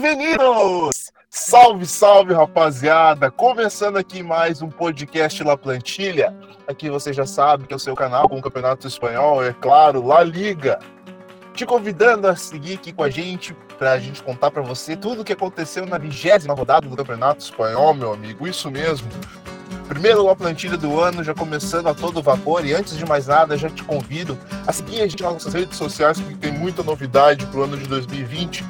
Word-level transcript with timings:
Bem-vindos! 0.00 1.10
Salve, 1.28 1.84
salve, 1.84 2.32
rapaziada! 2.32 3.32
Começando 3.32 3.96
aqui 3.96 4.22
mais 4.22 4.62
um 4.62 4.68
podcast 4.68 5.42
La 5.42 5.56
Plantilha. 5.56 6.32
Aqui 6.68 6.88
você 6.88 7.12
já 7.12 7.26
sabe 7.26 7.66
que 7.66 7.72
é 7.72 7.76
o 7.76 7.80
seu 7.80 7.96
canal 7.96 8.28
com 8.28 8.38
o 8.38 8.42
Campeonato 8.42 8.86
Espanhol, 8.86 9.44
é 9.44 9.52
claro, 9.52 10.06
La 10.06 10.22
Liga. 10.22 10.78
Te 11.52 11.66
convidando 11.66 12.28
a 12.28 12.36
seguir 12.36 12.74
aqui 12.74 12.92
com 12.92 13.02
a 13.02 13.10
gente 13.10 13.56
para 13.76 13.90
a 13.90 13.98
gente 13.98 14.22
contar 14.22 14.52
para 14.52 14.62
você 14.62 14.96
tudo 14.96 15.22
o 15.22 15.24
que 15.24 15.32
aconteceu 15.32 15.84
na 15.84 15.98
vigésima 15.98 16.54
rodada 16.54 16.88
do 16.88 16.96
Campeonato 16.96 17.42
Espanhol, 17.42 17.92
meu 17.92 18.12
amigo. 18.12 18.46
Isso 18.46 18.70
mesmo. 18.70 19.08
Primeiro 19.88 20.24
La 20.24 20.36
Plantilha 20.36 20.76
do 20.76 21.00
ano, 21.00 21.24
já 21.24 21.34
começando 21.34 21.88
a 21.88 21.94
todo 21.94 22.22
vapor. 22.22 22.64
E 22.64 22.72
antes 22.72 22.96
de 22.96 23.04
mais 23.04 23.26
nada, 23.26 23.58
já 23.58 23.68
te 23.68 23.82
convido 23.82 24.38
a 24.64 24.72
seguir 24.72 25.00
a 25.00 25.08
gente 25.08 25.24
nas 25.24 25.32
nossas 25.32 25.54
redes 25.54 25.76
sociais, 25.76 26.20
porque 26.20 26.36
tem 26.36 26.52
muita 26.52 26.84
novidade 26.84 27.44
para 27.46 27.58
o 27.58 27.64
ano 27.64 27.76
de 27.76 27.88
2020. 27.88 28.64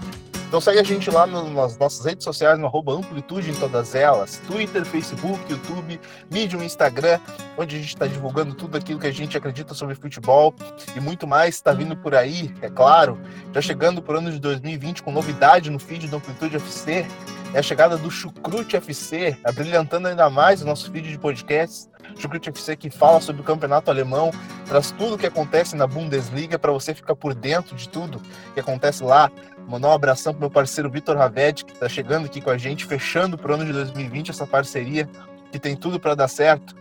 Então 0.48 0.62
segue 0.62 0.78
a 0.78 0.82
gente 0.82 1.10
lá 1.10 1.26
nas 1.26 1.76
nossas 1.76 2.02
redes 2.06 2.24
sociais, 2.24 2.58
no 2.58 2.64
arroba 2.64 2.94
Amplitude 2.94 3.50
em 3.50 3.54
todas 3.54 3.94
elas. 3.94 4.40
Twitter, 4.46 4.82
Facebook, 4.82 5.38
YouTube, 5.46 6.00
Medium, 6.30 6.62
Instagram, 6.62 7.20
onde 7.58 7.76
a 7.76 7.78
gente 7.78 7.90
está 7.90 8.06
divulgando 8.06 8.54
tudo 8.54 8.78
aquilo 8.78 8.98
que 8.98 9.06
a 9.06 9.12
gente 9.12 9.36
acredita 9.36 9.74
sobre 9.74 9.94
futebol 9.94 10.54
e 10.96 11.00
muito 11.00 11.26
mais 11.26 11.56
está 11.56 11.74
vindo 11.74 11.94
por 11.98 12.14
aí, 12.14 12.50
é 12.62 12.70
claro. 12.70 13.20
Já 13.52 13.60
chegando 13.60 14.00
para 14.00 14.14
o 14.14 14.18
ano 14.20 14.32
de 14.32 14.38
2020 14.38 15.02
com 15.02 15.12
novidade 15.12 15.68
no 15.68 15.78
feed 15.78 16.08
do 16.08 16.16
Amplitude 16.16 16.56
FC. 16.56 17.06
É 17.52 17.58
a 17.58 17.62
chegada 17.62 17.98
do 17.98 18.10
Chucrute 18.10 18.74
FC, 18.76 19.36
abrilhantando 19.44 20.08
ainda 20.08 20.30
mais 20.30 20.62
o 20.62 20.66
nosso 20.66 20.90
feed 20.90 21.10
de 21.10 21.18
podcasts. 21.18 21.90
Chucrute 22.18 22.48
FC 22.48 22.74
que 22.74 22.88
fala 22.88 23.20
sobre 23.20 23.42
o 23.42 23.44
campeonato 23.44 23.90
alemão, 23.90 24.30
traz 24.66 24.90
tudo 24.92 25.14
o 25.14 25.18
que 25.18 25.26
acontece 25.26 25.76
na 25.76 25.86
Bundesliga 25.86 26.58
para 26.58 26.72
você 26.72 26.94
ficar 26.94 27.14
por 27.14 27.34
dentro 27.34 27.76
de 27.76 27.86
tudo 27.88 28.20
que 28.54 28.60
acontece 28.60 29.02
lá. 29.02 29.30
Mandar 29.68 29.88
um 29.88 29.92
abração 29.92 30.32
pro 30.32 30.40
meu 30.40 30.50
parceiro 30.50 30.90
Vitor 30.90 31.14
Raved, 31.14 31.62
que 31.66 31.72
está 31.72 31.86
chegando 31.90 32.24
aqui 32.24 32.40
com 32.40 32.48
a 32.48 32.56
gente, 32.56 32.86
fechando 32.86 33.36
pro 33.36 33.52
ano 33.52 33.66
de 33.66 33.72
2020 33.72 34.30
essa 34.30 34.46
parceria, 34.46 35.06
que 35.52 35.58
tem 35.58 35.76
tudo 35.76 36.00
para 36.00 36.14
dar 36.14 36.26
certo. 36.26 36.74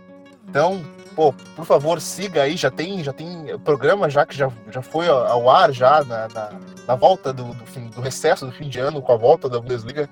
Então, 0.47 0.81
pô, 1.13 1.33
por 1.53 1.65
favor, 1.65 1.99
siga 1.99 2.43
aí, 2.43 2.55
já 2.55 2.71
tem, 2.71 3.03
já 3.03 3.11
tem 3.11 3.59
programa 3.59 4.09
já 4.09 4.25
que 4.25 4.38
já, 4.38 4.49
já 4.71 4.81
foi 4.81 5.09
ao 5.09 5.49
ar 5.49 5.73
já 5.73 6.02
na, 6.05 6.30
na, 6.30 6.49
na 6.88 6.95
volta 6.95 7.33
do, 7.33 7.53
do, 7.53 7.65
fim, 7.65 7.88
do 7.88 7.99
recesso 7.99 8.45
do 8.45 8.53
fim 8.53 8.69
de 8.69 8.80
ano, 8.80 9.02
com 9.02 9.11
a 9.11 9.17
volta 9.17 9.49
da 9.49 9.59
Bundesliga. 9.59 10.09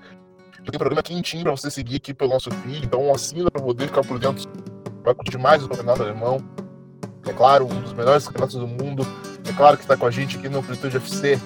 Tem 0.70 0.78
programa 0.78 1.02
quentinho 1.02 1.44
para 1.44 1.52
você 1.52 1.72
seguir 1.72 1.96
aqui 1.98 2.14
pelo 2.14 2.32
nosso 2.32 2.52
feed, 2.52 2.86
então 2.86 3.10
assina 3.10 3.50
para 3.50 3.64
poder 3.64 3.88
ficar 3.88 4.02
por 4.02 4.20
dentro. 4.20 4.52
Vai 5.02 5.14
curtir 5.16 5.38
mais 5.38 5.64
o 5.64 5.70
campeonato 5.70 6.04
alemão. 6.04 6.44
É 7.26 7.32
claro, 7.32 7.66
um 7.66 7.82
dos 7.82 7.94
melhores 7.94 8.26
campeonatos 8.26 8.56
do 8.56 8.68
mundo. 8.68 9.08
É 9.48 9.54
claro 9.54 9.78
que 9.78 9.84
está 9.84 9.96
com 9.96 10.06
a 10.06 10.12
gente 10.12 10.38
aqui 10.38 10.50
no 10.50 10.60
Amplitude 10.60 10.98
FC. 10.98 11.40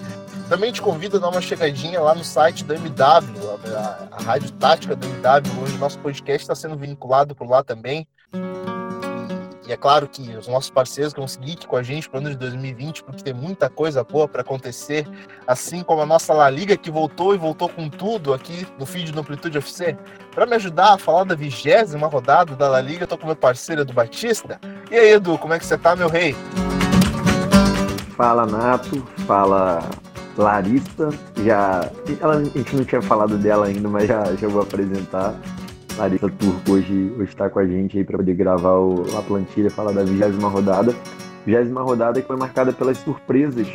Também 0.49 0.71
te 0.71 0.81
convido 0.81 1.17
a 1.17 1.19
dar 1.19 1.29
uma 1.29 1.41
chegadinha 1.41 2.01
lá 2.01 2.15
no 2.15 2.23
site 2.23 2.63
da 2.65 2.73
MW, 2.73 2.97
a, 3.77 4.07
a, 4.11 4.23
Rádio 4.23 4.51
Tática 4.53 4.95
da 4.95 5.05
MW, 5.05 5.61
onde 5.61 5.75
o 5.75 5.77
nosso 5.77 5.99
podcast 5.99 6.41
está 6.41 6.55
sendo 6.55 6.75
vinculado 6.75 7.35
por 7.35 7.47
lá 7.47 7.63
também. 7.63 8.07
E 8.33 9.71
é 9.71 9.77
claro 9.77 10.07
que 10.07 10.35
os 10.35 10.47
nossos 10.47 10.71
parceiros 10.71 11.13
vão 11.13 11.27
seguir 11.27 11.51
aqui 11.51 11.67
com 11.67 11.75
a 11.75 11.83
gente 11.83 12.09
para 12.09 12.17
o 12.17 12.21
ano 12.21 12.31
de 12.31 12.37
2020, 12.37 13.03
porque 13.03 13.21
tem 13.21 13.35
muita 13.35 13.69
coisa 13.69 14.03
boa 14.03 14.27
para 14.27 14.41
acontecer, 14.41 15.07
assim 15.45 15.83
como 15.83 16.01
a 16.01 16.05
nossa 16.07 16.33
La 16.33 16.49
Liga 16.49 16.75
que 16.75 16.89
voltou 16.89 17.35
e 17.35 17.37
voltou 17.37 17.69
com 17.69 17.87
tudo 17.87 18.33
aqui 18.33 18.67
no 18.79 18.87
feed 18.87 19.11
do 19.11 19.19
Amplitude 19.19 19.59
FC. 19.59 19.95
Para 20.33 20.47
me 20.47 20.55
ajudar 20.55 20.95
a 20.95 20.97
falar 20.97 21.25
da 21.25 21.35
vigésima 21.35 22.07
rodada 22.07 22.55
da 22.55 22.67
La 22.67 22.81
Liga, 22.81 23.03
estou 23.03 23.19
com 23.19 23.27
meu 23.27 23.35
parceiro 23.35 23.83
Edu 23.83 23.93
Batista. 23.93 24.59
E 24.89 24.95
aí, 24.95 25.11
Edu, 25.11 25.37
como 25.37 25.53
é 25.53 25.59
que 25.59 25.65
você 25.67 25.77
tá, 25.77 25.95
meu 25.95 26.09
rei? 26.09 26.35
Fala, 28.17 28.47
Nato. 28.47 29.05
Fala, 29.27 29.87
Larissa, 30.39 31.09
já. 31.43 31.89
Ela, 32.21 32.37
a 32.37 32.43
gente 32.43 32.75
não 32.75 32.85
tinha 32.85 33.01
falado 33.01 33.37
dela 33.37 33.65
ainda, 33.65 33.89
mas 33.89 34.07
já, 34.07 34.23
já 34.35 34.47
vou 34.47 34.61
apresentar. 34.61 35.35
Larissa 35.97 36.29
Turco 36.29 36.71
hoje, 36.71 37.13
está 37.19 37.49
com 37.49 37.59
a 37.59 37.67
gente 37.67 37.97
aí 37.97 38.05
para 38.05 38.17
poder 38.17 38.33
gravar 38.33 38.77
o, 38.77 39.03
a 39.17 39.21
plantilha, 39.21 39.69
falar 39.69 39.91
da 39.91 40.03
vigésima 40.03 40.47
rodada. 40.47 40.95
Vigésima 41.45 41.81
rodada 41.81 42.21
que 42.21 42.27
foi 42.27 42.37
marcada 42.37 42.71
pelas 42.71 42.97
surpresas, 42.99 43.67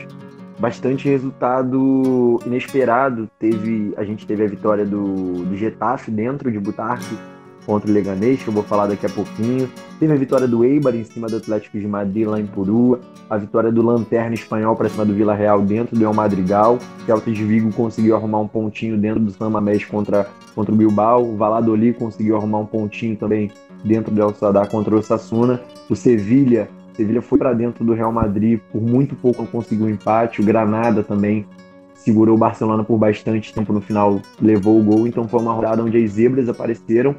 bastante 0.58 1.06
resultado 1.06 2.40
inesperado. 2.46 3.28
Teve, 3.38 3.92
a 3.98 4.04
gente 4.04 4.26
teve 4.26 4.44
a 4.44 4.48
vitória 4.48 4.86
do, 4.86 5.44
do 5.44 5.56
Getafe 5.56 6.10
dentro 6.10 6.50
de 6.50 6.58
Butarque 6.58 7.14
contra 7.64 7.90
o 7.90 7.92
Leganês, 7.94 8.42
que 8.42 8.48
eu 8.48 8.54
vou 8.54 8.62
falar 8.62 8.86
daqui 8.86 9.06
a 9.06 9.08
pouquinho. 9.08 9.68
Teve 9.98 10.12
a 10.12 10.16
vitória 10.16 10.46
do 10.46 10.64
Eibar 10.64 10.94
em 10.94 11.04
cima 11.04 11.28
do 11.28 11.36
Atlético 11.36 11.78
de 11.78 11.86
Madrid, 11.86 12.26
lá 12.26 12.40
em 12.40 12.46
Purua. 12.46 13.00
A 13.28 13.36
vitória 13.36 13.72
do 13.72 13.82
Lanterna 13.82 14.34
Espanhol 14.34 14.76
para 14.76 14.88
cima 14.88 15.04
do 15.04 15.14
Vila 15.14 15.34
Real 15.34 15.62
dentro 15.62 15.96
do 15.96 16.04
El 16.04 16.12
Madrigal. 16.12 16.78
Celta 17.06 17.30
de 17.30 17.44
Vigo 17.44 17.72
conseguiu 17.72 18.16
arrumar 18.16 18.40
um 18.40 18.48
pontinho 18.48 18.96
dentro 18.96 19.20
do 19.20 19.30
San 19.30 19.50
Mamés 19.50 19.84
contra, 19.84 20.28
contra 20.54 20.74
o 20.74 20.76
Bilbao. 20.76 21.24
O 21.24 21.36
Valladolid 21.36 21.96
conseguiu 21.98 22.36
arrumar 22.36 22.58
um 22.58 22.66
pontinho 22.66 23.16
também 23.16 23.50
dentro 23.84 24.14
do 24.14 24.20
El 24.20 24.34
Sadar 24.34 24.68
contra 24.68 24.94
o 24.94 25.02
Sassuna. 25.02 25.60
O 25.88 25.96
Sevilha 25.96 26.68
Sevilha 26.94 27.20
foi 27.20 27.38
para 27.38 27.52
dentro 27.52 27.84
do 27.84 27.92
Real 27.92 28.12
Madrid, 28.12 28.60
por 28.70 28.80
muito 28.80 29.16
pouco 29.16 29.42
não 29.42 29.48
conseguiu 29.48 29.86
um 29.86 29.90
empate. 29.90 30.40
O 30.40 30.44
Granada 30.44 31.02
também 31.02 31.44
segurou 31.92 32.36
o 32.36 32.38
Barcelona 32.38 32.84
por 32.84 32.96
bastante 32.96 33.52
tempo 33.52 33.72
no 33.72 33.80
final, 33.80 34.20
levou 34.40 34.78
o 34.78 34.82
gol. 34.82 35.06
Então 35.06 35.26
foi 35.26 35.40
uma 35.40 35.52
rodada 35.52 35.82
onde 35.82 36.02
as 36.02 36.12
zebras 36.12 36.48
apareceram 36.48 37.16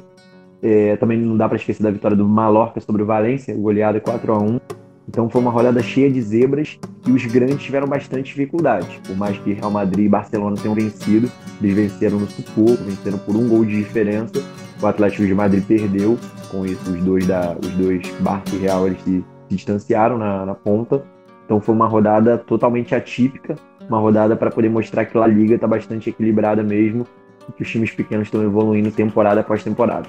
é, 0.62 0.96
também 0.96 1.18
não 1.18 1.36
dá 1.36 1.48
para 1.48 1.56
esquecer 1.56 1.82
da 1.82 1.90
vitória 1.90 2.16
do 2.16 2.26
Mallorca 2.26 2.80
sobre 2.80 3.02
o 3.02 3.06
Valência, 3.06 3.54
goleada 3.54 4.00
4 4.00 4.32
a 4.32 4.38
1 4.38 4.60
Então 5.08 5.28
foi 5.28 5.40
uma 5.40 5.50
rodada 5.50 5.82
cheia 5.82 6.10
de 6.10 6.20
zebras 6.20 6.78
e 7.06 7.10
os 7.10 7.24
grandes 7.26 7.62
tiveram 7.62 7.86
bastante 7.86 8.24
dificuldade. 8.24 9.00
Por 9.06 9.16
mais 9.16 9.38
que 9.38 9.52
Real 9.52 9.70
Madrid 9.70 10.06
e 10.06 10.08
Barcelona 10.08 10.56
tenham 10.56 10.74
vencido, 10.74 11.30
eles 11.60 11.74
venceram 11.74 12.18
no 12.18 12.26
sufoco, 12.26 12.82
venceram 12.84 13.18
por 13.18 13.36
um 13.36 13.48
gol 13.48 13.64
de 13.64 13.76
diferença. 13.76 14.42
O 14.80 14.86
Atlético 14.86 15.24
de 15.24 15.34
Madrid 15.34 15.64
perdeu, 15.64 16.18
com 16.50 16.66
isso 16.66 16.90
os 16.90 17.00
dois, 17.02 17.26
da, 17.26 17.56
os 17.62 17.70
dois 17.72 18.02
Barça 18.20 18.54
e 18.54 18.58
Real 18.58 18.86
eles 18.86 19.00
se, 19.02 19.24
se 19.48 19.56
distanciaram 19.56 20.18
na, 20.18 20.44
na 20.44 20.54
ponta. 20.54 21.02
Então 21.44 21.60
foi 21.60 21.74
uma 21.74 21.86
rodada 21.86 22.36
totalmente 22.36 22.94
atípica, 22.94 23.54
uma 23.88 23.98
rodada 23.98 24.34
para 24.34 24.50
poder 24.50 24.68
mostrar 24.68 25.04
que 25.04 25.16
a 25.16 25.26
Liga 25.26 25.54
está 25.54 25.66
bastante 25.66 26.10
equilibrada 26.10 26.62
mesmo 26.62 27.06
e 27.48 27.52
que 27.52 27.62
os 27.62 27.70
times 27.70 27.92
pequenos 27.92 28.26
estão 28.26 28.42
evoluindo 28.42 28.90
temporada 28.90 29.40
após 29.40 29.62
temporada. 29.62 30.08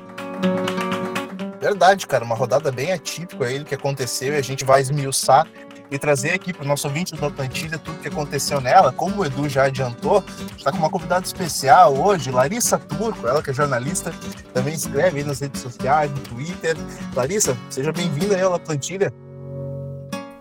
Verdade, 1.60 2.08
cara, 2.08 2.24
uma 2.24 2.36
rodada 2.36 2.72
bem 2.72 2.94
atípica 2.94 3.46
aí 3.46 3.64
que 3.64 3.76
aconteceu 3.76 4.34
e 4.34 4.38
a 4.38 4.42
gente 4.42 4.64
vai 4.64 4.82
esmiuçar 4.82 5.46
e 5.90 5.98
trazer 5.98 6.32
aqui 6.32 6.54
para 6.54 6.64
o 6.64 6.68
nosso 6.68 6.88
ouvinte 6.88 7.16
do 7.16 7.32
Plantilha 7.32 7.78
tudo 7.78 8.00
que 8.00 8.08
aconteceu 8.08 8.62
nela. 8.62 8.92
Como 8.92 9.22
o 9.22 9.26
Edu 9.26 9.48
já 9.50 9.66
adiantou, 9.66 10.24
está 10.56 10.72
com 10.72 10.78
uma 10.78 10.90
convidada 10.90 11.26
especial 11.26 11.94
hoje, 11.94 12.32
Larissa 12.32 12.78
Turco, 12.78 13.28
ela 13.28 13.42
que 13.42 13.50
é 13.50 13.54
jornalista, 13.54 14.14
também 14.54 14.74
escreve 14.74 15.20
aí 15.20 15.24
nas 15.24 15.40
redes 15.40 15.62
sociais, 15.62 16.12
no 16.12 16.20
Twitter. 16.20 16.76
Larissa, 17.16 17.58
seja 17.70 17.92
bem-vinda 17.92 18.36
aí 18.36 18.42
à 18.42 18.60
Plantilha. 18.60 19.14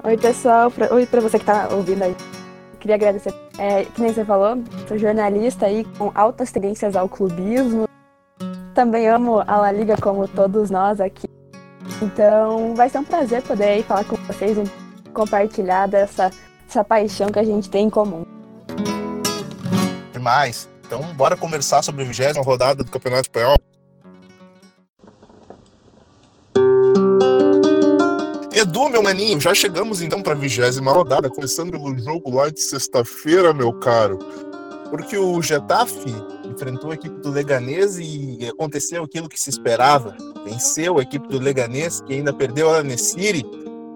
Oi, 0.04 0.16
pessoal. 0.16 0.72
Oi 0.90 1.06
para 1.06 1.20
você 1.20 1.38
que 1.38 1.42
está 1.42 1.68
ouvindo 1.72 2.02
aí. 2.02 2.16
Queria 2.78 2.94
agradecer. 2.94 3.34
É, 3.58 3.84
que 3.84 4.00
nem 4.00 4.12
você 4.12 4.24
falou, 4.24 4.62
sou 4.86 4.98
jornalista 4.98 5.66
aí 5.66 5.84
com 5.98 6.12
altas 6.14 6.52
tendências 6.52 6.94
ao 6.94 7.08
clubismo, 7.08 7.85
também 8.76 9.08
amo 9.08 9.42
a 9.46 9.56
La 9.56 9.72
Liga 9.72 9.96
como 9.96 10.28
todos 10.28 10.70
nós 10.70 11.00
aqui. 11.00 11.26
Então 12.02 12.74
vai 12.74 12.90
ser 12.90 12.98
um 12.98 13.04
prazer 13.04 13.42
poder 13.42 13.82
falar 13.84 14.04
com 14.04 14.16
vocês, 14.16 14.56
compartilhar 15.14 15.88
dessa 15.88 16.30
essa 16.68 16.84
paixão 16.84 17.28
que 17.28 17.38
a 17.38 17.44
gente 17.44 17.70
tem 17.70 17.86
em 17.86 17.90
comum. 17.90 18.26
Demais. 20.12 20.68
Então 20.84 21.02
bora 21.14 21.36
conversar 21.36 21.82
sobre 21.82 22.02
a 22.02 22.06
vigésima 22.06 22.44
rodada 22.44 22.84
do 22.84 22.90
Campeonato 22.90 23.22
Espanhol. 23.22 23.56
Edu, 28.52 28.88
meu 28.90 29.02
maninho, 29.02 29.40
já 29.40 29.54
chegamos 29.54 30.02
então 30.02 30.22
para 30.22 30.32
a 30.32 30.36
vigésima 30.36 30.92
rodada, 30.92 31.30
começando 31.30 31.70
pelo 31.70 31.96
jogo 31.98 32.34
lá 32.34 32.50
de 32.50 32.60
sexta-feira, 32.60 33.54
meu 33.54 33.72
caro. 33.72 34.18
Porque 34.90 35.16
o 35.16 35.40
Getafe 35.40 36.14
enfrentou 36.56 36.90
a 36.90 36.94
equipe 36.94 37.20
do 37.20 37.30
Leganês 37.30 37.98
e 37.98 38.38
aconteceu 38.48 39.04
aquilo 39.04 39.28
que 39.28 39.38
se 39.38 39.50
esperava. 39.50 40.16
Venceu 40.44 40.98
a 40.98 41.02
equipe 41.02 41.28
do 41.28 41.38
Leganês, 41.38 42.00
que 42.00 42.14
ainda 42.14 42.32
perdeu 42.32 42.74
a 42.74 42.82
Nessiri. 42.82 43.44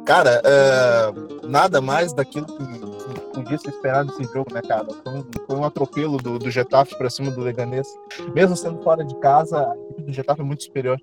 Cara, 0.04 0.42
uh, 0.44 1.48
nada 1.48 1.80
mais 1.80 2.12
daquilo 2.12 2.46
que, 2.46 2.54
que, 2.54 3.20
podia 3.34 3.58
se 3.58 3.68
esperar 3.68 4.04
desse 4.04 4.24
jogo, 4.24 4.52
né, 4.52 4.60
cara? 4.60 4.86
Foi 4.86 5.12
um, 5.12 5.24
foi 5.46 5.56
um 5.56 5.64
atropelo 5.64 6.18
do, 6.18 6.38
do 6.38 6.50
Getafe 6.50 6.96
para 6.96 7.08
cima 7.08 7.30
do 7.30 7.40
Leganês. 7.40 7.88
Mesmo 8.34 8.56
sendo 8.56 8.82
fora 8.82 9.04
de 9.04 9.14
casa, 9.20 9.58
a 9.58 9.76
equipe 9.92 10.02
do 10.02 10.12
Getafe 10.12 10.40
é 10.40 10.44
muito 10.44 10.64
superior. 10.64 10.98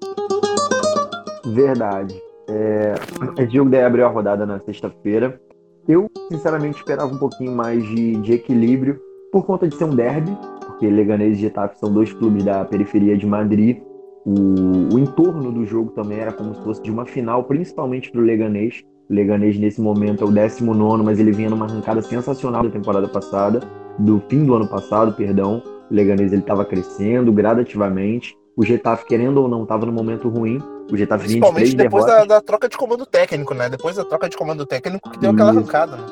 Verdade. 1.46 2.22
É, 2.50 2.94
esse 3.42 3.54
jogo 3.54 3.76
abriu 3.76 4.06
a 4.06 4.10
rodada 4.10 4.46
na 4.46 4.60
sexta-feira. 4.60 5.40
Eu, 5.88 6.10
sinceramente, 6.30 6.78
esperava 6.78 7.14
um 7.14 7.18
pouquinho 7.18 7.52
mais 7.54 7.82
de, 7.84 8.18
de 8.18 8.34
equilíbrio 8.34 9.00
por 9.32 9.46
conta 9.46 9.68
de 9.68 9.76
ser 9.76 9.86
um 9.86 9.96
derby, 9.96 10.38
porque 10.78 10.88
Leganês 10.88 11.38
e 11.38 11.42
Getafe 11.42 11.80
são 11.80 11.92
dois 11.92 12.14
clubes 12.14 12.44
da 12.44 12.64
periferia 12.64 13.18
de 13.18 13.26
Madrid. 13.26 13.82
O, 14.24 14.94
o 14.94 15.00
entorno 15.00 15.52
do 15.52 15.66
jogo 15.66 15.90
também 15.92 16.20
era 16.20 16.32
como 16.32 16.54
se 16.54 16.62
fosse 16.62 16.84
de 16.84 16.92
uma 16.92 17.04
final, 17.06 17.44
principalmente 17.46 18.12
para 18.12 18.22
o 18.22 18.24
Leganês. 18.24 18.84
O 19.10 19.14
Leganês, 19.14 19.58
nesse 19.58 19.82
momento, 19.82 20.24
é 20.24 20.28
o 20.28 20.32
19, 20.32 21.04
mas 21.04 21.20
ele 21.20 21.32
vinha 21.32 21.50
numa 21.50 21.66
arrancada 21.66 22.02
sensacional 22.04 22.62
da 22.62 22.70
temporada 22.70 23.08
passada, 23.08 23.62
do 23.98 24.22
fim 24.30 24.46
do 24.46 24.54
ano 24.54 24.68
passado, 24.68 25.14
perdão. 25.14 25.64
O 25.90 25.94
Leganês 25.94 26.32
estava 26.32 26.64
crescendo 26.64 27.32
gradativamente. 27.32 28.36
O 28.56 28.64
Getafe, 28.64 29.06
querendo 29.06 29.42
ou 29.42 29.48
não, 29.48 29.64
estava 29.64 29.86
no 29.86 29.92
momento 29.92 30.30
ruim. 30.30 30.62
O 30.92 30.96
Getafe 30.96 31.28
vinha 31.28 31.42
de 31.42 31.54
três 31.54 31.74
depois 31.74 32.06
da, 32.06 32.24
da 32.24 32.42
troca 32.42 32.70
de 32.70 32.78
comando 32.78 33.06
técnico, 33.06 33.54
né? 33.56 33.68
Depois 33.68 33.96
da 33.96 34.06
troca 34.06 34.30
de 34.30 34.38
comando 34.38 34.66
técnico 34.66 35.10
que 35.10 35.18
deu 35.18 35.32
aquela 35.32 35.52
Isso. 35.52 35.60
arrancada, 35.60 35.98
né? 35.98 36.04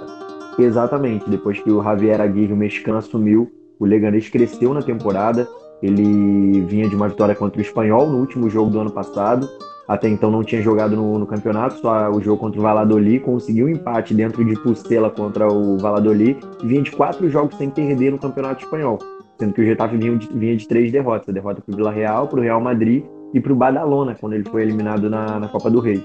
Exatamente. 0.57 1.29
Depois 1.29 1.59
que 1.59 1.69
o 1.69 1.83
Javier 1.83 2.19
Aguirre, 2.19 2.53
o 2.53 2.57
mexicano, 2.57 2.97
assumiu, 2.97 3.51
o 3.80 3.86
Leganês 3.86 4.30
cresceu 4.30 4.74
na 4.74 4.81
temporada. 4.81 5.48
Ele 5.81 6.62
vinha 6.62 6.88
de 6.88 6.95
uma 6.95 7.07
vitória 7.07 7.36
contra 7.36 7.60
o 7.60 7.62
Espanhol 7.62 8.07
no 8.10 8.19
último 8.19 8.50
jogo 8.50 8.69
do 8.72 8.80
ano 8.80 8.92
passado. 8.92 9.48
Até 9.88 10.10
então 10.10 10.31
não 10.31 10.44
tinha 10.44 10.62
jogado 10.62 10.95
no, 10.95 11.19
no 11.19 11.27
campeonato, 11.27 11.75
só 11.75 12.10
o 12.10 12.19
jogo 12.19 12.39
contra 12.39 12.60
o 12.60 12.63
Valladolid. 12.63 13.19
Conseguiu 13.19 13.68
um 13.68 13.69
empate 13.69 14.13
dentro 14.13 14.44
de 14.44 14.56
Pucela 14.56 15.10
contra 15.10 15.48
o 15.51 15.77
Valladolid. 15.77 16.39
E 16.63 16.68
vinha 16.68 16.81
de 16.81 16.92
quatro 16.92 17.30
jogos 17.30 17.56
sem 17.57 17.69
perder 17.69 18.12
no 18.12 18.18
campeonato 18.18 18.63
espanhol. 18.63 19.00
Sendo 19.38 19.54
que 19.54 19.62
o 19.62 19.66
Getafe 19.66 19.98
vinha 19.98 20.16
de, 20.18 20.27
vinha 20.33 20.56
de 20.56 20.68
três 20.68 20.92
derrotas. 20.92 21.30
A 21.30 21.31
derrota 21.31 21.62
para 21.62 21.74
o 21.74 21.75
Vila 21.75 21.92
Real, 21.92 22.27
para 22.27 22.39
o 22.39 22.44
Real 22.44 22.62
Madrid 22.62 23.04
e 23.33 23.39
para 23.39 23.51
o 23.51 23.56
Badalona, 23.56 24.16
quando 24.16 24.33
ele 24.33 24.50
foi 24.50 24.62
eliminado 24.62 25.10
na, 25.10 25.39
na 25.39 25.48
Copa 25.50 25.69
do 25.69 25.80
Rei. 25.80 26.01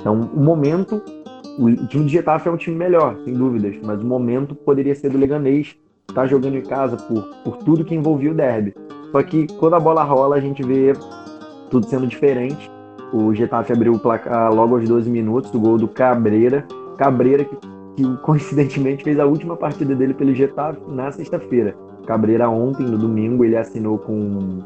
Então, 0.00 0.20
o 0.20 0.40
momento 0.40 1.00
o 1.58 1.86
time 1.86 2.04
do 2.04 2.08
Getafe 2.08 2.48
é 2.48 2.50
um 2.50 2.56
time 2.56 2.76
melhor, 2.76 3.16
sem 3.24 3.34
dúvidas, 3.34 3.76
mas 3.82 4.00
o 4.00 4.06
momento 4.06 4.54
poderia 4.54 4.94
ser 4.94 5.10
do 5.10 5.18
Leganês, 5.18 5.76
tá 6.14 6.26
jogando 6.26 6.56
em 6.56 6.62
casa 6.62 6.96
por, 6.96 7.22
por 7.44 7.56
tudo 7.58 7.84
que 7.84 7.94
envolvia 7.94 8.30
o 8.30 8.34
derby. 8.34 8.74
Só 9.10 9.22
que 9.22 9.46
quando 9.58 9.74
a 9.74 9.80
bola 9.80 10.02
rola, 10.02 10.36
a 10.36 10.40
gente 10.40 10.62
vê 10.62 10.92
tudo 11.70 11.86
sendo 11.86 12.06
diferente. 12.06 12.70
O 13.12 13.34
Getafe 13.34 13.72
abriu 13.72 13.92
o 13.92 13.98
placar 13.98 14.52
logo 14.52 14.76
aos 14.76 14.88
12 14.88 15.10
minutos, 15.10 15.50
do 15.50 15.60
gol 15.60 15.76
do 15.76 15.88
Cabreira. 15.88 16.66
Cabreira 16.96 17.44
que, 17.44 17.56
que 17.96 18.16
coincidentemente 18.22 19.04
fez 19.04 19.18
a 19.20 19.26
última 19.26 19.56
partida 19.56 19.94
dele 19.94 20.14
pelo 20.14 20.34
Getafe 20.34 20.80
na 20.88 21.12
sexta-feira. 21.12 21.76
Cabreira 22.06 22.48
ontem, 22.48 22.84
no 22.84 22.98
domingo, 22.98 23.44
ele 23.44 23.56
assinou 23.56 23.98
com, 23.98 24.60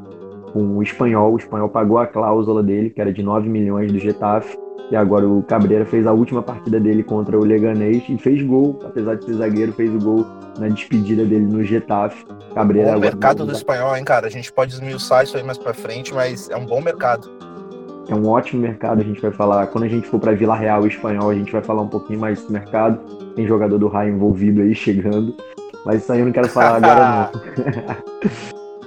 com 0.53 0.77
o 0.77 0.83
Espanhol. 0.83 1.35
O 1.35 1.37
Espanhol 1.37 1.69
pagou 1.69 1.99
a 1.99 2.07
cláusula 2.07 2.63
dele, 2.63 2.91
que 2.91 3.01
era 3.01 3.13
de 3.13 3.23
9 3.23 3.49
milhões 3.49 3.93
do 3.93 3.99
Getafe. 3.99 4.57
E 4.91 4.95
agora 4.95 5.29
o 5.29 5.43
Cabreira 5.43 5.85
fez 5.85 6.07
a 6.07 6.13
última 6.13 6.43
partida 6.43 6.79
dele 6.79 7.03
contra 7.03 7.37
o 7.39 7.45
Leganês 7.45 8.05
e 8.09 8.17
fez 8.17 8.41
gol, 8.43 8.79
apesar 8.85 9.17
de 9.17 9.25
ser 9.25 9.35
zagueiro, 9.35 9.73
fez 9.73 9.93
o 9.93 9.99
gol 9.99 10.27
na 10.59 10.69
despedida 10.69 11.25
dele 11.25 11.45
no 11.45 11.65
Getafe. 11.65 12.25
Cabreira 12.55 12.93
Bom 12.93 13.01
mercado 13.01 13.45
do 13.45 13.53
espanhol, 13.53 13.97
hein, 13.97 14.05
cara? 14.05 14.27
A 14.29 14.31
gente 14.31 14.53
pode 14.53 14.75
esmiuçar 14.75 15.25
isso 15.25 15.37
aí 15.37 15.43
mais 15.43 15.59
pra 15.59 15.75
frente, 15.75 16.15
mas 16.15 16.49
é 16.51 16.57
um 16.57 16.65
bom 16.65 16.81
mercado. 16.81 17.29
É 18.09 18.15
um 18.15 18.29
ótimo 18.29 18.63
mercado, 18.63 19.01
a 19.01 19.05
gente 19.05 19.21
vai 19.21 19.33
falar. 19.33 19.67
Quando 19.67 19.85
a 19.85 19.89
gente 19.89 20.07
for 20.07 20.21
para 20.21 20.33
Vila 20.33 20.55
Real 20.55 20.85
e 20.85 20.89
Espanhol, 20.89 21.31
a 21.31 21.35
gente 21.35 21.51
vai 21.51 21.63
falar 21.63 21.83
um 21.83 21.89
pouquinho 21.89 22.21
mais 22.21 22.39
desse 22.39 22.53
mercado. 22.53 22.99
Tem 23.35 23.47
jogador 23.47 23.79
do 23.79 23.89
Raio 23.89 24.15
envolvido 24.15 24.63
aí 24.63 24.75
chegando. 24.75 25.35
Mas 25.85 26.03
isso 26.03 26.13
aí 26.13 26.21
eu 26.21 26.27
não 26.27 26.33
quero 26.33 26.49
falar 26.49 26.77
agora, 26.77 27.31
não. 27.33 27.41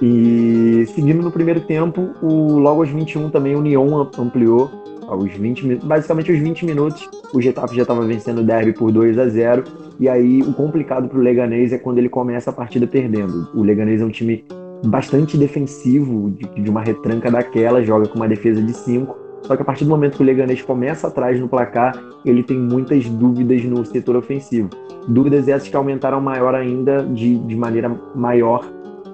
e 0.00 0.86
seguindo 0.94 1.22
no 1.22 1.30
primeiro 1.30 1.60
tempo, 1.60 2.14
o, 2.22 2.58
logo 2.58 2.80
aos 2.80 2.88
21 2.88 3.28
também 3.30 3.54
o 3.54 3.60
Nyon 3.60 4.08
ampliou. 4.18 4.70
Aos 5.10 5.32
20, 5.32 5.66
mi- 5.66 5.76
basicamente 5.76 6.30
aos 6.30 6.40
20 6.40 6.64
minutos, 6.64 7.08
o 7.34 7.40
Getafe 7.40 7.74
já 7.74 7.82
estava 7.82 8.04
vencendo 8.04 8.38
o 8.38 8.44
derby 8.44 8.72
por 8.72 8.92
2 8.92 9.18
a 9.18 9.26
0 9.28 9.64
E 9.98 10.08
aí 10.08 10.40
o 10.40 10.52
complicado 10.54 11.08
para 11.08 11.18
o 11.18 11.20
Leganês 11.20 11.72
é 11.72 11.78
quando 11.78 11.98
ele 11.98 12.08
começa 12.08 12.50
a 12.50 12.52
partida 12.52 12.86
perdendo. 12.86 13.48
O 13.52 13.62
Leganês 13.62 14.00
é 14.00 14.04
um 14.04 14.08
time 14.10 14.44
bastante 14.84 15.36
defensivo, 15.36 16.30
de, 16.30 16.62
de 16.62 16.70
uma 16.70 16.80
retranca 16.80 17.30
daquela, 17.30 17.82
joga 17.82 18.06
com 18.08 18.16
uma 18.16 18.28
defesa 18.28 18.62
de 18.62 18.72
5. 18.72 19.18
Só 19.42 19.56
que 19.56 19.62
a 19.62 19.64
partir 19.64 19.84
do 19.84 19.90
momento 19.90 20.16
que 20.16 20.22
o 20.22 20.26
Leganês 20.26 20.62
começa 20.62 21.08
atrás 21.08 21.38
no 21.40 21.48
placar, 21.48 21.92
ele 22.24 22.42
tem 22.42 22.56
muitas 22.58 23.04
dúvidas 23.08 23.64
no 23.64 23.84
setor 23.84 24.16
ofensivo. 24.16 24.70
Dúvidas 25.08 25.48
essas 25.48 25.68
que 25.68 25.74
aumentaram 25.76 26.20
maior 26.20 26.54
ainda, 26.54 27.02
de, 27.02 27.36
de 27.36 27.56
maneira 27.56 27.90
maior, 28.14 28.64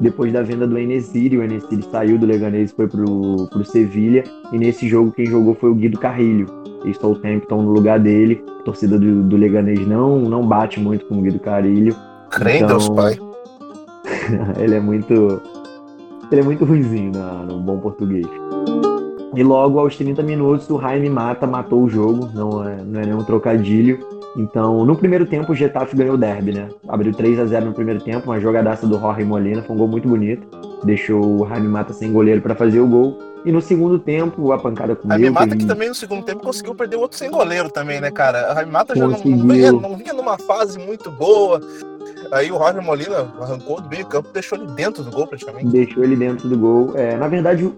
depois 0.01 0.33
da 0.33 0.43
venda 0.43 0.67
do 0.67 0.79
Enesiri. 0.79 1.39
O 1.39 1.43
Enesiri 1.43 1.83
saiu 1.91 2.19
do 2.19 2.27
Leganês 2.27 2.71
e 2.71 2.75
foi 2.75 2.87
pro, 2.89 3.47
pro 3.51 3.65
Sevilha. 3.65 4.25
E 4.53 4.59
nesse 4.59 4.89
jogo 4.89 5.13
quem 5.13 5.27
jogou 5.27 5.55
foi 5.55 5.71
o 5.71 5.75
Guido 5.75 5.99
Carrilho. 5.99 6.47
Estou 6.85 7.13
o 7.13 7.17
Tempton 7.19 7.63
no 7.63 7.71
lugar 7.73 7.99
dele. 7.99 8.45
A 8.61 8.63
torcida 8.63 8.99
do, 8.99 9.23
do 9.23 9.37
Leganês 9.37 9.87
não, 9.87 10.19
não 10.21 10.47
bate 10.47 10.79
muito 10.81 11.05
com 11.07 11.19
o 11.19 11.23
Guido 11.23 11.39
Carrilho. 11.41 11.95
Crê 12.31 12.59
Então- 12.59 12.69
Deus, 12.79 12.89
pai. 12.91 13.17
ele 14.59 14.75
é 14.75 14.81
muito. 14.81 15.41
Ele 16.31 16.41
é 16.41 16.45
muito 16.45 16.65
ruizinho 16.65 17.13
na- 17.13 17.45
no 17.45 17.61
bom 17.61 17.79
português. 17.79 18.27
E 19.35 19.43
logo 19.43 19.79
aos 19.79 19.97
30 19.97 20.23
minutos 20.23 20.69
o 20.71 20.81
Jaime 20.81 21.11
Mata 21.11 21.47
matou 21.47 21.83
o 21.85 21.89
jogo, 21.89 22.29
não 22.35 22.67
é, 22.67 22.77
não 22.85 23.01
é 23.01 23.05
nenhum 23.07 23.23
trocadilho. 23.23 23.99
Então, 24.37 24.85
no 24.85 24.95
primeiro 24.95 25.25
tempo 25.25 25.53
o 25.53 25.55
Getafe 25.55 25.97
ganhou 25.97 26.15
o 26.15 26.19
derby, 26.19 26.53
né? 26.53 26.69
Abriu 26.87 27.13
3 27.13 27.41
a 27.41 27.47
0 27.47 27.67
no 27.67 27.73
primeiro 27.73 28.01
tempo, 28.03 28.31
uma 28.31 28.39
jogadaça 28.39 28.87
do 28.87 28.99
Jorge 28.99 29.25
Molina, 29.25 29.63
foi 29.63 29.75
um 29.75 29.79
gol 29.79 29.89
muito 29.89 30.07
bonito. 30.07 30.47
Deixou 30.85 31.43
o 31.43 31.49
Jaime 31.49 31.69
Mata 31.69 31.95
sem 31.95 32.13
goleiro 32.13 32.43
para 32.43 32.55
fazer 32.55 32.81
o 32.81 32.87
gol. 32.87 33.19
E 33.47 33.53
no 33.53 33.63
segundo 33.63 33.99
tempo, 33.99 34.53
a 34.53 34.59
pancada 34.59 34.97
com 34.97 35.11
A 35.11 35.17
Mimata 35.17 35.51
que 35.51 35.59
que 35.59 35.67
também 35.67 35.89
no 35.89 35.95
segundo 35.95 36.25
tempo 36.25 36.43
conseguiu 36.43 36.75
perder 36.75 36.97
o 36.97 37.01
outro 37.01 37.17
sem 37.17 37.31
goleiro 37.31 37.71
também, 37.71 38.01
né, 38.01 38.11
cara? 38.11 38.53
A 38.53 38.65
Mimata 38.65 38.95
já 38.95 39.07
não, 39.07 39.17
não, 39.17 39.19
vinha, 39.19 39.73
não 39.73 39.97
vinha 39.97 40.13
numa 40.13 40.37
fase 40.37 40.79
muito 40.79 41.11
boa. 41.13 41.61
Aí 42.33 42.51
o 42.51 42.57
Roger 42.57 42.83
Molina 42.83 43.33
arrancou 43.41 43.81
do 43.81 43.89
meio 43.89 44.05
campo 44.07 44.29
deixou 44.33 44.59
ele 44.59 44.67
dentro 44.73 45.05
do 45.05 45.13
gol 45.13 45.29
praticamente. 45.29 45.67
deixou 45.67 46.03
ele 46.03 46.17
dentro 46.17 46.49
do 46.49 46.59
gol. 46.59 46.93
É, 46.97 47.17
na 47.17 47.29
verdade, 47.29 47.65
o, 47.65 47.77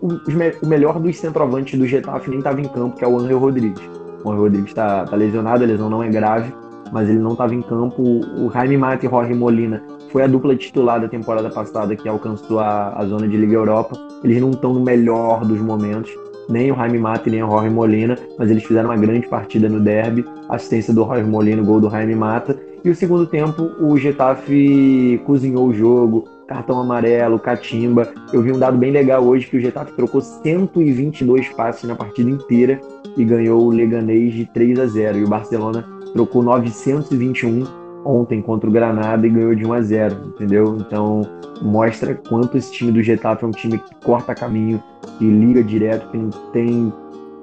o 0.63 0.67
melhor 0.67 0.99
dos 0.99 1.19
centroavantes 1.19 1.79
do 1.79 1.87
Getafe 1.87 2.31
nem 2.31 2.39
estava 2.39 2.61
em 2.61 2.69
campo, 2.69 2.97
que 2.97 3.05
é 3.05 3.09
o 3.09 3.19
Angel 3.19 3.39
Rodrigues. 3.39 3.83
O 4.25 4.33
Rodrigues 4.33 4.69
está 4.69 5.05
tá 5.05 5.17
lesionado, 5.17 5.65
a 5.65 5.67
lesão 5.67 5.89
não 5.89 6.03
é 6.03 6.09
grave, 6.09 6.53
mas 6.93 7.09
ele 7.09 7.19
não 7.19 7.33
estava 7.33 7.55
em 7.55 7.63
campo. 7.63 8.03
O 8.03 8.51
Jaime 8.53 8.77
Mata 8.77 9.07
e 9.07 9.09
Jorge 9.09 9.35
Molina 9.35 9.83
foi 10.11 10.23
a 10.23 10.27
dupla 10.27 10.57
titular 10.57 11.01
da 11.01 11.09
temporada 11.09 11.51
passada 11.51 11.95
que 11.95 12.09
alcançou 12.09 12.61
a, 12.61 12.95
a 12.97 13.05
zona 13.07 13.29
de 13.29 13.37
Liga 13.37 13.55
Europa. 13.55 13.97
Eles 14.25 14.41
não 14.41 14.51
estão 14.51 14.73
no 14.73 14.81
melhor 14.81 15.45
dos 15.45 15.61
momentos, 15.61 16.11
nem 16.49 16.73
o 16.73 16.77
Jaime 16.77 16.99
Mata 16.99 17.31
nem 17.31 17.43
o 17.43 17.49
Jorge 17.49 17.71
Molina, 17.71 18.17
mas 18.39 18.51
eles 18.51 18.65
fizeram 18.65 18.89
uma 18.89 18.97
grande 18.97 19.29
partida 19.29 19.69
no 19.69 19.81
derby. 19.81 20.25
Assistência 20.49 20.95
do 20.95 21.05
Jorge 21.05 21.25
Molina, 21.25 21.63
gol 21.63 21.81
do 21.81 21.91
Jaime 21.91 22.15
Mata. 22.15 22.59
E 22.85 22.91
o 22.91 22.95
segundo 22.95 23.27
tempo, 23.27 23.71
o 23.81 23.97
Getafe 23.99 25.21
cozinhou 25.27 25.67
o 25.67 25.75
jogo, 25.75 26.25
cartão 26.49 26.81
amarelo, 26.81 27.39
catimba. 27.39 28.11
Eu 28.33 28.43
vi 28.43 28.51
um 28.51 28.59
dado 28.59 28.77
bem 28.79 28.91
legal 28.91 29.23
hoje 29.23 29.47
que 29.47 29.59
o 29.59 29.61
Getafe 29.61 29.93
trocou 29.93 30.21
122 30.21 31.51
passes 31.51 31.85
na 31.85 31.95
partida 31.95 32.31
inteira 32.31 32.81
e 33.17 33.25
ganhou 33.25 33.63
o 33.63 33.71
Leganês 33.71 34.33
de 34.33 34.47
3 34.47 34.81
a 34.81 34.87
0. 34.87 35.19
E 35.19 35.25
o 35.25 35.29
Barcelona 35.29 35.85
trocou 36.15 36.43
921 36.43 37.65
ontem 38.05 38.41
contra 38.41 38.69
o 38.69 38.73
Granada 38.73 39.27
e 39.27 39.31
ganhou 39.31 39.55
de 39.55 39.67
1 39.67 39.73
a 39.73 39.81
0, 39.83 40.17
entendeu? 40.35 40.79
Então 40.81 41.21
mostra 41.61 42.15
quanto 42.15 42.57
esse 42.57 42.73
time 42.73 42.91
do 42.91 43.03
Getafe 43.03 43.45
é 43.45 43.47
um 43.47 43.53
time 43.53 43.79
que 43.79 43.95
corta 44.03 44.35
caminho, 44.35 44.83
que 45.19 45.25
liga 45.25 45.63
direto, 45.63 46.11
que 46.11 46.17
não 46.17 46.31
tem 46.53 46.93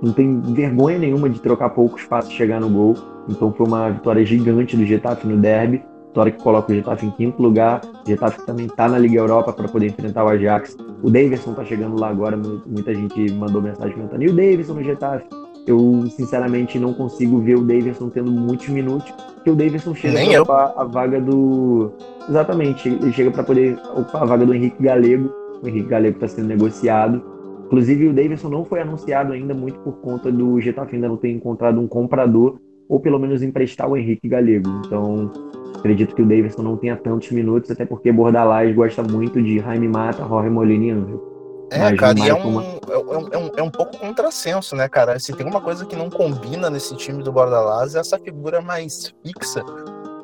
não 0.01 0.11
tem 0.11 0.41
vergonha 0.41 0.99
nenhuma 0.99 1.29
de 1.29 1.39
trocar 1.39 1.69
poucos 1.69 2.03
passos 2.03 2.31
e 2.31 2.35
chegar 2.35 2.59
no 2.59 2.69
gol. 2.69 2.95
Então 3.29 3.53
foi 3.53 3.65
uma 3.65 3.89
vitória 3.89 4.25
gigante 4.25 4.75
do 4.75 4.85
Getafe 4.85 5.27
no 5.27 5.37
derby. 5.37 5.83
Vitória 6.15 6.31
que 6.31 6.41
coloca 6.41 6.71
o 6.71 6.75
Getafe 6.75 7.05
em 7.05 7.11
quinto 7.11 7.43
lugar. 7.43 7.81
O 7.83 8.07
Getafe 8.09 8.45
também 8.45 8.67
está 8.67 8.87
na 8.87 8.97
Liga 8.97 9.17
Europa 9.19 9.51
para 9.51 9.67
poder 9.67 9.87
enfrentar 9.87 10.23
o 10.23 10.29
Ajax. 10.29 10.77
O 11.03 11.09
Davidson 11.09 11.51
está 11.51 11.65
chegando 11.65 11.99
lá 11.99 12.07
agora. 12.07 12.37
mu- 12.37 12.61
Muita 12.65 12.95
gente 12.95 13.29
mandou 13.33 13.61
mensagem 13.61 13.93
perguntando: 13.93 14.23
e 14.23 14.27
o 14.29 14.33
Davidson 14.33 14.75
no 14.75 14.83
Getafe? 14.83 15.25
Eu, 15.67 16.05
sinceramente, 16.09 16.79
não 16.79 16.93
consigo 16.93 17.39
ver 17.39 17.55
o 17.57 17.63
Davidson 17.65 18.07
tendo 18.07 18.31
muitos 18.31 18.69
minutos, 18.69 19.11
porque 19.33 19.49
o 19.49 19.55
Davidson 19.55 19.93
chega 19.93 20.13
para 20.45 20.63
ocupar 20.71 20.73
a 20.77 20.83
vaga 20.85 21.19
do. 21.19 21.91
Exatamente, 22.29 22.87
ele 22.87 23.11
chega 23.11 23.29
para 23.31 23.43
poder 23.43 23.77
ocupar 23.93 24.21
a 24.23 24.25
vaga 24.25 24.45
do 24.45 24.53
Henrique 24.53 24.81
Galego. 24.81 25.29
O 25.61 25.67
Henrique 25.67 25.89
Galego 25.89 26.15
está 26.15 26.29
sendo 26.29 26.47
negociado. 26.47 27.21
Inclusive, 27.65 28.07
o 28.07 28.13
Davidson 28.13 28.47
não 28.47 28.63
foi 28.63 28.79
anunciado 28.79 29.33
ainda, 29.33 29.53
muito 29.53 29.77
por 29.79 29.97
conta 29.97 30.31
do 30.31 30.61
Getafe 30.61 30.95
ainda 30.95 31.09
não 31.09 31.17
ter 31.17 31.31
encontrado 31.31 31.77
um 31.81 31.87
comprador, 31.87 32.57
ou 32.87 33.01
pelo 33.01 33.19
menos 33.19 33.43
emprestar 33.43 33.89
o 33.89 33.97
Henrique 33.97 34.29
Galego. 34.29 34.69
Então, 34.85 35.29
acredito 35.85 36.15
que 36.15 36.21
o 36.23 36.25
Davidson 36.25 36.63
não 36.63 36.75
tenha 36.75 36.97
tantos 36.97 37.29
minutos, 37.31 37.69
até 37.69 37.85
porque 37.85 38.11
Bordalás 38.11 38.73
gosta 38.75 39.03
muito 39.03 39.41
de 39.41 39.59
Jaime 39.59 39.87
Mata, 39.87 40.25
Jorge 40.27 40.49
Molina 40.49 40.85
e 40.85 40.89
Angel. 40.89 41.35
É, 41.71 41.79
Mas 41.79 41.99
cara, 41.99 42.19
e 42.19 42.29
é 42.29 42.33
um, 42.33 42.47
uma- 42.47 42.63
é, 42.63 42.97
um, 42.97 43.27
é, 43.31 43.37
um, 43.37 43.51
é 43.57 43.63
um 43.63 43.69
pouco 43.69 43.97
contrassenso, 43.97 44.75
né, 44.75 44.89
cara? 44.89 45.19
Se 45.19 45.33
tem 45.33 45.45
uma 45.45 45.61
coisa 45.61 45.85
que 45.85 45.95
não 45.95 46.09
combina 46.09 46.69
nesse 46.69 46.95
time 46.95 47.23
do 47.23 47.31
Bordalás 47.31 47.95
é 47.95 47.99
essa 47.99 48.17
figura 48.19 48.61
mais 48.61 49.13
fixa 49.23 49.63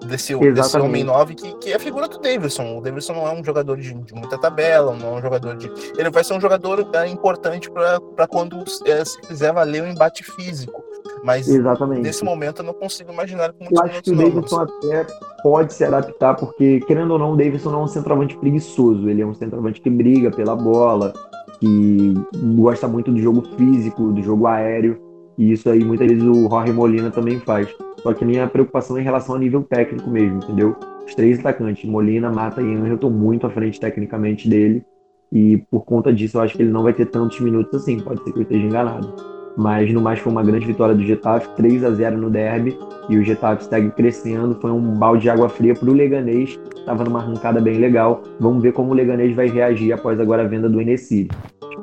desse, 0.05 0.35
desse 0.35 0.77
homem 0.77 1.03
9, 1.03 1.35
que, 1.35 1.53
que 1.55 1.71
é 1.71 1.75
a 1.75 1.79
figura 1.79 2.07
do 2.07 2.19
Davidson. 2.19 2.77
O 2.77 2.81
Davidson 2.81 3.13
não 3.13 3.27
é 3.27 3.33
um 3.33 3.43
jogador 3.43 3.77
de, 3.77 3.93
de 3.93 4.13
muita 4.13 4.37
tabela, 4.37 4.95
não 4.95 5.15
é 5.15 5.17
um 5.19 5.21
jogador 5.21 5.55
de. 5.57 5.71
Ele 5.97 6.09
vai 6.09 6.23
ser 6.23 6.33
um 6.33 6.41
jogador 6.41 6.87
é, 6.93 7.07
importante 7.07 7.69
para 7.71 8.27
quando 8.27 8.63
é, 8.85 9.03
se 9.05 9.19
quiser 9.21 9.53
valer 9.53 9.83
o 9.83 9.87
embate 9.87 10.23
físico. 10.23 10.83
Mas 11.23 11.47
Exatamente. 11.47 12.01
nesse 12.01 12.23
momento 12.23 12.59
eu 12.59 12.65
não 12.65 12.73
consigo 12.73 13.11
imaginar 13.11 13.53
com 13.53 13.63
muitos 13.63 13.79
Eu 13.79 13.85
acho 13.85 14.01
que 14.01 14.11
o. 14.11 14.15
Davidson 14.15 14.61
até 14.61 15.07
pode 15.43 15.73
se 15.73 15.83
adaptar, 15.83 16.35
porque, 16.35 16.79
querendo 16.81 17.11
ou 17.11 17.19
não, 17.19 17.33
o 17.33 17.37
Davidson 17.37 17.71
não 17.71 17.81
é 17.81 17.83
um 17.83 17.87
centroavante 17.87 18.35
preguiçoso. 18.37 19.09
Ele 19.09 19.21
é 19.21 19.25
um 19.25 19.33
centroavante 19.33 19.81
que 19.81 19.89
briga 19.89 20.31
pela 20.31 20.55
bola, 20.55 21.13
que 21.59 22.13
gosta 22.55 22.87
muito 22.87 23.11
do 23.11 23.19
jogo 23.19 23.43
físico, 23.55 24.11
do 24.11 24.21
jogo 24.23 24.47
aéreo. 24.47 24.99
E 25.37 25.51
isso 25.51 25.69
aí 25.69 25.83
muitas 25.83 26.07
vezes 26.07 26.23
o 26.23 26.49
Jorge 26.49 26.73
Molina 26.73 27.11
também 27.11 27.39
faz. 27.39 27.67
Só 28.01 28.13
que 28.13 28.23
a 28.23 28.27
minha 28.27 28.47
preocupação 28.47 28.97
é 28.97 29.01
em 29.01 29.03
relação 29.03 29.35
ao 29.35 29.39
nível 29.39 29.63
técnico 29.63 30.09
mesmo, 30.09 30.37
entendeu? 30.37 30.75
Os 31.05 31.15
três 31.15 31.39
atacantes, 31.39 31.89
Molina, 31.89 32.31
Mata 32.31 32.61
e 32.61 32.73
Angel, 32.73 32.95
estão 32.95 33.09
muito 33.09 33.45
à 33.45 33.49
frente 33.49 33.79
tecnicamente 33.79 34.49
dele. 34.49 34.83
E 35.31 35.57
por 35.69 35.85
conta 35.85 36.11
disso, 36.11 36.37
eu 36.37 36.41
acho 36.41 36.55
que 36.57 36.63
ele 36.63 36.71
não 36.71 36.83
vai 36.83 36.93
ter 36.93 37.05
tantos 37.05 37.39
minutos 37.39 37.73
assim. 37.81 37.99
Pode 37.99 38.23
ser 38.23 38.33
que 38.33 38.39
eu 38.39 38.43
esteja 38.43 38.65
enganado. 38.65 39.40
Mas 39.57 39.91
no 39.93 40.01
mais 40.01 40.19
foi 40.19 40.31
uma 40.31 40.43
grande 40.43 40.65
vitória 40.65 40.95
do 40.95 41.03
Getafe, 41.03 41.49
3 41.55 41.83
a 41.83 41.91
0 41.91 42.17
no 42.17 42.29
derby. 42.29 42.77
E 43.09 43.17
o 43.17 43.23
Getafe 43.23 43.65
segue 43.65 43.89
crescendo. 43.91 44.57
Foi 44.61 44.71
um 44.71 44.93
balde 44.93 45.23
de 45.23 45.29
água 45.29 45.49
fria 45.49 45.73
para 45.73 45.89
o 45.89 45.93
Leganês. 45.93 46.59
Estava 46.75 47.03
numa 47.03 47.19
arrancada 47.19 47.59
bem 47.59 47.77
legal. 47.77 48.23
Vamos 48.39 48.61
ver 48.61 48.73
como 48.73 48.91
o 48.91 48.93
Leganês 48.93 49.35
vai 49.35 49.47
reagir 49.47 49.91
após 49.93 50.19
agora 50.19 50.43
a 50.43 50.47
venda 50.47 50.69
do 50.69 50.79
Enesiri. 50.79 51.29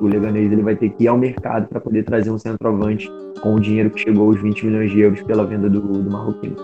O 0.01 0.07
Leganês 0.07 0.51
ele 0.53 0.63
vai 0.63 0.77
ter 0.77 0.91
que 0.91 1.05
ir 1.05 1.09
ao 1.09 1.19
mercado 1.19 1.67
para 1.69 1.81
poder 1.81 2.05
trazer 2.05 2.31
um 2.31 2.39
centroavante 2.39 3.11
com 3.41 3.55
o 3.55 3.61
dinheiro 3.61 3.91
que 3.91 4.01
chegou 4.01 4.29
aos 4.29 4.41
20 4.41 4.67
milhões 4.67 4.91
de 4.91 5.01
euros 5.01 5.23
pela 5.23 5.45
venda 5.45 5.69
do, 5.69 5.81
do 5.81 6.11
Marroquino. 6.11 6.57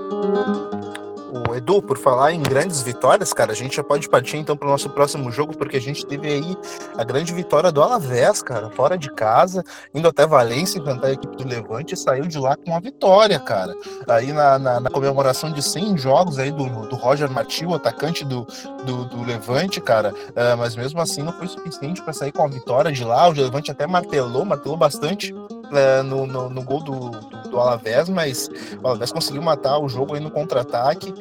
O 1.65 1.67
Edu, 1.67 1.81
por 1.81 1.97
falar 1.97 2.33
em 2.33 2.43
grandes 2.43 2.83
vitórias, 2.83 3.33
cara, 3.33 3.53
a 3.53 3.55
gente 3.55 3.77
já 3.77 3.83
pode 3.83 4.07
partir 4.07 4.37
então 4.37 4.55
para 4.55 4.69
o 4.69 4.71
nosso 4.71 4.91
próximo 4.91 5.33
jogo, 5.33 5.57
porque 5.57 5.79
a 5.79 5.81
gente 5.81 6.05
teve 6.05 6.29
aí 6.29 6.57
a 6.95 7.03
grande 7.03 7.33
vitória 7.33 7.73
do 7.73 7.83
Alavés, 7.83 8.43
cara, 8.43 8.69
fora 8.69 8.99
de 8.99 9.11
casa, 9.11 9.65
indo 9.95 10.07
até 10.07 10.27
Valência 10.27 10.79
enfrentar 10.79 11.07
a 11.07 11.13
equipe 11.13 11.35
do 11.35 11.49
Levante 11.49 11.95
e 11.95 11.97
saiu 11.97 12.27
de 12.27 12.39
lá 12.39 12.55
com 12.55 12.77
a 12.77 12.81
vitória, 12.81 13.39
cara. 13.41 13.75
Aí 14.07 14.31
na, 14.31 14.59
na, 14.59 14.81
na 14.81 14.91
comemoração 14.91 15.51
de 15.53 15.63
100 15.63 15.97
jogos 15.97 16.39
aí 16.39 16.51
do, 16.51 16.67
do 16.87 16.97
Roger 16.97 17.31
Martins, 17.31 17.73
atacante 17.73 18.27
do, 18.27 18.47
do, 18.85 19.07
do, 19.07 19.25
Levante, 19.25 19.81
cara, 19.81 20.13
uh, 20.13 20.59
mas 20.59 20.77
mesmo 20.77 21.01
assim 21.01 21.23
não 21.23 21.33
foi 21.33 21.49
suficiente 21.49 22.03
para 22.03 22.13
sair 22.13 22.33
com 22.33 22.43
a 22.43 22.49
vitória 22.49 22.93
de 22.93 23.05
lá. 23.05 23.27
O 23.27 23.33
Levante 23.33 23.71
até 23.71 23.87
martelou, 23.87 24.45
martelou 24.45 24.77
bastante 24.77 25.33
uh, 25.33 26.03
no, 26.05 26.27
no, 26.27 26.51
no, 26.51 26.63
gol 26.63 26.83
do, 26.83 27.09
do, 27.09 27.49
do 27.49 27.59
Alavés, 27.59 28.11
mas 28.11 28.51
o 28.83 28.87
Alavés 28.87 29.11
conseguiu 29.11 29.41
matar 29.41 29.79
o 29.79 29.89
jogo 29.89 30.15
aí 30.15 30.21
no 30.21 30.31
contra-ataque 30.31 31.15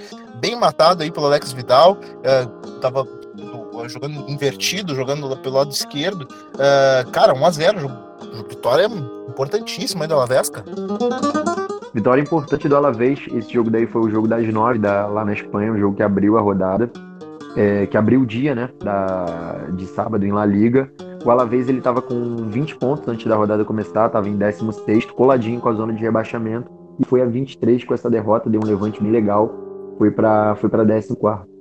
bem 0.43 0.57
matado 0.57 1.03
aí 1.03 1.09
pelo 1.09 1.27
Alex 1.27 1.53
Vidal, 1.53 1.93
uh, 1.93 2.79
tava 2.81 3.07
jogando 3.87 4.29
invertido, 4.29 4.93
jogando 4.93 5.37
pelo 5.37 5.55
lado 5.55 5.71
esquerdo. 5.71 6.23
Uh, 6.23 7.09
cara, 7.11 7.33
1x0, 7.33 7.89
vitória 8.49 8.85
importantíssima 9.29 10.03
aí 10.03 10.07
do 10.09 10.15
Alavés, 10.15 10.49
cara. 10.49 10.65
Vitória 11.93 12.21
importante 12.21 12.67
do 12.67 12.75
Alavés, 12.75 13.19
esse 13.33 13.53
jogo 13.53 13.69
daí 13.69 13.87
foi 13.87 14.01
o 14.01 14.09
jogo 14.09 14.27
das 14.27 14.45
nove 14.51 14.79
da, 14.79 15.07
lá 15.07 15.23
na 15.23 15.31
Espanha, 15.31 15.71
o 15.71 15.77
jogo 15.77 15.95
que 15.95 16.03
abriu 16.03 16.37
a 16.37 16.41
rodada, 16.41 16.91
é, 17.55 17.85
que 17.85 17.95
abriu 17.95 18.19
o 18.19 18.25
dia, 18.25 18.53
né, 18.53 18.69
da, 18.83 19.67
de 19.71 19.85
sábado 19.85 20.25
em 20.25 20.33
La 20.33 20.45
Liga. 20.45 20.91
O 21.23 21.31
Alavés 21.31 21.69
ele 21.69 21.77
estava 21.77 22.01
com 22.01 22.35
20 22.49 22.75
pontos 22.75 23.07
antes 23.07 23.25
da 23.25 23.35
rodada 23.37 23.63
começar, 23.63 24.07
estava 24.07 24.27
em 24.27 24.35
16 24.35 25.05
coladinho 25.05 25.61
com 25.61 25.69
a 25.69 25.73
zona 25.73 25.93
de 25.93 26.01
rebaixamento, 26.01 26.69
e 26.99 27.05
foi 27.05 27.21
a 27.21 27.25
23 27.25 27.85
com 27.85 27.93
essa 27.93 28.09
derrota, 28.09 28.49
deu 28.49 28.59
um 28.61 28.65
levante 28.65 29.01
bem 29.01 29.11
legal 29.11 29.63
foi 29.97 30.11
para 30.11 30.55
foi 30.55 30.69
para 30.69 30.85
14. 30.85 31.53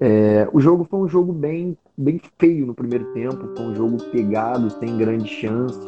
É, 0.00 0.48
o 0.52 0.60
jogo 0.60 0.86
foi 0.90 1.00
um 1.00 1.08
jogo 1.08 1.32
bem, 1.32 1.76
bem 1.96 2.20
feio 2.38 2.66
no 2.66 2.74
primeiro 2.74 3.06
tempo, 3.12 3.48
foi 3.56 3.66
um 3.66 3.74
jogo 3.74 3.96
pegado, 4.10 4.70
sem 4.70 4.96
grande 4.96 5.28
chance. 5.28 5.78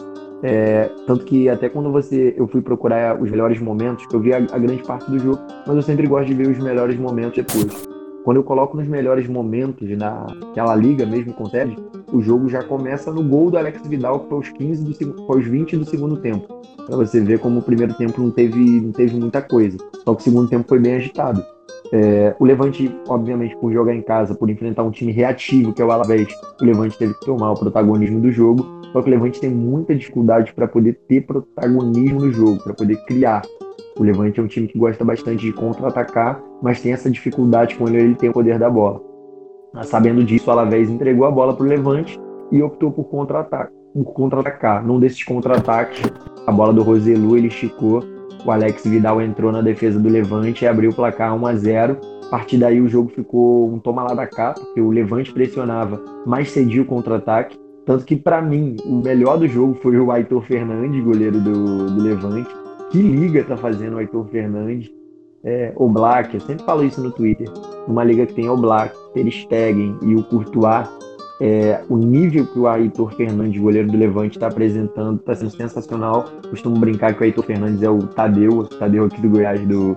É, 0.42 0.90
tanto 1.06 1.24
que 1.24 1.48
até 1.48 1.68
quando 1.68 1.90
você 1.90 2.34
eu 2.36 2.46
fui 2.46 2.60
procurar 2.60 3.20
os 3.20 3.30
melhores 3.30 3.60
momentos, 3.60 4.06
eu 4.12 4.20
vi 4.20 4.32
a, 4.32 4.36
a, 4.36 4.58
grande 4.58 4.82
parte 4.82 5.10
do 5.10 5.18
jogo, 5.18 5.40
mas 5.66 5.76
eu 5.76 5.82
sempre 5.82 6.06
gosto 6.06 6.26
de 6.28 6.34
ver 6.34 6.48
os 6.48 6.58
melhores 6.58 6.98
momentos 6.98 7.36
depois. 7.36 7.86
Quando 8.22 8.38
eu 8.38 8.44
coloco 8.44 8.76
nos 8.76 8.86
melhores 8.86 9.26
momentos 9.28 9.88
naquela 9.96 10.74
liga 10.74 11.06
mesmo 11.06 11.32
com 11.32 11.44
o 12.12 12.20
jogo 12.20 12.48
já 12.48 12.62
começa 12.62 13.12
no 13.12 13.22
gol 13.22 13.50
do 13.50 13.58
Alex 13.58 13.86
Vidal, 13.86 14.20
que 14.20 14.28
foi 14.28 14.36
aos 14.38 14.48
15 14.48 14.84
do, 14.84 15.26
foi 15.26 15.36
aos 15.36 15.46
20 15.46 15.76
do 15.76 15.84
segundo 15.84 16.16
tempo. 16.16 16.46
Para 16.86 16.96
você 16.96 17.20
ver 17.20 17.38
como 17.38 17.60
o 17.60 17.62
primeiro 17.62 17.94
tempo 17.94 18.20
não 18.20 18.30
teve, 18.30 18.80
não 18.80 18.92
teve 18.92 19.18
muita 19.18 19.42
coisa. 19.42 19.78
Só 20.04 20.14
que 20.14 20.20
o 20.20 20.24
segundo 20.24 20.48
tempo 20.48 20.68
foi 20.68 20.78
bem 20.78 20.96
agitado. 20.96 21.44
É, 21.92 22.34
o 22.38 22.44
Levante, 22.44 22.94
obviamente, 23.08 23.56
por 23.56 23.72
jogar 23.72 23.94
em 23.94 24.02
casa, 24.02 24.34
por 24.34 24.50
enfrentar 24.50 24.82
um 24.82 24.90
time 24.90 25.12
reativo, 25.12 25.72
que 25.72 25.80
é 25.80 25.84
o 25.84 25.90
Alavés, 25.90 26.28
o 26.60 26.64
Levante 26.64 26.98
teve 26.98 27.14
que 27.14 27.24
tomar 27.24 27.52
o 27.52 27.58
protagonismo 27.58 28.20
do 28.20 28.30
jogo. 28.30 28.66
Só 28.92 29.02
que 29.02 29.08
o 29.08 29.10
Levante 29.10 29.40
tem 29.40 29.50
muita 29.50 29.94
dificuldade 29.94 30.52
para 30.52 30.66
poder 30.66 30.94
ter 31.08 31.22
protagonismo 31.22 32.20
no 32.20 32.32
jogo, 32.32 32.62
para 32.62 32.74
poder 32.74 32.96
criar. 33.04 33.42
O 33.98 34.02
Levante 34.02 34.40
é 34.40 34.42
um 34.42 34.46
time 34.46 34.66
que 34.66 34.78
gosta 34.78 35.04
bastante 35.04 35.46
de 35.46 35.52
contra-atacar, 35.52 36.42
mas 36.62 36.80
tem 36.80 36.92
essa 36.92 37.10
dificuldade 37.10 37.76
quando 37.76 37.94
ele 37.94 38.14
tem 38.14 38.30
o 38.30 38.32
poder 38.32 38.58
da 38.58 38.70
bola. 38.70 39.00
Sabendo 39.84 40.24
disso, 40.24 40.48
o 40.48 40.52
Alavés 40.52 40.88
entregou 40.88 41.26
a 41.26 41.30
bola 41.30 41.54
para 41.54 41.64
o 41.64 41.68
Levante 41.68 42.18
e 42.50 42.62
optou 42.62 42.90
por 42.90 43.04
contra-atacar. 43.04 43.70
Contra 44.14 44.82
Num 44.82 45.00
desses 45.00 45.22
contra-ataques, 45.24 46.02
a 46.46 46.52
bola 46.52 46.72
do 46.72 46.82
Roselu 46.82 47.36
ele 47.36 47.48
esticou 47.48 48.02
o 48.46 48.50
Alex 48.52 48.84
Vidal 48.84 49.20
entrou 49.20 49.50
na 49.50 49.60
defesa 49.60 49.98
do 49.98 50.08
Levante 50.08 50.64
e 50.64 50.68
abriu 50.68 50.90
o 50.90 50.94
placar 50.94 51.34
1 51.34 51.46
a 51.46 51.54
0. 51.56 51.98
A 52.26 52.28
partir 52.28 52.58
daí 52.58 52.80
o 52.80 52.88
jogo 52.88 53.10
ficou 53.10 53.68
um 53.68 53.78
toma 53.78 54.04
lá 54.04 54.14
da 54.14 54.26
cá, 54.26 54.54
porque 54.54 54.80
o 54.80 54.90
Levante 54.90 55.32
pressionava, 55.32 56.00
mas 56.24 56.50
cedia 56.50 56.80
o 56.80 56.84
contra-ataque. 56.84 57.58
Tanto 57.84 58.04
que, 58.04 58.16
para 58.16 58.40
mim, 58.40 58.76
o 58.84 58.96
melhor 58.96 59.38
do 59.38 59.48
jogo 59.48 59.74
foi 59.82 59.98
o 59.98 60.10
Aitor 60.12 60.42
Fernandes, 60.42 61.02
goleiro 61.02 61.40
do, 61.40 61.86
do 61.90 62.02
Levante. 62.02 62.48
Que 62.90 63.02
liga 63.02 63.42
tá 63.44 63.56
fazendo 63.56 63.94
o 63.94 63.98
Aitor 63.98 64.24
Fernandes? 64.26 64.90
É, 65.44 65.72
o 65.76 65.88
Black, 65.88 66.34
eu 66.34 66.40
sempre 66.40 66.64
falo 66.64 66.84
isso 66.84 67.00
no 67.00 67.10
Twitter. 67.10 67.48
Uma 67.86 68.02
liga 68.02 68.26
que 68.26 68.34
tem 68.34 68.48
o 68.48 68.56
Black, 68.56 68.96
Ter 69.12 69.30
Stegen 69.30 69.96
e 70.02 70.14
o 70.14 70.22
Courtois, 70.24 70.88
é, 71.40 71.82
o 71.88 71.96
nível 71.96 72.46
que 72.46 72.58
o 72.58 72.66
Aitor 72.66 73.14
Fernandes, 73.14 73.60
goleiro 73.60 73.90
do 73.90 73.98
Levante, 73.98 74.36
está 74.36 74.46
apresentando 74.46 75.18
está 75.18 75.34
sendo 75.34 75.50
sensacional. 75.50 76.24
Costumo 76.48 76.78
brincar 76.78 77.14
que 77.14 77.20
o 77.20 77.24
Aitor 77.24 77.44
Fernandes 77.44 77.82
é 77.82 77.90
o 77.90 77.98
Tadeu, 77.98 78.58
o 78.58 78.64
Tadeu 78.66 79.04
aqui 79.04 79.20
do 79.20 79.28
Goiás 79.28 79.60
do, 79.66 79.96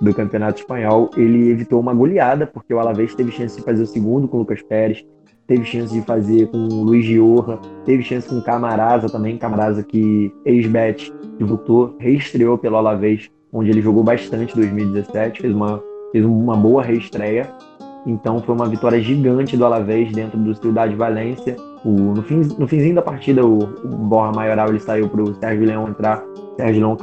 do 0.00 0.14
Campeonato 0.14 0.60
Espanhol. 0.60 1.10
Ele 1.16 1.50
evitou 1.50 1.80
uma 1.80 1.92
goleada, 1.92 2.46
porque 2.46 2.72
o 2.72 2.78
Alavés 2.78 3.14
teve 3.14 3.30
chance 3.30 3.56
de 3.56 3.62
fazer 3.62 3.82
o 3.82 3.86
segundo 3.86 4.26
com 4.26 4.38
o 4.38 4.40
Lucas 4.40 4.62
Pérez, 4.62 5.04
teve 5.46 5.64
chance 5.64 5.92
de 5.92 6.00
fazer 6.02 6.48
com 6.48 6.56
o 6.56 6.82
Luiz 6.84 7.04
Giorra, 7.04 7.58
teve 7.84 8.02
chance 8.02 8.28
com 8.28 8.38
o 8.38 8.42
Camarasa 8.42 9.08
também, 9.08 9.36
Camarasa 9.36 9.82
que 9.82 10.32
ex-bet 10.44 11.12
voltou, 11.40 11.96
reestreou 11.98 12.58
pelo 12.58 12.76
Alavés, 12.76 13.30
onde 13.52 13.70
ele 13.70 13.80
jogou 13.80 14.02
bastante 14.02 14.52
em 14.52 14.56
2017, 14.56 15.42
fez 15.42 15.54
uma, 15.54 15.82
fez 16.12 16.24
uma 16.24 16.56
boa 16.56 16.82
reestreia. 16.82 17.50
Então 18.08 18.40
foi 18.40 18.54
uma 18.54 18.66
vitória 18.66 18.98
gigante 19.02 19.54
do 19.54 19.66
Alavés 19.66 20.10
dentro 20.12 20.38
do 20.38 20.54
Cidade 20.54 20.94
Valência. 20.94 21.54
O, 21.84 21.90
no, 21.90 22.22
fim, 22.22 22.40
no 22.58 22.66
finzinho 22.66 22.94
da 22.94 23.02
partida, 23.02 23.44
o, 23.44 23.58
o 23.58 23.88
Borra 23.88 24.32
Maioral 24.32 24.70
ele 24.70 24.80
saiu 24.80 25.10
para 25.10 25.22
o 25.22 25.34
Sérgio 25.34 25.66
Leão 25.66 25.86
entrar. 25.86 26.24
Sérgio 26.56 26.80
Leão 26.80 26.96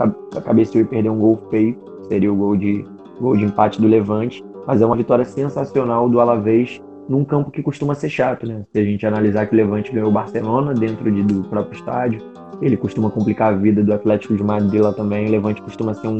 cabeceou 0.43 0.81
e 0.81 0.87
perdeu 0.87 1.13
um 1.13 1.19
gol 1.19 1.39
feio. 1.51 1.77
Seria 2.09 2.33
o 2.33 2.35
gol 2.35 2.57
de, 2.57 2.83
gol 3.21 3.37
de 3.37 3.45
empate 3.45 3.79
do 3.79 3.87
Levante. 3.87 4.43
Mas 4.65 4.81
é 4.81 4.85
uma 4.85 4.95
vitória 4.95 5.23
sensacional 5.23 6.09
do 6.09 6.19
Alavés 6.19 6.81
num 7.07 7.23
campo 7.23 7.51
que 7.51 7.61
costuma 7.61 7.93
ser 7.93 8.09
chato, 8.09 8.47
né? 8.47 8.63
Se 8.73 8.79
a 8.79 8.83
gente 8.83 9.05
analisar 9.05 9.45
que 9.45 9.53
o 9.53 9.57
Levante 9.57 9.91
ganhou 9.91 10.09
o 10.09 10.11
Barcelona 10.11 10.73
dentro 10.73 11.11
de, 11.11 11.21
do 11.21 11.47
próprio 11.47 11.77
estádio, 11.77 12.19
ele 12.59 12.75
costuma 12.75 13.11
complicar 13.11 13.53
a 13.53 13.55
vida 13.55 13.83
do 13.83 13.93
Atlético 13.93 14.35
de 14.35 14.43
Madrid 14.43 14.81
lá 14.81 14.91
também. 14.91 15.27
O 15.27 15.31
Levante 15.31 15.61
costuma 15.61 15.93
ser 15.93 16.07
um, 16.07 16.17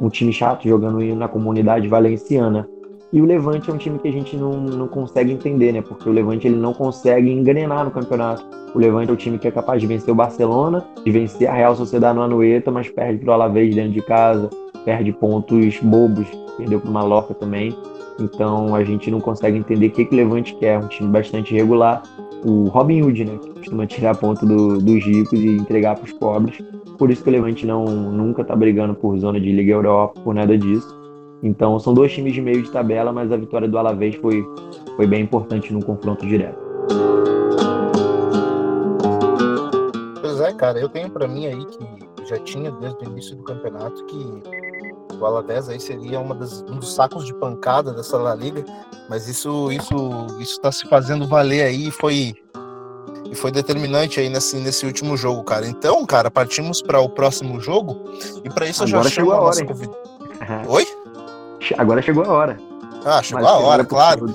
um 0.00 0.08
time 0.08 0.32
chato 0.32 0.68
jogando 0.68 1.00
na 1.16 1.26
comunidade 1.26 1.88
valenciana. 1.88 2.68
E 3.10 3.22
o 3.22 3.24
Levante 3.24 3.70
é 3.70 3.72
um 3.72 3.78
time 3.78 3.98
que 3.98 4.06
a 4.06 4.12
gente 4.12 4.36
não, 4.36 4.52
não 4.60 4.86
consegue 4.86 5.32
entender, 5.32 5.72
né? 5.72 5.80
Porque 5.80 6.08
o 6.08 6.12
Levante 6.12 6.46
ele 6.46 6.56
não 6.56 6.74
consegue 6.74 7.30
engrenar 7.30 7.84
no 7.84 7.90
campeonato. 7.90 8.44
O 8.74 8.78
Levante 8.78 9.10
é 9.10 9.14
o 9.14 9.16
time 9.16 9.38
que 9.38 9.48
é 9.48 9.50
capaz 9.50 9.80
de 9.80 9.86
vencer 9.86 10.12
o 10.12 10.14
Barcelona, 10.14 10.84
de 11.02 11.10
vencer 11.10 11.48
a 11.48 11.54
Real 11.54 11.74
Sociedade 11.74 12.18
no 12.18 12.22
Anoeta, 12.22 12.70
mas 12.70 12.90
perde 12.90 13.24
para 13.24 13.30
o 13.30 13.32
Alavés 13.32 13.74
dentro 13.74 13.92
de 13.92 14.02
casa, 14.02 14.50
perde 14.84 15.10
pontos 15.10 15.78
bobos, 15.78 16.26
perdeu 16.58 16.80
para 16.80 16.90
o 16.90 16.92
Mallorca 16.92 17.32
também. 17.32 17.74
Então 18.20 18.74
a 18.74 18.84
gente 18.84 19.10
não 19.10 19.20
consegue 19.20 19.56
entender 19.56 19.86
o 19.86 19.90
que, 19.90 20.04
que 20.04 20.14
o 20.14 20.18
Levante 20.18 20.54
quer. 20.56 20.74
É 20.74 20.78
um 20.78 20.88
time 20.88 21.08
bastante 21.08 21.54
regular. 21.54 22.02
O 22.44 22.64
Robin 22.64 23.02
Hood, 23.02 23.24
né? 23.24 23.38
Que 23.38 23.50
costuma 23.54 23.86
tirar 23.86 24.16
ponto 24.16 24.44
do, 24.44 24.78
dos 24.78 25.02
ricos 25.02 25.40
e 25.40 25.56
entregar 25.56 25.96
para 25.96 26.04
os 26.04 26.12
pobres. 26.12 26.58
Por 26.98 27.10
isso 27.10 27.22
que 27.22 27.30
o 27.30 27.32
Levante 27.32 27.64
não, 27.64 27.84
nunca 27.86 28.42
está 28.42 28.54
brigando 28.54 28.94
por 28.94 29.16
zona 29.18 29.40
de 29.40 29.50
Liga 29.50 29.72
Europa, 29.72 30.20
por 30.20 30.34
nada 30.34 30.58
disso. 30.58 30.97
Então 31.42 31.78
são 31.78 31.94
dois 31.94 32.12
times 32.12 32.34
de 32.34 32.40
meio 32.40 32.62
de 32.62 32.70
tabela, 32.70 33.12
mas 33.12 33.30
a 33.30 33.36
vitória 33.36 33.68
do 33.68 33.78
Alavés 33.78 34.16
foi, 34.16 34.44
foi 34.96 35.06
bem 35.06 35.22
importante 35.22 35.72
no 35.72 35.84
confronto 35.84 36.26
direto. 36.26 36.58
Pois 40.20 40.40
é, 40.40 40.52
cara, 40.52 40.78
eu 40.78 40.88
tenho 40.88 41.10
para 41.10 41.28
mim 41.28 41.46
aí 41.46 41.64
que 41.64 42.26
já 42.28 42.38
tinha 42.38 42.70
desde 42.72 43.04
o 43.04 43.10
início 43.10 43.36
do 43.36 43.42
campeonato 43.44 44.04
que 44.06 44.42
o 45.18 45.24
Alavés 45.24 45.68
aí 45.68 45.80
seria 45.80 46.20
uma 46.20 46.34
das, 46.34 46.62
um 46.62 46.78
dos 46.78 46.94
sacos 46.94 47.24
de 47.24 47.34
pancada 47.34 47.92
dessa 47.92 48.16
La 48.18 48.34
Liga, 48.34 48.64
mas 49.08 49.28
isso 49.28 49.72
isso 49.72 50.26
isso 50.38 50.52
está 50.52 50.70
se 50.70 50.88
fazendo 50.88 51.26
valer 51.26 51.62
aí 51.62 51.88
e 51.88 51.90
foi 51.90 52.34
e 53.30 53.34
foi 53.34 53.50
determinante 53.50 54.20
aí 54.20 54.28
nesse, 54.28 54.56
nesse 54.56 54.86
último 54.86 55.16
jogo, 55.16 55.44
cara. 55.44 55.66
Então, 55.66 56.04
cara, 56.06 56.30
partimos 56.30 56.80
para 56.80 56.98
o 57.00 57.08
próximo 57.08 57.60
jogo 57.60 58.10
e 58.42 58.48
para 58.48 58.66
isso 58.66 58.82
Agora 58.82 58.98
eu 58.98 59.04
já 59.04 59.10
chamo 59.10 59.32
a 59.32 59.36
nossa 59.36 59.64
convidada. 59.64 59.98
Oi? 60.68 60.97
Agora 61.76 62.00
chegou 62.02 62.24
a 62.24 62.28
hora. 62.28 62.58
Ah, 63.04 63.22
chegou 63.22 63.42
Mas 63.42 63.52
a 63.52 63.58
hora, 63.58 63.84
claro. 63.84 64.34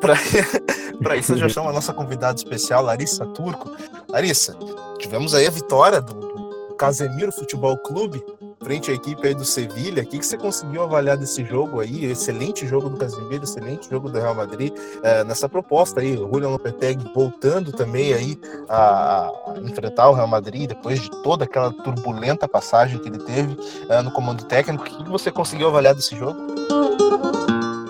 Para 0.00 1.16
isso, 1.16 1.36
já 1.36 1.48
chamo 1.48 1.68
a 1.68 1.72
nossa 1.72 1.92
convidada 1.92 2.36
especial, 2.36 2.82
Larissa 2.82 3.26
Turco. 3.26 3.70
Larissa, 4.08 4.56
tivemos 4.98 5.34
aí 5.34 5.46
a 5.46 5.50
vitória 5.50 6.00
do, 6.00 6.14
do 6.14 6.35
Casemiro 6.76 7.32
Futebol 7.32 7.76
Clube 7.78 8.22
frente 8.60 8.90
à 8.90 8.94
equipe 8.94 9.26
aí 9.26 9.34
do 9.34 9.44
Sevilha. 9.44 10.02
O 10.02 10.06
que, 10.06 10.18
que 10.18 10.26
você 10.26 10.36
conseguiu 10.36 10.82
avaliar 10.82 11.16
desse 11.16 11.44
jogo 11.44 11.80
aí? 11.80 12.04
Excelente 12.04 12.66
jogo 12.66 12.88
do 12.88 12.96
Casemiro, 12.96 13.44
excelente 13.44 13.88
jogo 13.88 14.08
do 14.08 14.18
Real 14.18 14.34
Madrid 14.34 14.72
é, 15.02 15.22
nessa 15.24 15.48
proposta 15.48 16.00
aí. 16.00 16.16
O 16.16 16.28
Julian 16.32 16.48
Lopetegui 16.48 17.10
voltando 17.14 17.72
também 17.72 18.12
aí 18.12 18.38
a, 18.68 19.30
enfrentar 19.62 20.08
o 20.08 20.14
Real 20.14 20.26
Madrid 20.26 20.68
depois 20.68 21.00
de 21.00 21.10
toda 21.22 21.44
aquela 21.44 21.72
turbulenta 21.72 22.48
passagem 22.48 22.98
que 22.98 23.08
ele 23.08 23.18
teve 23.18 23.56
é, 23.88 24.02
no 24.02 24.10
comando 24.10 24.44
técnico. 24.44 24.82
O 24.82 24.86
que, 24.86 25.04
que 25.04 25.10
você 25.10 25.30
conseguiu 25.30 25.68
avaliar 25.68 25.94
desse 25.94 26.16
jogo? 26.16 26.38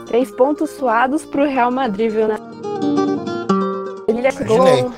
Três 0.07 0.31
pontos 0.31 0.71
suados 0.71 1.25
para 1.25 1.43
o 1.43 1.47
Real 1.47 1.71
Madrid, 1.71 2.13
viu, 2.13 2.29
né? 2.29 2.37
Sevilha 4.07 4.31
chegou 4.31 4.93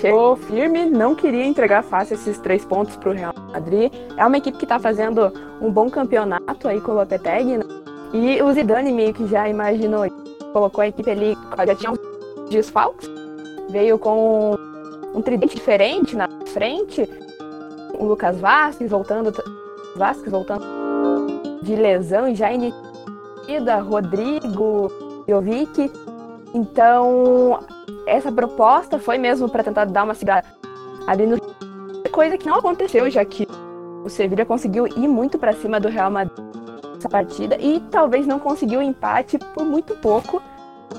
chegou 0.00 0.36
firme, 0.36 0.84
não 0.86 1.14
queria 1.14 1.44
entregar 1.44 1.82
fácil 1.82 2.14
esses 2.14 2.38
três 2.38 2.64
pontos 2.64 2.96
para 2.96 3.10
o 3.10 3.12
Real 3.12 3.34
Madrid. 3.52 3.92
É 4.16 4.24
uma 4.24 4.38
equipe 4.38 4.58
que 4.58 4.64
está 4.64 4.78
fazendo 4.78 5.32
um 5.60 5.70
bom 5.70 5.90
campeonato 5.90 6.68
aí 6.68 6.80
com 6.80 6.92
o 6.92 6.94
Lopetegui, 6.94 7.58
né? 7.58 7.64
E 8.12 8.40
o 8.42 8.52
Zidane 8.52 8.92
meio 8.92 9.12
que 9.12 9.26
já 9.26 9.48
imaginou, 9.48 10.08
colocou 10.52 10.82
a 10.82 10.88
equipe 10.88 11.10
ali, 11.10 11.36
já 11.66 11.74
tinha 11.74 11.92
uns 11.92 11.98
desfalques, 12.48 13.10
veio 13.68 13.98
com 13.98 14.56
um 15.14 15.20
tridente 15.20 15.56
diferente 15.56 16.16
na 16.16 16.28
frente, 16.46 17.08
o 17.98 18.06
Lucas 18.06 18.40
Vasquez 18.40 18.90
voltando, 18.90 19.32
Vasquez 19.96 20.30
voltando 20.30 20.64
de 21.62 21.74
lesão 21.74 22.28
e 22.28 22.34
já 22.34 22.50
iniciada, 22.52 23.80
Rodrigo, 23.80 24.90
Jovic. 25.28 25.92
Então, 26.54 27.60
essa 28.08 28.32
proposta 28.32 28.98
foi 28.98 29.18
mesmo 29.18 29.48
para 29.48 29.62
tentar 29.62 29.84
dar 29.84 30.04
uma 30.04 30.14
segurada 30.14 30.46
ali 31.06 31.26
no 31.26 31.38
coisa 32.18 32.36
que 32.36 32.48
não 32.48 32.56
aconteceu, 32.56 33.08
já 33.08 33.24
que 33.24 33.46
o 34.04 34.08
Sevilla 34.08 34.44
conseguiu 34.44 34.88
ir 34.88 35.06
muito 35.06 35.38
para 35.38 35.52
cima 35.52 35.78
do 35.78 35.88
Real 35.88 36.10
Madrid 36.10 36.36
nessa 36.94 37.08
partida 37.08 37.56
e 37.60 37.78
talvez 37.92 38.26
não 38.26 38.40
conseguiu 38.40 38.80
o 38.80 38.82
empate 38.82 39.38
por 39.54 39.64
muito 39.64 39.94
pouco, 39.94 40.42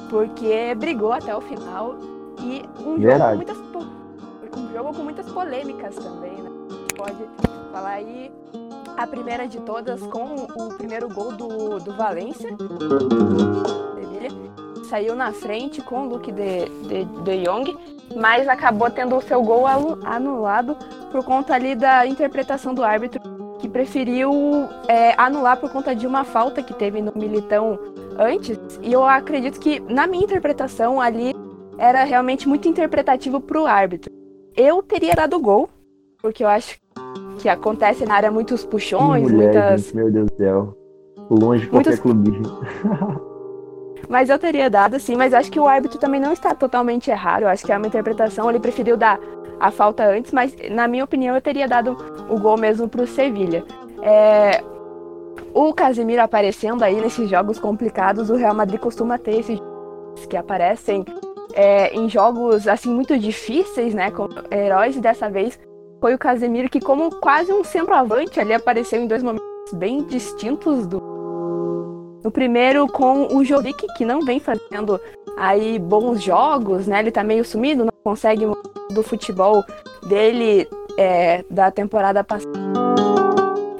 porque 0.10 0.74
brigou 0.76 1.12
até 1.12 1.36
o 1.36 1.42
final 1.42 1.98
e 2.40 2.64
um 2.80 3.02
jogo, 3.02 3.20
com 3.20 3.36
muitas, 3.36 3.58
um 3.58 4.74
jogo 4.74 4.94
com 4.94 5.04
muitas 5.04 5.30
polêmicas 5.30 5.96
também, 5.96 6.42
né? 6.42 6.50
Pode 6.96 7.18
falar 7.74 7.90
aí 7.90 8.32
a 8.96 9.06
primeira 9.06 9.46
de 9.46 9.60
todas 9.60 10.02
com 10.04 10.48
o 10.56 10.74
primeiro 10.78 11.10
gol 11.10 11.34
do, 11.34 11.80
do 11.80 11.94
Valência. 11.98 12.50
Sevilha 13.96 14.59
saiu 14.90 15.16
na 15.16 15.32
frente 15.32 15.82
com 15.82 16.08
o 16.08 16.10
Luke 16.10 16.32
de, 16.32 16.66
de, 16.88 17.06
de 17.06 17.44
Jong, 17.44 17.78
mas 18.16 18.48
acabou 18.48 18.90
tendo 18.90 19.16
o 19.16 19.22
seu 19.22 19.42
gol 19.44 19.66
anulado 20.04 20.76
por 21.12 21.24
conta 21.24 21.54
ali 21.54 21.76
da 21.76 22.06
interpretação 22.08 22.74
do 22.74 22.84
árbitro, 22.84 23.22
que 23.60 23.70
preferiu 23.70 24.32
é, 24.88 25.14
anular 25.16 25.58
por 25.58 25.72
conta 25.72 25.96
de 25.96 26.08
uma 26.08 26.24
falta 26.24 26.64
que 26.64 26.74
teve 26.74 27.02
no 27.02 27.14
Militão 27.16 27.78
antes. 28.18 28.58
E 28.82 28.92
eu 28.92 29.06
acredito 29.06 29.60
que, 29.60 29.80
na 29.80 30.08
minha 30.08 30.24
interpretação, 30.24 31.00
ali 31.00 31.36
era 31.78 32.04
realmente 32.04 32.48
muito 32.48 32.68
interpretativo 32.68 33.40
para 33.40 33.62
o 33.62 33.68
árbitro. 33.68 34.12
Eu 34.56 34.82
teria 34.82 35.14
dado 35.14 35.40
gol, 35.40 35.70
porque 36.22 36.44
eu 36.44 36.48
acho 36.48 36.80
que 37.38 37.48
acontece 37.48 38.06
na 38.06 38.16
área 38.16 38.32
muitos 38.32 38.66
puxões, 38.66 39.24
Mulher, 39.24 39.54
muitas. 39.54 39.82
Gente, 39.84 39.96
meu 39.96 40.12
Deus 40.12 40.30
do 40.30 40.36
céu. 40.36 40.76
Longe 41.30 41.64
de 41.66 41.70
qualquer 41.70 42.00
clubismo. 42.00 42.60
Mas 44.10 44.30
eu 44.30 44.40
teria 44.40 44.72
dado, 44.72 45.00
sim, 45.00 45.16
mas 45.16 45.36
acho 45.36 45.52
que 45.52 45.60
o 45.60 45.68
árbitro 45.68 46.00
também 46.00 46.20
não 46.20 46.34
está 46.34 46.56
totalmente 46.56 47.12
errado. 47.12 47.44
Eu 47.44 47.48
acho 47.48 47.64
que 47.64 47.72
é 47.72 47.78
uma 47.78 47.86
interpretação, 47.86 48.50
ele 48.50 48.60
preferiu 48.60 48.98
dar 48.98 49.20
a 49.60 49.70
falta 49.70 50.04
antes, 50.04 50.32
mas 50.32 50.56
na 50.72 50.88
minha 50.88 51.04
opinião 51.04 51.36
eu 51.36 51.42
teria 51.42 51.68
dado 51.68 51.96
o 52.28 52.40
gol 52.40 52.58
mesmo 52.58 52.90
para 52.90 53.04
o 53.04 53.08
Sevilha. 53.08 53.64
É... 54.02 54.64
O 55.54 55.74
Casemiro 55.74 56.22
aparecendo 56.22 56.84
aí 56.84 57.00
nesses 57.00 57.30
jogos 57.30 57.60
complicados, 57.60 58.30
o 58.30 58.36
Real 58.36 58.54
Madrid 58.56 58.80
costuma 58.80 59.18
ter 59.18 59.40
esses 59.40 59.60
que 60.28 60.36
aparecem 60.36 61.06
é, 61.54 61.94
em 61.96 62.10
jogos 62.10 62.68
assim 62.68 62.94
muito 62.94 63.18
difíceis, 63.18 63.94
né, 63.94 64.12
como 64.12 64.30
heróis, 64.52 64.96
e 64.96 65.00
dessa 65.00 65.30
vez 65.30 65.60
foi 66.00 66.14
o 66.14 66.20
Casemiro 66.20 66.70
que 66.70 66.80
como 66.80 67.10
quase 67.20 67.52
um 67.52 67.64
centroavante 67.64 68.40
ali 68.40 68.54
apareceu 68.54 69.02
em 69.02 69.08
dois 69.08 69.24
momentos 69.24 69.48
bem 69.74 70.04
distintos 70.04 70.88
do 70.88 71.00
no 72.24 72.32
primeiro 72.32 72.88
com 72.88 73.36
o 73.36 73.44
Jovic, 73.44 73.86
que 73.96 74.06
não 74.06 74.22
vem 74.22 74.40
fazendo 74.40 75.00
aí 75.38 75.80
bons 75.80 76.22
jogos, 76.22 76.88
né? 76.88 77.00
Ele 77.00 77.12
tá 77.12 77.24
meio 77.24 77.46
sumido, 77.46 77.86
não 77.86 77.94
consegue 78.04 78.46
do 78.92 79.04
futebol 79.04 79.64
dele 80.08 80.68
é, 80.98 81.44
da 81.50 81.72
temporada 81.72 82.24
passada. 82.24 82.52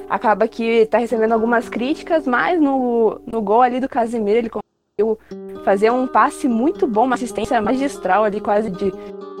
Acaba 0.08 0.48
que 0.48 0.86
tá 0.86 0.98
recebendo 0.98 1.32
algumas 1.32 1.68
críticas, 1.68 2.26
mas 2.26 2.60
no, 2.60 3.20
no 3.26 3.40
gol 3.40 3.62
ali 3.62 3.78
do 3.78 3.88
Casemiro 3.88 4.38
ele 4.38 4.50
conseguiu 4.50 5.18
fazer 5.64 5.90
um 5.90 6.06
passe 6.06 6.48
muito 6.48 6.86
bom, 6.86 7.04
uma 7.04 7.14
assistência 7.14 7.60
magistral 7.60 8.24
ali, 8.24 8.40
quase 8.40 8.70
de, 8.70 8.92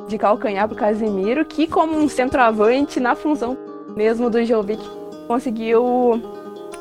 de 0.06 0.18
calcanhar 0.18 0.68
pro 0.68 0.76
Casemiro, 0.76 1.44
que 1.44 1.66
como 1.66 1.96
um 1.96 2.08
centroavante 2.08 3.00
na 3.00 3.14
função 3.14 3.56
mesmo 3.96 4.30
do 4.30 4.44
Jovic 4.44 4.82
conseguiu 5.26 6.20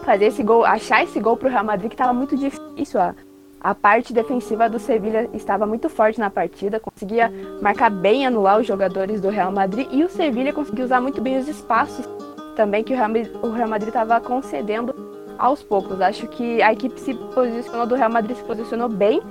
fazer 0.10 0.26
esse 0.26 0.41
gol, 0.41 0.65
achar 0.65 1.04
esse 1.04 1.19
gol 1.19 1.38
pro 1.38 1.50
Real 1.50 1.63
Madrid 1.63 1.88
que 1.88 1.93
estava 1.93 2.12
muito 2.12 2.36
difícil. 2.36 3.00
A, 3.00 3.13
a 3.62 3.76
parte 3.76 4.12
defensiva 4.12 4.67
do 4.67 4.80
Sevilha 4.80 5.30
estava 5.36 5.67
muito 5.67 5.88
forte 5.88 6.19
na 6.19 6.32
partida, 6.32 6.80
conseguia 6.80 7.32
marcar 7.62 7.91
bem, 7.91 8.26
anular 8.26 8.60
os 8.60 8.65
jogadores 8.65 9.22
do 9.22 9.30
Real 9.30 9.52
Madrid 9.52 9.88
e 9.91 10.04
o 10.04 10.10
Sevilha 10.10 10.52
conseguiu 10.52 10.86
usar 10.86 11.00
muito 11.00 11.22
bem 11.22 11.38
os 11.38 11.48
espaços 11.48 12.10
também 12.56 12.84
que 12.84 12.91
o 12.91 12.95
Real, 12.95 13.12
o 13.43 13.52
Real 13.52 13.69
Madrid 13.69 13.89
estava 13.89 14.19
concedendo 14.19 14.95
aos 15.38 15.62
poucos. 15.62 16.02
Acho 16.02 16.28
que 16.28 16.60
a 16.60 16.74
equipe 16.74 17.00
se 17.00 17.13
posicionou 17.13 17.86
do 17.86 17.93
Real 17.93 18.10
Madrid 18.10 18.36
se 18.36 18.43
posicionou 18.43 18.89
bem, 18.89 19.22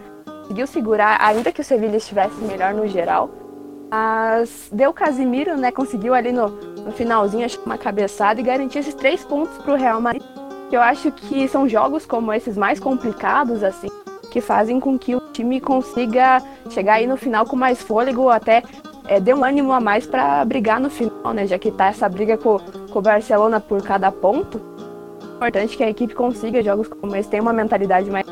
conseguiu 0.42 0.66
segurar, 0.68 1.18
ainda 1.20 1.50
que 1.50 1.60
o 1.60 1.64
Sevilha 1.64 1.96
estivesse 1.96 2.40
melhor 2.44 2.72
no 2.72 2.86
geral. 2.86 3.30
Mas 3.90 4.68
deu 4.70 4.92
Casimiro, 4.92 5.56
né? 5.56 5.72
Conseguiu 5.72 6.14
ali 6.14 6.30
no, 6.30 6.48
no 6.48 6.92
finalzinho, 6.92 7.44
acho 7.44 7.58
que 7.58 7.66
uma 7.66 7.78
cabeçada 7.78 8.40
e 8.40 8.44
garantiu 8.44 8.80
esses 8.80 8.94
três 8.94 9.24
pontos 9.24 9.58
para 9.58 9.72
o 9.72 9.76
Real 9.76 10.00
Madrid 10.00 10.37
eu 10.76 10.82
acho 10.82 11.10
que 11.10 11.48
são 11.48 11.68
jogos 11.68 12.04
como 12.04 12.32
esses 12.32 12.56
mais 12.56 12.78
complicados, 12.78 13.62
assim, 13.62 13.88
que 14.30 14.40
fazem 14.40 14.78
com 14.78 14.98
que 14.98 15.14
o 15.14 15.20
time 15.32 15.60
consiga 15.60 16.42
chegar 16.70 16.94
aí 16.94 17.06
no 17.06 17.16
final 17.16 17.46
com 17.46 17.56
mais 17.56 17.82
fôlego, 17.82 18.22
ou 18.22 18.30
até 18.30 18.62
é, 19.06 19.18
dê 19.18 19.32
um 19.32 19.44
ânimo 19.44 19.72
a 19.72 19.80
mais 19.80 20.06
para 20.06 20.44
brigar 20.44 20.78
no 20.78 20.90
final, 20.90 21.32
né? 21.32 21.46
Já 21.46 21.58
que 21.58 21.70
tá 21.70 21.86
essa 21.86 22.08
briga 22.08 22.36
com, 22.36 22.58
com 22.90 22.98
o 22.98 23.02
Barcelona 23.02 23.60
por 23.60 23.82
cada 23.82 24.12
ponto. 24.12 24.60
É 25.22 25.36
importante 25.36 25.76
que 25.76 25.84
a 25.84 25.90
equipe 25.90 26.14
consiga 26.14 26.62
jogos 26.62 26.88
como 26.88 27.14
esse, 27.16 27.28
tenha 27.28 27.42
uma 27.42 27.52
mentalidade 27.52 28.10
mais 28.10 28.26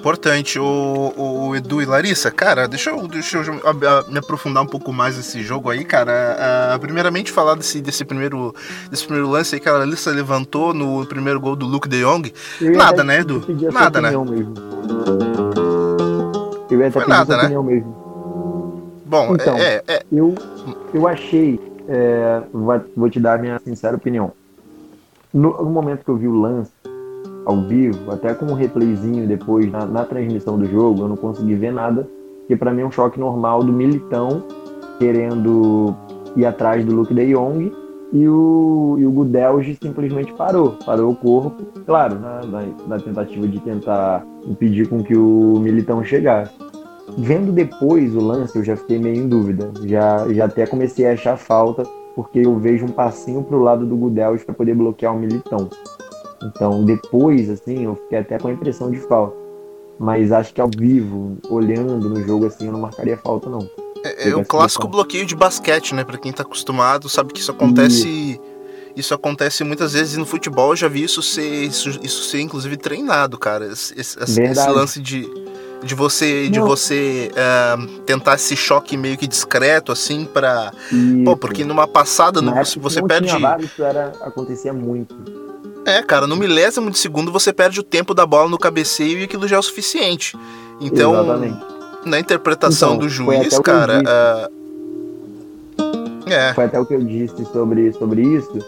importante. 0.00 0.58
O, 0.58 1.12
o, 1.16 1.39
Edu 1.54 1.82
e 1.82 1.84
Larissa, 1.84 2.30
cara, 2.30 2.66
deixa 2.66 2.90
eu, 2.90 3.06
deixa 3.08 3.38
eu 3.38 3.54
me 4.08 4.18
aprofundar 4.18 4.62
um 4.62 4.66
pouco 4.66 4.92
mais 4.92 5.16
nesse 5.16 5.42
jogo 5.42 5.70
aí, 5.70 5.84
cara. 5.84 6.76
Uh, 6.76 6.78
primeiramente, 6.80 7.32
falar 7.32 7.54
desse, 7.54 7.80
desse, 7.80 8.04
primeiro, 8.04 8.54
desse 8.90 9.04
primeiro 9.04 9.28
lance 9.28 9.54
aí 9.54 9.60
que 9.60 9.68
a 9.68 9.72
Larissa 9.72 10.10
levantou 10.10 10.72
no 10.74 11.04
primeiro 11.06 11.40
gol 11.40 11.56
do 11.56 11.66
Luke 11.66 11.88
de 11.88 12.02
Jong. 12.02 12.32
Nada, 12.60 13.04
né, 13.04 13.20
Edu? 13.20 13.44
Nada, 13.72 14.00
né? 14.00 14.10
Mesmo. 14.10 14.54
Eu 16.70 16.80
ia 16.80 16.90
Foi 16.90 17.06
nada, 17.06 17.36
né? 17.36 17.48
mesmo. 17.48 18.00
Bom, 19.04 19.34
então, 19.34 19.56
é, 19.56 19.82
é... 19.88 20.02
Eu, 20.12 20.36
eu 20.94 21.08
achei, 21.08 21.60
é, 21.88 22.42
vou 22.96 23.10
te 23.10 23.18
dar 23.18 23.34
a 23.34 23.38
minha 23.38 23.58
sincera 23.58 23.96
opinião. 23.96 24.32
No, 25.34 25.64
no 25.64 25.70
momento 25.70 26.04
que 26.04 26.10
eu 26.10 26.16
vi 26.16 26.28
o 26.28 26.40
lance, 26.40 26.70
ao 27.44 27.62
vivo, 27.62 28.10
até 28.10 28.34
com 28.34 28.46
um 28.46 28.54
replayzinho 28.54 29.26
depois 29.26 29.70
na, 29.70 29.84
na 29.86 30.04
transmissão 30.04 30.58
do 30.58 30.66
jogo, 30.66 31.02
eu 31.02 31.08
não 31.08 31.16
consegui 31.16 31.54
ver 31.54 31.72
nada, 31.72 32.06
que 32.46 32.56
para 32.56 32.72
mim 32.72 32.82
é 32.82 32.86
um 32.86 32.90
choque 32.90 33.18
normal 33.18 33.62
do 33.62 33.72
Militão 33.72 34.42
querendo 34.98 35.94
ir 36.36 36.44
atrás 36.44 36.84
do 36.84 36.94
Luke 36.94 37.14
de 37.14 37.32
Jong 37.32 37.72
e 38.12 38.28
o, 38.28 38.96
e 38.98 39.06
o 39.06 39.10
Gudelge 39.10 39.78
simplesmente 39.80 40.32
parou, 40.32 40.76
parou 40.84 41.12
o 41.12 41.16
corpo, 41.16 41.62
claro, 41.86 42.18
na, 42.18 42.40
na, 42.44 42.62
na, 42.86 42.98
tentativa 42.98 43.46
de 43.46 43.60
tentar 43.60 44.26
impedir 44.44 44.88
com 44.88 45.02
que 45.02 45.16
o 45.16 45.58
Militão 45.60 46.02
chegasse. 46.04 46.52
Vendo 47.16 47.52
depois 47.52 48.14
o 48.14 48.20
lance, 48.20 48.56
eu 48.56 48.64
já 48.64 48.76
fiquei 48.76 48.98
meio 48.98 49.16
em 49.16 49.28
dúvida, 49.28 49.70
já, 49.84 50.26
já 50.32 50.44
até 50.46 50.66
comecei 50.66 51.06
a 51.06 51.12
achar 51.12 51.36
falta, 51.36 51.84
porque 52.14 52.40
eu 52.40 52.56
vejo 52.58 52.84
um 52.84 52.90
passinho 52.90 53.42
para 53.42 53.56
o 53.56 53.62
lado 53.62 53.86
do 53.86 53.96
Gudelge 53.96 54.44
para 54.44 54.54
poder 54.54 54.74
bloquear 54.74 55.14
o 55.14 55.18
Militão. 55.18 55.68
Então, 56.42 56.84
depois, 56.84 57.50
assim, 57.50 57.84
eu 57.84 57.96
fiquei 57.96 58.18
até 58.18 58.38
com 58.38 58.48
a 58.48 58.52
impressão 58.52 58.90
de 58.90 58.98
falta. 58.98 59.36
Mas 59.98 60.32
acho 60.32 60.54
que 60.54 60.60
ao 60.60 60.70
vivo, 60.74 61.36
olhando 61.48 62.08
no 62.08 62.24
jogo, 62.24 62.46
assim, 62.46 62.66
eu 62.66 62.72
não 62.72 62.80
marcaria 62.80 63.18
falta, 63.18 63.50
não. 63.50 63.68
É, 64.02 64.30
é 64.30 64.34
o 64.34 64.44
clássico 64.44 64.88
bloqueio 64.88 65.26
de 65.26 65.36
basquete, 65.36 65.94
né? 65.94 66.04
Pra 66.04 66.16
quem 66.16 66.32
tá 66.32 66.42
acostumado, 66.42 67.08
sabe 67.08 67.32
que 67.32 67.40
isso 67.40 67.50
acontece. 67.50 68.08
E... 68.08 68.40
Isso 68.96 69.14
acontece 69.14 69.62
muitas 69.62 69.92
vezes 69.92 70.16
no 70.16 70.26
futebol, 70.26 70.70
eu 70.70 70.76
já 70.76 70.88
vi 70.88 71.04
isso 71.04 71.22
ser, 71.22 71.48
isso, 71.48 71.88
isso 72.02 72.24
ser 72.24 72.40
inclusive 72.40 72.76
treinado, 72.76 73.38
cara. 73.38 73.66
Esse, 73.66 73.98
esse, 73.98 74.18
esse 74.20 74.68
lance 74.68 75.00
de, 75.00 75.30
de 75.82 75.94
você 75.94 76.48
de 76.48 76.58
você 76.60 77.30
uh, 77.32 78.00
tentar 78.00 78.34
esse 78.34 78.56
choque 78.56 78.96
meio 78.96 79.16
que 79.16 79.26
discreto 79.26 79.92
assim 79.92 80.24
para 80.24 80.72
pô 81.24 81.36
porque 81.36 81.64
numa 81.64 81.86
passada 81.86 82.42
no, 82.42 82.52
você 82.80 83.02
perde 83.02 83.32
isso 83.60 83.82
era 83.82 84.12
acontecia 84.20 84.72
muito 84.72 85.49
é 85.86 86.02
cara 86.02 86.26
no 86.26 86.36
milésimo 86.36 86.90
de 86.90 86.98
segundo 86.98 87.32
você 87.32 87.52
perde 87.52 87.80
o 87.80 87.82
tempo 87.82 88.14
da 88.14 88.26
bola 88.26 88.48
no 88.48 88.58
cabeceio 88.58 89.18
e 89.18 89.24
aquilo 89.24 89.48
já 89.48 89.56
é 89.56 89.58
o 89.58 89.62
suficiente 89.62 90.36
então 90.80 91.12
Exatamente. 91.14 91.60
na 92.04 92.18
interpretação 92.18 92.94
então, 92.94 93.06
do 93.06 93.08
juiz 93.08 93.58
cara 93.60 94.00
uh, 94.00 94.48
é. 96.30 96.54
foi 96.54 96.64
até 96.64 96.78
o 96.78 96.86
que 96.86 96.94
eu 96.94 97.02
disse 97.02 97.44
sobre 97.46 97.92
sobre 97.92 98.22
isso 98.22 98.58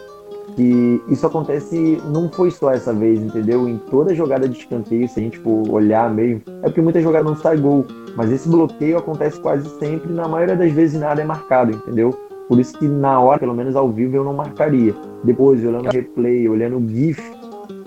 que 0.54 1.02
isso 1.08 1.26
acontece, 1.26 2.00
não 2.06 2.28
foi 2.30 2.50
só 2.50 2.70
essa 2.70 2.92
vez, 2.92 3.20
entendeu? 3.20 3.68
Em 3.68 3.78
toda 3.78 4.14
jogada 4.14 4.48
de 4.48 4.58
escanteio, 4.58 5.08
se 5.08 5.18
a 5.18 5.22
gente 5.22 5.38
for 5.38 5.68
olhar 5.70 6.12
mesmo, 6.12 6.42
é 6.62 6.64
porque 6.64 6.80
muita 6.80 7.00
jogada 7.00 7.24
não 7.24 7.36
sai 7.36 7.56
gol, 7.56 7.86
mas 8.16 8.30
esse 8.30 8.48
bloqueio 8.48 8.98
acontece 8.98 9.40
quase 9.40 9.68
sempre, 9.78 10.12
na 10.12 10.28
maioria 10.28 10.56
das 10.56 10.72
vezes 10.72 11.00
nada 11.00 11.22
é 11.22 11.24
marcado, 11.24 11.72
entendeu? 11.72 12.18
Por 12.52 12.60
isso 12.60 12.78
que 12.78 12.86
na 12.86 13.18
hora, 13.18 13.38
pelo 13.38 13.54
menos 13.54 13.74
ao 13.74 13.88
vivo, 13.88 14.14
eu 14.14 14.22
não 14.22 14.34
marcaria. 14.34 14.94
Depois, 15.24 15.64
olhando 15.64 15.88
o 15.88 15.90
replay, 15.90 16.46
olhando 16.46 16.76
o 16.76 16.86
GIF, 16.86 17.18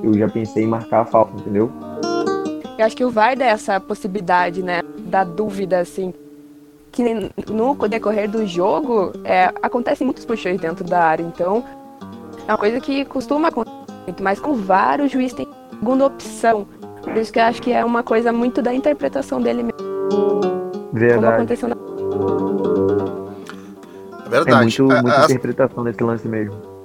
eu 0.01 0.11
já 0.15 0.27
pensei 0.27 0.63
em 0.63 0.65
marcar 0.65 1.01
a 1.01 1.05
falta, 1.05 1.39
entendeu? 1.39 1.71
Eu 2.75 2.83
acho 2.83 2.97
que 2.97 3.05
o 3.05 3.11
VAR 3.11 3.37
dá 3.37 3.45
essa 3.45 3.79
possibilidade, 3.79 4.63
né? 4.63 4.81
Da 5.01 5.23
dúvida, 5.23 5.77
assim. 5.77 6.11
Que 6.91 7.03
no 7.47 7.75
decorrer 7.87 8.27
do 8.27 8.43
jogo, 8.47 9.11
é, 9.23 9.53
acontecem 9.61 10.03
muitos 10.03 10.25
puxões 10.25 10.59
dentro 10.59 10.83
da 10.83 10.99
área. 10.99 11.21
Então, 11.21 11.63
é 12.47 12.51
uma 12.51 12.57
coisa 12.57 12.79
que 12.79 13.05
costuma 13.05 13.49
acontecer 13.49 13.77
muito, 14.07 14.23
mas 14.23 14.39
com 14.39 14.55
vários 14.55 15.11
juízes 15.11 15.33
tem 15.33 15.47
segunda 15.69 16.07
opção. 16.07 16.65
Por 17.03 17.15
isso 17.17 17.31
que 17.31 17.37
eu 17.37 17.43
acho 17.43 17.61
que 17.61 17.71
é 17.71 17.85
uma 17.85 18.01
coisa 18.01 18.33
muito 18.33 18.63
da 18.63 18.73
interpretação 18.73 19.39
dele 19.39 19.61
mesmo. 19.61 20.89
Verdade. 20.91 21.21
Como 21.21 21.35
aconteceu 21.35 21.69
na... 21.69 22.74
É 24.25 24.29
verdade. 24.29 24.51
É 24.51 24.81
muito, 24.81 24.83
muita 24.83 25.21
a, 25.21 25.25
interpretação 25.25 25.83
desse 25.83 26.03
lance 26.03 26.27
mesmo. 26.27 26.75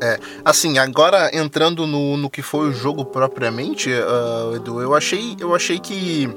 É, 0.00 0.18
assim, 0.44 0.78
agora 0.78 1.30
entrando 1.32 1.86
no, 1.86 2.16
no 2.16 2.28
que 2.28 2.42
foi 2.42 2.68
o 2.68 2.72
jogo 2.72 3.04
propriamente, 3.04 3.90
uh, 3.90 4.54
Edu, 4.54 4.80
eu 4.80 4.94
achei, 4.94 5.36
eu 5.40 5.54
achei 5.54 5.78
que 5.78 6.28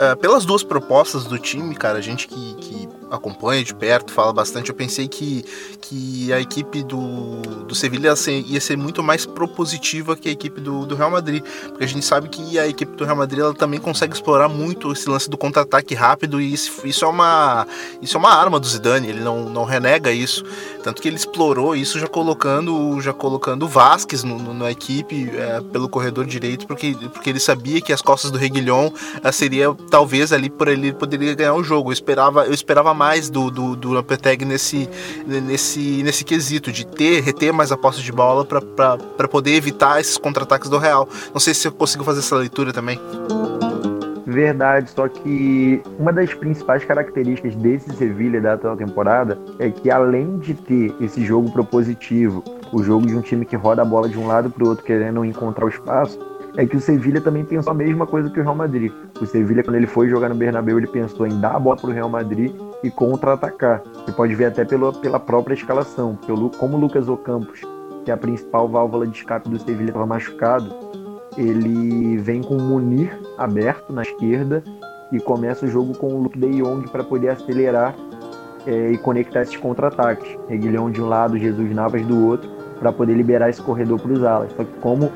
uh, 0.00 0.16
pelas 0.16 0.44
duas 0.46 0.62
propostas 0.62 1.24
do 1.24 1.38
time, 1.38 1.74
cara, 1.74 1.98
a 1.98 2.00
gente 2.00 2.26
que, 2.26 2.54
que 2.54 2.88
acompanha 3.10 3.62
de 3.62 3.74
perto, 3.74 4.12
fala 4.12 4.32
bastante, 4.32 4.70
eu 4.70 4.74
pensei 4.74 5.08
que, 5.08 5.44
que 5.80 6.32
a 6.32 6.40
equipe 6.40 6.82
do, 6.82 7.42
do 7.66 7.74
Sevilha 7.74 8.08
ia 8.08 8.16
ser, 8.16 8.40
ia 8.46 8.60
ser 8.60 8.76
muito 8.76 9.02
mais 9.02 9.26
propositiva 9.26 10.16
que 10.16 10.28
a 10.28 10.32
equipe 10.32 10.60
do, 10.60 10.86
do 10.86 10.94
Real 10.94 11.10
Madrid, 11.10 11.42
porque 11.68 11.84
a 11.84 11.88
gente 11.88 12.04
sabe 12.04 12.28
que 12.28 12.58
a 12.58 12.68
equipe 12.68 12.96
do 12.96 13.04
Real 13.04 13.16
Madrid 13.16 13.40
ela 13.40 13.52
também 13.52 13.80
consegue 13.80 14.14
explorar 14.14 14.48
muito 14.48 14.92
esse 14.92 15.10
lance 15.10 15.28
do 15.28 15.36
contra-ataque 15.36 15.94
rápido 15.94 16.40
e 16.40 16.52
isso, 16.52 16.86
isso, 16.86 17.04
é 17.04 17.08
uma, 17.08 17.66
isso 18.00 18.16
é 18.16 18.20
uma 18.20 18.32
arma 18.32 18.60
do 18.60 18.66
Zidane, 18.66 19.08
ele 19.08 19.20
não, 19.20 19.50
não 19.50 19.64
renega 19.64 20.12
isso, 20.12 20.44
tanto 20.84 21.02
que 21.02 21.08
ele 21.08 21.16
explorou 21.16 21.74
isso 21.74 21.98
já 21.98 22.06
colocando 22.06 23.00
já 23.00 23.12
colocando 23.12 23.66
Vasquez 23.66 24.22
no, 24.22 24.38
no, 24.38 24.54
na 24.54 24.70
equipe 24.70 25.30
é, 25.34 25.60
pelo 25.72 25.88
corredor 25.88 26.24
direito, 26.24 26.66
porque, 26.66 26.96
porque 27.12 27.30
ele 27.30 27.40
sabia 27.40 27.80
que 27.80 27.92
as 27.92 28.00
costas 28.00 28.30
do 28.30 28.38
Reguilhon 28.38 28.90
é, 29.22 29.32
seria 29.32 29.74
talvez 29.90 30.32
ali 30.32 30.48
por 30.48 30.68
ele 30.68 30.92
poderia 30.92 31.34
ganhar 31.34 31.54
o 31.54 31.62
jogo, 31.62 31.90
eu 31.90 31.92
esperava, 31.92 32.46
eu 32.46 32.54
esperava 32.54 32.94
mais 32.94 33.28
do, 33.28 33.50
do, 33.50 33.76
do 33.76 33.90
nesse, 34.46 34.88
nesse, 35.26 36.02
nesse 36.02 36.24
quesito, 36.24 36.70
de 36.70 36.86
ter, 36.86 37.20
reter 37.20 37.52
mais 37.52 37.72
a 37.72 37.76
posse 37.76 38.00
de 38.00 38.12
bola 38.12 38.44
para 38.44 39.28
poder 39.28 39.54
evitar 39.54 40.00
esses 40.00 40.16
contra-ataques 40.16 40.70
do 40.70 40.78
Real. 40.78 41.08
Não 41.34 41.40
sei 41.40 41.52
se 41.52 41.66
eu 41.66 41.72
consigo 41.72 42.04
fazer 42.04 42.20
essa 42.20 42.36
leitura 42.36 42.72
também. 42.72 42.98
Verdade, 44.26 44.88
só 44.90 45.08
que 45.08 45.82
uma 45.98 46.12
das 46.12 46.32
principais 46.32 46.84
características 46.84 47.56
desse 47.56 47.90
Sevilha 47.96 48.40
da 48.40 48.52
atual 48.52 48.76
temporada 48.76 49.36
é 49.58 49.70
que 49.70 49.90
além 49.90 50.38
de 50.38 50.54
ter 50.54 50.94
esse 51.00 51.24
jogo 51.24 51.50
propositivo, 51.50 52.44
o 52.72 52.80
jogo 52.80 53.06
de 53.06 53.16
um 53.16 53.20
time 53.20 53.44
que 53.44 53.56
roda 53.56 53.82
a 53.82 53.84
bola 53.84 54.08
de 54.08 54.16
um 54.16 54.28
lado 54.28 54.48
para 54.48 54.64
o 54.64 54.68
outro 54.68 54.84
querendo 54.84 55.24
encontrar 55.24 55.64
o 55.64 55.68
espaço, 55.68 56.16
é 56.56 56.66
que 56.66 56.76
o 56.76 56.80
Sevilha 56.80 57.20
também 57.20 57.44
pensou 57.44 57.70
a 57.70 57.74
mesma 57.74 58.06
coisa 58.06 58.28
que 58.30 58.40
o 58.40 58.42
Real 58.42 58.54
Madrid. 58.54 58.92
O 59.20 59.26
Sevilha, 59.26 59.62
quando 59.62 59.76
ele 59.76 59.86
foi 59.86 60.08
jogar 60.08 60.28
no 60.28 60.34
Bernabéu, 60.34 60.78
ele 60.78 60.86
pensou 60.86 61.26
em 61.26 61.40
dar 61.40 61.56
a 61.56 61.58
bola 61.58 61.76
para 61.76 61.90
o 61.90 61.92
Real 61.92 62.08
Madrid 62.08 62.54
e 62.82 62.90
contra-atacar. 62.90 63.82
Você 63.94 64.12
pode 64.12 64.34
ver 64.34 64.46
até 64.46 64.64
pela, 64.64 64.92
pela 64.92 65.20
própria 65.20 65.54
escalação, 65.54 66.18
pelo, 66.26 66.50
como 66.50 66.76
o 66.76 66.80
Lucas 66.80 67.08
Ocampos, 67.08 67.60
que 68.04 68.10
é 68.10 68.14
a 68.14 68.16
principal 68.16 68.68
válvula 68.68 69.06
de 69.06 69.16
escape 69.16 69.48
do 69.48 69.58
Sevilha, 69.58 69.88
estava 69.88 70.06
machucado, 70.06 70.74
ele 71.36 72.16
vem 72.18 72.42
com 72.42 72.56
o 72.56 72.60
Munir 72.60 73.16
aberto 73.38 73.92
na 73.92 74.02
esquerda 74.02 74.62
e 75.12 75.20
começa 75.20 75.66
o 75.66 75.68
jogo 75.68 75.96
com 75.96 76.08
o 76.08 76.22
Luke 76.22 76.38
de 76.38 76.60
Jong 76.60 76.88
para 76.88 77.04
poder 77.04 77.30
acelerar 77.30 77.94
é, 78.66 78.92
e 78.92 78.98
conectar 78.98 79.42
esses 79.42 79.56
contra-ataques. 79.56 80.36
Reguilhão 80.48 80.90
de 80.90 81.00
um 81.00 81.08
lado, 81.08 81.38
Jesus 81.38 81.74
Navas 81.74 82.04
do 82.04 82.26
outro, 82.26 82.50
para 82.78 82.92
poder 82.92 83.14
liberar 83.14 83.48
esse 83.48 83.62
corredor 83.62 84.00
para 84.00 84.12
os 84.12 84.24
alas. 84.24 84.52
Só 84.52 84.64
que 84.64 84.78
como 84.80 85.10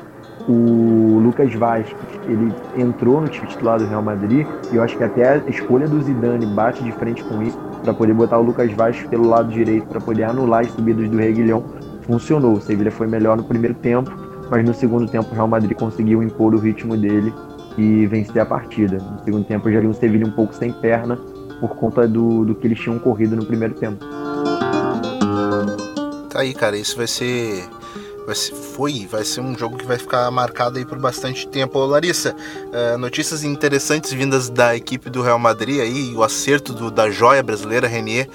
o 0.47 1.19
Lucas 1.19 1.53
Vasquez, 1.53 1.95
ele 2.27 2.53
entrou 2.77 3.19
no 3.19 3.27
time 3.27 3.47
titular 3.47 3.79
do 3.79 3.85
Real 3.85 4.01
Madrid 4.01 4.45
e 4.71 4.75
eu 4.75 4.83
acho 4.83 4.97
que 4.97 5.03
até 5.03 5.33
a 5.33 5.37
escolha 5.49 5.87
do 5.87 6.01
Zidane 6.01 6.45
bate 6.45 6.83
de 6.83 6.91
frente 6.91 7.23
com 7.23 7.41
isso 7.41 7.57
para 7.83 7.93
poder 7.93 8.13
botar 8.13 8.37
o 8.37 8.43
Lucas 8.43 8.71
Vasquez 8.71 9.09
pelo 9.09 9.27
lado 9.27 9.51
direito 9.51 9.87
para 9.87 9.99
poder 9.99 10.23
anular 10.23 10.61
as 10.61 10.71
subidas 10.71 11.09
do 11.09 11.17
Reguilhão. 11.17 11.63
Funcionou. 12.03 12.53
O 12.53 12.61
Sevilla 12.61 12.91
foi 12.91 13.07
melhor 13.07 13.35
no 13.35 13.43
primeiro 13.43 13.73
tempo, 13.73 14.11
mas 14.49 14.63
no 14.63 14.73
segundo 14.73 15.07
tempo 15.07 15.31
o 15.31 15.33
Real 15.33 15.47
Madrid 15.47 15.75
conseguiu 15.75 16.21
impor 16.21 16.53
o 16.53 16.59
ritmo 16.59 16.95
dele 16.95 17.33
e 17.77 18.05
vencer 18.05 18.41
a 18.41 18.45
partida. 18.45 18.97
No 18.97 19.23
segundo 19.23 19.45
tempo 19.45 19.67
eu 19.67 19.73
já 19.73 19.79
vi 19.79 19.87
o 19.87 19.93
Sevilla 19.93 20.27
um 20.27 20.31
pouco 20.31 20.53
sem 20.53 20.71
perna 20.71 21.17
por 21.59 21.75
conta 21.75 22.07
do, 22.07 22.45
do 22.45 22.53
que 22.53 22.67
eles 22.67 22.79
tinham 22.79 22.99
corrido 22.99 23.35
no 23.35 23.45
primeiro 23.45 23.73
tempo. 23.73 24.05
Tá 26.29 26.41
aí, 26.41 26.53
cara, 26.53 26.77
isso 26.77 26.97
vai 26.97 27.07
ser 27.07 27.63
vai 28.25 28.35
ser, 28.35 28.53
foi, 28.53 29.07
vai 29.09 29.23
ser 29.23 29.41
um 29.41 29.57
jogo 29.57 29.77
que 29.77 29.85
vai 29.85 29.97
ficar 29.97 30.29
marcado 30.31 30.77
aí 30.77 30.85
por 30.85 30.97
bastante 30.97 31.47
tempo. 31.47 31.79
Ô, 31.79 31.85
Larissa, 31.85 32.35
uh, 32.35 32.97
notícias 32.97 33.43
interessantes 33.43 34.11
vindas 34.11 34.49
da 34.49 34.75
equipe 34.75 35.09
do 35.09 35.21
Real 35.21 35.39
Madrid 35.39 35.79
aí, 35.81 36.13
o 36.15 36.23
acerto 36.23 36.73
do, 36.73 36.89
da 36.89 37.09
joia 37.09 37.43
brasileira 37.43 37.87
Renier 37.87 38.27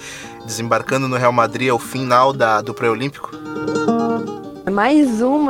desembarcando 0.45 1.07
no 1.07 1.17
Real 1.17 1.31
Madrid 1.31 1.69
ao 1.69 1.79
final 1.79 2.33
da, 2.33 2.61
do 2.61 2.73
pré-olímpico. 2.73 3.31
Mais 4.71 5.21
um 5.21 5.47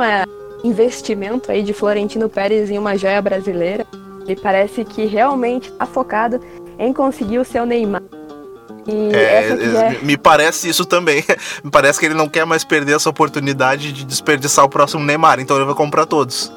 investimento 0.64 1.50
aí 1.50 1.62
de 1.62 1.72
Florentino 1.72 2.28
Pérez 2.28 2.70
em 2.70 2.78
uma 2.78 2.96
joia 2.96 3.20
brasileira. 3.20 3.86
Ele 4.26 4.40
parece 4.40 4.84
que 4.84 5.04
realmente 5.06 5.70
está 5.70 5.86
focado 5.86 6.40
em 6.78 6.92
conseguir 6.92 7.38
o 7.38 7.44
seu 7.44 7.66
Neymar 7.66 8.02
é, 8.86 9.96
é... 9.96 9.98
Me 10.02 10.16
parece 10.16 10.68
isso 10.68 10.84
também. 10.84 11.24
me 11.62 11.70
parece 11.70 12.00
que 12.00 12.06
ele 12.06 12.14
não 12.14 12.28
quer 12.28 12.44
mais 12.44 12.64
perder 12.64 12.96
essa 12.96 13.08
oportunidade 13.08 13.92
de 13.92 14.04
desperdiçar 14.04 14.64
o 14.64 14.68
próximo 14.68 15.04
Neymar, 15.04 15.40
então 15.40 15.56
ele 15.56 15.66
vai 15.66 15.74
comprar 15.74 16.06
todos. 16.06 16.52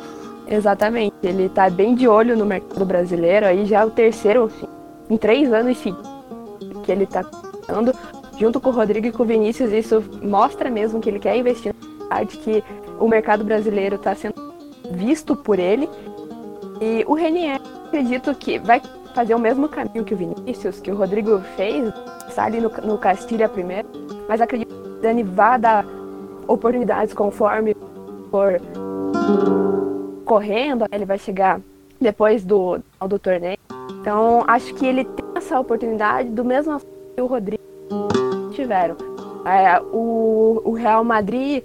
Exatamente. 0.48 1.16
Ele 1.24 1.50
tá 1.50 1.70
bem 1.70 1.96
de 1.96 2.08
olho 2.08 2.38
no 2.38 2.46
mercado 2.46 2.86
brasileiro, 2.86 3.46
aí 3.46 3.66
já 3.66 3.82
é 3.82 3.86
o 3.86 3.90
terceiro 3.90 4.46
assim, 4.46 4.68
em 5.10 5.18
três 5.18 5.52
anos 5.52 5.78
que 6.84 6.92
ele 6.92 7.06
tá 7.06 7.24
dando, 7.68 7.94
junto 8.40 8.60
com 8.60 8.70
o 8.70 8.74
Rodrigo 8.74 9.08
e 9.08 9.12
com 9.12 9.24
o 9.24 9.26
Vinícius, 9.26 9.72
isso 9.72 10.04
mostra 10.22 10.70
mesmo 10.70 11.00
que 11.00 11.10
ele 11.10 11.20
quer 11.20 11.36
investir 11.36 11.74
na 11.74 12.04
cidade, 12.04 12.38
que 12.38 12.64
o 13.00 13.08
mercado 13.08 13.44
brasileiro 13.44 13.96
está 13.96 14.16
sendo 14.16 14.36
visto 14.92 15.36
por 15.36 15.58
ele. 15.58 15.90
E 16.82 17.04
o 17.08 17.14
Renier, 17.14 17.60
acredito 17.86 18.34
que 18.36 18.60
vai 18.60 18.82
fazer 19.16 19.34
o 19.34 19.40
mesmo 19.40 19.70
caminho 19.70 20.04
que 20.04 20.14
o 20.14 20.18
Vinícius, 20.18 20.82
que 20.82 20.92
o 20.92 20.96
Rodrigo 20.96 21.40
fez, 21.56 21.92
ali 22.36 22.60
no, 22.60 22.70
no 22.84 22.98
Castilha 22.98 23.48
primeiro, 23.48 23.88
mas 24.28 24.42
acredito 24.42 24.76
que 24.76 24.90
o 24.90 25.02
Dani 25.02 25.24
vai 25.24 25.58
dar 25.58 25.86
oportunidades 26.46 27.14
conforme 27.14 27.74
for 28.30 28.62
correndo, 30.26 30.86
ele 30.92 31.06
vai 31.06 31.18
chegar 31.18 31.62
depois 32.00 32.44
do, 32.44 32.80
do 33.08 33.18
torneio. 33.18 33.58
Então, 34.02 34.44
acho 34.48 34.74
que 34.74 34.86
ele 34.86 35.06
tem 35.06 35.26
essa 35.36 35.58
oportunidade 35.58 36.30
do 36.30 36.44
mesmo 36.44 36.78
que 37.16 37.22
o 37.22 37.26
Rodrigo 37.26 37.64
tiveram. 38.52 38.98
É, 39.46 39.80
o, 39.94 40.62
o, 40.66 40.74
Real 40.74 41.04
Madrid 41.04 41.64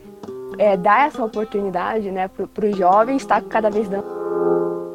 é, 0.57 0.77
dá 0.77 1.07
essa 1.07 1.25
oportunidade 1.25 2.11
né, 2.13 2.29
para 2.29 2.67
os 2.67 2.77
jovens, 2.77 3.23
está 3.23 3.41
cada 3.41 3.71
vez 3.71 3.89
dando. 3.89 4.05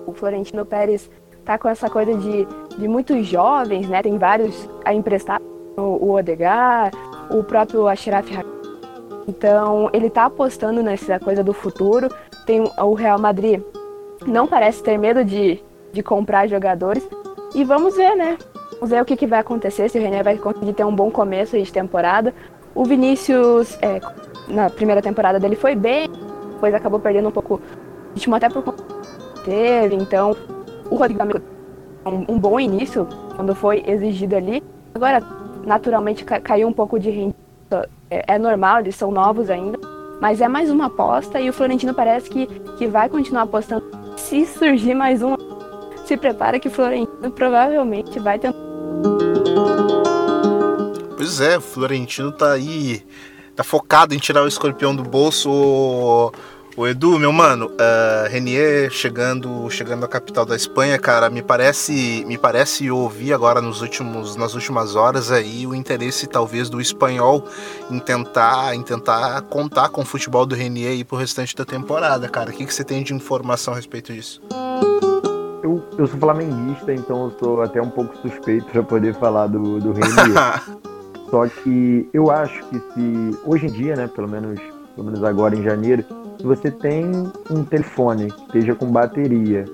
O 0.08 0.14
Florentino 0.14 0.66
Pérez 0.66 1.10
está 1.46 1.60
com 1.60 1.70
essa 1.70 1.88
coisa 1.90 2.18
de, 2.18 2.48
de 2.76 2.88
muitos 2.88 3.28
jovens, 3.28 3.88
né? 3.88 4.02
Tem 4.02 4.18
vários 4.18 4.68
a 4.84 4.94
emprestar 4.94 5.40
o, 5.78 6.14
Odegar, 6.14 6.92
o 7.30 7.44
próprio 7.44 7.88
Ashraf. 7.88 8.28
Então, 9.28 9.90
ele 9.94 10.08
está 10.08 10.26
apostando 10.26 10.82
nessa 10.82 11.20
coisa 11.20 11.44
do 11.44 11.54
futuro. 11.54 12.10
Tem 12.46 12.64
o 12.78 12.94
Real 12.94 13.20
Madrid 13.20 13.62
não 14.26 14.48
parece 14.48 14.82
ter 14.82 14.98
medo 14.98 15.24
de, 15.24 15.60
de 15.94 16.02
comprar 16.02 16.48
jogadores. 16.48 17.08
E 17.54 17.64
vamos 17.64 17.96
ver, 17.96 18.16
né? 18.16 18.38
Vamos 18.74 18.90
ver 18.90 19.02
o 19.02 19.06
que, 19.06 19.16
que 19.16 19.28
vai 19.28 19.40
acontecer, 19.40 19.90
se 19.90 19.98
o 19.98 20.02
René 20.02 20.24
vai 20.24 20.38
conseguir 20.38 20.74
ter 20.74 20.84
um 20.84 20.94
bom 20.94 21.12
começo 21.12 21.58
de 21.58 21.72
temporada. 21.72 22.34
O 22.74 22.84
Vinícius, 22.84 23.78
é, 23.82 24.02
na 24.48 24.70
primeira 24.70 25.02
temporada 25.02 25.40
dele 25.40 25.56
foi 25.56 25.76
bem, 25.76 26.10
depois 26.54 26.74
acabou 26.74 27.00
perdendo 27.00 27.30
um 27.30 27.32
pouco 27.32 27.62
ritmo 28.14 28.36
até 28.36 28.50
por 28.50 28.64
teve, 29.46 29.96
então 29.96 30.36
o 30.90 30.96
Rodrigo 30.96 31.22
um, 32.06 32.36
um 32.36 32.40
bom 32.40 32.60
início 32.60 33.08
quando 33.36 33.56
foi 33.56 33.84
exigido 33.86 34.36
ali. 34.36 34.64
Agora, 34.94 35.22
naturalmente, 35.66 36.24
caiu 36.24 36.68
um 36.68 36.74
pouco 36.74 37.00
de 37.00 37.10
rendimento. 37.10 37.36
É, 38.10 38.36
é 38.36 38.40
normal, 38.40 38.80
eles 38.80 38.96
são 38.96 39.12
novos 39.12 39.50
ainda. 39.50 39.80
Mas 40.22 40.40
é 40.40 40.48
mais 40.48 40.70
uma 40.70 40.86
aposta 40.86 41.40
e 41.40 41.50
o 41.50 41.54
Florentino 41.54 41.94
parece 41.94 42.30
que, 42.30 42.48
que 42.78 42.88
vai 42.88 43.10
continuar 43.10 43.44
apostando. 43.44 43.84
Se 44.16 44.46
surgir 44.46 44.94
mais 44.94 45.22
um, 45.22 45.36
se 46.06 46.16
prepara 46.16 46.60
que 46.60 46.68
o 46.68 46.72
Florentino 46.72 47.32
provavelmente 47.32 48.20
vai 48.20 48.40
tentar. 48.40 48.58
Pois 51.18 51.42
é, 51.42 51.58
o 51.58 51.62
Florentino 51.62 52.32
tá 52.32 52.54
aí, 52.54 53.06
tá 53.56 53.64
focado 53.64 54.14
em 54.14 54.18
tirar 54.18 54.44
o 54.44 54.48
escorpião 54.48 54.96
do 54.96 55.04
bolso. 55.04 56.32
O 56.78 56.86
Edu, 56.86 57.18
meu 57.18 57.32
mano, 57.32 57.68
uh, 57.68 58.30
Renier 58.30 58.92
chegando, 58.92 59.70
chegando 59.70 60.04
à 60.04 60.10
capital 60.10 60.46
da 60.46 60.58
Espanha, 60.58 61.00
cara, 61.00 61.30
me 61.30 61.42
parece, 61.42 62.26
me 62.28 62.38
parece 62.38 62.92
ouvir 62.92 63.32
agora 63.32 63.62
nos 63.62 63.82
últimos, 63.82 64.36
nas 64.36 64.54
últimas 64.56 64.94
horas 64.94 65.32
aí 65.32 65.66
o 65.66 65.74
interesse 65.74 66.28
talvez 66.28 66.70
do 66.70 66.82
espanhol 66.82 67.46
em 67.90 67.98
tentar, 67.98 68.76
em 68.76 68.84
tentar 68.84 69.44
contar 69.44 69.88
com 69.88 70.02
o 70.02 70.06
futebol 70.06 70.46
do 70.46 70.54
Renier 70.54 70.92
aí 70.92 71.06
pro 71.06 71.16
restante 71.18 71.56
da 71.56 71.64
temporada, 71.64 72.28
cara. 72.28 72.50
O 72.50 72.54
que, 72.54 72.66
que 72.66 72.74
você 72.74 72.84
tem 72.84 73.02
de 73.04 73.14
informação 73.14 73.74
a 73.74 73.78
respeito 73.78 74.12
disso? 74.12 74.42
Eu, 75.64 75.82
eu 75.98 76.08
sou 76.08 76.20
flamenguista, 76.20 76.94
então 76.94 77.28
eu 77.28 77.38
sou 77.40 77.62
até 77.62 77.82
um 77.82 77.90
pouco 77.90 78.18
suspeito 78.18 78.66
para 78.66 78.84
poder 78.84 79.16
falar 79.16 79.48
do, 79.48 79.80
do 79.80 79.94
Renier. 79.94 80.62
Só 81.32 81.48
que 81.48 82.10
eu 82.14 82.30
acho 82.30 82.62
que 82.66 82.80
se 82.80 83.38
hoje 83.46 83.68
em 83.68 83.72
dia, 83.72 83.96
né, 83.96 84.08
pelo 84.14 84.28
menos, 84.28 84.60
pelo 84.96 85.06
menos 85.06 85.24
agora 85.24 85.56
em 85.56 85.62
janeiro, 85.62 86.04
se 86.40 86.46
você 86.46 86.72
tem 86.72 87.06
um 87.50 87.64
telefone 87.64 88.32
que 88.32 88.42
esteja 88.42 88.76
com 88.76 88.88
bateria 88.88 89.66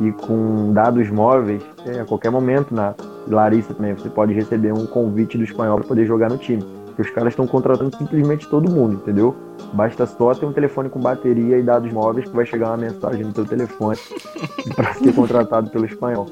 e 0.00 0.12
com 0.12 0.72
dados 0.72 1.10
móveis, 1.10 1.62
é, 1.84 2.00
a 2.00 2.04
qualquer 2.04 2.30
momento, 2.30 2.74
na 2.74 2.94
Larissa 3.26 3.74
também, 3.74 3.94
você 3.94 4.08
pode 4.08 4.32
receber 4.32 4.72
um 4.72 4.86
convite 4.86 5.36
do 5.36 5.44
espanhol 5.44 5.78
para 5.78 5.88
poder 5.88 6.06
jogar 6.06 6.30
no 6.30 6.38
time. 6.38 6.62
Porque 6.86 7.02
os 7.02 7.10
caras 7.10 7.32
estão 7.32 7.46
contratando 7.46 7.96
simplesmente 7.96 8.48
todo 8.48 8.70
mundo, 8.70 8.94
entendeu? 8.94 9.34
Basta 9.72 10.06
só 10.06 10.34
ter 10.34 10.46
um 10.46 10.52
telefone 10.52 10.88
com 10.88 10.98
bateria 10.98 11.58
e 11.58 11.62
dados 11.62 11.92
móveis 11.92 12.28
que 12.28 12.34
vai 12.34 12.46
chegar 12.46 12.68
uma 12.68 12.78
mensagem 12.78 13.24
no 13.24 13.32
teu 13.32 13.44
telefone 13.44 13.98
para 14.74 14.94
ser 14.94 15.14
contratado 15.14 15.70
pelo 15.70 15.84
espanhol. 15.84 16.26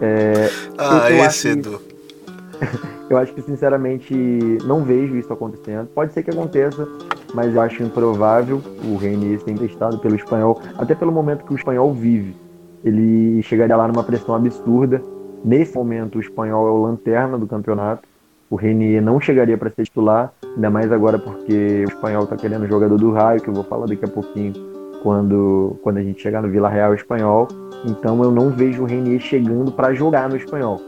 É, 0.00 0.48
ah, 0.78 1.10
esse, 1.10 1.48
Edu. 1.48 1.80
eu 3.08 3.18
acho 3.18 3.32
que, 3.34 3.42
sinceramente, 3.42 4.14
não 4.64 4.82
vejo 4.82 5.16
isso 5.16 5.32
acontecendo. 5.32 5.88
Pode 5.94 6.12
ser 6.12 6.22
que 6.22 6.30
aconteça, 6.30 6.86
mas 7.34 7.54
eu 7.54 7.60
acho 7.60 7.82
improvável 7.82 8.60
o 8.84 8.96
Reinier 8.96 9.40
ser 9.40 9.58
testado 9.58 9.98
pelo 9.98 10.16
espanhol, 10.16 10.60
até 10.78 10.94
pelo 10.94 11.12
momento 11.12 11.44
que 11.44 11.52
o 11.52 11.56
espanhol 11.56 11.92
vive. 11.92 12.36
Ele 12.84 13.42
chegaria 13.42 13.76
lá 13.76 13.86
numa 13.86 14.02
pressão 14.02 14.34
absurda. 14.34 15.02
Nesse 15.44 15.74
momento, 15.74 16.16
o 16.16 16.20
espanhol 16.20 16.66
é 16.66 16.70
o 16.70 16.82
lanterna 16.82 17.38
do 17.38 17.46
campeonato. 17.46 18.08
O 18.48 18.56
Renier 18.56 19.02
não 19.02 19.20
chegaria 19.20 19.56
para 19.56 19.70
ser 19.70 19.84
titular, 19.84 20.32
ainda 20.56 20.70
mais 20.70 20.90
agora 20.90 21.18
porque 21.18 21.84
o 21.86 21.88
espanhol 21.88 22.24
está 22.24 22.36
querendo 22.36 22.66
jogador 22.66 22.98
do 22.98 23.12
raio, 23.12 23.40
que 23.40 23.48
eu 23.48 23.54
vou 23.54 23.62
falar 23.62 23.86
daqui 23.86 24.04
a 24.04 24.08
pouquinho 24.08 24.54
quando, 25.02 25.78
quando 25.82 25.98
a 25.98 26.02
gente 26.02 26.20
chegar 26.20 26.42
no 26.42 26.48
Vila 26.48 26.68
Real 26.68 26.94
espanhol. 26.94 27.46
Então 27.84 28.22
eu 28.22 28.30
não 28.30 28.50
vejo 28.50 28.82
o 28.82 28.86
Renier 28.86 29.20
chegando 29.20 29.70
para 29.70 29.94
jogar 29.94 30.28
no 30.28 30.36
espanhol. 30.36 30.80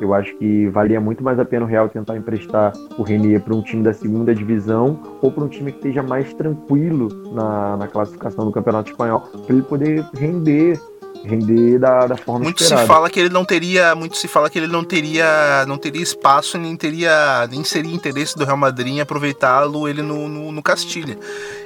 Eu 0.00 0.14
acho 0.14 0.34
que 0.36 0.68
valia 0.68 1.00
muito 1.00 1.22
mais 1.22 1.38
a 1.38 1.44
pena 1.44 1.64
o 1.64 1.68
Real 1.68 1.88
tentar 1.88 2.16
emprestar 2.16 2.72
o 2.96 3.02
Renier 3.02 3.40
para 3.40 3.54
um 3.54 3.62
time 3.62 3.82
da 3.82 3.92
segunda 3.92 4.34
divisão 4.34 5.18
ou 5.20 5.30
para 5.30 5.44
um 5.44 5.48
time 5.48 5.72
que 5.72 5.78
esteja 5.78 6.02
mais 6.02 6.32
tranquilo 6.34 7.08
na, 7.32 7.76
na 7.76 7.88
classificação 7.88 8.44
do 8.44 8.52
Campeonato 8.52 8.90
Espanhol, 8.90 9.20
para 9.20 9.54
ele 9.54 9.62
poder 9.62 10.04
render 10.14 10.80
render 11.24 11.78
da, 11.78 12.06
da 12.06 12.16
forma 12.16 12.44
muito 12.44 12.62
esperada. 12.62 12.86
se 12.86 12.88
fala 12.88 13.10
que 13.10 13.18
ele 13.18 13.28
não 13.28 13.44
teria 13.44 13.94
muito 13.94 14.16
se 14.16 14.28
fala 14.28 14.48
que 14.48 14.58
ele 14.58 14.66
não 14.66 14.84
teria 14.84 15.64
não 15.66 15.76
teria 15.76 16.02
espaço 16.02 16.56
nem 16.58 16.76
teria 16.76 17.46
nem 17.50 17.64
seria 17.64 17.92
interesse 17.92 18.36
do 18.36 18.44
Real 18.44 18.56
Madrid 18.56 18.94
em 18.94 19.00
aproveitá-lo 19.00 19.88
ele 19.88 20.02
no, 20.02 20.28
no, 20.28 20.52
no, 20.52 20.62
Castilha. 20.62 21.18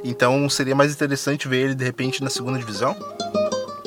Então 0.02 0.48
seria 0.48 0.74
mais 0.74 0.92
interessante 0.92 1.48
ver 1.48 1.64
ele 1.64 1.74
de 1.74 1.84
repente 1.84 2.22
na 2.22 2.30
segunda 2.30 2.58
divisão? 2.58 2.96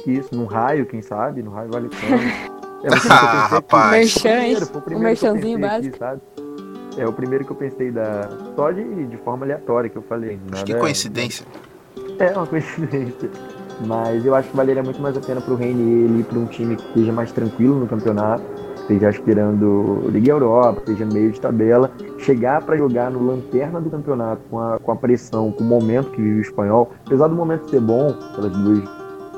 Isso 0.05 0.35
num 0.35 0.45
raio 0.45 0.85
quem 0.85 1.01
sabe? 1.01 1.41
No 1.41 1.51
raio 1.51 1.71
vale 1.71 1.89
É 2.85 2.89
ah, 3.09 3.47
rapaz. 3.47 4.15
O 4.91 4.99
merchanzinho 4.99 5.59
básico. 5.59 6.03
Aqui, 6.03 6.21
é 6.97 7.07
o 7.07 7.11
primeiro 7.11 7.43
que 7.43 7.51
eu 7.51 7.55
pensei 7.55 7.91
da. 7.91 8.29
Só 8.55 8.71
de, 8.71 9.07
de 9.07 9.17
forma 9.17 9.43
aleatória 9.43 9.89
que 9.89 9.97
eu 9.97 10.03
falei. 10.03 10.39
Nada, 10.49 10.63
que 10.63 10.73
coincidência. 10.75 11.45
É 12.17 12.31
uma 12.31 12.47
coincidência. 12.47 13.29
Mas 13.85 14.25
eu 14.25 14.33
acho 14.33 14.49
que 14.49 14.55
valeria 14.55 14.81
muito 14.81 15.01
mais 15.01 15.17
a 15.17 15.19
pena 15.19 15.41
pro 15.41 15.55
Reine 15.55 16.05
ele 16.05 16.19
ir 16.21 16.23
para 16.23 16.39
um 16.39 16.45
time 16.45 16.77
que 16.77 16.87
esteja 16.87 17.11
mais 17.11 17.29
tranquilo 17.33 17.77
no 17.77 17.87
campeonato, 17.87 18.41
esteja 18.77 19.09
aspirando 19.09 20.05
Liga 20.09 20.31
Europa, 20.31 20.79
esteja 20.79 21.05
no 21.05 21.13
meio 21.13 21.31
de 21.31 21.41
tabela, 21.41 21.91
chegar 22.19 22.61
para 22.63 22.77
jogar 22.77 23.11
no 23.11 23.21
lanterna 23.21 23.81
do 23.81 23.89
campeonato 23.89 24.41
com 24.49 24.59
a, 24.59 24.79
com 24.79 24.91
a 24.93 24.95
pressão, 24.95 25.51
com 25.51 25.61
o 25.61 25.67
momento 25.67 26.11
que 26.11 26.21
vive 26.21 26.39
o 26.39 26.41
espanhol, 26.41 26.93
apesar 27.05 27.27
do 27.27 27.35
momento 27.35 27.69
ser 27.69 27.81
bom, 27.81 28.13
pelas 28.33 28.55
duas, 28.55 28.89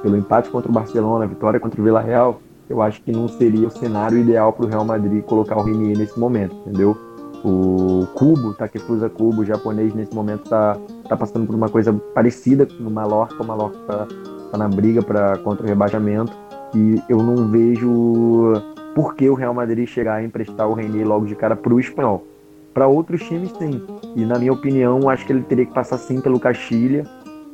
pelo 0.04 0.16
empate 0.16 0.50
contra 0.52 0.70
o 0.70 0.74
Barcelona, 0.74 1.26
a 1.26 1.28
vitória 1.28 1.60
contra 1.60 1.82
o 1.82 1.84
Vila 1.84 2.00
Real, 2.00 2.40
eu 2.70 2.82
acho 2.82 3.02
que 3.02 3.12
não 3.12 3.28
seria 3.28 3.68
o 3.68 3.72
cenário 3.72 4.18
ideal 4.18 4.52
para 4.52 4.66
o 4.66 4.68
Real 4.68 4.84
Madrid 4.84 5.24
colocar 5.24 5.58
o 5.58 5.64
Renier 5.64 5.98
nesse 5.98 6.20
momento, 6.20 6.56
entendeu? 6.66 6.98
O 7.44 8.08
Kubo, 8.16 8.54
Takefusa 8.54 9.10
Kubo, 9.10 9.46
japonês, 9.46 9.94
nesse 9.94 10.14
momento 10.14 10.44
está 10.44 10.78
tá 11.08 11.16
passando 11.16 11.46
por 11.46 11.56
uma 11.56 11.70
coisa 11.70 11.94
parecida 12.14 12.68
no 12.80 12.90
Mallorca. 12.90 13.42
O 13.42 13.46
Mallorca 13.46 13.78
está 13.80 14.08
tá 14.52 14.58
na 14.58 14.68
briga 14.68 15.02
pra, 15.02 15.38
contra 15.38 15.66
o 15.66 15.70
rebaixamento 15.70 16.34
e 16.76 17.02
eu 17.08 17.24
não 17.24 17.48
vejo 17.48 18.54
por 18.94 19.16
que 19.16 19.30
o 19.30 19.36
Real 19.36 19.54
Madrid 19.54 19.88
chegar 19.88 20.16
a 20.16 20.24
emprestar 20.24 20.68
o 20.68 20.74
Renier 20.74 21.08
logo 21.08 21.26
de 21.26 21.36
cara 21.36 21.56
para 21.56 21.74
o 21.74 21.80
espanhol. 21.80 22.26
Para 22.74 22.88
outros 22.88 23.24
times, 23.24 23.52
sim. 23.58 23.82
E 24.16 24.26
na 24.26 24.38
minha 24.38 24.52
opinião, 24.52 25.10
acho 25.10 25.26
que 25.26 25.32
ele 25.32 25.44
teria 25.44 25.66
que 25.66 25.74
passar 25.74 25.98
sim 25.98 26.20
pelo 26.20 26.40
Castilha, 26.40 27.04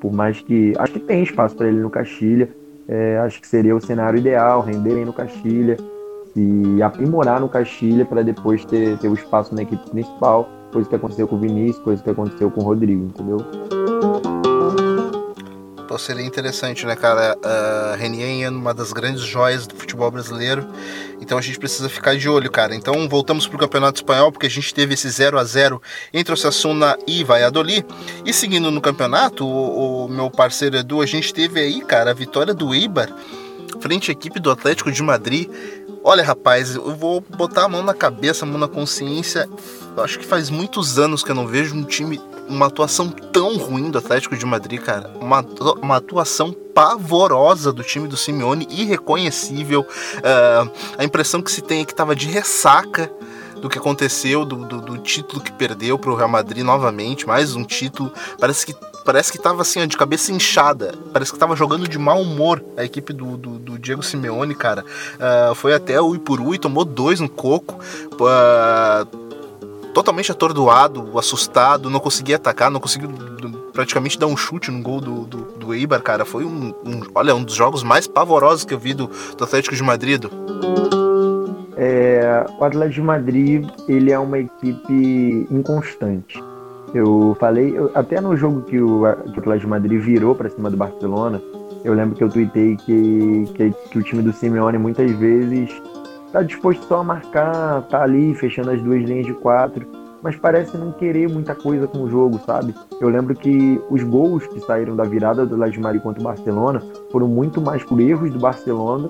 por 0.01 0.11
mais 0.11 0.41
que. 0.41 0.73
Acho 0.77 0.93
que 0.93 0.99
tem 0.99 1.23
espaço 1.23 1.55
para 1.55 1.67
ele 1.67 1.79
no 1.79 1.89
Castilha 1.89 2.49
é, 2.87 3.17
acho 3.19 3.39
que 3.39 3.47
seria 3.47 3.75
o 3.75 3.81
cenário 3.81 4.19
ideal, 4.19 4.61
render 4.61 4.95
bem 4.95 5.05
no 5.05 5.13
Castilha, 5.13 5.77
e 6.35 6.81
aprimorar 6.81 7.39
no 7.39 7.47
Castilha 7.47 8.05
para 8.05 8.23
depois 8.23 8.65
ter, 8.65 8.97
ter 8.97 9.07
o 9.07 9.13
espaço 9.13 9.53
na 9.53 9.61
equipe 9.61 9.89
principal, 9.89 10.49
coisa 10.71 10.89
que 10.89 10.95
aconteceu 10.95 11.27
com 11.27 11.35
o 11.35 11.39
Vinícius, 11.39 11.83
coisa 11.83 12.03
que 12.03 12.09
aconteceu 12.09 12.49
com 12.49 12.61
o 12.61 12.63
Rodrigo, 12.63 13.05
entendeu? 13.05 13.37
Pô, 15.93 15.99
seria 15.99 16.25
interessante, 16.25 16.87
né, 16.87 16.95
cara? 16.95 17.37
Uh, 17.37 17.95
Renier 17.95 18.47
é 18.47 18.49
uma 18.49 18.73
das 18.73 18.91
grandes 18.91 19.21
joias 19.21 19.67
do 19.67 19.75
futebol 19.75 20.09
brasileiro. 20.09 20.67
Então 21.21 21.37
a 21.37 21.41
gente 21.41 21.59
precisa 21.59 21.87
ficar 21.87 22.17
de 22.17 22.27
olho, 22.27 22.49
cara. 22.49 22.73
Então 22.73 23.07
voltamos 23.07 23.45
pro 23.45 23.59
Campeonato 23.59 23.99
Espanhol, 23.99 24.31
porque 24.31 24.47
a 24.47 24.49
gente 24.49 24.73
teve 24.73 24.95
esse 24.95 25.07
0 25.07 25.37
a 25.37 25.43
0 25.43 25.79
entre 26.11 26.33
o 26.33 26.37
Sassuna 26.37 26.97
e 27.05 27.23
Valladolid. 27.23 27.85
E 28.25 28.33
seguindo 28.33 28.71
no 28.71 28.81
campeonato, 28.81 29.45
o, 29.45 30.05
o 30.05 30.09
meu 30.09 30.31
parceiro 30.31 30.77
Edu, 30.77 30.99
a 30.99 31.05
gente 31.05 31.31
teve 31.31 31.59
aí, 31.59 31.79
cara, 31.81 32.09
a 32.09 32.13
vitória 32.15 32.55
do 32.55 32.73
Eibar 32.73 33.13
frente 33.81 34.11
à 34.11 34.13
equipe 34.13 34.39
do 34.39 34.51
Atlético 34.51 34.91
de 34.91 35.01
Madrid. 35.01 35.49
Olha, 36.03 36.23
rapaz, 36.23 36.75
eu 36.75 36.95
vou 36.95 37.21
botar 37.21 37.65
a 37.65 37.69
mão 37.69 37.81
na 37.81 37.93
cabeça, 37.93 38.45
a 38.45 38.47
mão 38.47 38.57
na 38.57 38.67
consciência. 38.67 39.49
Eu 39.95 40.03
acho 40.03 40.19
que 40.19 40.25
faz 40.25 40.49
muitos 40.49 40.99
anos 40.99 41.23
que 41.23 41.31
eu 41.31 41.35
não 41.35 41.47
vejo 41.47 41.75
um 41.75 41.83
time 41.83 42.19
uma 42.47 42.67
atuação 42.67 43.09
tão 43.09 43.57
ruim 43.57 43.89
do 43.89 43.97
Atlético 43.97 44.35
de 44.35 44.45
Madrid, 44.45 44.81
cara. 44.81 45.11
Uma, 45.19 45.45
uma 45.81 45.97
atuação 45.97 46.51
pavorosa 46.51 47.71
do 47.71 47.83
time 47.83 48.07
do 48.07 48.17
Simeone, 48.17 48.67
irreconhecível. 48.69 49.81
Uh, 49.81 50.71
a 50.97 51.03
impressão 51.03 51.41
que 51.41 51.51
se 51.51 51.61
tem 51.61 51.81
é 51.81 51.85
que 51.85 51.95
tava 51.95 52.15
de 52.15 52.27
ressaca 52.27 53.11
do 53.61 53.69
que 53.69 53.77
aconteceu, 53.77 54.43
do, 54.43 54.57
do, 54.65 54.81
do 54.81 54.97
título 54.97 55.41
que 55.41 55.51
perdeu 55.51 55.97
para 55.97 56.11
o 56.11 56.15
Real 56.15 56.27
Madrid 56.27 56.65
novamente, 56.65 57.25
mais 57.25 57.55
um 57.55 57.63
título. 57.63 58.11
Parece 58.37 58.65
que 58.65 58.75
parece 59.03 59.31
que 59.31 59.37
tava 59.37 59.61
assim, 59.61 59.85
de 59.87 59.97
cabeça 59.97 60.31
inchada. 60.31 60.93
Parece 61.11 61.31
que 61.31 61.39
tava 61.39 61.55
jogando 61.55 61.87
de 61.87 61.97
mau 61.97 62.21
humor 62.21 62.63
a 62.77 62.83
equipe 62.83 63.13
do, 63.13 63.37
do, 63.37 63.59
do 63.59 63.79
Diego 63.79 64.03
Simeone, 64.03 64.55
cara. 64.55 64.83
Uh, 65.15 65.55
foi 65.55 65.73
até 65.73 65.99
o 66.01 66.15
Ipuru 66.15 66.53
e 66.55 66.59
tomou 66.59 66.85
dois 66.85 67.19
no 67.19 67.29
coco. 67.29 67.79
Uh, 68.13 69.23
totalmente 69.93 70.31
atordoado, 70.31 71.17
assustado, 71.17 71.89
não 71.89 71.99
conseguia 71.99 72.37
atacar, 72.37 72.71
não 72.71 72.79
conseguiu 72.79 73.09
praticamente 73.73 74.17
dar 74.17 74.27
um 74.27 74.37
chute 74.37 74.71
no 74.71 74.81
gol 74.81 74.99
do, 74.99 75.25
do, 75.25 75.37
do 75.57 75.73
Eibar, 75.73 76.01
cara. 76.01 76.25
Foi 76.25 76.43
um, 76.43 76.73
um, 76.85 77.01
olha, 77.13 77.35
um 77.35 77.43
dos 77.43 77.55
jogos 77.55 77.83
mais 77.83 78.07
pavorosos 78.07 78.65
que 78.65 78.73
eu 78.73 78.79
vi 78.79 78.93
do, 78.93 79.09
do 79.37 79.43
Atlético 79.43 79.75
de 79.75 79.83
Madrid. 79.83 80.25
É, 81.75 82.45
o 82.59 82.63
Atlético 82.63 82.95
de 82.95 83.01
Madrid, 83.01 83.69
ele 83.87 84.11
é 84.11 84.19
uma 84.19 84.39
equipe 84.39 85.47
inconstante. 85.51 86.41
Eu 86.93 87.35
falei, 87.39 87.75
eu, 87.75 87.89
até 87.95 88.21
no 88.21 88.37
jogo 88.37 88.61
que 88.61 88.79
o, 88.79 89.05
Atlético 89.05 89.57
de 89.57 89.67
Madrid 89.67 89.99
virou 89.99 90.35
para 90.35 90.49
cima 90.49 90.69
do 90.69 90.77
Barcelona, 90.77 91.41
eu 91.83 91.93
lembro 91.93 92.15
que 92.15 92.23
eu 92.23 92.29
tuitei 92.29 92.77
que, 92.77 93.45
que, 93.55 93.71
que 93.89 93.97
o 93.97 94.03
time 94.03 94.21
do 94.21 94.31
Simeone 94.31 94.77
muitas 94.77 95.09
vezes 95.11 95.69
tá 96.31 96.43
disposto 96.43 96.83
só 96.85 96.99
a 96.99 97.03
marcar, 97.03 97.81
tá 97.83 98.03
ali 98.03 98.35
fechando 98.35 98.71
as 98.71 98.81
duas 98.81 99.03
linhas 99.03 99.25
de 99.25 99.33
quatro, 99.33 99.87
mas 100.21 100.35
parece 100.35 100.77
não 100.77 100.91
querer 100.91 101.27
muita 101.27 101.53
coisa 101.53 101.87
com 101.87 102.03
o 102.03 102.09
jogo, 102.09 102.39
sabe? 102.45 102.73
Eu 103.01 103.09
lembro 103.09 103.35
que 103.35 103.81
os 103.89 104.03
gols 104.03 104.45
que 104.47 104.59
saíram 104.61 104.95
da 104.95 105.03
virada 105.03 105.45
do 105.45 105.57
Las 105.57 105.75
Mari 105.77 105.99
contra 105.99 106.21
o 106.21 106.23
Barcelona 106.23 106.81
foram 107.11 107.27
muito 107.27 107.59
mais 107.59 107.83
por 107.83 107.99
erros 107.99 108.31
do 108.31 108.39
Barcelona 108.39 109.09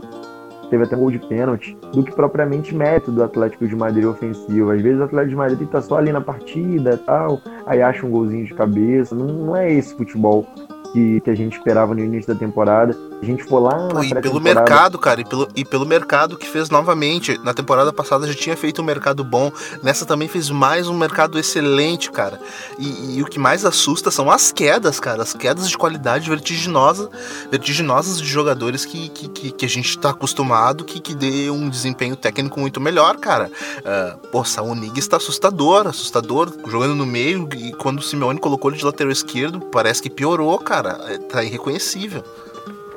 teve 0.73 0.85
até 0.85 0.95
um 0.95 1.01
gol 1.01 1.11
de 1.11 1.19
pênalti, 1.19 1.77
do 1.93 2.01
que 2.01 2.11
propriamente 2.11 2.73
mérito 2.73 3.11
do 3.11 3.23
Atlético 3.23 3.67
de 3.67 3.75
Madrid 3.75 4.05
ofensivo. 4.05 4.71
Às 4.71 4.81
vezes 4.81 4.99
o 4.99 5.03
Atlético 5.03 5.29
de 5.29 5.35
Madrid 5.35 5.69
tá 5.69 5.79
só 5.79 5.99
ali 5.99 6.11
na 6.11 6.19
partida 6.19 6.99
tal, 7.05 7.39
aí 7.67 7.79
acha 7.79 8.03
um 8.03 8.09
golzinho 8.09 8.43
de 8.43 8.55
cabeça. 8.55 9.13
Não, 9.13 9.27
não 9.27 9.55
é 9.55 9.71
esse 9.71 9.95
futebol 9.95 10.47
que, 10.93 11.19
que 11.21 11.29
a 11.29 11.35
gente 11.35 11.57
esperava 11.57 11.95
no 11.95 11.99
início 11.99 12.31
da 12.31 12.39
temporada. 12.39 12.95
A 13.19 13.25
gente 13.25 13.43
for 13.43 13.59
lá 13.59 13.87
na 13.91 14.05
E 14.05 14.13
pelo 14.21 14.39
mercado, 14.39 14.99
cara, 14.99 15.21
e 15.21 15.25
pelo, 15.25 15.49
e 15.55 15.65
pelo 15.65 15.85
mercado 15.85 16.37
que 16.37 16.47
fez 16.47 16.69
novamente. 16.69 17.39
Na 17.43 17.53
temporada 17.53 17.91
passada 17.91 18.27
já 18.27 18.33
tinha 18.33 18.55
feito 18.55 18.81
um 18.81 18.85
mercado 18.85 19.23
bom, 19.23 19.51
nessa 19.81 20.05
também 20.05 20.27
fez 20.27 20.51
mais 20.51 20.87
um 20.87 20.97
mercado 20.97 21.39
excelente, 21.39 22.11
cara. 22.11 22.39
E, 22.77 23.17
e 23.17 23.23
o 23.23 23.25
que 23.25 23.39
mais 23.39 23.65
assusta 23.65 24.11
são 24.11 24.29
as 24.29 24.51
quedas, 24.51 24.99
cara, 24.99 25.23
as 25.23 25.33
quedas 25.33 25.67
de 25.67 25.77
qualidade 25.77 26.29
vertiginosa, 26.29 27.09
vertiginosas 27.49 28.21
de 28.21 28.27
jogadores 28.27 28.85
que, 28.85 29.09
que, 29.09 29.27
que, 29.29 29.51
que 29.51 29.65
a 29.65 29.69
gente 29.69 29.97
tá 29.97 30.11
acostumado 30.11 30.83
que, 30.83 30.99
que 30.99 31.15
dê 31.15 31.49
um 31.49 31.69
desempenho 31.69 32.15
técnico 32.15 32.59
muito 32.59 32.79
melhor, 32.79 33.17
cara. 33.17 33.49
Uh, 33.79 34.27
pô, 34.27 34.43
Saúl 34.43 34.73
está 34.95 35.17
assustador, 35.17 35.87
assustador, 35.87 36.51
jogando 36.67 36.93
no 36.93 37.05
meio, 37.05 37.47
e 37.55 37.71
quando 37.73 37.99
o 37.99 38.01
Simeone 38.01 38.39
colocou 38.39 38.69
ele 38.69 38.77
de 38.77 38.85
lateral 38.85 39.11
esquerdo, 39.11 39.59
parece 39.59 40.01
que 40.01 40.09
piorou, 40.09 40.57
cara. 40.59 40.82
É, 40.89 41.17
tá 41.17 41.43
irreconhecível. 41.43 42.23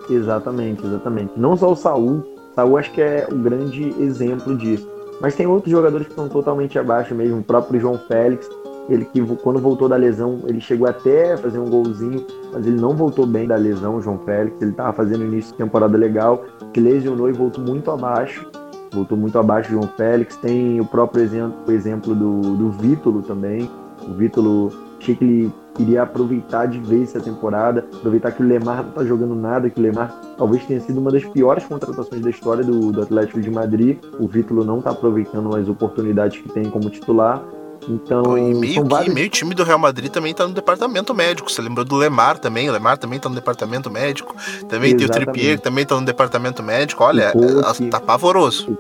Exatamente, 0.09 0.87
exatamente. 0.87 1.33
Não 1.37 1.57
só 1.57 1.73
o 1.73 1.77
Saul, 1.77 2.23
Saul 2.55 2.79
acho 2.79 2.93
que 2.93 3.01
é 3.01 3.27
um 3.31 3.43
grande 3.43 3.95
exemplo 4.01 4.57
disso. 4.57 4.89
Mas 5.21 5.35
tem 5.35 5.47
outros 5.47 5.71
jogadores 5.71 6.07
que 6.07 6.13
estão 6.13 6.29
totalmente 6.29 6.79
abaixo 6.79 7.15
mesmo, 7.15 7.39
o 7.39 7.43
próprio 7.43 7.81
João 7.81 7.99
Félix, 7.99 8.49
ele 8.89 9.05
que 9.05 9.21
quando 9.37 9.59
voltou 9.59 9.89
da 9.89 9.97
lesão, 9.97 10.41
ele 10.47 10.61
chegou 10.61 10.87
até 10.87 11.33
a 11.33 11.39
fazer 11.39 11.59
um 11.59 11.69
golzinho, 11.69 12.25
mas 12.53 12.67
ele 12.67 12.81
não 12.81 12.95
voltou 12.95 13.27
bem 13.27 13.47
da 13.47 13.57
lesão, 13.57 13.97
o 13.97 14.03
João 14.03 14.19
Félix, 14.19 14.61
ele 14.61 14.71
estava 14.71 14.93
fazendo 14.93 15.25
início 15.25 15.53
de 15.53 15.59
temporada 15.59 15.97
legal, 15.97 16.45
que 16.73 16.81
lesionou 16.81 17.29
e 17.29 17.33
voltou 17.33 17.65
muito 17.65 17.91
abaixo, 17.91 18.47
voltou 18.93 19.17
muito 19.17 19.39
abaixo 19.39 19.71
o 19.71 19.73
João 19.73 19.89
Félix, 19.97 20.37
tem 20.37 20.81
o 20.81 20.85
próprio 20.85 21.25
exemplo, 21.25 21.57
o 21.67 21.73
exemplo 21.73 22.15
do, 22.15 22.41
do 22.57 22.71
Vítulo 22.71 23.23
também, 23.23 23.69
o 24.07 24.13
Vítulo 24.13 24.71
Achei 25.07 25.15
que 25.15 25.25
ele 25.25 25.53
iria 25.79 26.03
aproveitar 26.03 26.67
de 26.67 26.81
vez 26.81 27.15
essa 27.15 27.21
temporada, 27.21 27.87
aproveitar 27.95 28.33
que 28.33 28.43
o 28.43 28.47
Lemar 28.47 28.83
não 28.83 28.89
está 28.89 29.05
jogando 29.05 29.37
nada, 29.37 29.71
que 29.71 29.79
o 29.79 29.83
Lemar 29.83 30.13
talvez 30.37 30.65
tenha 30.67 30.81
sido 30.81 30.99
uma 30.99 31.13
das 31.13 31.25
piores 31.25 31.65
contratações 31.65 32.21
da 32.23 32.29
história 32.29 32.65
do, 32.65 32.91
do 32.91 33.03
Atlético 33.03 33.41
de 33.41 33.49
Madrid. 33.49 33.99
O 34.19 34.27
Vítor 34.27 34.65
não 34.65 34.79
está 34.79 34.91
aproveitando 34.91 35.55
as 35.55 35.69
oportunidades 35.69 36.43
que 36.43 36.49
tem 36.49 36.69
como 36.69 36.91
titular. 36.91 37.41
Então, 37.89 38.37
e 38.37 38.53
meio, 38.53 38.83
que, 38.83 38.89
vários... 38.89 39.15
meio 39.15 39.29
time 39.29 39.55
do 39.55 39.63
Real 39.63 39.79
Madrid 39.79 40.11
também 40.11 40.33
está 40.33 40.45
no 40.45 40.53
departamento 40.53 41.15
médico. 41.15 41.49
Você 41.49 41.63
lembrou 41.63 41.85
do 41.85 41.95
Lemar 41.95 42.41
também? 42.41 42.69
O 42.69 42.73
Lemar 42.73 42.99
também 42.99 43.19
está 43.19 43.29
no 43.29 43.37
departamento 43.37 43.89
médico. 43.89 44.35
Também 44.69 44.93
Exatamente. 44.93 44.97
tem 44.97 45.07
o 45.07 45.11
Trippier 45.11 45.57
que 45.57 45.63
também 45.63 45.83
está 45.83 45.95
no 45.95 46.05
departamento 46.05 46.65
médico. 46.65 47.05
Olha, 47.05 47.33
está 47.81 48.01
pavoroso. 48.01 48.77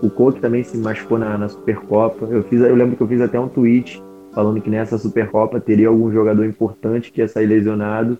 O 0.00 0.08
Coque 0.08 0.40
também 0.40 0.64
se 0.64 0.78
machucou 0.78 1.18
na, 1.18 1.36
na 1.36 1.50
Supercopa. 1.50 2.24
Eu, 2.30 2.42
fiz, 2.44 2.62
eu 2.62 2.74
lembro 2.74 2.96
que 2.96 3.02
eu 3.02 3.08
fiz 3.08 3.20
até 3.20 3.38
um 3.38 3.48
tweet 3.48 4.02
falando 4.36 4.60
que 4.60 4.68
nessa 4.68 4.98
Supercopa 4.98 5.58
teria 5.58 5.88
algum 5.88 6.12
jogador 6.12 6.44
importante 6.44 7.10
que 7.10 7.22
ia 7.22 7.26
sair 7.26 7.46
lesionado, 7.46 8.18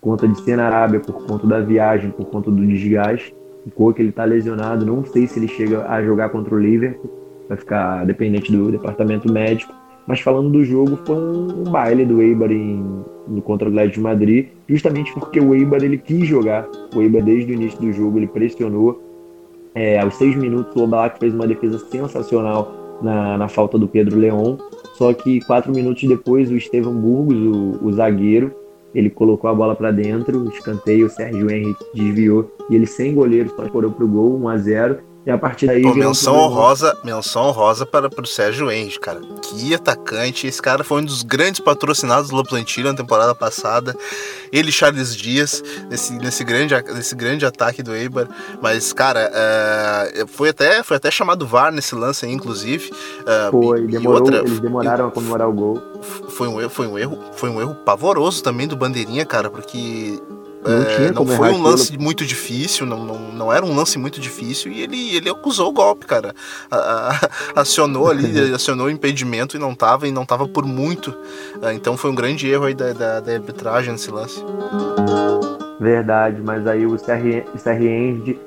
por 0.00 0.12
conta 0.12 0.28
de 0.28 0.40
ser 0.42 0.56
na 0.56 0.66
Arábia, 0.66 1.00
por 1.00 1.26
conta 1.26 1.44
da 1.44 1.58
viagem, 1.58 2.08
por 2.10 2.26
conta 2.26 2.52
do 2.52 2.64
desgaste. 2.64 3.34
O 3.74 3.92
que 3.92 4.00
ele 4.00 4.10
está 4.10 4.24
lesionado, 4.24 4.86
não 4.86 5.04
sei 5.04 5.26
se 5.26 5.40
ele 5.40 5.48
chega 5.48 5.84
a 5.88 6.00
jogar 6.00 6.28
contra 6.28 6.54
o 6.54 6.58
Liverpool, 6.58 7.10
vai 7.48 7.58
ficar 7.58 8.06
dependente 8.06 8.52
do 8.52 8.70
departamento 8.70 9.30
médico. 9.32 9.74
Mas 10.06 10.20
falando 10.20 10.50
do 10.50 10.64
jogo, 10.64 11.00
foi 11.04 11.16
um, 11.16 11.64
baile 11.64 12.06
do 12.06 12.22
Eibar 12.22 12.52
em, 12.52 13.02
no 13.26 13.42
contra 13.42 13.66
o 13.66 13.70
Atlético 13.72 13.96
de 13.96 14.00
Madrid, 14.02 14.46
justamente 14.68 15.12
porque 15.14 15.40
o 15.40 15.52
Eibar 15.52 15.82
ele 15.82 15.98
quis 15.98 16.28
jogar. 16.28 16.64
O 16.94 17.02
Eibar 17.02 17.24
desde 17.24 17.50
o 17.50 17.54
início 17.56 17.80
do 17.80 17.92
jogo 17.92 18.20
ele 18.20 18.28
pressionou. 18.28 19.02
É, 19.74 19.98
aos 19.98 20.14
seis 20.14 20.36
minutos 20.36 20.76
o 20.76 20.84
Oblak 20.84 21.18
fez 21.18 21.34
uma 21.34 21.48
defesa 21.48 21.80
sensacional 21.90 22.72
na, 23.02 23.36
na 23.36 23.48
falta 23.48 23.76
do 23.76 23.88
Pedro 23.88 24.16
Leão 24.16 24.58
só 24.96 25.12
que 25.12 25.40
quatro 25.44 25.72
minutos 25.72 26.08
depois, 26.08 26.50
o 26.50 26.56
Estevam 26.56 26.94
Burgos, 26.94 27.36
o, 27.36 27.86
o 27.86 27.92
zagueiro, 27.92 28.54
ele 28.94 29.10
colocou 29.10 29.50
a 29.50 29.54
bola 29.54 29.74
para 29.74 29.90
dentro, 29.90 30.38
o 30.38 30.48
escanteio, 30.48 31.06
o 31.06 31.10
Sérgio 31.10 31.50
Henrique 31.50 31.84
desviou 31.94 32.50
e 32.70 32.74
ele 32.74 32.86
sem 32.86 33.14
goleiro 33.14 33.52
só 33.54 33.64
escorou 33.64 33.90
pro 33.90 34.08
gol, 34.08 34.40
1 34.40 34.48
a 34.48 34.56
0 34.56 34.98
e 35.26 35.30
a 35.30 35.36
partir 35.36 35.66
daí. 35.66 35.82
Pô, 35.82 35.92
menção 35.92 36.36
honrosa, 36.36 36.96
menção 37.02 37.48
honrosa 37.48 37.84
para, 37.84 38.08
o 38.08 38.26
Sérgio 38.26 38.70
Enge, 38.70 39.00
cara. 39.00 39.20
Que 39.42 39.74
atacante. 39.74 40.46
Esse 40.46 40.62
cara 40.62 40.84
foi 40.84 41.02
um 41.02 41.04
dos 41.04 41.24
grandes 41.24 41.60
patrocinados 41.60 42.30
do 42.30 42.44
Plantilha 42.44 42.92
na 42.92 42.96
temporada 42.96 43.34
passada. 43.34 43.96
Ele 44.52 44.70
Charles 44.70 45.16
Dias, 45.16 45.64
nesse, 45.90 46.12
nesse, 46.12 46.44
grande, 46.44 46.74
nesse 46.94 47.16
grande 47.16 47.44
ataque 47.44 47.82
do 47.82 47.92
Eibar. 47.92 48.28
Mas, 48.62 48.92
cara, 48.92 49.28
uh, 49.32 50.28
foi, 50.28 50.50
até, 50.50 50.84
foi 50.84 50.96
até 50.96 51.10
chamado 51.10 51.44
VAR 51.44 51.72
nesse 51.72 51.96
lance 51.96 52.24
aí, 52.24 52.30
inclusive. 52.30 52.88
Uh, 53.22 53.50
foi, 53.50 53.80
e, 53.80 53.86
demorou, 53.88 54.20
outra, 54.20 54.38
eles 54.38 54.60
demoraram 54.60 55.08
a 55.08 55.10
comemorar 55.10 55.48
o 55.48 55.52
gol. 55.52 55.82
Foi 56.28 56.46
um, 56.46 56.68
foi, 56.68 56.86
um 56.86 56.96
erro, 56.96 57.18
foi 57.32 57.50
um 57.50 57.60
erro 57.60 57.74
pavoroso 57.74 58.44
também 58.44 58.68
do 58.68 58.76
Bandeirinha, 58.76 59.24
cara, 59.24 59.50
porque 59.50 60.22
não, 60.66 60.82
é, 60.82 61.12
não 61.12 61.26
foi 61.26 61.50
um 61.50 61.62
lance 61.62 61.88
aquilo. 61.88 62.02
muito 62.02 62.24
difícil, 62.24 62.86
não, 62.86 63.04
não, 63.04 63.18
não 63.32 63.52
era 63.52 63.64
um 63.64 63.74
lance 63.74 63.98
muito 63.98 64.20
difícil 64.20 64.72
e 64.72 64.82
ele, 64.82 65.16
ele 65.16 65.30
acusou 65.30 65.68
o 65.68 65.72
golpe, 65.72 66.06
cara. 66.06 66.34
A, 66.70 66.76
a, 67.54 67.60
acionou 67.60 68.10
ali, 68.10 68.38
acionou 68.54 68.86
o 68.86 68.90
impedimento 68.90 69.56
e 69.56 69.60
não 69.60 69.74
tava, 69.74 70.06
e 70.08 70.12
não 70.12 70.24
tava 70.24 70.46
por 70.48 70.66
muito. 70.66 71.14
É, 71.62 71.72
então 71.72 71.96
foi 71.96 72.10
um 72.10 72.14
grande 72.14 72.48
erro 72.48 72.64
aí 72.64 72.74
da, 72.74 72.92
da, 72.92 73.20
da 73.20 73.32
arbitragem 73.32 73.92
nesse 73.92 74.10
lance. 74.10 74.42
Verdade, 75.78 76.40
mas 76.42 76.66
aí 76.66 76.86
o 76.86 76.96
CR, 76.96 77.44
CR 77.62 77.82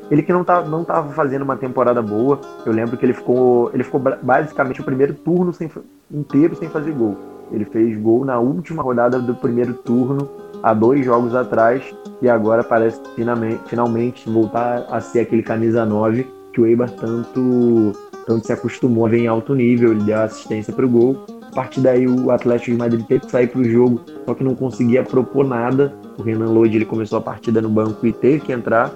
ele 0.10 0.24
que 0.24 0.34
não 0.34 0.44
tava, 0.44 0.68
não 0.68 0.84
tava 0.84 1.14
fazendo 1.14 1.44
uma 1.44 1.56
temporada 1.56 2.02
boa, 2.02 2.42
eu 2.66 2.74
lembro 2.74 2.98
que 2.98 3.06
ele 3.06 3.14
ficou, 3.14 3.70
ele 3.72 3.84
ficou 3.84 4.02
basicamente 4.22 4.82
o 4.82 4.84
primeiro 4.84 5.14
turno 5.14 5.54
sem, 5.54 5.70
inteiro 6.12 6.56
sem 6.56 6.70
fazer 6.70 6.92
gol. 6.92 7.18
Ele 7.52 7.66
fez 7.66 7.98
gol 8.00 8.26
na 8.26 8.40
última 8.40 8.82
rodada 8.82 9.20
do 9.20 9.36
primeiro 9.36 9.74
turno 9.74 10.30
há 10.64 10.74
dois 10.74 11.06
jogos 11.06 11.36
atrás 11.36 11.84
e 12.22 12.30
agora 12.30 12.64
parece 12.64 13.00
finalmente, 13.16 14.30
voltar 14.30 14.86
a 14.90 15.00
ser 15.00 15.22
aquele 15.22 15.44
camisa 15.44 15.86
9 15.86 16.28
que 16.54 16.62
o 16.62 16.66
Eibar 16.66 16.90
tanto, 16.92 17.94
tanto 18.26 18.46
se 18.46 18.54
acostumou 18.54 19.06
a 19.06 19.10
ver 19.10 19.20
em 19.20 19.28
alto 19.28 19.54
nível, 19.54 19.92
ele 19.92 20.04
deu 20.04 20.20
assistência 20.20 20.74
para 20.74 20.86
o 20.86 20.90
gol. 20.90 21.26
A 21.52 21.56
partir 21.56 21.82
daí 21.82 22.08
o 22.08 22.32
Atlético 22.32 22.72
de 22.72 22.78
Madrid 22.78 23.06
teve 23.06 23.26
que 23.26 23.32
sair 23.32 23.48
para 23.48 23.62
o 23.62 23.64
jogo, 23.64 24.02
só 24.26 24.34
que 24.34 24.44
não 24.44 24.56
conseguia 24.56 25.04
propor 25.04 25.46
nada. 25.46 25.94
O 26.18 26.22
Renan 26.22 26.50
Lodi 26.52 26.78
ele 26.78 26.86
começou 26.86 27.18
a 27.18 27.22
partida 27.22 27.62
no 27.62 27.70
banco 27.70 28.06
e 28.06 28.14
teve 28.14 28.40
que 28.42 28.52
entrar. 28.52 28.92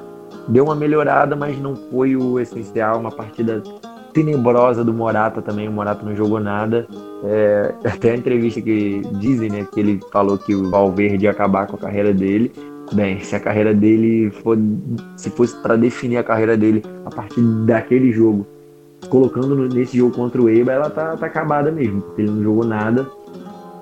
Deu 0.48 0.66
uma 0.66 0.76
melhorada, 0.76 1.36
mas 1.36 1.58
não 1.60 1.76
foi 1.76 2.16
o 2.16 2.40
essencial. 2.40 3.00
Uma 3.00 3.12
partida 3.12 3.62
tenebrosa 4.14 4.84
do 4.84 4.94
Morata 4.94 5.42
também. 5.42 5.68
O 5.68 5.72
Morata 5.72 6.06
não 6.06 6.16
jogou 6.16 6.40
nada. 6.40 6.88
É, 7.24 7.74
até 7.86 8.12
a 8.12 8.16
entrevista 8.16 8.62
que 8.62 9.02
dizem, 9.20 9.50
né, 9.50 9.68
que 9.72 9.80
ele 9.80 10.00
falou 10.12 10.38
que 10.38 10.54
o 10.54 10.70
Valverde 10.70 11.26
ia 11.26 11.32
acabar 11.32 11.68
com 11.68 11.76
a 11.76 11.80
carreira 11.80 12.14
dele. 12.14 12.52
Bem, 12.92 13.20
se 13.22 13.36
a 13.36 13.40
carreira 13.40 13.74
dele 13.74 14.30
for, 14.30 14.58
se 15.18 15.30
fosse 15.30 15.56
para 15.62 15.76
definir 15.76 16.18
a 16.18 16.24
carreira 16.24 16.56
dele 16.56 16.84
a 17.06 17.10
partir 17.10 17.42
daquele 17.66 18.12
jogo, 18.12 18.46
colocando 19.10 19.56
nesse 19.74 19.98
jogo 19.98 20.14
contra 20.14 20.42
o 20.42 20.50
Eibar, 20.50 20.76
ela 20.76 20.90
tá, 20.90 21.16
tá 21.18 21.26
acabada 21.26 21.72
mesmo, 21.72 22.02
porque 22.02 22.22
ele 22.22 22.32
não 22.32 22.44
jogou 22.44 22.66
nada. 22.66 23.10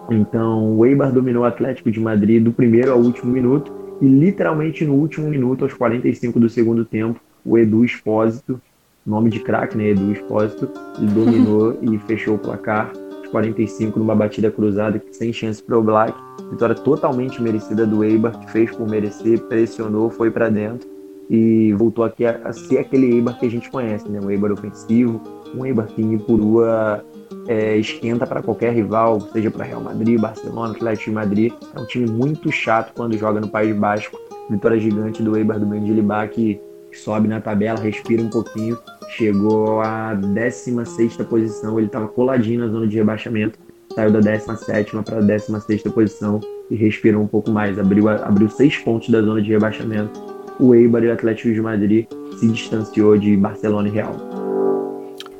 Então, 0.10 0.78
o 0.78 0.86
Eibar 0.86 1.12
dominou 1.12 1.44
o 1.44 1.46
Atlético 1.46 1.92
de 1.92 2.00
Madrid 2.00 2.44
do 2.44 2.52
primeiro 2.52 2.92
ao 2.92 3.00
último 3.00 3.32
minuto 3.32 3.72
e 4.02 4.06
literalmente 4.06 4.86
no 4.86 4.94
último 4.94 5.30
minuto, 5.30 5.64
aos 5.64 5.74
45 5.74 6.40
do 6.40 6.50
segundo 6.50 6.86
tempo, 6.86 7.20
o 7.46 7.58
Edu 7.58 7.84
Espósito, 7.84 8.62
nome 9.06 9.30
de 9.30 9.40
craque, 9.40 9.78
né, 9.78 9.90
Edu 9.90 10.12
Espósito, 10.12 10.70
ele 10.98 11.12
dominou 11.12 11.78
e 11.82 11.98
fechou 12.00 12.36
o 12.36 12.40
placar 12.40 12.92
45 13.32 13.98
numa 13.98 14.14
batida 14.14 14.52
cruzada 14.52 15.02
sem 15.12 15.34
chance 15.34 15.64
para 15.64 15.78
o 15.78 15.82
Black. 15.82 16.14
Vitória 16.52 16.76
totalmente 16.76 17.42
merecida 17.42 17.86
do 17.86 18.04
Eibar, 18.04 18.38
que 18.38 18.52
fez 18.52 18.72
por 18.76 18.88
merecer, 18.88 19.40
pressionou, 19.44 20.10
foi 20.10 20.30
para 20.30 20.50
dentro 20.50 20.88
e 21.30 21.74
voltou 21.74 22.04
aqui 22.04 22.26
a, 22.26 22.42
a, 22.44 22.52
ser 22.52 22.80
aquele 22.80 23.14
Eibar 23.14 23.40
que 23.40 23.46
a 23.46 23.50
gente 23.50 23.72
conhece, 23.72 24.08
né? 24.10 24.20
Um 24.22 24.30
Eibar 24.30 24.52
ofensivo, 24.52 25.22
um 25.56 25.66
Eibar 25.66 25.88
que 25.88 26.02
em 26.02 26.18
Purua 26.18 27.06
é, 27.48 27.78
esquenta 27.78 28.28
para 28.28 28.42
qualquer 28.42 28.74
rival, 28.74 29.22
seja 29.32 29.50
para 29.50 29.64
Real 29.64 29.82
Madrid, 29.82 30.20
Barcelona, 30.20 30.74
Atlético 30.74 31.10
de 31.10 31.16
Madrid. 31.16 31.54
É 31.74 31.80
um 31.80 31.86
time 31.86 32.10
muito 32.10 32.52
chato 32.52 32.94
quando 32.94 33.18
joga 33.18 33.40
no 33.40 33.48
País 33.48 33.74
Basco. 33.76 34.20
Vitória 34.50 34.78
gigante 34.78 35.24
do 35.24 35.38
Eibar 35.38 35.58
do 35.58 35.66
Mendilibá 35.66 36.28
que 36.28 36.60
sobe 36.94 37.28
na 37.28 37.42
tabela, 37.42 37.80
respira 37.80 38.22
um 38.22 38.30
pouquinho 38.30 38.78
chegou 39.12 39.82
à 39.82 40.14
16 40.14 41.18
posição, 41.30 41.78
ele 41.78 41.88
estava 41.88 42.08
coladinho 42.08 42.62
na 42.62 42.68
zona 42.68 42.88
de 42.88 42.98
rebaixamento, 42.98 43.60
saiu 43.94 44.12
da 44.12 44.20
17 44.20 44.92
para 45.04 45.18
a 45.18 45.22
16 45.22 45.84
posição 45.84 46.40
e 46.70 46.76
respirou 46.76 47.22
um 47.22 47.28
pouco 47.28 47.52
mais, 47.52 47.78
abriu, 47.78 48.08
abriu 48.08 48.50
seis 48.50 48.78
pontos 48.78 49.10
da 49.10 49.22
zona 49.22 49.42
de 49.42 49.52
rebaixamento. 49.52 50.20
O 50.60 50.74
Eibar 50.74 51.04
e 51.04 51.08
o 51.08 51.14
Atlético 51.14 51.54
de 51.54 51.62
Madrid 51.62 52.08
se 52.40 52.48
distanciou 52.48 53.18
de 53.18 53.36
Barcelona 53.36 53.90
e 53.90 53.92
Real. 53.92 54.16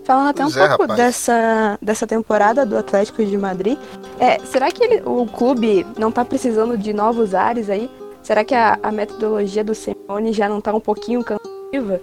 Falando 0.04 0.30
até 0.30 0.46
um 0.46 0.50
é, 0.50 0.68
pouco 0.68 0.88
dessa, 0.94 1.78
dessa 1.82 2.08
temporada 2.08 2.66
do 2.66 2.76
Atlético 2.76 3.24
de 3.24 3.38
Madrid, 3.38 3.78
é, 4.20 4.40
será 4.40 4.72
que 4.72 4.84
ele, 4.84 5.02
o 5.06 5.26
clube 5.28 5.86
não 5.98 6.10
está 6.10 6.26
precisando 6.26 6.78
de 6.78 6.92
novos 6.92 7.34
ares 7.34 7.70
aí? 7.70 7.90
Será 8.24 8.44
que 8.44 8.54
a, 8.54 8.78
a 8.82 8.92
metodologia 8.92 9.64
do 9.64 9.74
Simeone 9.74 10.34
já 10.34 10.48
não 10.48 10.60
está 10.60 10.74
um 10.74 10.80
pouquinho 10.80 11.24
cansativa? 11.24 12.00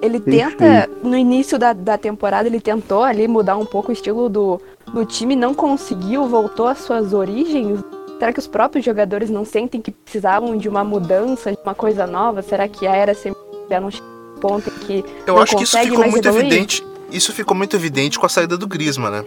Ele 0.00 0.20
tenta, 0.20 0.88
no 1.02 1.16
início 1.16 1.58
da, 1.58 1.72
da 1.72 1.98
temporada, 1.98 2.48
ele 2.48 2.60
tentou 2.60 3.02
ali 3.02 3.26
mudar 3.26 3.56
um 3.56 3.66
pouco 3.66 3.90
o 3.90 3.92
estilo 3.92 4.28
do, 4.28 4.60
do 4.92 5.04
time, 5.04 5.34
não 5.34 5.52
conseguiu, 5.52 6.26
voltou 6.26 6.68
às 6.68 6.78
suas 6.78 7.12
origens. 7.12 7.80
Será 8.18 8.32
que 8.32 8.38
os 8.38 8.46
próprios 8.46 8.84
jogadores 8.84 9.28
não 9.28 9.44
sentem 9.44 9.80
que 9.80 9.90
precisavam 9.90 10.56
de 10.56 10.68
uma 10.68 10.84
mudança, 10.84 11.50
de 11.52 11.58
uma 11.64 11.74
coisa 11.74 12.06
nova? 12.06 12.42
Será 12.42 12.68
que 12.68 12.86
a 12.86 12.94
era 12.94 13.12
sempre 13.12 13.38
não 13.68 13.90
chega 13.90 14.06
ponto 14.40 14.70
em 14.70 14.78
que 14.86 15.04
Eu 15.26 15.38
acho 15.38 15.56
que 15.56 15.64
isso 15.64 15.78
ficou 15.78 16.08
muito 16.08 16.26
evoluir? 16.28 16.46
evidente. 16.46 16.86
Isso 17.10 17.32
ficou 17.32 17.56
muito 17.56 17.74
evidente 17.74 18.18
com 18.18 18.26
a 18.26 18.28
saída 18.28 18.56
do 18.56 18.66
Griezmann, 18.66 19.10
né? 19.10 19.24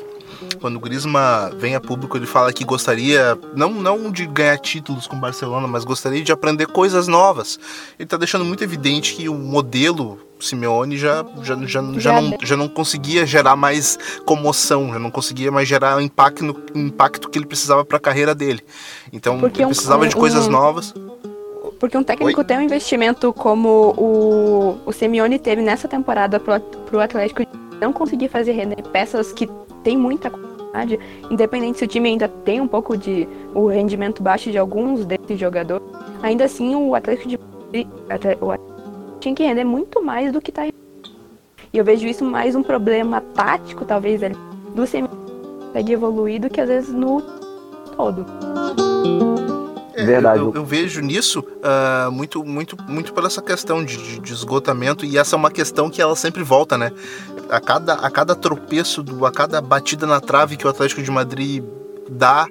Quando 0.60 0.76
o 0.76 0.80
Griezmann 0.80 1.52
vem 1.58 1.76
a 1.76 1.82
público, 1.82 2.18
ele 2.18 2.26
fala 2.26 2.52
que 2.54 2.64
gostaria 2.64 3.38
não, 3.56 3.72
não 3.72 4.12
de 4.12 4.26
ganhar 4.26 4.58
títulos 4.60 5.08
com 5.08 5.16
o 5.16 5.20
Barcelona, 5.20 5.68
mas 5.68 5.84
gostaria 5.84 6.22
de 6.24 6.32
aprender 6.32 6.68
coisas 6.68 7.08
novas. 7.08 7.60
Ele 8.00 8.08
tá 8.08 8.18
deixando 8.18 8.46
muito 8.46 8.64
evidente 8.64 9.14
que 9.16 9.28
o 9.30 9.34
modelo 9.36 10.20
Simeone 10.39 10.98
já, 10.98 11.24
já, 11.44 11.56
já, 11.56 11.66
já, 11.68 12.00
Já 12.00 12.22
não, 12.22 12.38
já 12.42 12.58
não 12.58 12.68
conseguia 12.68 13.26
gerar 13.26 13.56
mais 13.56 13.98
comoção, 14.26 14.92
já 14.92 14.98
não 15.00 15.12
conseguia 15.12 15.52
mais 15.52 15.68
gerar 15.68 15.98
o 15.98 16.02
impacto, 16.02 16.56
impacto 16.74 17.30
que 17.30 17.38
ele 17.38 17.46
precisava 17.46 17.86
para 17.86 17.98
a 17.98 18.00
carreira 18.00 18.34
dele. 18.34 18.62
Então 19.14 19.39
Porque 19.39 19.60
ele 19.60 19.66
um- 19.66 19.70
precisava 19.70 20.08
de 20.08 20.16
um- 20.16 20.20
coisas 20.20 20.48
um- 20.48 20.52
novas. 20.52 20.94
Porque 21.80 21.98
um 21.98 22.04
técnico 22.04 22.44
tem 22.44 22.58
um 22.58 22.62
investimento 22.62 23.34
como 23.34 23.94
o, 23.98 24.78
o 24.86 24.92
Simeone 24.92 25.39
teve 25.39 25.62
nessa 25.64 25.88
temporada 25.88 26.39
pro, 26.39 26.60
pro 26.60 27.00
Atlético 27.00 27.44
não 27.80 27.92
conseguir 27.92 28.30
fazer 28.30 28.52
render 28.52 28.84
peças 28.92 29.32
que 29.34 29.50
tem 29.84 29.98
muita 29.98 30.30
qualidade, 30.30 31.00
independente 31.30 31.80
se 31.80 31.86
o 31.86 31.88
time 31.88 32.10
ainda 32.10 32.28
tem 32.28 32.62
um 32.62 32.68
pouco 32.68 32.98
de 32.98 33.28
o 33.54 33.68
rendimento 33.68 34.22
baixo 34.24 34.52
de 34.52 34.58
alguns 34.58 35.06
desses 35.06 35.40
jogadores, 35.40 35.86
ainda 36.22 36.46
assim 36.46 36.76
o 36.76 36.96
Atlético 36.96 37.28
de 37.28 37.38
o 38.42 38.52
Atlético 38.52 38.72
tinha 39.20 39.36
que 39.36 39.44
render 39.44 39.64
muito 39.64 40.04
mais 40.04 40.32
do 40.32 40.42
que 40.42 40.52
tá 40.52 40.68
E 40.68 40.74
eu 41.74 41.86
vejo 41.86 42.08
isso 42.08 42.26
mais 42.26 42.56
um 42.56 42.64
problema 42.64 43.22
tático, 43.22 43.86
talvez, 43.86 44.24
ali, 44.24 44.36
do 44.76 44.86
Simeone 44.86 45.22
consegue 45.72 45.94
evoluir 45.94 46.42
do 46.42 46.50
que 46.50 46.60
às 46.60 46.68
vezes 46.68 46.94
no 46.94 47.22
todo. 47.96 48.26
É, 49.94 50.06
Verdade. 50.06 50.39
Eu, 50.39 50.54
eu 50.56 50.66
vejo 50.66 51.02
nisso 51.02 51.44
ah, 51.64 52.10
muito, 52.12 52.44
muito, 52.46 52.78
muito 52.88 53.14
por 53.14 53.26
essa 53.26 53.42
questão 53.42 53.84
de, 53.84 53.98
de- 53.98 54.20
de 54.20 54.34
esgotamento 54.34 55.06
e 55.06 55.18
essa 55.18 55.36
é 55.36 55.38
uma 55.38 55.52
questão 55.52 55.89
que 55.89 56.02
ela 56.02 56.16
sempre 56.16 56.44
volta, 56.44 56.78
né? 56.78 56.92
A 57.50 57.60
cada, 57.60 57.94
a 57.96 58.10
cada 58.10 58.34
tropeço, 58.36 59.04
do, 59.04 59.26
a 59.26 59.32
cada 59.32 59.60
batida 59.62 60.08
na 60.08 60.22
trave 60.22 60.56
que 60.56 60.66
o 60.66 60.70
Atlético 60.70 61.02
de 61.04 61.12
Madrid 61.12 61.64
dá, 62.10 62.46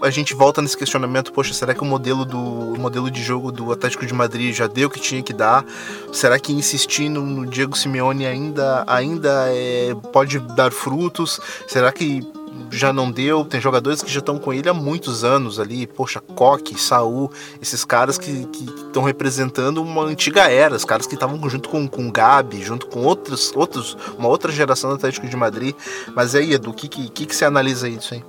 a 0.00 0.10
gente 0.10 0.32
volta 0.34 0.62
nesse 0.62 0.76
questionamento, 0.76 1.32
poxa, 1.32 1.52
será 1.52 1.74
que 1.74 1.82
o 1.82 1.84
modelo 1.84 2.24
do 2.24 2.38
o 2.38 2.78
modelo 2.78 3.10
de 3.10 3.20
jogo 3.22 3.50
do 3.50 3.72
Atlético 3.72 4.06
de 4.06 4.14
Madrid 4.14 4.54
já 4.54 4.68
deu 4.68 4.86
o 4.86 4.90
que 4.90 5.00
tinha 5.00 5.22
que 5.22 5.32
dar? 5.32 5.64
Será 6.12 6.38
que 6.38 6.52
insistir 6.52 7.08
no, 7.08 7.22
no 7.26 7.44
Diego 7.46 7.76
Simeone 7.76 8.24
ainda, 8.26 8.84
ainda 8.86 9.46
é, 9.48 9.92
pode 10.12 10.38
dar 10.38 10.70
frutos? 10.70 11.40
Será 11.66 11.90
que 11.90 12.24
já 12.70 12.92
não 12.92 13.10
deu? 13.10 13.44
Tem 13.44 13.60
jogadores 13.60 14.02
que 14.02 14.10
já 14.10 14.20
estão 14.20 14.38
com 14.38 14.52
ele 14.52 14.68
há 14.68 14.74
muitos 14.74 15.24
anos 15.24 15.58
ali, 15.58 15.86
poxa, 15.86 16.20
Coque, 16.20 16.80
Saul, 16.80 17.30
esses 17.60 17.84
caras 17.84 18.18
que 18.18 18.48
estão 18.64 19.02
representando 19.02 19.82
uma 19.82 20.02
antiga 20.02 20.50
era, 20.50 20.74
os 20.74 20.84
caras 20.84 21.06
que 21.06 21.14
estavam 21.14 21.48
junto 21.48 21.68
com, 21.68 21.84
o 21.84 22.12
Gabi, 22.12 22.62
junto 22.62 22.86
com 22.86 23.00
outros, 23.00 23.52
outros, 23.54 23.96
uma 24.18 24.28
outra 24.28 24.52
geração 24.52 24.90
do 24.90 24.96
Atlético 24.96 25.26
de 25.26 25.36
Madrid. 25.36 25.74
Mas 26.14 26.34
aí, 26.34 26.52
Edu, 26.52 26.70
o 26.70 26.74
que, 26.74 26.88
que, 26.88 27.10
que, 27.10 27.26
que 27.26 27.34
você 27.34 27.44
analisa 27.44 27.88
isso 27.88 28.14
aí? 28.14 28.24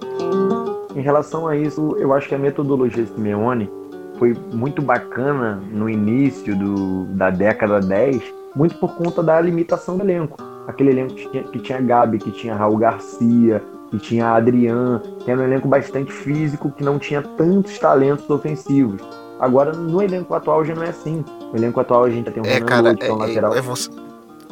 Em 0.95 1.01
relação 1.01 1.47
a 1.47 1.55
isso, 1.55 1.95
eu 1.99 2.13
acho 2.13 2.27
que 2.27 2.35
a 2.35 2.39
metodologia 2.39 3.05
Simeone 3.05 3.69
foi 4.17 4.35
muito 4.51 4.81
bacana 4.81 5.61
no 5.71 5.89
início 5.89 6.55
do, 6.55 7.05
da 7.05 7.29
década 7.29 7.79
10, 7.79 8.21
muito 8.55 8.75
por 8.75 8.95
conta 8.95 9.23
da 9.23 9.39
limitação 9.39 9.97
do 9.97 10.03
elenco. 10.03 10.37
Aquele 10.67 10.91
elenco 10.91 11.13
que 11.13 11.29
tinha, 11.29 11.43
que 11.43 11.59
tinha 11.59 11.81
Gabi, 11.81 12.19
que 12.19 12.31
tinha 12.31 12.55
Raul 12.55 12.77
Garcia, 12.77 13.63
que 13.89 13.97
tinha 13.97 14.29
Adrian, 14.33 15.01
que 15.23 15.31
era 15.31 15.39
um 15.41 15.43
elenco 15.43 15.67
bastante 15.67 16.11
físico, 16.11 16.71
que 16.71 16.83
não 16.83 16.99
tinha 16.99 17.21
tantos 17.21 17.77
talentos 17.79 18.29
ofensivos. 18.29 19.01
Agora, 19.39 19.71
no 19.73 20.01
elenco 20.01 20.33
atual 20.33 20.63
já 20.65 20.75
não 20.75 20.83
é 20.83 20.89
assim. 20.89 21.23
No 21.51 21.57
elenco 21.57 21.79
atual 21.79 22.03
a 22.03 22.09
gente 22.09 22.25
já 22.25 22.31
tem 22.31 22.43
um 22.43 22.45
É, 22.45 22.53
Renan 22.55 22.65
cara, 22.65 22.81
Lodi, 22.89 22.99
que 22.99 23.05
é 23.05 23.13
um 23.13 23.23
é, 23.23 23.27
lateral. 23.27 23.53
é 23.55 23.61
você, 23.61 23.89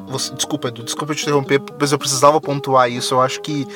você- 0.07 0.33
Desculpa, 0.33 0.69
Edu, 0.69 0.83
desculpa 0.83 1.13
te 1.13 1.23
interromper, 1.23 1.61
mas 1.79 1.91
eu 1.91 1.99
precisava 1.99 2.39
pontuar 2.39 2.89
isso. 2.89 3.13
Eu 3.13 3.21
acho 3.21 3.41
que 3.41 3.67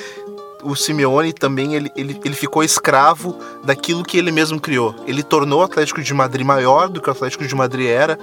o 0.64 0.76
Simeone 0.76 1.34
também 1.34 1.74
ele, 1.76 1.92
ele, 1.96 2.20
ele 2.24 2.36
ficou 2.36 2.64
escravo 2.64 3.36
daquilo 3.64 4.04
que 4.04 4.18
ele 4.18 4.32
mesmo 4.32 4.60
criou. 4.60 4.96
Ele 5.06 5.22
tornou 5.24 5.60
o 5.60 5.64
Atlético 5.64 6.02
de 6.02 6.14
Madrid 6.14 6.46
maior 6.46 6.88
do 6.88 7.02
que 7.02 7.10
o 7.10 7.12
Atlético 7.12 7.46
de 7.46 7.54
Madrid 7.56 7.88
era, 7.88 8.18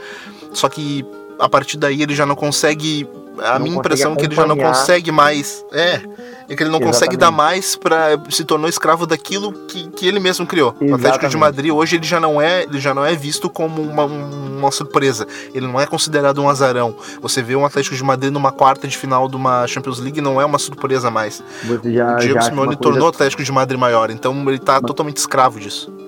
só 0.52 0.68
que 0.68 1.04
a 1.38 1.48
partir 1.48 1.76
daí 1.76 2.02
ele 2.02 2.14
já 2.14 2.26
não 2.26 2.34
consegue. 2.34 3.08
A 3.38 3.52
Não 3.56 3.66
minha 3.66 3.76
consegue 3.76 3.78
impressão 3.78 4.12
é 4.12 4.16
que 4.16 4.24
ele 4.26 4.34
já 4.34 4.46
não 4.46 4.56
consegue 4.56 5.12
mais. 5.12 5.64
É. 5.72 6.00
É 6.48 6.56
que 6.56 6.62
ele 6.62 6.70
não 6.70 6.80
consegue 6.80 7.14
Exatamente. 7.14 7.18
dar 7.18 7.30
mais 7.30 7.76
para 7.76 8.18
se 8.30 8.42
tornou 8.42 8.68
escravo 8.68 9.06
daquilo 9.06 9.52
que, 9.66 9.86
que 9.90 10.08
ele 10.08 10.18
mesmo 10.18 10.46
criou. 10.46 10.70
O 10.70 10.72
Atlético 10.72 10.96
de 10.96 11.06
Exatamente. 11.06 11.36
Madrid 11.36 11.70
hoje 11.70 11.96
ele 11.96 12.06
já 12.06 12.18
não 12.18 12.40
é, 12.40 12.62
ele 12.62 12.80
já 12.80 12.94
não 12.94 13.04
é 13.04 13.14
visto 13.14 13.50
como 13.50 13.82
uma, 13.82 14.04
uma 14.04 14.70
surpresa. 14.70 15.26
Ele 15.54 15.66
não 15.66 15.78
é 15.78 15.86
considerado 15.86 16.42
um 16.42 16.48
azarão. 16.48 16.96
Você 17.20 17.42
vê 17.42 17.54
um 17.54 17.66
Atlético 17.66 17.94
de 17.94 18.02
Madrid 18.02 18.32
numa 18.32 18.50
quarta 18.50 18.88
de 18.88 18.96
final 18.96 19.28
de 19.28 19.36
uma 19.36 19.66
Champions 19.66 20.00
League 20.00 20.22
não 20.22 20.40
é 20.40 20.44
uma 20.44 20.58
surpresa 20.58 21.10
mais. 21.10 21.42
Já, 21.84 22.14
o 22.14 22.18
Diego 22.18 22.42
Simeone 22.42 22.68
coisa 22.68 22.80
tornou 22.80 23.04
o 23.04 23.10
Atlético 23.10 23.44
de 23.44 23.52
Madrid 23.52 23.78
maior, 23.78 24.10
então 24.10 24.34
ele 24.48 24.58
tá 24.58 24.80
totalmente 24.80 25.18
escravo 25.18 25.60
disso. 25.60 26.07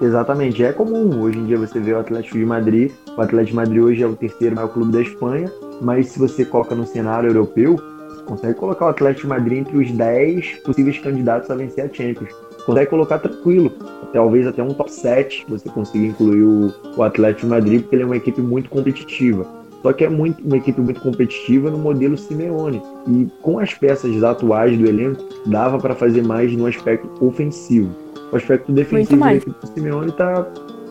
Exatamente, 0.00 0.64
é 0.64 0.72
comum 0.72 1.20
hoje 1.20 1.38
em 1.38 1.44
dia 1.44 1.58
você 1.58 1.78
ver 1.78 1.94
o 1.94 1.98
Atlético 1.98 2.38
de 2.38 2.46
Madrid. 2.46 2.90
O 3.14 3.20
Atlético 3.20 3.50
de 3.50 3.56
Madrid 3.56 3.82
hoje 3.82 4.02
é 4.02 4.06
o 4.06 4.16
terceiro 4.16 4.56
maior 4.56 4.68
clube 4.68 4.92
da 4.92 5.02
Espanha, 5.02 5.52
mas 5.82 6.06
se 6.06 6.18
você 6.18 6.42
coloca 6.42 6.74
no 6.74 6.86
cenário 6.86 7.28
europeu, 7.28 7.76
você 7.76 8.22
consegue 8.22 8.54
colocar 8.54 8.86
o 8.86 8.88
Atlético 8.88 9.22
de 9.22 9.28
Madrid 9.28 9.58
entre 9.58 9.76
os 9.76 9.90
10 9.92 10.60
possíveis 10.64 10.98
candidatos 10.98 11.50
a 11.50 11.54
vencer 11.54 11.84
a 11.84 11.92
Champions. 11.92 12.32
Consegue 12.64 12.88
colocar 12.88 13.18
tranquilo, 13.18 13.70
talvez 14.10 14.46
até 14.46 14.62
um 14.62 14.72
top 14.72 14.90
7 14.90 15.44
você 15.46 15.68
consiga 15.68 16.06
incluir 16.06 16.44
o, 16.44 16.72
o 16.96 17.02
Atlético 17.02 17.42
de 17.42 17.48
Madrid, 17.48 17.82
porque 17.82 17.96
ele 17.96 18.04
é 18.04 18.06
uma 18.06 18.16
equipe 18.16 18.40
muito 18.40 18.70
competitiva. 18.70 19.46
Só 19.82 19.92
que 19.92 20.04
é 20.04 20.08
muito, 20.08 20.42
uma 20.42 20.56
equipe 20.56 20.80
muito 20.80 21.00
competitiva 21.02 21.70
no 21.70 21.78
modelo 21.78 22.16
Simeone. 22.16 22.82
E 23.06 23.28
com 23.42 23.58
as 23.58 23.74
peças 23.74 24.22
atuais 24.22 24.78
do 24.78 24.86
elenco, 24.86 25.22
dava 25.44 25.78
para 25.78 25.94
fazer 25.94 26.22
mais 26.22 26.52
no 26.54 26.66
aspecto 26.66 27.08
ofensivo. 27.22 28.09
O 28.32 28.36
aspecto 28.36 28.72
defensivo 28.72 29.20
da 29.20 29.34
equipe 29.34 29.60
do 29.60 29.66
Simeone 29.66 30.12
tá, 30.12 30.42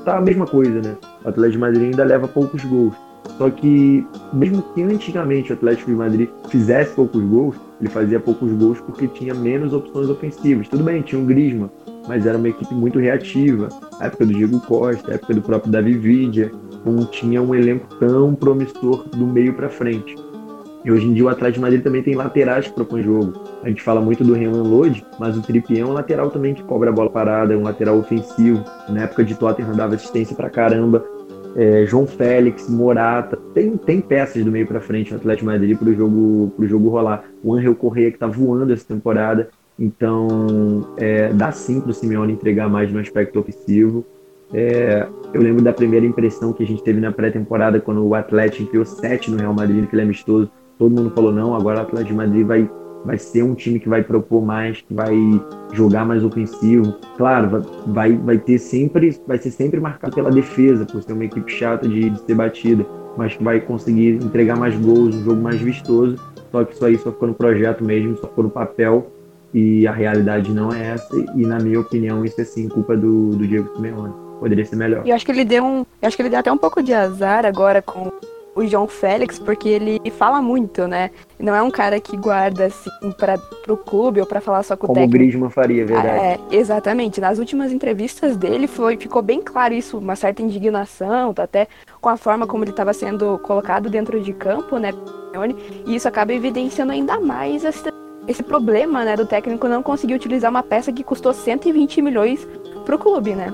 tá 0.03 0.17
a 0.17 0.21
mesma 0.21 0.45
coisa, 0.45 0.81
né? 0.81 0.97
O 1.23 1.29
Atlético 1.29 1.51
de 1.51 1.57
Madrid 1.57 1.83
ainda 1.83 2.03
leva 2.03 2.27
poucos 2.27 2.63
gols. 2.65 2.93
Só 3.37 3.49
que, 3.49 4.05
mesmo 4.33 4.61
que 4.73 4.81
antigamente 4.81 5.51
o 5.51 5.55
Atlético 5.55 5.91
de 5.91 5.95
Madrid 5.95 6.29
fizesse 6.49 6.93
poucos 6.93 7.21
gols, 7.23 7.55
ele 7.79 7.89
fazia 7.89 8.19
poucos 8.19 8.51
gols 8.53 8.81
porque 8.81 9.07
tinha 9.07 9.33
menos 9.33 9.71
opções 9.71 10.09
ofensivas. 10.09 10.67
Tudo 10.67 10.83
bem, 10.83 11.01
tinha 11.01 11.21
o 11.21 11.25
Griezmann, 11.25 11.69
mas 12.07 12.25
era 12.25 12.37
uma 12.37 12.49
equipe 12.49 12.73
muito 12.73 12.99
reativa. 12.99 13.69
A 13.99 14.07
época 14.07 14.25
do 14.25 14.33
Diego 14.33 14.59
Costa, 14.61 15.11
a 15.11 15.15
época 15.15 15.33
do 15.33 15.41
próprio 15.41 15.71
Davi 15.71 15.93
Vidia, 15.93 16.51
não 16.85 17.05
tinha 17.05 17.41
um 17.41 17.55
elenco 17.55 17.87
tão 17.95 18.35
promissor 18.35 19.07
do 19.09 19.25
meio 19.25 19.53
para 19.53 19.69
frente. 19.69 20.15
E 20.83 20.91
hoje 20.91 21.07
em 21.07 21.13
dia 21.13 21.25
o 21.25 21.29
Atlético 21.29 21.61
Madrid 21.61 21.83
também 21.83 22.01
tem 22.01 22.15
laterais 22.15 22.67
que 22.67 22.73
propõem 22.73 23.03
jogo. 23.03 23.33
A 23.63 23.67
gente 23.67 23.81
fala 23.81 23.99
muito 23.99 24.23
do 24.23 24.33
Renan 24.33 24.63
Lodi, 24.63 25.05
mas 25.19 25.37
o 25.37 25.41
Trippier 25.41 25.81
é 25.81 25.85
um 25.85 25.91
lateral 25.91 26.29
também 26.29 26.53
que 26.53 26.63
cobra 26.63 26.89
a 26.89 26.93
bola 26.93 27.09
parada, 27.09 27.53
é 27.53 27.57
um 27.57 27.63
lateral 27.63 27.97
ofensivo. 27.97 28.63
Na 28.87 29.03
época 29.03 29.23
de 29.23 29.35
Tottenham 29.35 29.75
dava 29.75 29.95
assistência 29.95 30.35
pra 30.35 30.49
caramba. 30.49 31.05
É, 31.55 31.85
João 31.85 32.05
Félix, 32.05 32.69
Morata, 32.69 33.37
tem, 33.53 33.75
tem 33.75 33.99
peças 33.99 34.45
do 34.45 34.51
meio 34.51 34.67
pra 34.67 34.79
frente 34.79 35.11
no 35.11 35.17
Atlético 35.17 35.47
Madrid 35.47 35.77
pro 35.77 35.93
jogo, 35.93 36.53
jogo 36.59 36.89
rolar. 36.89 37.25
O 37.43 37.53
Angel 37.53 37.75
Correia 37.75 38.11
que 38.11 38.17
tá 38.17 38.27
voando 38.27 38.71
essa 38.71 38.85
temporada. 38.85 39.49
Então, 39.77 40.93
é, 40.97 41.33
dá 41.33 41.51
sim 41.51 41.81
pro 41.81 41.93
Simeone 41.93 42.33
entregar 42.33 42.69
mais 42.69 42.91
no 42.91 42.99
aspecto 42.99 43.39
ofensivo. 43.39 44.05
É, 44.53 45.07
eu 45.33 45.41
lembro 45.41 45.63
da 45.63 45.71
primeira 45.71 46.05
impressão 46.05 46.51
que 46.51 46.63
a 46.63 46.65
gente 46.65 46.83
teve 46.83 46.99
na 46.99 47.11
pré-temporada, 47.11 47.79
quando 47.79 48.05
o 48.05 48.15
Atlético 48.15 48.63
enfiou 48.63 48.85
7 48.85 49.31
no 49.31 49.37
Real 49.37 49.53
Madrid, 49.53 49.81
naquele 49.81 50.01
amistoso. 50.01 50.49
Todo 50.79 50.95
mundo 50.95 51.11
falou: 51.11 51.33
não, 51.33 51.53
agora 51.53 51.79
o 51.79 51.81
Atlético 51.81 52.11
de 52.11 52.15
Madrid 52.15 52.47
vai, 52.47 52.71
vai 53.03 53.17
ser 53.17 53.43
um 53.43 53.53
time 53.53 53.81
que 53.81 53.89
vai 53.89 54.01
propor 54.01 54.43
mais, 54.43 54.79
que 54.81 54.93
vai 54.93 55.13
jogar 55.73 56.05
mais 56.05 56.23
ofensivo. 56.23 56.95
Claro, 57.17 57.61
vai, 57.87 58.13
vai, 58.13 58.37
ter 58.37 58.57
sempre, 58.57 59.19
vai 59.27 59.37
ser 59.37 59.51
sempre 59.51 59.77
marcado 59.77 60.15
pela 60.15 60.31
defesa, 60.31 60.85
por 60.85 61.03
ser 61.03 61.11
uma 61.11 61.25
equipe 61.25 61.51
chata 61.51 61.85
de, 61.85 62.09
de 62.09 62.19
ser 62.21 62.33
batida, 62.33 62.85
mas 63.17 63.35
que 63.35 63.43
vai 63.43 63.59
conseguir 63.59 64.23
entregar 64.23 64.55
mais 64.57 64.73
gols, 64.77 65.13
um 65.13 65.23
jogo 65.23 65.41
mais 65.41 65.59
vistoso. 65.59 66.15
Só 66.49 66.63
que 66.63 66.73
isso 66.73 66.85
aí 66.85 66.97
só 66.97 67.11
ficou 67.11 67.27
no 67.27 67.33
projeto 67.33 67.83
mesmo, 67.83 68.15
só 68.15 68.27
ficou 68.27 68.45
no 68.45 68.49
papel. 68.49 69.11
E 69.53 69.85
a 69.85 69.91
realidade 69.91 70.51
não 70.53 70.71
é 70.71 70.91
essa, 70.91 71.09
e 71.35 71.41
na 71.43 71.57
minha 71.57 71.79
opinião, 71.79 72.23
isso 72.23 72.39
é 72.39 72.43
sim 72.43 72.69
culpa 72.69 72.95
do, 72.95 73.31
do 73.31 73.47
Diego 73.47 73.67
Simeone. 73.75 74.13
Poderia 74.39 74.63
ser 74.63 74.75
melhor. 74.75 75.05
E 75.05 75.09
eu 75.09 75.15
acho 75.15 75.25
que 75.25 75.31
ele 75.31 75.43
deu 75.43 75.65
um. 75.65 75.83
Acho 76.01 76.15
que 76.15 76.21
ele 76.21 76.29
deu 76.29 76.39
até 76.39 76.51
um 76.51 76.57
pouco 76.57 76.83
de 76.83 76.93
azar 76.93 77.45
agora 77.45 77.81
com 77.81 78.11
o 78.59 78.67
João 78.67 78.87
Félix, 78.87 79.39
porque 79.39 79.69
ele 79.69 79.99
fala 80.11 80.41
muito, 80.41 80.87
né? 80.87 81.09
Não 81.39 81.55
é 81.55 81.61
um 81.61 81.71
cara 81.71 81.99
que 81.99 82.17
guarda 82.17 82.65
assim 82.65 82.89
para 83.17 83.37
pro 83.37 83.77
clube 83.77 84.19
ou 84.19 84.25
para 84.27 84.41
falar 84.41 84.63
só 84.63 84.75
com 84.75 84.87
Como 84.87 84.99
o 84.99 85.01
técnico. 85.01 85.15
o 85.15 85.19
Griezmann 85.19 85.49
faria, 85.49 85.85
verdade. 85.85 86.19
É, 86.19 86.39
exatamente. 86.51 87.21
Nas 87.21 87.39
últimas 87.39 87.71
entrevistas 87.71 88.35
dele 88.35 88.67
foi, 88.67 88.97
ficou 88.97 89.21
bem 89.21 89.41
claro 89.41 89.73
isso, 89.73 89.97
uma 89.97 90.15
certa 90.15 90.41
indignação, 90.41 91.33
tá 91.33 91.43
até 91.43 91.67
com 92.01 92.09
a 92.09 92.17
forma 92.17 92.45
como 92.45 92.63
ele 92.63 92.71
estava 92.71 92.93
sendo 92.93 93.39
colocado 93.39 93.89
dentro 93.89 94.19
de 94.19 94.33
campo, 94.33 94.77
né? 94.77 94.91
E 95.85 95.95
isso 95.95 96.07
acaba 96.07 96.33
evidenciando 96.33 96.91
ainda 96.91 97.19
mais 97.19 97.63
esse, 97.63 97.91
esse 98.27 98.43
problema, 98.43 99.05
né, 99.05 99.15
do 99.15 99.25
técnico 99.25 99.67
não 99.67 99.81
conseguir 99.81 100.15
utilizar 100.15 100.51
uma 100.51 100.63
peça 100.63 100.91
que 100.91 101.03
custou 101.03 101.33
120 101.33 102.01
milhões 102.01 102.45
pro 102.85 102.97
clube, 102.97 103.35
né? 103.35 103.53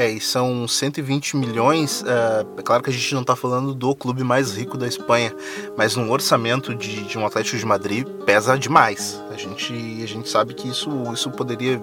É, 0.00 0.08
e 0.08 0.18
são 0.18 0.66
120 0.66 1.36
milhões. 1.36 2.02
É, 2.06 2.46
é 2.58 2.62
claro 2.62 2.82
que 2.82 2.88
a 2.88 2.92
gente 2.92 3.12
não 3.12 3.20
está 3.20 3.36
falando 3.36 3.74
do 3.74 3.94
clube 3.94 4.24
mais 4.24 4.56
rico 4.56 4.78
da 4.78 4.88
Espanha, 4.88 5.30
mas 5.76 5.94
no 5.94 6.10
orçamento 6.10 6.74
de, 6.74 7.02
de 7.02 7.18
um 7.18 7.26
Atlético 7.26 7.58
de 7.58 7.66
Madrid 7.66 8.08
pesa 8.24 8.58
demais. 8.58 9.22
A 9.30 9.36
gente, 9.36 9.74
a 10.02 10.06
gente 10.06 10.26
sabe 10.26 10.54
que 10.54 10.66
isso, 10.66 10.88
isso 11.12 11.30
poderia, 11.30 11.78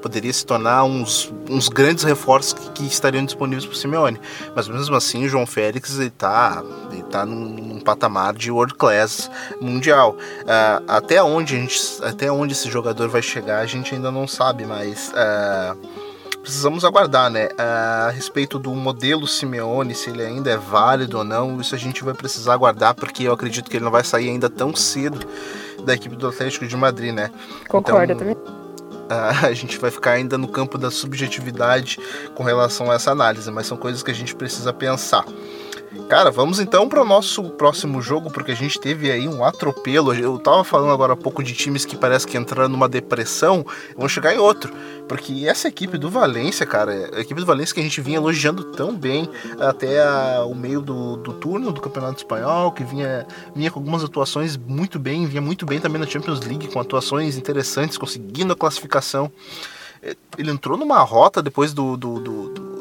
poderia 0.00 0.32
se 0.32 0.46
tornar 0.46 0.84
uns, 0.84 1.32
uns 1.50 1.68
grandes 1.68 2.04
reforços 2.04 2.52
que, 2.52 2.70
que 2.70 2.86
estariam 2.86 3.24
disponíveis 3.24 3.66
para 3.66 3.74
o 3.74 3.76
Simeone. 3.76 4.20
Mas 4.54 4.68
mesmo 4.68 4.94
assim, 4.94 5.26
o 5.26 5.28
João 5.28 5.44
Félix 5.44 5.98
está 5.98 6.62
ele 6.92 7.02
tá 7.02 7.26
num, 7.26 7.48
num, 7.48 7.80
patamar 7.80 8.34
de 8.34 8.52
world 8.52 8.74
class 8.74 9.28
mundial. 9.60 10.16
Uh, 10.42 10.84
até, 10.86 11.20
onde 11.20 11.56
a 11.56 11.58
gente, 11.58 11.80
até 12.04 12.30
onde 12.30 12.52
esse 12.52 12.70
jogador 12.70 13.08
vai 13.08 13.20
chegar, 13.20 13.58
a 13.58 13.66
gente 13.66 13.96
ainda 13.96 14.12
não 14.12 14.28
sabe, 14.28 14.64
mas. 14.64 15.08
Uh, 15.08 16.07
precisamos 16.48 16.82
aguardar, 16.82 17.28
né? 17.28 17.50
A 17.58 18.10
respeito 18.10 18.58
do 18.58 18.70
modelo 18.70 19.28
Simeone, 19.28 19.94
se 19.94 20.08
ele 20.08 20.22
ainda 20.22 20.50
é 20.50 20.56
válido 20.56 21.18
ou 21.18 21.24
não, 21.24 21.60
isso 21.60 21.74
a 21.74 21.78
gente 21.78 22.02
vai 22.02 22.14
precisar 22.14 22.54
aguardar, 22.54 22.94
porque 22.94 23.24
eu 23.24 23.34
acredito 23.34 23.68
que 23.68 23.76
ele 23.76 23.84
não 23.84 23.92
vai 23.92 24.02
sair 24.02 24.30
ainda 24.30 24.48
tão 24.48 24.74
cedo 24.74 25.20
da 25.84 25.92
equipe 25.92 26.16
do 26.16 26.26
Atlético 26.26 26.66
de 26.66 26.74
Madrid, 26.74 27.12
né? 27.12 27.30
Concordo 27.68 28.14
então, 28.14 28.16
também. 28.16 28.36
A 29.42 29.52
gente 29.52 29.76
vai 29.76 29.90
ficar 29.90 30.12
ainda 30.12 30.38
no 30.38 30.48
campo 30.48 30.78
da 30.78 30.90
subjetividade 30.90 31.98
com 32.34 32.42
relação 32.42 32.90
a 32.90 32.94
essa 32.94 33.10
análise, 33.10 33.50
mas 33.50 33.66
são 33.66 33.76
coisas 33.76 34.02
que 34.02 34.10
a 34.10 34.14
gente 34.14 34.34
precisa 34.34 34.72
pensar. 34.72 35.26
Cara, 36.08 36.30
vamos 36.30 36.60
então 36.60 36.88
para 36.88 37.00
o 37.00 37.04
nosso 37.04 37.42
próximo 37.50 38.02
jogo, 38.02 38.30
porque 38.30 38.52
a 38.52 38.54
gente 38.54 38.78
teve 38.78 39.10
aí 39.10 39.26
um 39.26 39.42
atropelo. 39.42 40.14
Eu 40.14 40.38
tava 40.38 40.62
falando 40.62 40.92
agora 40.92 41.14
há 41.14 41.16
pouco 41.16 41.42
de 41.42 41.54
times 41.54 41.84
que 41.84 41.96
parece 41.96 42.26
que 42.26 42.36
entraram 42.36 42.68
numa 42.68 42.88
depressão, 42.88 43.64
vão 43.96 44.08
chegar 44.08 44.34
em 44.34 44.38
outro. 44.38 44.72
Porque 45.08 45.46
essa 45.46 45.68
equipe 45.68 45.96
do 45.96 46.10
Valência, 46.10 46.66
cara, 46.66 46.92
a 47.14 47.20
equipe 47.20 47.40
do 47.40 47.46
Valência 47.46 47.74
que 47.74 47.80
a 47.80 47.82
gente 47.82 48.00
vinha 48.02 48.18
elogiando 48.18 48.64
tão 48.64 48.94
bem 48.94 49.28
até 49.58 50.02
a, 50.02 50.44
o 50.44 50.54
meio 50.54 50.82
do, 50.82 51.16
do 51.16 51.32
turno 51.32 51.72
do 51.72 51.80
Campeonato 51.80 52.18
Espanhol, 52.18 52.72
que 52.72 52.84
vinha, 52.84 53.26
vinha 53.54 53.70
com 53.70 53.78
algumas 53.78 54.04
atuações 54.04 54.56
muito 54.56 54.98
bem, 54.98 55.26
vinha 55.26 55.40
muito 55.40 55.64
bem 55.64 55.80
também 55.80 56.00
na 56.00 56.06
Champions 56.06 56.40
League, 56.40 56.68
com 56.68 56.78
atuações 56.78 57.38
interessantes, 57.38 57.96
conseguindo 57.96 58.52
a 58.52 58.56
classificação. 58.56 59.32
Ele 60.36 60.50
entrou 60.50 60.76
numa 60.76 61.00
rota 61.00 61.42
depois 61.42 61.72
do, 61.72 61.96
do, 61.96 62.20
do, 62.20 62.48
do 62.50 62.77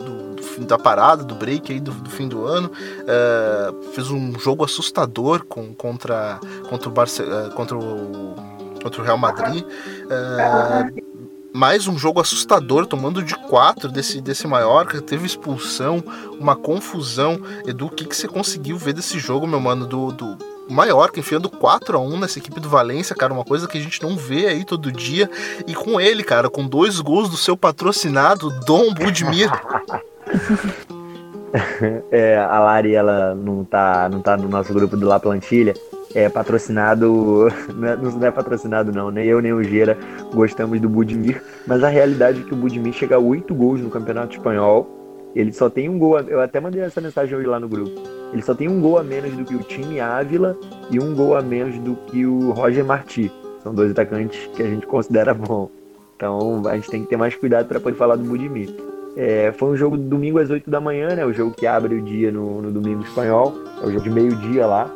da 0.65 0.77
parada, 0.77 1.23
do 1.23 1.35
break 1.35 1.71
aí 1.71 1.79
do, 1.79 1.91
do 1.91 2.09
fim 2.09 2.27
do 2.27 2.45
ano. 2.45 2.71
Uh, 3.01 3.91
fez 3.93 4.09
um 4.09 4.37
jogo 4.39 4.63
assustador 4.63 5.45
com, 5.45 5.73
contra, 5.73 6.39
contra, 6.69 6.89
o, 6.89 6.91
Barce, 6.91 7.21
uh, 7.21 7.51
contra, 7.53 7.77
o, 7.77 8.35
contra 8.81 9.01
o 9.01 9.05
Real 9.05 9.17
Madrid. 9.17 9.63
Uh, 9.63 11.07
mais 11.53 11.87
um 11.87 11.97
jogo 11.97 12.19
assustador, 12.19 12.85
tomando 12.85 13.23
de 13.23 13.35
4 13.35 13.89
desse, 13.89 14.21
desse 14.21 14.45
Mallorca, 14.45 15.01
teve 15.01 15.25
expulsão, 15.25 16.03
uma 16.39 16.55
confusão. 16.55 17.39
Edu, 17.65 17.87
o 17.87 17.89
que, 17.89 18.05
que 18.05 18.15
você 18.15 18.27
conseguiu 18.27 18.77
ver 18.77 18.93
desse 18.93 19.17
jogo, 19.17 19.47
meu 19.47 19.59
mano, 19.59 19.87
do, 19.87 20.11
do 20.11 20.37
Mallorca 20.69 21.19
enfiando 21.19 21.49
4 21.49 21.97
a 21.97 22.01
1 22.01 22.19
nessa 22.19 22.39
equipe 22.39 22.59
do 22.59 22.69
Valência, 22.69 23.15
cara, 23.15 23.33
uma 23.33 23.45
coisa 23.45 23.67
que 23.67 23.77
a 23.77 23.81
gente 23.81 24.03
não 24.03 24.17
vê 24.17 24.47
aí 24.47 24.65
todo 24.65 24.91
dia. 24.91 25.29
E 25.65 25.73
com 25.73 25.99
ele, 25.99 26.23
cara, 26.23 26.49
com 26.49 26.67
dois 26.67 26.99
gols 26.99 27.29
do 27.29 27.37
seu 27.37 27.57
patrocinado, 27.57 28.49
Dom 28.65 28.93
Budimir. 28.93 29.49
é, 32.11 32.37
a 32.37 32.59
Lari, 32.59 32.93
ela 32.93 33.35
não 33.35 33.63
tá, 33.63 34.09
não 34.09 34.21
tá 34.21 34.37
no 34.37 34.47
nosso 34.47 34.73
grupo 34.73 34.95
do 34.95 35.07
La 35.07 35.19
Plantilha. 35.19 35.73
É 36.15 36.29
patrocinado. 36.29 37.47
Não 37.75 37.87
é, 37.87 37.95
não 37.95 38.25
é 38.25 38.31
patrocinado, 38.31 38.91
não. 38.91 39.11
Nem 39.11 39.25
eu 39.25 39.41
nem 39.41 39.53
o 39.53 39.61
Gera 39.61 39.97
gostamos 40.33 40.79
do 40.79 40.89
Budimir. 40.89 41.43
Mas 41.67 41.83
a 41.83 41.89
realidade 41.89 42.41
é 42.41 42.43
que 42.43 42.53
o 42.53 42.57
Budimir 42.57 42.93
chega 42.93 43.17
a 43.17 43.19
8 43.19 43.53
gols 43.53 43.81
no 43.81 43.89
Campeonato 43.89 44.35
Espanhol. 44.35 44.87
Ele 45.35 45.51
só 45.51 45.69
tem 45.69 45.89
um 45.89 45.99
gol. 45.99 46.17
Eu 46.21 46.41
até 46.41 46.59
mandei 46.59 46.81
essa 46.81 47.01
mensagem 47.01 47.37
hoje 47.37 47.45
lá 47.45 47.59
no 47.59 47.67
grupo. 47.67 47.91
Ele 48.31 48.41
só 48.41 48.55
tem 48.55 48.67
um 48.67 48.81
gol 48.81 48.97
a 48.97 49.03
menos 49.03 49.35
do 49.35 49.43
que 49.43 49.53
o 49.53 49.59
time 49.59 49.99
Ávila 49.99 50.57
e 50.89 50.99
um 50.99 51.13
gol 51.13 51.35
a 51.35 51.41
menos 51.41 51.77
do 51.79 51.95
que 52.07 52.25
o 52.25 52.51
Roger 52.51 52.85
Martí. 52.85 53.31
São 53.61 53.75
dois 53.75 53.91
atacantes 53.91 54.49
que 54.55 54.63
a 54.63 54.67
gente 54.67 54.87
considera 54.87 55.33
bom. 55.33 55.69
Então 56.15 56.65
a 56.65 56.75
gente 56.75 56.89
tem 56.89 57.03
que 57.03 57.09
ter 57.09 57.17
mais 57.17 57.35
cuidado 57.35 57.67
para 57.67 57.79
poder 57.79 57.97
falar 57.97 58.15
do 58.15 58.23
Budimir. 58.23 58.73
É, 59.17 59.51
foi 59.53 59.69
um 59.69 59.75
jogo 59.75 59.97
domingo 59.97 60.37
às 60.37 60.51
8 60.51 60.69
da 60.69 60.79
manhã, 60.79 61.15
né? 61.15 61.25
O 61.25 61.33
jogo 61.33 61.51
que 61.51 61.65
abre 61.65 61.95
o 61.95 62.01
dia 62.01 62.31
no, 62.31 62.61
no 62.61 62.71
domingo 62.71 63.01
espanhol. 63.01 63.51
É 63.81 63.87
o 63.87 63.91
jogo 63.91 64.03
de 64.03 64.11
meio-dia 64.11 64.67
lá. 64.67 64.93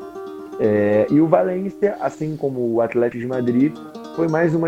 É, 0.60 1.08
e 1.10 1.20
o 1.20 1.26
Valência, 1.26 1.98
assim 2.00 2.38
como 2.38 2.72
o 2.72 2.82
Atlético 2.82 3.20
de 3.20 3.28
Madrid, 3.28 3.74
foi 4.16 4.28
mais 4.28 4.54
uma, 4.54 4.68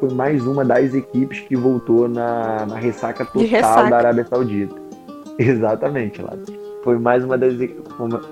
foi 0.00 0.10
mais 0.12 0.44
uma 0.44 0.64
das 0.64 0.94
equipes 0.94 1.38
que 1.40 1.54
voltou 1.54 2.08
na, 2.08 2.66
na 2.66 2.76
ressaca 2.76 3.24
total 3.24 3.42
ressaca. 3.42 3.88
da 3.88 3.98
Arábia 3.98 4.26
Saudita. 4.26 4.74
Exatamente, 5.38 6.20
lá. 6.20 6.32
Foi 6.82 6.98
mais, 6.98 7.22
uma 7.24 7.38
das, 7.38 7.54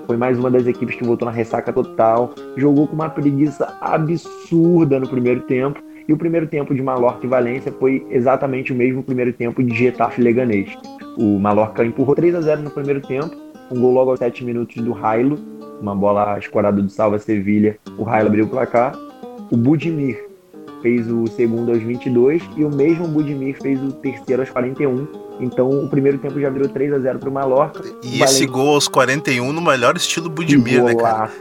foi 0.05 0.17
mais 0.17 0.37
uma 0.37 0.51
das 0.51 0.67
equipes 0.67 0.97
que 0.97 1.05
voltou 1.05 1.25
na 1.25 1.31
ressaca 1.31 1.71
total. 1.71 2.33
Jogou 2.57 2.85
com 2.89 2.95
uma 2.95 3.09
preguiça 3.09 3.73
absurda 3.79 4.99
no 4.99 5.07
primeiro 5.07 5.39
tempo 5.43 5.81
e 6.07 6.13
o 6.13 6.17
primeiro 6.17 6.47
tempo 6.47 6.73
de 6.73 6.81
Mallorca 6.81 7.25
e 7.25 7.29
Valência 7.29 7.71
foi 7.71 8.05
exatamente 8.09 8.71
o 8.71 8.75
mesmo 8.75 9.03
primeiro 9.03 9.33
tempo 9.33 9.63
de 9.63 9.75
Getafe 9.75 10.21
Leganês. 10.21 10.69
O 11.17 11.39
Mallorca 11.39 11.83
empurrou 11.83 12.15
3 12.15 12.35
a 12.35 12.41
0 12.41 12.61
no 12.63 12.71
primeiro 12.71 13.01
tempo, 13.01 13.35
um 13.71 13.79
gol 13.79 13.93
logo 13.93 14.11
aos 14.11 14.19
7 14.19 14.43
minutos 14.43 14.75
do 14.77 14.91
Railo, 14.91 15.37
uma 15.81 15.95
bola 15.95 16.37
escorada 16.37 16.81
do 16.81 16.89
Salva 16.89 17.19
Sevilha, 17.19 17.77
o 17.97 18.03
Railo 18.03 18.27
abriu 18.27 18.45
o 18.45 18.49
placar. 18.49 18.95
O 19.51 19.57
Budimir 19.57 20.31
fez 20.81 21.09
o 21.11 21.27
segundo 21.27 21.71
aos 21.71 21.81
22 21.81 22.41
e 22.55 22.63
o 22.63 22.69
mesmo 22.69 23.07
Budimir 23.07 23.57
fez 23.61 23.81
o 23.81 23.91
terceiro 23.91 24.41
aos 24.41 24.49
41. 24.49 25.07
Então 25.39 25.69
o 25.69 25.89
primeiro 25.89 26.17
tempo 26.17 26.39
já 26.39 26.49
virou 26.49 26.69
3 26.69 26.93
a 26.93 26.99
0 26.99 27.19
para 27.19 27.29
o 27.29 27.31
Mallorca. 27.31 27.83
E 28.03 28.21
esse 28.21 28.45
gol 28.45 28.75
aos 28.75 28.87
41 28.87 29.51
no 29.51 29.61
melhor 29.61 29.95
estilo 29.95 30.29
Budimir, 30.29 30.83
né, 30.83 30.95
cara? 30.95 31.31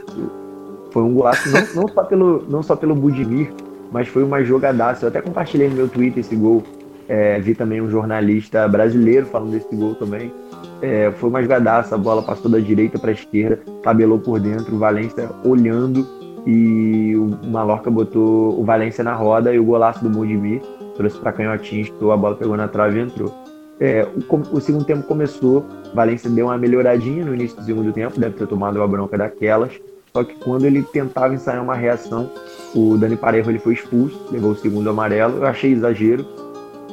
Foi 0.91 1.03
um 1.03 1.15
golaço 1.15 1.49
não, 1.51 1.83
não, 1.83 1.89
só 1.89 2.03
pelo, 2.05 2.45
não 2.49 2.63
só 2.63 2.75
pelo 2.75 2.95
Budimir, 2.95 3.53
mas 3.91 4.09
foi 4.09 4.23
uma 4.23 4.43
jogadaça. 4.45 5.05
Eu 5.05 5.09
até 5.09 5.21
compartilhei 5.21 5.69
no 5.69 5.77
meu 5.77 5.89
Twitter 5.89 6.21
esse 6.21 6.37
gol. 6.37 6.63
É, 7.09 7.41
vi 7.41 7.55
também 7.55 7.81
um 7.81 7.91
jornalista 7.91 8.69
brasileiro 8.69 9.27
falando 9.27 9.51
desse 9.51 9.75
gol 9.75 9.95
também. 9.95 10.33
É, 10.81 11.11
foi 11.13 11.29
uma 11.29 11.43
jogadaça, 11.43 11.95
a 11.95 11.99
bola 11.99 12.23
passou 12.23 12.51
da 12.51 12.59
direita 12.59 12.99
para 12.99 13.11
a 13.11 13.13
esquerda, 13.13 13.61
tabelou 13.83 14.19
por 14.19 14.39
dentro, 14.39 14.75
o 14.75 14.79
Valência 14.79 15.29
olhando 15.45 16.07
e 16.47 17.15
o 17.17 17.47
Mallorca 17.49 17.91
botou 17.91 18.59
o 18.59 18.65
Valência 18.65 19.05
na 19.05 19.13
roda 19.13 19.53
e 19.53 19.59
o 19.59 19.65
golaço 19.65 20.03
do 20.03 20.09
Mudimir 20.09 20.63
trouxe 20.97 21.19
para 21.19 21.33
canhotinho, 21.33 22.13
a 22.13 22.17
bola 22.17 22.37
pegou 22.37 22.57
na 22.57 22.69
trave 22.69 22.99
e 22.99 23.03
entrou. 23.03 23.35
É, 23.81 24.07
o, 24.07 24.57
o, 24.57 24.61
segundo 24.61 24.85
tempo 24.85 25.03
começou, 25.05 25.65
Valência 25.95 26.29
deu 26.29 26.47
uma 26.47 26.59
melhoradinha 26.59 27.25
no 27.25 27.35
início 27.35 27.57
do 27.57 27.65
segundo 27.65 27.93
tempo, 27.93 28.21
deve 28.21 28.37
ter 28.37 28.47
tomado 28.47 28.77
uma 28.77 28.87
bronca 28.87 29.17
daquelas, 29.17 29.73
só 30.13 30.23
que 30.23 30.35
quando 30.35 30.67
ele 30.67 30.83
tentava 30.83 31.33
ensaiar 31.33 31.63
uma 31.63 31.75
reação, 31.75 32.31
o 32.75 32.97
Dani 32.97 33.17
Parejo 33.17 33.51
ele 33.51 33.59
foi 33.59 33.75
expulso, 33.75 34.19
levou 34.31 34.53
o 34.53 34.57
segundo 34.57 34.91
amarelo. 34.91 35.39
Eu 35.39 35.47
achei 35.47 35.73
exagero. 35.73 36.27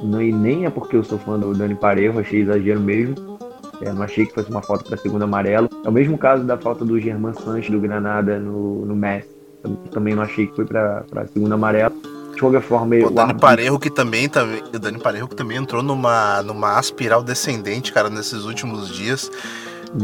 Não, 0.04 0.22
e 0.22 0.32
nem 0.32 0.66
é 0.66 0.70
porque 0.70 0.96
eu 0.96 1.04
sou 1.04 1.18
fã 1.18 1.40
do 1.40 1.54
Dani 1.54 1.76
Parejo, 1.76 2.20
achei 2.20 2.42
exagero 2.42 2.80
mesmo. 2.80 3.38
É, 3.82 3.92
não 3.94 4.02
achei 4.02 4.26
que 4.26 4.34
fosse 4.34 4.50
uma 4.50 4.62
falta 4.62 4.84
para 4.86 4.98
segundo 4.98 5.24
amarelo. 5.24 5.70
É 5.84 5.90
o 5.90 5.92
mesmo 5.92 6.18
caso 6.18 6.44
da 6.44 6.58
falta 6.58 6.84
do 6.84 7.00
Germán 7.00 7.34
Sanches 7.34 7.70
do 7.70 7.80
Granada 7.80 8.40
no, 8.40 8.86
no 8.86 8.96
Messi. 8.96 9.30
Também 9.92 10.16
não 10.16 10.24
achei 10.24 10.48
que 10.48 10.56
foi 10.56 10.66
para 10.66 11.06
segundo 11.32 11.54
amarelo. 11.54 11.96
De 12.34 12.40
qualquer 12.40 12.62
forma, 12.62 12.96
o 12.96 13.10
Dani 13.10 13.20
árbitro... 13.20 13.40
Parejo 13.40 13.80
que 13.80 13.90
também, 13.90 14.30
também, 14.30 14.62
o 14.74 14.80
Dani 14.80 15.00
Parejo 15.00 15.28
que 15.28 15.36
também 15.36 15.58
entrou 15.58 15.82
numa, 15.82 16.42
numa 16.44 16.78
aspiral 16.78 17.24
descendente, 17.24 17.92
cara, 17.92 18.10
nesses 18.10 18.46
últimos 18.46 18.90
dias. 18.90 19.32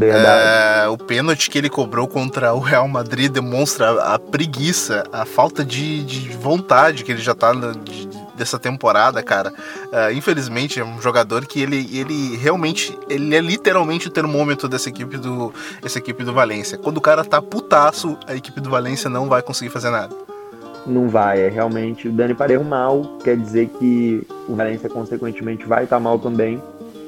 É, 0.02 0.88
o 0.88 0.98
pênalti 0.98 1.48
que 1.48 1.58
ele 1.58 1.70
cobrou 1.70 2.08
contra 2.08 2.52
o 2.52 2.58
Real 2.58 2.88
Madrid 2.88 3.30
demonstra 3.30 4.02
a, 4.02 4.18
preguiça, 4.18 5.04
a 5.12 5.24
falta 5.24 5.64
de, 5.64 6.04
de, 6.04 6.30
vontade 6.30 7.04
que 7.04 7.12
ele 7.12 7.20
já 7.20 7.34
tá 7.34 7.52
de, 7.52 8.08
dessa 8.36 8.58
temporada, 8.58 9.22
cara. 9.22 9.52
É, 9.92 10.12
infelizmente, 10.12 10.80
é 10.80 10.84
um 10.84 11.00
jogador 11.00 11.46
que 11.46 11.60
ele, 11.62 11.88
ele 11.96 12.36
realmente, 12.36 12.98
ele 13.08 13.34
é 13.34 13.40
literalmente 13.40 14.08
o 14.08 14.10
termômetro 14.10 14.68
dessa 14.68 14.88
equipe 14.88 15.16
do, 15.16 15.52
essa 15.84 15.98
equipe 15.98 16.24
do 16.24 16.32
Valência. 16.32 16.76
Quando 16.76 16.98
o 16.98 17.00
cara 17.00 17.24
tá 17.24 17.40
putaço, 17.40 18.18
a 18.26 18.34
equipe 18.34 18.60
do 18.60 18.70
Valência 18.70 19.08
não 19.08 19.28
vai 19.28 19.42
conseguir 19.42 19.70
fazer 19.70 19.90
nada. 19.90 20.14
Não 20.86 21.08
vai, 21.08 21.40
é 21.40 21.48
realmente 21.48 22.08
o 22.08 22.12
Dani 22.12 22.34
Parejo 22.34 22.62
mal, 22.62 23.16
quer 23.24 23.38
dizer 23.38 23.68
que 23.78 24.26
o 24.46 24.54
Valência 24.54 24.88
consequentemente 24.88 25.64
vai 25.64 25.84
estar 25.84 25.96
tá 25.96 26.00
mal 26.00 26.18
também. 26.18 26.60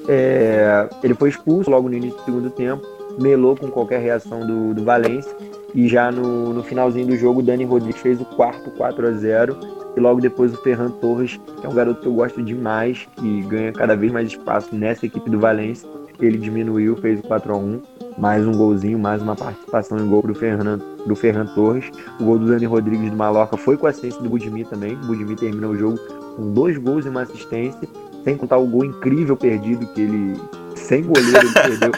É, 0.09 0.89
ele 1.03 1.15
foi 1.15 1.31
expulso 1.31 1.71
logo 1.71 1.89
no 1.89 1.95
início 1.95 2.19
do 2.19 2.25
segundo 2.25 2.51
tempo. 2.51 2.87
melou 3.19 3.57
com 3.57 3.69
qualquer 3.69 4.01
reação 4.01 4.47
do, 4.47 4.75
do 4.75 4.85
Valência. 4.85 5.35
E 5.75 5.89
já 5.89 6.11
no, 6.11 6.55
no 6.55 6.63
finalzinho 6.63 7.07
do 7.07 7.17
jogo, 7.17 7.43
Dani 7.43 7.65
Rodrigues 7.65 8.01
fez 8.01 8.21
o 8.21 8.25
quarto 8.25 8.71
4 8.73 9.09
a 9.09 9.13
0 9.13 9.57
e 9.97 10.01
logo 10.01 10.21
depois 10.21 10.53
o 10.53 10.57
Ferran 10.63 10.91
Torres, 10.91 11.41
que 11.61 11.67
é 11.67 11.69
um 11.69 11.75
garoto 11.75 12.03
que 12.03 12.07
eu 12.07 12.13
gosto 12.13 12.43
demais, 12.43 13.09
que 13.17 13.43
ganha 13.43 13.73
cada 13.73 13.97
vez 13.97 14.13
mais 14.13 14.29
espaço 14.29 14.75
nessa 14.75 15.07
equipe 15.07 15.29
do 15.31 15.39
Valência. 15.39 15.89
Ele 16.21 16.39
diminuiu, 16.39 16.97
fez 16.97 17.21
o 17.21 17.23
4 17.23 17.53
a 17.53 17.57
1 17.57 17.83
mais 18.19 18.47
um 18.47 18.53
golzinho, 18.53 18.99
mais 18.99 19.21
uma 19.21 19.37
participação 19.37 19.99
em 19.99 20.09
gol 20.09 20.23
do 20.23 20.35
Ferran, 20.35 20.79
do 21.07 21.15
Ferran 21.15 21.47
Torres. 21.55 21.91
O 22.19 22.25
gol 22.25 22.39
do 22.39 22.47
Dani 22.47 22.65
Rodrigues 22.65 23.11
do 23.11 23.17
Maloca 23.17 23.57
foi 23.57 23.77
com 23.77 23.87
a 23.87 23.91
assistência 23.91 24.23
do 24.23 24.29
Budimi 24.29 24.65
também. 24.65 24.95
O 24.95 25.07
Budimi 25.07 25.37
terminou 25.37 25.73
o 25.73 25.77
jogo 25.77 25.99
com 26.37 26.53
dois 26.53 26.79
gols 26.79 27.05
e 27.05 27.09
uma 27.09 27.23
assistência, 27.23 27.89
sem 28.27 28.37
contar 28.37 28.57
o 28.57 28.67
gol 28.67 28.85
incrível 28.85 29.37
perdido 29.37 29.87
que 29.87 30.01
ele, 30.01 30.37
sem 30.75 31.05
goleiro, 31.05 31.47
ele 31.47 31.53
perdeu 31.53 31.93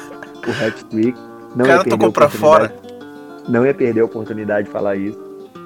o 0.47 0.67
hat-trick. 0.67 1.19
Não 1.57 1.65
o 1.65 1.69
cara 1.69 1.85
tocou 1.85 2.13
pra 2.13 2.29
fora. 2.29 2.75
Não 3.49 3.65
ia 3.65 3.73
perder 3.73 4.03
a 4.03 4.05
oportunidade 4.05 4.67
de 4.67 4.71
falar 4.71 4.97
isso. 4.97 5.19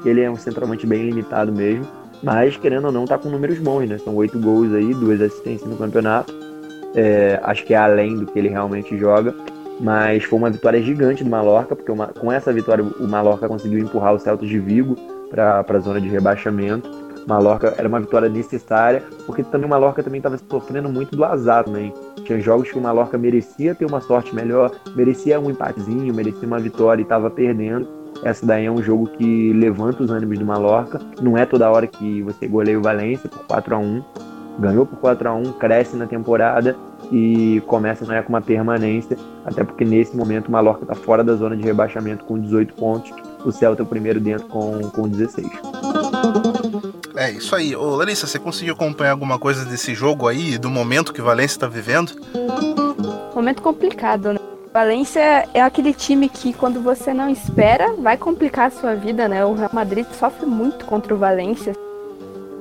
Ele 0.04 0.20
é 0.20 0.30
um 0.30 0.36
centroavante 0.36 0.86
bem 0.86 1.10
limitado 1.10 1.50
mesmo, 1.50 1.84
mas 2.22 2.56
querendo 2.56 2.84
ou 2.84 2.92
não, 2.92 3.06
tá 3.06 3.18
com 3.18 3.28
números 3.28 3.58
bons, 3.58 3.88
né? 3.88 3.98
São 3.98 4.14
oito 4.14 4.38
gols 4.38 4.72
aí, 4.72 4.94
duas 4.94 5.20
assistências 5.20 5.68
no 5.68 5.76
campeonato. 5.76 6.32
É, 6.94 7.40
acho 7.42 7.64
que 7.64 7.74
é 7.74 7.78
além 7.78 8.16
do 8.16 8.26
que 8.26 8.38
ele 8.38 8.48
realmente 8.48 8.96
joga. 8.96 9.34
Mas 9.80 10.22
foi 10.22 10.38
uma 10.38 10.48
vitória 10.50 10.80
gigante 10.80 11.24
do 11.24 11.30
Mallorca, 11.30 11.74
porque 11.74 11.90
uma, 11.90 12.06
com 12.06 12.30
essa 12.30 12.52
vitória 12.52 12.84
o 12.84 13.08
Mallorca 13.08 13.48
conseguiu 13.48 13.80
empurrar 13.80 14.14
o 14.14 14.18
Celtas 14.20 14.48
de 14.48 14.60
Vigo 14.60 14.94
para 15.28 15.64
a 15.68 15.78
zona 15.80 16.00
de 16.00 16.06
rebaixamento. 16.06 16.88
Mallorca 17.26 17.74
era 17.76 17.88
uma 17.88 18.00
vitória 18.00 18.28
necessária, 18.28 19.02
porque 19.26 19.42
também 19.42 19.66
o 19.66 19.70
Mallorca 19.70 20.02
também 20.02 20.18
estava 20.18 20.38
sofrendo 20.38 20.88
muito 20.88 21.16
do 21.16 21.24
azar 21.24 21.64
também. 21.64 21.92
Tinha 22.24 22.40
jogos 22.40 22.70
que 22.70 22.78
o 22.78 22.82
Mallorca 22.82 23.16
merecia 23.16 23.74
ter 23.74 23.84
uma 23.84 24.00
sorte 24.00 24.34
melhor, 24.34 24.70
merecia 24.94 25.40
um 25.40 25.50
empatezinho, 25.50 26.12
merecia 26.14 26.46
uma 26.46 26.58
vitória 26.58 27.02
e 27.02 27.04
estava 27.04 27.30
perdendo. 27.30 27.86
Essa 28.22 28.46
daí 28.46 28.66
é 28.66 28.70
um 28.70 28.82
jogo 28.82 29.06
que 29.08 29.52
levanta 29.52 30.02
os 30.02 30.10
ânimos 30.10 30.38
do 30.38 30.44
Mallorca. 30.44 31.00
Não 31.20 31.36
é 31.36 31.44
toda 31.44 31.70
hora 31.70 31.86
que 31.86 32.22
você 32.22 32.46
goleia 32.46 32.78
o 32.78 32.82
Valência 32.82 33.28
por 33.28 33.44
4 33.46 33.74
a 33.74 33.78
1 33.78 34.02
Ganhou 34.58 34.84
por 34.84 34.98
4 34.98 35.28
a 35.28 35.34
1 35.34 35.52
cresce 35.52 35.96
na 35.96 36.06
temporada 36.06 36.76
e 37.10 37.62
começa 37.66 38.04
sonhar 38.04 38.22
com 38.22 38.30
uma 38.30 38.40
permanência, 38.40 39.16
até 39.44 39.64
porque 39.64 39.84
nesse 39.84 40.16
momento 40.16 40.48
o 40.48 40.52
Mallorca 40.52 40.82
está 40.82 40.94
fora 40.94 41.24
da 41.24 41.34
zona 41.34 41.56
de 41.56 41.62
rebaixamento 41.62 42.24
com 42.24 42.38
18 42.38 42.74
pontos, 42.74 43.12
o 43.44 43.50
Celta 43.50 43.82
é 43.82 43.84
o 43.84 43.86
primeiro 43.86 44.20
dentro 44.20 44.46
com, 44.48 44.78
com 44.90 45.08
16. 45.08 46.51
É 47.22 47.30
isso 47.30 47.54
aí. 47.54 47.76
Ô 47.76 47.94
Larissa, 47.94 48.26
você 48.26 48.36
conseguiu 48.36 48.74
acompanhar 48.74 49.12
alguma 49.12 49.38
coisa 49.38 49.64
desse 49.64 49.94
jogo 49.94 50.26
aí, 50.26 50.58
do 50.58 50.68
momento 50.68 51.12
que 51.12 51.20
o 51.20 51.24
Valência 51.24 51.54
está 51.54 51.68
vivendo? 51.68 52.10
Momento 53.32 53.62
complicado, 53.62 54.32
né? 54.32 54.40
Valência 54.74 55.48
é 55.54 55.62
aquele 55.62 55.94
time 55.94 56.28
que 56.28 56.52
quando 56.52 56.80
você 56.80 57.14
não 57.14 57.30
espera, 57.30 57.92
vai 57.92 58.16
complicar 58.16 58.66
a 58.66 58.70
sua 58.70 58.96
vida, 58.96 59.28
né? 59.28 59.44
O 59.44 59.54
Real 59.54 59.70
Madrid 59.72 60.04
sofre 60.18 60.46
muito 60.46 60.84
contra 60.84 61.14
o 61.14 61.16
Valência. 61.16 61.74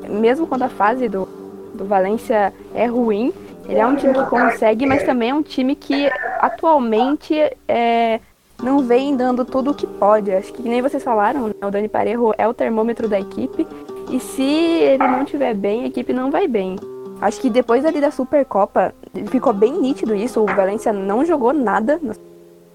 Mesmo 0.08 0.46
quando 0.46 0.62
a 0.62 0.70
fase 0.70 1.10
do, 1.10 1.28
do 1.74 1.84
Valência 1.86 2.54
é 2.76 2.86
ruim, 2.86 3.34
ele 3.68 3.80
é 3.80 3.88
um 3.88 3.96
time 3.96 4.14
que 4.14 4.26
consegue, 4.26 4.86
mas 4.86 5.02
também 5.02 5.32
é 5.32 5.34
um 5.34 5.42
time 5.42 5.76
que 5.76 6.08
atualmente 6.40 7.34
é, 7.68 8.20
não 8.62 8.80
vem 8.80 9.16
dando 9.16 9.44
tudo 9.44 9.72
o 9.72 9.74
que 9.74 9.88
pode. 9.88 10.32
Acho 10.32 10.54
que 10.54 10.62
nem 10.62 10.84
vocês 10.84 11.04
falaram, 11.04 11.48
né? 11.48 11.54
o 11.64 11.72
Dani 11.72 11.90
Parejo 11.90 12.32
é 12.38 12.48
o 12.48 12.54
termômetro 12.54 13.10
da 13.10 13.20
equipe. 13.20 13.66
E 14.12 14.20
se 14.20 14.44
ele 14.44 15.08
não 15.08 15.24
estiver 15.24 15.56
bem, 15.56 15.84
a 15.84 15.88
equipe 15.88 16.12
não 16.12 16.30
vai 16.30 16.48
bem. 16.48 16.76
Acho 17.22 17.40
que 17.40 17.50
depois 17.50 17.86
ali 17.86 18.02
da 18.02 18.12
Supercopa, 18.12 18.94
ficou 19.28 19.54
bem 19.54 19.80
nítido 19.80 20.14
isso. 20.14 20.42
O 20.42 20.46
Valência 20.46 20.92
não 20.92 21.24
jogou 21.24 21.54
nada. 21.54 22.00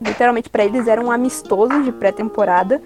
Literalmente, 0.00 0.48
para 0.48 0.64
eles 0.64 0.88
era 0.88 1.00
um 1.00 1.10
amistoso 1.10 1.82
de 1.82 1.92
pré-temporada. 1.92 2.80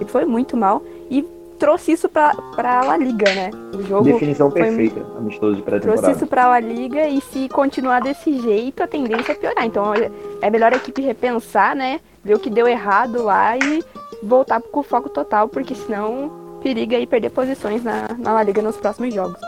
E 0.00 0.04
foi 0.04 0.24
muito 0.24 0.56
mal. 0.56 0.82
E 1.08 1.22
trouxe 1.58 1.92
isso 1.92 2.08
pra, 2.08 2.34
pra 2.56 2.82
La 2.82 2.96
Liga, 2.96 3.32
né? 3.34 3.50
O 3.72 3.82
jogo 3.82 4.02
Definição 4.02 4.50
perfeita, 4.50 5.00
amistoso 5.16 5.54
de 5.54 5.62
pré-temporada. 5.62 6.02
Trouxe 6.02 6.18
isso 6.18 6.26
pra 6.26 6.48
La 6.48 6.58
Liga 6.58 7.06
e 7.06 7.20
se 7.20 7.48
continuar 7.50 8.00
desse 8.00 8.40
jeito, 8.40 8.82
a 8.82 8.88
tendência 8.88 9.30
é 9.30 9.34
piorar. 9.36 9.64
Então 9.64 9.92
é 10.40 10.50
melhor 10.50 10.72
a 10.72 10.76
equipe 10.76 11.00
repensar, 11.02 11.76
né? 11.76 12.00
Ver 12.24 12.34
o 12.34 12.40
que 12.40 12.50
deu 12.50 12.66
errado 12.66 13.22
lá 13.22 13.56
e 13.56 13.84
voltar 14.22 14.60
com 14.60 14.80
o 14.80 14.82
foco 14.82 15.08
total, 15.08 15.48
porque 15.48 15.74
senão 15.74 16.41
periga 16.62 16.96
aí 16.96 17.06
perder 17.06 17.30
posições 17.30 17.82
na, 17.82 18.08
na 18.18 18.32
La 18.32 18.42
Liga 18.42 18.62
nos 18.62 18.76
próximos 18.76 19.12
jogos. 19.12 19.40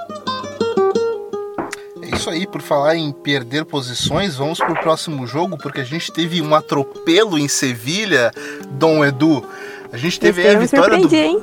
É 2.03 2.15
isso 2.15 2.29
aí, 2.29 2.47
por 2.47 2.61
falar 2.61 2.97
em 2.97 3.13
perder 3.13 3.65
posições, 3.65 4.37
vamos 4.37 4.59
pro 4.59 4.75
próximo 4.75 5.27
jogo, 5.27 5.57
porque 5.57 5.81
a 5.81 5.85
gente 5.85 6.13
teve 6.13 6.43
um 6.43 6.55
atropelo 6.55 7.39
em 7.39 7.49
Sevilha, 7.49 8.31
Dom 8.73 9.05
Edu. 9.05 9.45
A 9.93 9.97
gente 9.97 10.19
teve 10.19 10.47
a 10.47 10.59
vitória 10.59 10.99
do. 10.99 11.15
Hein? 11.15 11.43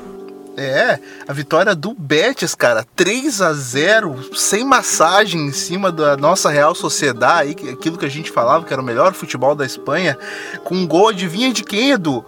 É, 0.58 1.00
a 1.26 1.32
vitória 1.32 1.74
do 1.74 1.94
Betis, 1.94 2.54
cara, 2.54 2.86
3 2.96 3.42
a 3.42 3.54
0 3.54 4.36
sem 4.36 4.66
massagem 4.66 5.48
em 5.48 5.52
cima 5.54 5.92
da 5.92 6.18
nossa 6.18 6.50
Real 6.50 6.76
Sociedade, 6.76 7.70
aquilo 7.70 7.98
que 7.98 8.06
a 8.06 8.10
gente 8.10 8.30
falava 8.30 8.66
que 8.66 8.74
era 8.74 8.82
o 8.82 8.86
melhor 8.86 9.14
futebol 9.14 9.56
da 9.56 9.66
Espanha, 9.66 10.18
com 10.66 10.76
um 10.76 10.86
gol, 10.86 11.08
adivinha 11.08 11.54
de 11.54 11.64
quem, 11.64 11.92
Edu? 11.92 12.26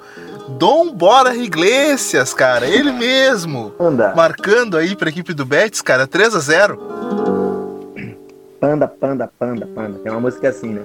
Dom 0.49 0.93
Bora 0.93 1.35
Iglesias, 1.35 2.33
cara, 2.33 2.67
ele 2.67 2.91
mesmo. 2.91 3.71
Panda. 3.71 4.13
Marcando 4.15 4.77
aí 4.77 4.95
pra 4.95 5.09
equipe 5.09 5.33
do 5.33 5.45
Betis, 5.45 5.81
cara, 5.81 6.05
3 6.05 6.35
a 6.35 6.39
0 6.39 6.79
Panda, 8.59 8.87
panda, 8.87 9.29
panda, 9.39 9.67
panda. 9.67 9.99
Tem 9.99 10.11
uma 10.11 10.21
música 10.21 10.49
assim, 10.49 10.69
né? 10.69 10.81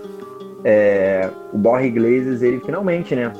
É, 0.64 1.30
o 1.52 1.58
Borja 1.58 1.86
Iglesias, 1.86 2.42
ele 2.42 2.60
finalmente, 2.60 3.14
né? 3.14 3.32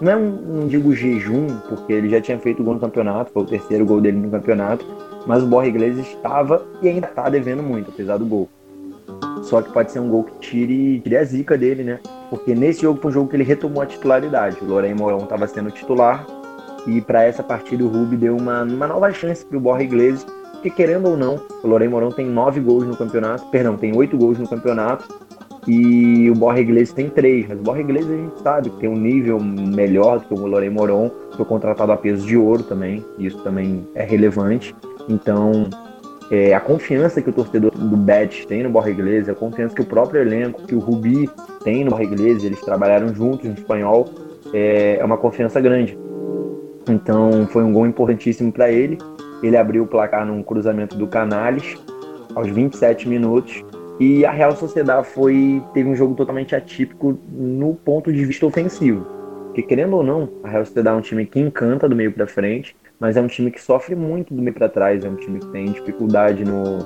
Não 0.00 0.12
é 0.12 0.16
um, 0.16 0.30
não 0.30 0.68
digo 0.68 0.94
jejum, 0.94 1.46
porque 1.68 1.92
ele 1.92 2.10
já 2.10 2.20
tinha 2.20 2.38
feito 2.38 2.62
gol 2.62 2.74
no 2.74 2.80
campeonato, 2.80 3.32
foi 3.32 3.42
o 3.42 3.46
terceiro 3.46 3.86
gol 3.86 4.00
dele 4.00 4.18
no 4.18 4.30
campeonato, 4.30 4.84
mas 5.26 5.42
o 5.42 5.46
Borja 5.46 5.70
Iglesias 5.70 6.06
estava 6.06 6.66
e 6.82 6.88
ainda 6.88 7.06
está 7.06 7.28
devendo 7.30 7.62
muito, 7.62 7.90
apesar 7.90 8.18
do 8.18 8.26
gol. 8.26 8.48
Só 9.42 9.62
que 9.62 9.72
pode 9.72 9.92
ser 9.92 10.00
um 10.00 10.08
gol 10.08 10.24
que 10.24 10.38
tire, 10.40 11.00
tire 11.00 11.16
a 11.16 11.24
zica 11.24 11.56
dele, 11.56 11.82
né? 11.82 12.00
Porque 12.30 12.54
nesse 12.54 12.82
jogo 12.82 13.00
foi 13.00 13.10
um 13.10 13.14
jogo 13.14 13.30
que 13.30 13.36
ele 13.36 13.44
retomou 13.44 13.82
a 13.82 13.86
titularidade. 13.86 14.58
O 14.60 14.66
Lorém 14.66 14.94
Morão 14.94 15.18
estava 15.18 15.46
sendo 15.46 15.70
titular 15.70 16.26
e 16.86 17.00
para 17.00 17.24
essa 17.24 17.42
partida 17.42 17.84
o 17.84 17.88
Rubi 17.88 18.16
deu 18.16 18.36
uma, 18.36 18.62
uma 18.62 18.86
nova 18.86 19.12
chance 19.12 19.44
para 19.44 19.58
o 19.58 19.60
Borja 19.60 19.84
Iglesias, 19.84 20.24
porque 20.52 20.70
querendo 20.70 21.08
ou 21.08 21.16
não, 21.16 21.40
o 21.62 21.66
Lorém 21.66 21.88
Morão 21.88 22.10
tem 22.10 22.26
nove 22.26 22.60
gols 22.60 22.84
no 22.84 22.96
campeonato, 22.96 23.44
perdão, 23.46 23.76
tem 23.76 23.96
oito 23.96 24.16
gols 24.16 24.38
no 24.38 24.48
campeonato 24.48 25.04
e 25.66 26.30
o 26.30 26.34
Borja 26.34 26.60
Iglesias 26.60 26.92
tem 26.92 27.10
três, 27.10 27.48
mas 27.48 27.58
o 27.58 27.62
Borja 27.62 27.80
Iglesias 27.80 28.12
a 28.12 28.16
gente 28.16 28.40
sabe 28.40 28.70
que 28.70 28.78
tem 28.78 28.88
um 28.88 28.96
nível 28.96 29.40
melhor 29.40 30.20
do 30.20 30.26
que 30.26 30.34
o 30.34 30.46
Lorém 30.46 30.70
Moron, 30.70 31.10
foi 31.36 31.44
contratado 31.44 31.90
a 31.90 31.96
peso 31.96 32.24
de 32.24 32.36
ouro 32.36 32.62
também, 32.62 33.04
isso 33.18 33.38
também 33.38 33.86
é 33.94 34.04
relevante. 34.04 34.74
Então, 35.08 35.68
é, 36.30 36.54
a 36.54 36.60
confiança 36.60 37.20
que 37.20 37.30
o 37.30 37.32
torcedor 37.32 37.72
do 37.72 37.96
Bet 37.96 38.46
tem 38.46 38.62
no 38.62 38.70
Borja 38.70 38.90
Iglesias, 38.90 39.28
a 39.28 39.34
confiança 39.34 39.74
que 39.74 39.82
o 39.82 39.86
próprio 39.86 40.20
elenco, 40.20 40.62
que 40.62 40.74
o 40.74 40.78
Rubi 40.78 41.28
tem 41.66 41.82
no 41.82 42.00
Iglesias, 42.00 42.44
eles 42.44 42.60
trabalharam 42.60 43.12
juntos 43.12 43.44
no 43.48 43.54
espanhol, 43.54 44.08
é, 44.54 44.98
é 45.00 45.04
uma 45.04 45.18
confiança 45.18 45.60
grande. 45.60 45.98
Então, 46.88 47.44
foi 47.48 47.64
um 47.64 47.72
gol 47.72 47.88
importantíssimo 47.88 48.52
para 48.52 48.70
ele. 48.70 48.96
Ele 49.42 49.56
abriu 49.56 49.82
o 49.82 49.86
placar 49.86 50.24
num 50.24 50.44
cruzamento 50.44 50.96
do 50.96 51.08
Canales 51.08 51.76
aos 52.36 52.48
27 52.48 53.08
minutos 53.08 53.64
e 53.98 54.24
a 54.24 54.30
Real 54.30 54.54
Sociedade 54.54 55.08
foi 55.08 55.60
teve 55.74 55.88
um 55.88 55.96
jogo 55.96 56.14
totalmente 56.14 56.54
atípico 56.54 57.18
no 57.28 57.74
ponto 57.74 58.12
de 58.12 58.24
vista 58.24 58.46
ofensivo. 58.46 59.04
Porque 59.46 59.62
querendo 59.62 59.96
ou 59.96 60.04
não, 60.04 60.28
a 60.44 60.48
Real 60.48 60.64
Sociedade 60.64 60.96
é 60.96 60.98
um 60.98 61.02
time 61.02 61.26
que 61.26 61.40
encanta 61.40 61.88
do 61.88 61.96
meio 61.96 62.12
para 62.12 62.28
frente, 62.28 62.76
mas 63.00 63.16
é 63.16 63.20
um 63.20 63.26
time 63.26 63.50
que 63.50 63.60
sofre 63.60 63.96
muito 63.96 64.32
do 64.32 64.40
meio 64.40 64.54
para 64.54 64.68
trás, 64.68 65.04
é 65.04 65.08
um 65.08 65.16
time 65.16 65.40
que 65.40 65.46
tem 65.48 65.64
dificuldade 65.64 66.44
no, 66.44 66.78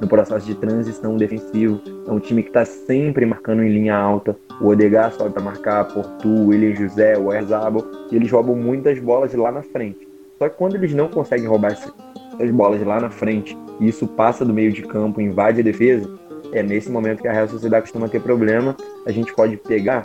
no 0.00 0.06
processo 0.06 0.46
de 0.46 0.54
transição 0.54 1.16
defensivo, 1.16 1.80
é 2.06 2.10
um 2.10 2.20
time 2.20 2.42
que 2.42 2.50
está 2.50 2.64
sempre 2.64 3.26
marcando 3.26 3.62
em 3.62 3.68
linha 3.68 3.96
alta. 3.96 4.36
O 4.60 4.68
Odegaard 4.68 5.14
sobe 5.14 5.30
para 5.30 5.42
marcar, 5.42 5.84
Portu, 5.86 6.46
William 6.46 6.74
José, 6.74 7.18
o 7.18 7.32
Erzabal, 7.32 7.84
e 8.10 8.16
eles 8.16 8.30
roubam 8.30 8.56
muitas 8.56 8.98
bolas 8.98 9.34
lá 9.34 9.50
na 9.50 9.62
frente. 9.62 10.06
Só 10.38 10.48
que 10.48 10.56
quando 10.56 10.76
eles 10.76 10.94
não 10.94 11.08
conseguem 11.08 11.46
roubar 11.46 11.72
essas 11.72 12.50
bolas 12.50 12.80
lá 12.84 13.00
na 13.00 13.10
frente, 13.10 13.56
e 13.80 13.88
isso 13.88 14.06
passa 14.06 14.44
do 14.44 14.54
meio 14.54 14.72
de 14.72 14.82
campo, 14.82 15.20
invade 15.20 15.60
a 15.60 15.64
defesa, 15.64 16.08
é 16.52 16.62
nesse 16.62 16.90
momento 16.90 17.22
que 17.22 17.28
a 17.28 17.32
Real 17.32 17.48
Sociedade 17.48 17.82
costuma 17.82 18.08
ter 18.08 18.22
problema. 18.22 18.76
A 19.04 19.12
gente 19.12 19.34
pode 19.34 19.56
pegar 19.56 20.02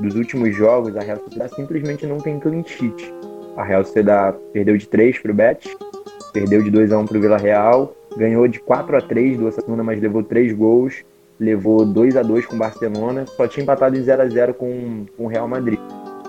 dos 0.00 0.16
últimos 0.16 0.54
jogos, 0.54 0.96
a 0.96 1.00
Real 1.00 1.18
Sociedade 1.18 1.54
simplesmente 1.54 2.06
não 2.06 2.18
tem 2.18 2.40
clean 2.40 2.64
sheet. 2.64 3.12
A 3.56 3.62
Real 3.62 3.84
Sociedade 3.84 4.36
perdeu 4.52 4.76
de 4.76 4.88
3 4.88 5.18
para 5.18 5.30
o 5.30 5.34
Betis, 5.34 5.76
perdeu 6.32 6.62
de 6.62 6.70
2 6.70 6.90
a 6.92 6.98
1 6.98 7.06
para 7.06 7.18
o 7.18 7.20
Vila 7.20 7.36
Real, 7.36 7.94
ganhou 8.16 8.46
de 8.48 8.60
4 8.60 8.96
a 8.96 9.00
3 9.00 9.38
do 9.38 9.46
Osasuna, 9.46 9.82
mas 9.82 10.00
levou 10.00 10.22
3 10.22 10.52
gols, 10.52 11.04
levou 11.38 11.84
2 11.84 12.16
a 12.16 12.22
2 12.22 12.46
com 12.46 12.56
o 12.56 12.58
Barcelona, 12.58 13.26
só 13.26 13.46
tinha 13.46 13.62
empatado 13.62 13.96
em 13.96 14.02
0 14.02 14.22
a 14.22 14.28
0 14.28 14.54
com, 14.54 15.06
com 15.16 15.24
o 15.24 15.26
Real 15.26 15.48
Madrid, 15.48 15.78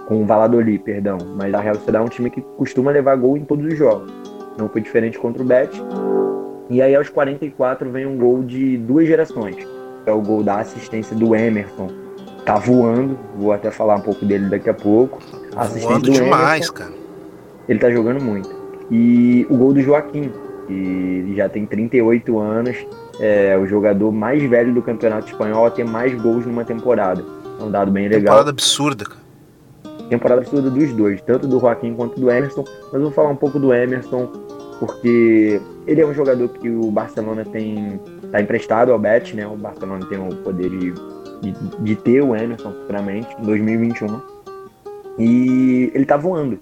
com 0.08 0.22
o 0.22 0.26
Valladolid, 0.26 0.80
perdão. 0.80 1.18
Mas 1.36 1.54
a 1.54 1.60
Real 1.60 1.76
Sociedade 1.76 2.04
é 2.04 2.08
um 2.08 2.10
time 2.10 2.30
que 2.30 2.42
costuma 2.42 2.92
levar 2.92 3.16
gol 3.16 3.38
em 3.38 3.44
todos 3.44 3.66
os 3.66 3.78
jogos. 3.78 4.12
Não 4.58 4.70
foi 4.70 4.82
diferente 4.82 5.20
contra 5.20 5.42
o 5.42 5.46
Betis. 5.46 5.82
E 6.70 6.82
aí 6.82 6.96
aos 6.96 7.10
44 7.10 7.90
vem 7.92 8.06
um 8.06 8.18
gol 8.18 8.44
de 8.44 8.78
duas 8.78 9.08
gerações. 9.08 9.58
É 10.06 10.12
o 10.12 10.22
gol 10.22 10.44
da 10.44 10.60
assistência 10.60 11.16
do 11.16 11.36
Emerson 11.36 12.06
tá 12.46 12.56
voando, 12.56 13.18
vou 13.36 13.52
até 13.52 13.72
falar 13.72 13.96
um 13.96 14.02
pouco 14.02 14.24
dele 14.24 14.48
daqui 14.48 14.70
a 14.70 14.74
pouco. 14.74 15.20
Voando 15.82 16.12
demais, 16.12 16.58
Emerson, 16.58 16.74
cara. 16.74 16.94
Ele 17.68 17.80
tá 17.80 17.90
jogando 17.90 18.22
muito. 18.22 18.50
E 18.92 19.48
o 19.50 19.58
gol 19.58 19.74
do 19.74 19.82
Joaquim, 19.82 20.32
que 20.68 21.34
já 21.36 21.48
tem 21.50 21.66
38 21.66 22.40
anos, 22.40 22.78
é 23.20 23.58
o 23.58 23.66
jogador 23.66 24.12
mais 24.12 24.44
velho 24.44 24.74
do 24.74 24.82
Campeonato 24.82 25.28
Espanhol 25.28 25.66
a 25.66 25.72
ter 25.72 25.86
mais 25.86 26.14
gols 26.22 26.46
numa 26.46 26.66
temporada. 26.66 27.24
É 27.60 27.64
um 27.64 27.72
dado 27.72 27.92
bem 27.92 28.08
legal. 28.08 28.22
Temporada 28.22 28.50
absurda, 28.50 29.06
cara. 29.06 29.26
Temporada 30.10 30.42
absurda 30.42 30.70
dos 30.70 30.94
dois, 30.94 31.22
tanto 31.22 31.48
do 31.48 31.60
Joaquim 31.60 31.94
quanto 31.94 32.20
do 32.20 32.30
Emerson. 32.30 32.64
Mas 32.92 33.02
vou 33.02 33.12
falar 33.12 33.30
um 33.30 33.36
pouco 33.36 33.58
do 33.58 33.74
Emerson, 33.74 34.28
porque 34.80 35.60
ele 35.88 36.02
é 36.02 36.06
um 36.06 36.14
jogador 36.14 36.48
que 36.50 36.70
o 36.70 36.92
Barcelona 36.92 37.44
tem 37.44 38.00
tá 38.32 38.42
emprestado 38.42 38.92
ao 38.92 39.00
Bet, 39.00 39.36
né? 39.36 39.48
O 39.48 39.56
Barcelona 39.56 40.06
tem 40.08 40.20
o 40.20 40.36
poder 40.38 40.70
de, 40.70 40.94
de, 41.42 41.54
de 41.80 41.96
ter 41.96 42.22
o 42.22 42.36
Emerson 42.36 42.72
futuramente, 42.72 43.28
em 43.40 43.46
2021. 43.46 44.22
E 45.18 45.92
ele 45.94 46.06
tá 46.06 46.18
voando. 46.18 46.60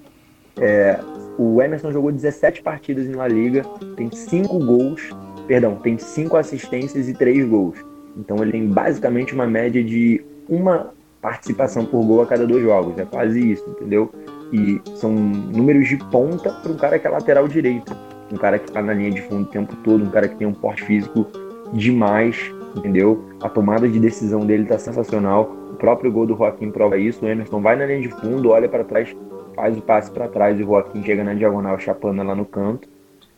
É, 0.58 1.00
o 1.38 1.62
Emerson 1.62 1.92
jogou 1.92 2.12
17 2.12 2.62
partidas 2.62 3.06
em 3.08 3.14
La 3.14 3.28
Liga, 3.28 3.64
tem 3.96 4.10
5 4.12 4.60
gols, 4.60 5.10
perdão, 5.48 5.76
tem 5.76 5.98
5 5.98 6.38
assistências 6.38 7.10
e 7.10 7.14
3 7.14 7.48
gols. 7.48 7.78
Então 8.18 8.38
ele 8.42 8.52
tem 8.52 8.68
basicamente 8.68 9.34
uma 9.34 9.48
média 9.48 9.84
de 9.84 10.24
uma 10.48 10.92
participação 11.22 11.86
por 11.86 12.06
gol 12.06 12.22
a 12.22 12.26
cada 12.26 12.46
dois 12.46 12.62
jogos. 12.62 12.98
É 12.98 13.06
quase 13.06 13.54
isso, 13.54 13.68
entendeu? 13.70 14.12
E 14.52 14.80
são 14.96 15.12
números 15.12 15.88
de 15.88 15.98
ponta 15.98 16.52
para 16.52 16.72
um 16.72 16.76
cara 16.76 17.00
que 17.00 17.08
é 17.08 17.10
lateral 17.10 17.48
direito. 17.48 17.96
Um 18.32 18.38
cara 18.38 18.60
que 18.60 18.66
está 18.68 18.82
na 18.82 18.94
linha 18.94 19.12
de 19.12 19.22
fundo 19.22 19.44
o 19.44 19.46
tempo 19.46 19.76
todo, 19.78 20.04
um 20.04 20.10
cara 20.10 20.28
que 20.28 20.36
tem 20.36 20.46
um 20.46 20.54
porte 20.54 20.84
físico 20.84 21.26
demais, 21.74 22.38
entendeu? 22.76 23.24
A 23.42 23.50
tomada 23.50 23.88
de 23.88 24.00
decisão 24.00 24.46
dele 24.46 24.64
está 24.64 24.78
sensacional. 24.78 25.56
O 25.72 25.76
próprio 25.76 26.12
gol 26.12 26.26
do 26.26 26.36
Joaquim 26.36 26.70
prova 26.70 26.98
isso. 26.98 27.26
O 27.26 27.28
Emerson 27.28 27.62
vai 27.62 27.76
na 27.76 27.86
linha 27.86 28.02
de 28.02 28.10
fundo, 28.10 28.50
olha 28.50 28.70
para 28.70 28.84
trás, 28.84 29.16
faz 29.56 29.78
o 29.78 29.82
passe 29.82 30.12
para 30.12 30.28
trás 30.28 30.60
e 30.60 30.64
o 30.64 30.68
Joaquim 30.68 31.04
chega 31.04 31.24
na 31.24 31.34
diagonal 31.34 31.80
chapando 31.80 32.24
lá 32.24 32.36
no 32.36 32.46
canto. 32.46 32.88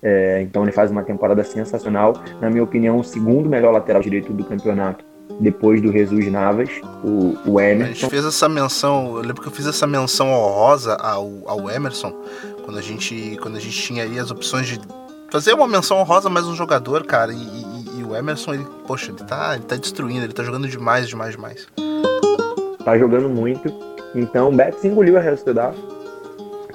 É, 0.02 0.40
então 0.44 0.62
ele 0.62 0.72
faz 0.72 0.92
uma 0.92 1.04
temporada 1.04 1.44
sensacional. 1.44 2.14
Na 2.40 2.50
minha 2.50 2.64
opinião, 2.64 3.00
o 3.00 3.04
segundo 3.04 3.50
melhor 3.50 3.74
lateral 3.74 4.02
direito 4.02 4.32
do 4.32 4.44
campeonato. 4.44 5.04
Depois 5.40 5.82
do 5.82 5.92
Jesus 5.92 6.32
Navas, 6.32 6.70
o, 7.04 7.36
o 7.50 7.60
Emerson. 7.60 7.92
A 7.92 7.94
gente 7.94 8.10
fez 8.10 8.24
essa 8.24 8.48
menção, 8.48 9.18
eu 9.18 9.24
lembro 9.24 9.42
que 9.42 9.48
eu 9.48 9.52
fiz 9.52 9.66
essa 9.66 9.88
menção 9.88 10.30
honrosa 10.32 10.94
ao, 10.96 11.28
ao 11.48 11.72
Emerson, 11.72 12.14
quando 12.64 12.78
a, 12.78 12.82
gente, 12.82 13.36
quando 13.42 13.58
a 13.58 13.60
gente 13.60 13.82
tinha 13.82 14.04
aí 14.04 14.20
as 14.20 14.30
opções 14.30 14.68
de 14.68 14.80
fazer 15.32 15.54
uma 15.54 15.68
menção 15.68 15.98
honrosa 15.98 16.30
mais 16.30 16.46
um 16.46 16.56
jogador, 16.56 17.04
cara. 17.06 17.34
E, 17.34 17.38
e, 17.38 18.00
e, 18.00 18.04
o 18.04 18.16
Emerson, 18.16 18.54
ele, 18.54 18.68
poxa, 18.86 19.10
ele 19.12 19.24
tá, 19.24 19.56
ele 19.56 19.64
tá 19.64 19.76
destruindo, 19.76 20.24
ele 20.24 20.34
tá 20.34 20.44
jogando 20.44 20.68
demais, 20.68 21.10
demais, 21.10 21.32
demais. 21.32 21.68
Tá 22.84 22.96
jogando 22.96 23.28
muito. 23.28 23.74
Então 24.14 24.50
o 24.50 24.56
Betis 24.56 24.86
engoliu 24.86 25.18
a 25.18 25.20
Real 25.20 25.36
Sociedade 25.36 25.76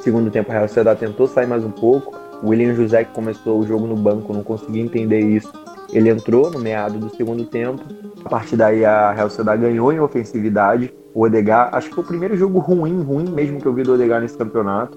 Segundo 0.00 0.30
tempo, 0.30 0.50
a 0.50 0.54
Real 0.54 0.68
Sociedade 0.68 1.00
tentou 1.00 1.26
sair 1.26 1.46
mais 1.46 1.62
um 1.62 1.70
pouco. 1.70 2.16
O 2.42 2.48
William 2.48 2.74
José, 2.74 3.04
que 3.04 3.12
começou 3.12 3.60
o 3.60 3.66
jogo 3.66 3.86
no 3.86 3.94
banco, 3.94 4.32
não 4.32 4.42
conseguia 4.42 4.82
entender 4.82 5.20
isso. 5.20 5.52
Ele 5.92 6.08
entrou 6.08 6.50
no 6.50 6.58
meado 6.58 6.98
do 6.98 7.14
segundo 7.14 7.44
tempo. 7.44 7.82
A 8.24 8.28
partir 8.28 8.56
daí, 8.56 8.82
a 8.84 9.12
Real 9.12 9.28
Sociedade 9.28 9.60
ganhou 9.60 9.92
em 9.92 10.00
ofensividade. 10.00 10.92
O 11.12 11.24
Odegar, 11.24 11.68
acho 11.72 11.88
que 11.88 11.94
foi 11.94 12.04
o 12.04 12.06
primeiro 12.06 12.34
jogo 12.36 12.58
ruim, 12.60 13.02
ruim 13.02 13.28
mesmo 13.28 13.60
que 13.60 13.66
eu 13.66 13.74
vi 13.74 13.82
do 13.82 13.92
Odegar 13.92 14.22
nesse 14.22 14.38
campeonato. 14.38 14.96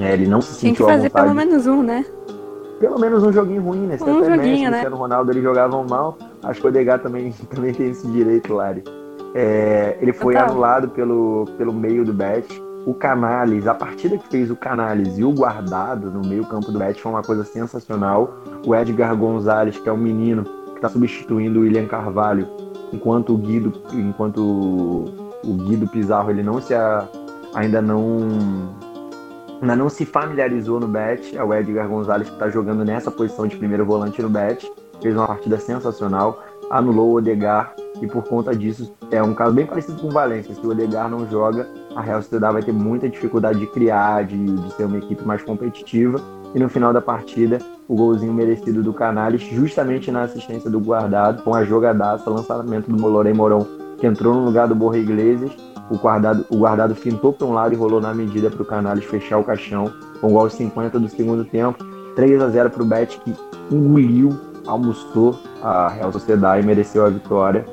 É, 0.00 0.14
ele 0.14 0.26
não 0.26 0.40
se 0.40 0.54
sentiu 0.54 0.86
Tem 0.86 0.94
que 0.94 1.02
fazer 1.02 1.10
pelo 1.10 1.34
menos 1.34 1.66
um, 1.66 1.82
né? 1.82 2.06
Pelo 2.80 2.98
menos 2.98 3.22
um 3.24 3.32
joguinho 3.32 3.60
ruim, 3.60 3.86
né? 3.86 3.98
um 4.00 4.18
até 4.18 4.36
joguinho, 4.36 4.36
Messi, 4.36 4.62
né? 4.62 4.70
Cristiano 4.70 4.96
Ronaldo, 4.96 5.32
eles 5.32 5.42
jogavam 5.42 5.84
mal. 5.84 6.16
Acho 6.44 6.60
que 6.60 6.66
o 6.66 6.70
Odegar 6.70 7.00
também, 7.00 7.34
também 7.54 7.74
tem 7.74 7.90
esse 7.90 8.06
direito, 8.06 8.54
Lari. 8.54 8.82
É, 9.34 9.98
ele 10.00 10.14
foi 10.14 10.32
Total. 10.32 10.50
anulado 10.50 10.88
pelo, 10.88 11.44
pelo 11.58 11.72
meio 11.74 12.04
do 12.04 12.14
Bet 12.14 12.46
o 12.88 12.94
Canales, 12.94 13.66
a 13.66 13.74
partida 13.74 14.16
que 14.16 14.26
fez 14.28 14.50
o 14.50 14.56
Canales 14.56 15.18
e 15.18 15.24
o 15.24 15.30
Guardado 15.30 16.10
no 16.10 16.26
meio 16.26 16.42
campo 16.46 16.72
do 16.72 16.78
Betis 16.78 17.02
foi 17.02 17.12
uma 17.12 17.22
coisa 17.22 17.44
sensacional. 17.44 18.38
O 18.66 18.74
Edgar 18.74 19.14
Gonzalez, 19.14 19.78
que 19.78 19.86
é 19.86 19.92
um 19.92 19.98
menino 19.98 20.42
que 20.44 20.76
está 20.76 20.88
substituindo 20.88 21.58
o 21.58 21.62
William 21.64 21.86
Carvalho, 21.86 22.48
enquanto 22.90 23.34
o 23.34 23.36
Guido, 23.36 23.74
enquanto 23.92 24.40
o 24.40 25.52
Guido 25.66 25.86
Pizarro 25.86 26.30
ele 26.30 26.42
não 26.42 26.62
se 26.62 26.72
ainda 27.54 27.82
não 27.82 28.20
ainda 29.60 29.76
não 29.76 29.90
se 29.90 30.06
familiarizou 30.06 30.80
no 30.80 30.88
Bet, 30.88 31.36
é 31.36 31.44
o 31.44 31.52
Edgar 31.52 31.86
Gonzalez 31.88 32.30
que 32.30 32.34
está 32.36 32.48
jogando 32.48 32.86
nessa 32.86 33.10
posição 33.10 33.46
de 33.46 33.56
primeiro 33.58 33.84
volante 33.84 34.22
no 34.22 34.30
Bet, 34.30 34.66
fez 35.00 35.16
uma 35.16 35.26
partida 35.26 35.58
sensacional, 35.58 36.42
anulou 36.70 37.10
o 37.10 37.14
Odegar 37.14 37.74
e 38.00 38.06
por 38.06 38.22
conta 38.24 38.54
disso 38.54 38.92
é 39.10 39.22
um 39.22 39.34
caso 39.34 39.52
bem 39.52 39.66
parecido 39.66 40.00
com 40.00 40.08
o 40.08 40.10
Valência, 40.10 40.54
se 40.54 40.66
o 40.66 40.70
Odegar 40.70 41.08
não 41.08 41.28
joga, 41.28 41.66
a 41.96 42.00
Real 42.00 42.22
Sociedade 42.22 42.52
vai 42.52 42.62
ter 42.62 42.72
muita 42.72 43.08
dificuldade 43.08 43.58
de 43.58 43.66
criar, 43.66 44.24
de, 44.24 44.36
de 44.36 44.72
ser 44.74 44.84
uma 44.84 44.98
equipe 44.98 45.24
mais 45.24 45.42
competitiva. 45.42 46.20
E 46.54 46.58
no 46.58 46.68
final 46.68 46.92
da 46.92 47.00
partida, 47.00 47.58
o 47.88 47.96
golzinho 47.96 48.32
merecido 48.32 48.82
do 48.82 48.92
Canales, 48.92 49.42
justamente 49.42 50.10
na 50.10 50.22
assistência 50.22 50.70
do 50.70 50.78
guardado, 50.78 51.42
com 51.42 51.54
a 51.54 51.64
jogadaça, 51.64 52.30
lançamento 52.30 52.90
do 52.90 53.00
Molorém 53.00 53.34
Morão, 53.34 53.66
que 53.98 54.06
entrou 54.06 54.32
no 54.34 54.44
lugar 54.44 54.68
do 54.68 54.74
Borra 54.74 54.98
Iglesias. 54.98 55.50
O 55.90 55.98
guardado, 55.98 56.46
o 56.50 56.58
guardado 56.58 56.94
fintou 56.94 57.32
para 57.32 57.46
um 57.46 57.52
lado 57.52 57.74
e 57.74 57.76
rolou 57.76 58.00
na 58.00 58.14
medida 58.14 58.50
para 58.50 58.62
o 58.62 58.64
Canales 58.64 59.04
fechar 59.04 59.38
o 59.38 59.44
caixão, 59.44 59.92
com 60.20 60.28
o 60.28 60.32
gol 60.32 60.48
50 60.48 61.00
do 61.00 61.08
segundo 61.08 61.44
tempo. 61.44 61.84
3 62.14 62.42
a 62.42 62.48
0 62.48 62.70
para 62.70 62.82
o 62.82 62.86
Bet, 62.86 63.18
que 63.20 63.34
engoliu, 63.70 64.36
almoçou 64.68 65.40
a 65.62 65.88
Real 65.88 66.12
Sociedade 66.12 66.62
e 66.62 66.66
mereceu 66.66 67.04
a 67.04 67.08
vitória. 67.08 67.64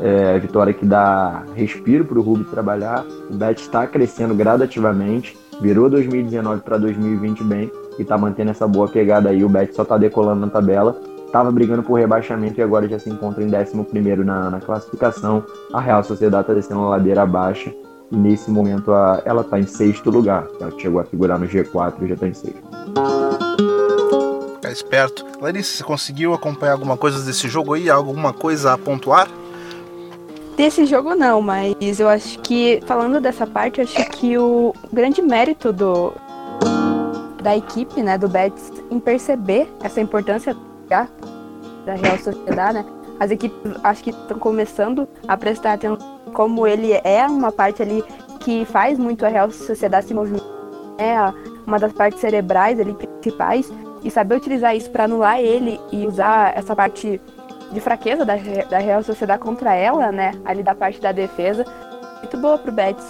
É, 0.00 0.38
vitória 0.38 0.72
que 0.72 0.84
dá 0.84 1.44
respiro 1.54 2.04
para 2.04 2.18
o 2.18 2.22
Rubi 2.22 2.44
trabalhar. 2.44 3.04
O 3.30 3.34
Bet 3.34 3.60
está 3.60 3.86
crescendo 3.86 4.34
gradativamente, 4.34 5.36
virou 5.60 5.88
2019 5.90 6.62
para 6.62 6.78
2020 6.78 7.44
bem 7.44 7.70
e 7.98 8.02
está 8.02 8.16
mantendo 8.16 8.50
essa 8.50 8.66
boa 8.66 8.88
pegada 8.88 9.28
aí. 9.28 9.44
O 9.44 9.48
Bet 9.48 9.74
só 9.74 9.82
está 9.82 9.96
decolando 9.96 10.40
na 10.40 10.48
tabela. 10.48 10.98
Estava 11.26 11.52
brigando 11.52 11.82
por 11.84 11.94
rebaixamento 11.94 12.58
e 12.58 12.62
agora 12.62 12.88
já 12.88 12.98
se 12.98 13.08
encontra 13.08 13.44
em 13.44 13.46
11 13.46 14.24
na, 14.24 14.50
na 14.50 14.60
classificação. 14.60 15.44
A 15.72 15.80
Real 15.80 16.02
Sociedade 16.02 16.42
está 16.42 16.54
descendo 16.54 16.80
a 16.80 16.88
ladeira 16.88 17.22
abaixo 17.22 17.72
e 18.10 18.16
nesse 18.16 18.50
momento 18.50 18.92
a, 18.92 19.22
ela 19.24 19.42
está 19.42 19.60
em 19.60 19.66
sexto 19.66 20.10
lugar. 20.10 20.48
Ela 20.60 20.72
chegou 20.76 21.00
a 21.00 21.04
figurar 21.04 21.38
no 21.38 21.46
G4 21.46 21.94
e 22.02 22.08
já 22.08 22.14
está 22.14 22.26
em 22.26 22.34
sexto. 22.34 23.69
Ficar 24.70 24.72
esperto. 24.72 25.26
Larissa, 25.40 25.76
você 25.76 25.84
conseguiu 25.84 26.32
acompanhar 26.34 26.72
alguma 26.72 26.96
coisa 26.96 27.24
desse 27.24 27.48
jogo 27.48 27.74
aí? 27.74 27.90
Alguma 27.90 28.32
coisa 28.32 28.72
a 28.72 28.78
pontuar? 28.78 29.28
Desse 30.56 30.84
jogo 30.86 31.14
não, 31.14 31.40
mas 31.40 31.98
eu 31.98 32.08
acho 32.08 32.38
que, 32.40 32.80
falando 32.86 33.20
dessa 33.20 33.46
parte, 33.46 33.80
acho 33.80 34.04
que 34.10 34.36
o 34.36 34.74
grande 34.92 35.22
mérito 35.22 35.72
do 35.72 36.12
da 37.42 37.56
equipe, 37.56 38.02
né, 38.02 38.18
do 38.18 38.28
Betis, 38.28 38.70
em 38.90 39.00
perceber 39.00 39.66
essa 39.82 39.98
importância 39.98 40.54
da 40.90 41.94
Real 41.94 42.18
Sociedade, 42.18 42.78
né? 42.78 42.84
As 43.18 43.30
equipes 43.30 43.72
acho 43.82 44.04
que 44.04 44.10
estão 44.10 44.38
começando 44.38 45.08
a 45.26 45.36
prestar 45.38 45.74
atenção 45.74 45.96
como 46.34 46.66
ele 46.66 46.92
é 47.02 47.26
uma 47.26 47.50
parte 47.50 47.80
ali 47.80 48.04
que 48.40 48.66
faz 48.66 48.98
muito 48.98 49.24
a 49.24 49.28
Real 49.28 49.50
Sociedade 49.50 50.08
se 50.08 50.14
movimentar, 50.14 50.46
é 50.98 51.16
uma 51.66 51.78
das 51.78 51.92
partes 51.92 52.20
cerebrais 52.20 52.78
ali 52.78 52.92
principais 52.92 53.72
e 54.02 54.10
saber 54.10 54.36
utilizar 54.36 54.76
isso 54.76 54.90
para 54.90 55.04
anular 55.04 55.40
ele 55.40 55.80
e 55.92 56.06
usar 56.06 56.56
essa 56.56 56.74
parte 56.74 57.20
de 57.72 57.80
fraqueza 57.80 58.24
da, 58.24 58.36
da 58.68 58.78
Real 58.78 59.02
Sociedade 59.02 59.42
contra 59.42 59.74
ela, 59.74 60.10
né? 60.10 60.32
Ali 60.44 60.62
da 60.62 60.74
parte 60.74 61.00
da 61.00 61.12
defesa. 61.12 61.64
Muito 62.18 62.36
boa 62.36 62.58
pro 62.58 62.72
Betis. 62.72 63.06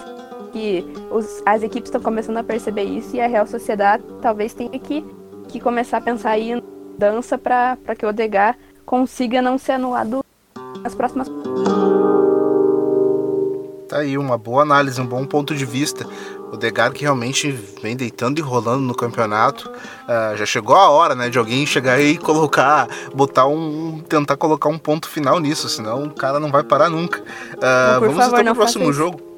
Que 0.52 0.84
os, 1.10 1.42
as 1.46 1.62
equipes 1.62 1.88
estão 1.88 2.00
começando 2.00 2.38
a 2.38 2.44
perceber 2.44 2.82
isso 2.82 3.14
e 3.14 3.20
a 3.20 3.26
Real 3.26 3.46
Sociedade 3.46 4.02
talvez 4.20 4.52
tenha 4.52 4.78
que, 4.78 5.04
que 5.48 5.60
começar 5.60 5.98
a 5.98 6.00
pensar 6.00 6.30
aí 6.30 6.50
em 6.50 6.62
dança 6.98 7.38
para 7.38 7.76
que 7.96 8.04
o 8.04 8.08
Odegar 8.08 8.56
consiga 8.84 9.40
não 9.40 9.56
ser 9.56 9.72
anulado 9.72 10.24
nas 10.82 10.94
próximas. 10.94 11.30
Tá 13.90 13.98
aí 13.98 14.16
uma 14.16 14.38
boa 14.38 14.62
análise, 14.62 15.00
um 15.00 15.06
bom 15.06 15.26
ponto 15.26 15.52
de 15.52 15.66
vista. 15.66 16.06
O 16.52 16.56
Degar 16.56 16.92
que 16.92 17.02
realmente 17.02 17.50
vem 17.82 17.96
deitando 17.96 18.38
e 18.38 18.40
rolando 18.40 18.82
no 18.82 18.94
campeonato. 18.94 19.68
Uh, 19.68 20.36
já 20.36 20.46
chegou 20.46 20.76
a 20.76 20.88
hora, 20.88 21.16
né, 21.16 21.28
de 21.28 21.36
alguém 21.36 21.66
chegar 21.66 21.94
aí 21.94 22.12
e 22.12 22.16
colocar, 22.16 22.86
botar 23.12 23.48
um, 23.48 24.00
tentar 24.08 24.36
colocar 24.36 24.68
um 24.68 24.78
ponto 24.78 25.08
final 25.08 25.40
nisso, 25.40 25.68
senão 25.68 26.04
o 26.04 26.10
cara 26.10 26.38
não 26.38 26.52
vai 26.52 26.62
parar 26.62 26.88
nunca. 26.88 27.20
Uh, 27.20 28.00
vamos 28.00 28.16
favor, 28.16 28.40
então 28.40 28.54
pro 28.54 28.62
próximo 28.62 28.92
jogo. 28.92 29.29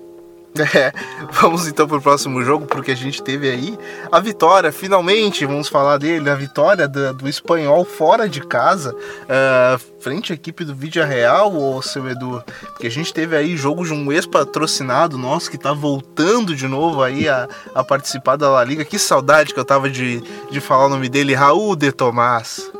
É, 0.75 0.93
vamos 1.31 1.67
então 1.67 1.87
para 1.89 1.97
o 1.97 2.03
próximo 2.03 2.43
jogo, 2.43 2.67
porque 2.67 2.93
a 2.93 2.97
gente 2.97 3.23
teve 3.23 3.49
aí 3.49 3.79
a 4.11 4.21
vitória, 4.21 4.71
finalmente, 4.71 5.47
vamos 5.47 5.69
falar 5.69 5.99
dele, 5.99 6.29
a 6.29 6.35
vitória 6.35 6.87
do, 6.87 7.15
do 7.15 7.29
espanhol 7.29 7.85
fora 7.85 8.29
de 8.29 8.41
casa, 8.41 8.95
uh, 8.95 9.79
frente 9.99 10.33
à 10.33 10.35
equipe 10.35 10.65
do 10.65 10.75
Vídeo 10.75 11.05
Real, 11.05 11.55
ou 11.55 11.81
seu 11.81 12.09
Edu, 12.09 12.43
porque 12.71 12.87
a 12.87 12.91
gente 12.91 13.13
teve 13.15 13.37
aí 13.37 13.57
jogo 13.57 13.85
de 13.85 13.93
um 13.93 14.13
ex-patrocinado 14.13 15.17
nosso 15.17 15.51
que 15.51 15.57
está 15.57 15.73
voltando 15.73 16.55
de 16.55 16.69
novo 16.69 17.03
aí 17.03 17.29
a, 17.29 17.49
a 17.75 17.83
participar 17.83 18.37
da 18.37 18.51
La 18.51 18.63
Liga. 18.63 18.85
Que 18.85 18.99
saudade 18.99 19.55
que 19.55 19.61
eu 19.61 19.65
tava 19.65 19.89
de, 19.89 20.21
de 20.51 20.61
falar 20.61 20.87
o 20.87 20.91
nome 20.91 21.09
dele, 21.09 21.35
Raul 21.35 21.75
de 21.75 21.91
Tomás. 21.93 22.71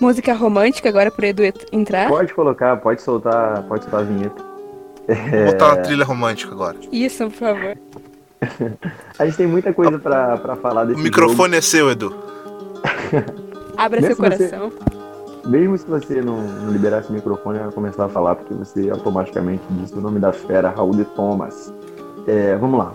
Música 0.00 0.34
romântica 0.34 0.88
agora 0.88 1.10
para 1.10 1.28
Edu 1.28 1.42
entrar? 1.70 2.08
Pode 2.08 2.34
colocar, 2.34 2.76
pode 2.78 3.00
soltar, 3.00 3.62
pode 3.64 3.84
soltar 3.84 4.00
a 4.00 4.04
vinheta. 4.04 4.51
Vou 5.08 5.46
botar 5.52 5.66
uma 5.68 5.76
trilha 5.78 6.04
romântica 6.04 6.52
agora. 6.52 6.76
Isso, 6.90 7.24
por 7.24 7.32
favor. 7.32 7.76
A 9.18 9.24
gente 9.24 9.36
tem 9.36 9.46
muita 9.46 9.72
coisa 9.72 9.98
pra, 9.98 10.36
pra 10.36 10.56
falar 10.56 10.84
desse 10.84 11.00
O 11.00 11.02
microfone 11.02 11.56
é 11.56 11.60
seu, 11.60 11.90
Edu. 11.90 12.14
Abra 13.76 14.00
Mesmo 14.00 14.16
seu 14.16 14.24
você- 14.30 14.48
coração. 14.48 14.70
jogo. 14.70 15.02
Mesmo 15.44 15.76
se 15.76 15.86
você 15.86 16.20
não, 16.22 16.36
não 16.40 16.70
liberasse 16.72 17.10
o 17.10 17.12
microfone, 17.12 17.58
eu 17.58 17.64
ia 17.66 17.72
começar 17.72 18.04
a 18.04 18.08
falar, 18.08 18.36
porque 18.36 18.54
você 18.54 18.88
automaticamente 18.90 19.62
disse 19.70 19.92
o 19.94 20.00
nome 20.00 20.20
da 20.20 20.32
fera, 20.32 20.70
Raul 20.70 20.92
de 20.92 21.04
Thomas. 21.04 21.72
É, 22.28 22.54
vamos 22.56 22.78
lá. 22.78 22.94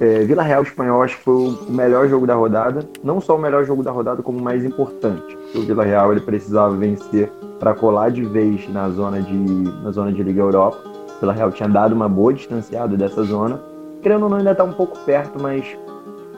É, 0.00 0.20
Vila 0.20 0.42
Real 0.42 0.62
Espanhol 0.62 1.02
acho 1.02 1.18
que 1.18 1.24
foi 1.24 1.34
o 1.34 1.58
melhor 1.68 2.08
jogo 2.08 2.26
da 2.26 2.34
rodada. 2.34 2.88
Não 3.04 3.20
só 3.20 3.36
o 3.36 3.38
melhor 3.38 3.66
jogo 3.66 3.82
da 3.82 3.90
rodada, 3.90 4.22
como 4.22 4.38
o 4.38 4.42
mais 4.42 4.64
importante. 4.64 5.36
Porque 5.36 5.58
o 5.58 5.62
Vila 5.62 5.84
Real 5.84 6.10
ele 6.12 6.20
precisava 6.22 6.74
vencer 6.74 7.30
para 7.60 7.74
colar 7.74 8.10
de 8.10 8.24
vez 8.24 8.66
na 8.72 8.88
zona 8.88 9.20
de, 9.20 9.36
na 9.36 9.90
zona 9.90 10.10
de 10.10 10.22
Liga 10.22 10.40
Europa. 10.40 10.78
Vila 11.20 11.32
Real 11.32 11.50
tinha 11.50 11.68
dado 11.68 11.94
uma 11.94 12.08
boa 12.08 12.32
distanciada 12.32 12.96
dessa 12.96 13.22
zona. 13.24 13.60
Querendo 14.02 14.24
ou 14.24 14.28
não, 14.28 14.38
ainda 14.38 14.52
está 14.52 14.64
um 14.64 14.72
pouco 14.72 14.98
perto, 15.00 15.40
mas 15.40 15.64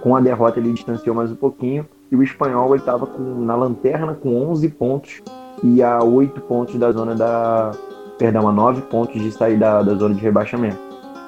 com 0.01 0.17
a 0.17 0.21
derrota 0.21 0.59
ele 0.59 0.73
distanciou 0.73 1.15
mais 1.15 1.31
um 1.31 1.37
pouquinho. 1.37 1.87
E 2.11 2.17
o 2.17 2.23
espanhol 2.23 2.75
estava 2.75 3.09
na 3.19 3.55
lanterna 3.55 4.15
com 4.15 4.51
11 4.51 4.69
pontos 4.71 5.23
e 5.63 5.83
a 5.83 6.03
8 6.03 6.41
pontos 6.43 6.75
da 6.77 6.91
zona 6.91 7.15
da. 7.15 7.73
Perdão, 8.19 8.49
a 8.49 8.53
9 8.53 8.83
pontos 8.83 9.21
de 9.21 9.31
sair 9.31 9.59
da, 9.59 9.83
da 9.83 9.95
zona 9.95 10.15
de 10.15 10.21
rebaixamento. 10.21 10.79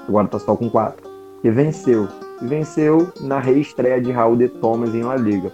Agora 0.08 0.26
está 0.26 0.38
só 0.38 0.56
com 0.56 0.68
4. 0.68 1.08
E 1.44 1.50
venceu. 1.50 2.08
E 2.40 2.46
venceu 2.46 3.08
na 3.20 3.38
reestreia 3.38 4.00
de 4.00 4.10
Raul 4.10 4.36
de 4.36 4.48
Thomas 4.48 4.94
em 4.94 5.02
La 5.02 5.16
Liga. 5.16 5.52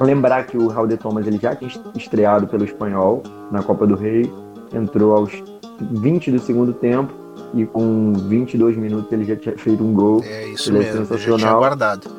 Lembrar 0.00 0.46
que 0.46 0.56
o 0.56 0.68
Raul 0.68 0.86
de 0.86 0.96
Thomas 0.96 1.26
ele 1.26 1.38
já 1.38 1.54
tinha 1.54 1.70
estreado 1.96 2.46
pelo 2.46 2.64
espanhol 2.64 3.22
na 3.50 3.62
Copa 3.62 3.86
do 3.86 3.96
Rei, 3.96 4.32
entrou 4.72 5.16
aos 5.16 5.42
20 5.80 6.30
do 6.32 6.38
segundo 6.38 6.72
tempo 6.72 7.12
e 7.54 7.64
com 7.66 8.12
22 8.12 8.76
minutos 8.76 9.10
ele 9.12 9.24
já 9.24 9.36
tinha 9.36 9.56
feito 9.56 9.82
um 9.82 9.92
gol 9.92 10.22
É 10.24 10.48
isso 10.48 10.70
Ele 10.70 10.78
é 10.78 10.80
mesmo, 10.82 11.00
eu 11.00 11.04
já 11.04 11.06
tinha 11.06 11.18
sensacional. 11.18 11.58
guardado. 11.60 12.10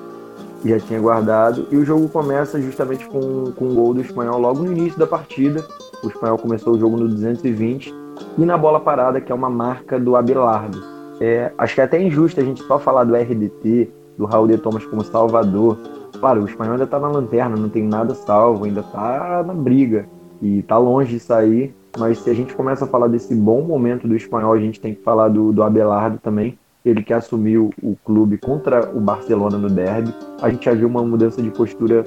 já 0.66 0.80
tinha 0.80 1.00
guardado. 1.00 1.68
E 1.72 1.78
o 1.78 1.86
jogo 1.86 2.08
começa 2.10 2.60
justamente 2.62 3.06
com, 3.08 3.52
com 3.52 3.66
um 3.66 3.76
gol 3.76 3.94
do 3.94 4.02
espanhol 4.02 4.40
logo 4.40 4.64
no 4.64 4.72
início 4.72 4.98
da 5.00 5.08
partida. 5.08 5.66
O 6.04 6.08
espanhol 6.08 6.38
começou 6.38 6.74
o 6.76 6.80
jogo 6.80 6.98
no 6.98 7.08
220. 7.08 7.94
E 8.38 8.46
na 8.46 8.58
bola 8.58 8.80
parada, 8.80 9.20
que 9.22 9.32
é 9.32 9.36
uma 9.36 9.50
marca 9.50 10.00
do 10.00 10.16
Abelardo. 10.16 10.82
É, 11.22 11.52
acho 11.58 11.76
que 11.76 11.82
é 11.82 11.84
até 11.84 12.02
injusto 12.02 12.40
a 12.40 12.44
gente 12.44 12.64
só 12.64 12.80
falar 12.80 13.04
do 13.04 13.16
RDT, 13.16 13.90
do 14.18 14.26
Raul 14.26 14.48
de 14.48 14.58
Thomas 14.58 14.86
como 14.86 15.04
salvador. 15.04 15.78
Claro, 16.20 16.42
o 16.42 16.46
espanhol 16.46 16.74
ainda 16.74 16.88
tá 16.88 17.00
na 17.00 17.08
lanterna, 17.10 17.56
não 17.56 17.70
tem 17.70 17.84
nada 17.84 18.14
salvo, 18.14 18.66
ainda 18.66 18.84
tá 18.84 19.44
na 19.46 19.54
briga. 19.54 20.06
E 20.42 20.62
tá 20.64 20.78
longe 20.78 21.14
de 21.14 21.20
sair. 21.20 21.76
Mas 21.98 22.20
se 22.20 22.30
a 22.30 22.34
gente 22.34 22.54
começa 22.54 22.86
a 22.86 22.88
falar 22.88 23.08
desse 23.08 23.34
bom 23.34 23.62
momento 23.62 24.08
do 24.08 24.16
espanhol, 24.16 24.54
a 24.54 24.60
gente 24.60 24.80
tem 24.80 24.94
que 24.94 25.02
falar 25.02 25.30
do, 25.30 25.52
do 25.52 25.64
Abelardo 25.64 26.18
também. 26.18 26.58
Ele 26.86 27.04
que 27.04 27.14
assumiu 27.14 27.72
o 27.82 27.96
clube 28.06 28.38
contra 28.38 28.90
o 28.96 29.00
Barcelona 29.00 29.58
no 29.58 29.70
derby. 29.70 30.14
A 30.42 30.50
gente 30.50 30.66
já 30.66 30.74
viu 30.74 30.88
uma 30.88 31.04
mudança 31.04 31.42
de 31.42 31.50
postura 31.52 32.04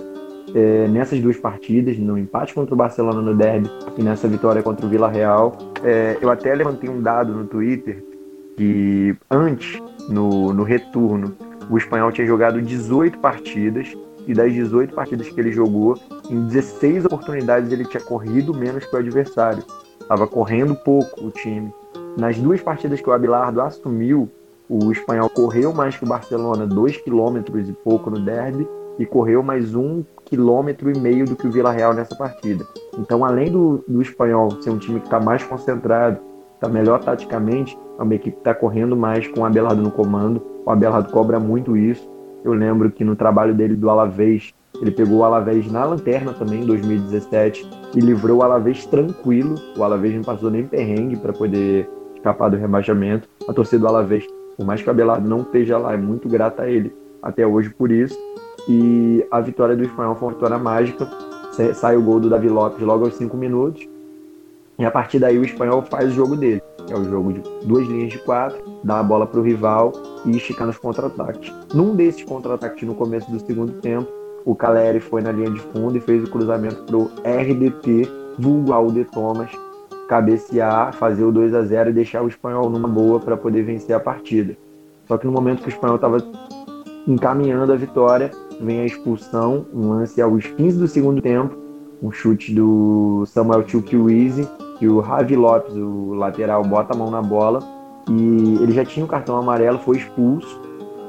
é, 0.55 0.89
nessas 0.89 1.21
duas 1.21 1.37
partidas, 1.37 1.99
no 1.99 2.17
empate 2.19 2.55
contra 2.55 2.75
o 2.75 2.77
Barcelona 2.77 3.21
no 3.21 3.35
derby 3.35 3.71
e 3.99 4.03
nessa 4.03 4.27
vitória 4.29 4.63
contra 4.63 4.87
o 4.87 4.89
Vila 4.89 5.09
Real. 5.09 5.57
É, 5.83 6.17
eu 6.21 6.31
até 6.31 6.55
levantei 6.55 6.89
um 6.89 7.01
dado 7.03 7.33
no 7.33 7.45
Twitter 7.45 8.03
que 8.57 9.15
antes, 9.31 9.81
no, 10.09 10.53
no 10.53 10.63
retorno, 10.63 11.35
o 11.71 11.77
espanhol 11.77 12.13
tinha 12.13 12.27
jogado 12.27 12.61
18 12.61 13.19
partidas 13.19 13.97
e 14.27 14.35
das 14.35 14.53
18 14.53 14.95
partidas 14.95 15.29
que 15.29 15.41
ele 15.41 15.53
jogou, 15.53 15.99
em 16.31 16.47
16 16.47 17.07
oportunidades 17.07 17.73
ele 17.73 17.85
tinha 17.85 18.03
corrido 18.03 18.55
menos 18.55 18.85
que 18.85 18.95
o 18.95 18.99
adversário. 18.99 19.63
Estava 20.01 20.27
correndo 20.27 20.75
pouco 20.75 21.25
o 21.25 21.31
time. 21.31 21.73
Nas 22.17 22.37
duas 22.39 22.61
partidas 22.61 23.01
que 23.01 23.09
o 23.09 23.13
Abelardo 23.13 23.61
assumiu, 23.61 24.29
o 24.69 24.93
espanhol 24.93 25.29
correu 25.31 25.73
mais 25.73 25.97
que 25.97 26.05
o 26.05 26.09
Barcelona, 26.09 26.67
2 26.67 26.99
km 26.99 27.39
e 27.69 27.73
pouco 27.73 28.11
no 28.11 28.21
derby, 28.21 28.67
e 28.99 29.07
correu 29.07 29.43
mais 29.43 29.75
um 29.75 30.05
quilômetro 30.25 30.91
e 30.91 30.99
meio 30.99 31.25
do 31.25 31.37
que 31.37 31.47
o 31.47 31.51
Vila 31.51 31.73
Real 31.73 31.95
nessa 31.95 32.15
partida. 32.15 32.65
Então, 32.99 33.25
além 33.25 33.51
do, 33.51 33.83
do 33.89 34.03
espanhol 34.03 34.51
ser 34.61 34.71
um 34.71 34.79
time 34.79 35.01
que 35.01 35.07
está 35.07 35.19
mais 35.19 35.43
concentrado, 35.43 36.21
está 36.55 36.69
melhor 36.69 37.01
taticamente, 37.01 37.79
é 37.99 38.03
uma 38.03 38.15
equipe 38.15 38.37
que 38.37 38.41
está 38.41 38.55
correndo 38.55 38.97
mais 38.97 39.27
com 39.29 39.41
o 39.41 39.45
Abelardo 39.45 39.83
no 39.83 39.91
comando. 39.91 40.43
O 40.65 40.71
Abelardo 40.71 41.11
cobra 41.11 41.41
muito 41.41 41.77
isso. 41.77 42.09
Eu 42.45 42.53
lembro 42.55 42.91
que 42.91 43.05
no 43.05 43.15
trabalho 43.15 43.55
dele 43.55 43.77
do 43.77 43.89
Alavés, 43.89 44.53
ele 44.81 44.91
pegou 44.91 45.19
o 45.19 45.25
Alavés 45.25 45.71
na 45.71 45.85
lanterna 45.85 46.33
também 46.33 46.63
em 46.63 46.67
2017 46.67 47.69
e 47.95 48.01
livrou 48.01 48.39
o 48.39 48.43
Alavés 48.43 48.85
tranquilo. 48.87 49.55
O 49.77 49.83
Alavés 49.85 50.15
não 50.15 50.23
passou 50.23 50.51
nem 50.51 50.65
perrengue 50.67 51.17
para 51.17 51.33
poder 51.33 51.89
escapar 52.17 52.49
do 52.51 52.57
rebaixamento. 52.57 53.29
A 53.49 53.53
torcida 53.53 53.81
do 53.81 53.87
Alavés, 53.87 54.27
por 54.57 54.67
mais 54.67 54.83
que 54.83 54.89
o 54.89 54.91
Abelardo 54.91 55.29
não 55.29 55.43
esteja 55.43 55.79
lá, 55.79 55.93
é 55.95 55.97
muito 55.97 56.29
grata 56.29 56.63
a 56.63 56.71
ele 56.71 56.93
até 57.23 57.47
hoje 57.47 57.71
por 57.71 57.93
isso. 57.93 58.19
E 58.69 59.25
a 59.31 59.41
vitória 59.41 59.77
do 59.77 59.83
Espanhol 59.85 60.15
foi 60.17 60.29
uma 60.29 60.35
vitória 60.35 60.59
mágica. 60.59 61.07
Sa- 61.53 61.75
Sai 61.75 61.97
o 61.97 62.03
gol 62.03 62.19
do 62.19 62.29
Davi 62.31 62.49
Lopes 62.49 62.81
logo 62.85 63.05
aos 63.05 63.15
5 63.15 63.37
minutos. 63.37 63.87
E 64.79 64.85
a 64.85 64.91
partir 64.91 65.19
daí 65.19 65.39
o 65.39 65.45
Espanhol 65.45 65.83
faz 65.83 66.09
o 66.11 66.13
jogo 66.15 66.35
dele. 66.35 66.63
Que 66.93 66.99
é 66.99 67.01
o 67.01 67.05
jogo 67.09 67.33
de 67.33 67.41
duas 67.65 67.89
linhas 67.89 68.13
de 68.13 68.19
quatro, 68.19 68.63
dá 68.85 69.01
a 69.01 69.03
bola 69.03 69.27
para 69.27 69.41
o 69.41 69.43
rival 69.43 69.95
e 70.27 70.37
esticar 70.37 70.67
nos 70.67 70.77
contra-ataques. 70.77 71.51
Num 71.73 71.97
desses 71.97 72.23
contra-ataques 72.23 72.87
no 72.87 72.95
começo 72.95 73.31
do 73.33 73.41
segundo 73.41 73.81
tempo, 73.81 74.07
o 74.45 74.55
Caleri 74.55 75.01
foi 75.01 75.23
na 75.23 75.33
linha 75.33 75.51
de 75.51 75.59
fundo 75.59 75.97
e 75.97 76.01
fez 76.01 76.23
o 76.23 76.31
cruzamento 76.31 76.83
para 76.83 76.97
o 76.99 77.11
RDT, 77.25 78.07
vulgo 78.39 78.75
Alde 78.75 79.07
Thomas, 79.07 79.51
cabecear, 80.07 80.93
fazer 80.93 81.25
o 81.25 81.33
2 81.33 81.55
a 81.55 81.63
0 81.63 81.89
e 81.89 81.93
deixar 81.95 82.23
o 82.23 82.29
Espanhol 82.29 82.69
numa 82.69 82.89
boa 82.89 83.19
para 83.19 83.39
poder 83.39 83.63
vencer 83.63 83.97
a 83.97 84.01
partida. 84.01 84.55
Só 85.09 85.17
que 85.17 85.25
no 85.25 85.33
momento 85.33 85.63
que 85.63 85.69
o 85.69 85.71
Espanhol 85.71 85.97
estava 85.97 86.19
encaminhando 87.09 87.73
a 87.73 87.77
vitória, 87.77 88.31
vem 88.61 88.81
a 88.81 88.85
expulsão, 88.85 89.65
um 89.73 89.89
lance 89.89 90.21
aos 90.21 90.45
15 90.45 90.79
do 90.79 90.87
segundo 90.87 91.23
tempo, 91.23 91.57
um 92.03 92.13
chute 92.13 92.55
do 92.55 93.25
Samuel 93.25 93.67
Chukwueze, 93.67 94.47
que 94.83 94.89
o 94.89 94.99
Ravi 94.99 95.37
Lopes, 95.37 95.77
o 95.77 96.13
lateral, 96.15 96.65
bota 96.65 96.93
a 96.93 96.97
mão 96.97 97.09
na 97.09 97.23
bola 97.23 97.61
e 98.11 98.59
ele 98.61 98.73
já 98.73 98.85
tinha 98.85 99.07
o 99.07 99.09
cartão 99.09 99.37
amarelo, 99.37 99.79
foi 99.79 99.97
expulso 99.97 100.61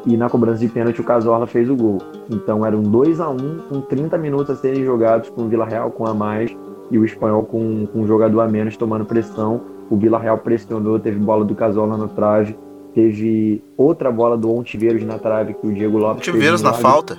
e 0.06 0.16
na 0.16 0.30
cobrança 0.30 0.60
de 0.60 0.68
pênalti 0.68 1.02
o 1.02 1.04
Cazorla 1.04 1.48
fez 1.48 1.68
o 1.72 1.76
gol. 1.76 1.98
Então 2.30 2.64
era 2.64 2.78
um 2.78 2.84
2 2.84 3.20
a 3.20 3.28
1 3.32 3.38
com 3.68 3.82
30 3.82 4.16
minutos 4.20 4.52
a 4.52 4.56
serem 4.56 4.86
jogados 4.86 5.28
com 5.32 5.46
o 5.46 5.48
Vila 5.48 5.66
Real 5.66 5.90
com 5.90 6.06
a 6.06 6.14
mais 6.14 6.56
e 6.92 7.00
o 7.00 7.04
Espanhol 7.04 7.42
com, 7.46 7.88
com 7.88 8.02
um 8.02 8.06
jogador 8.06 8.42
a 8.42 8.48
menos 8.48 8.78
tomando 8.78 9.06
pressão. 9.06 9.62
O 9.90 9.98
Vila 9.98 10.20
Real 10.20 10.38
pressionou, 10.38 11.00
teve 11.00 11.18
bola 11.18 11.44
do 11.44 11.56
Cazorla 11.56 11.98
na 11.98 12.08
trave, 12.08 12.56
teve 12.94 13.64
outra 13.76 14.12
bola 14.12 14.38
do 14.38 14.56
Ontiveiros 14.56 15.04
na 15.04 15.18
trave 15.18 15.56
que 15.56 15.66
o 15.66 15.74
Diego 15.74 15.98
Lopes 15.98 16.24
fez 16.24 16.36
Tiveiros 16.36 16.62
um 16.62 16.66
na 16.66 16.74
falta. 16.74 17.18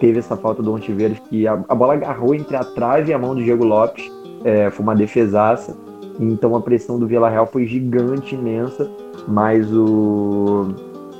teve 0.00 0.18
essa 0.18 0.36
falta 0.36 0.60
do 0.60 0.72
Ontiveiros, 0.72 1.20
que 1.20 1.46
a, 1.46 1.52
a 1.68 1.74
bola 1.76 1.94
agarrou 1.94 2.34
entre 2.34 2.56
a 2.56 2.64
trave 2.64 3.12
e 3.12 3.14
a 3.14 3.18
mão 3.18 3.32
do 3.32 3.44
Diego 3.44 3.64
Lopes. 3.64 4.17
É, 4.44 4.70
foi 4.70 4.82
uma 4.82 4.94
defesaça. 4.94 5.76
Então 6.20 6.56
a 6.56 6.60
pressão 6.60 6.98
do 6.98 7.06
Vila 7.06 7.28
Real 7.28 7.46
foi 7.46 7.66
gigante, 7.66 8.34
imensa. 8.34 8.90
Mas 9.26 9.72
o, 9.72 10.74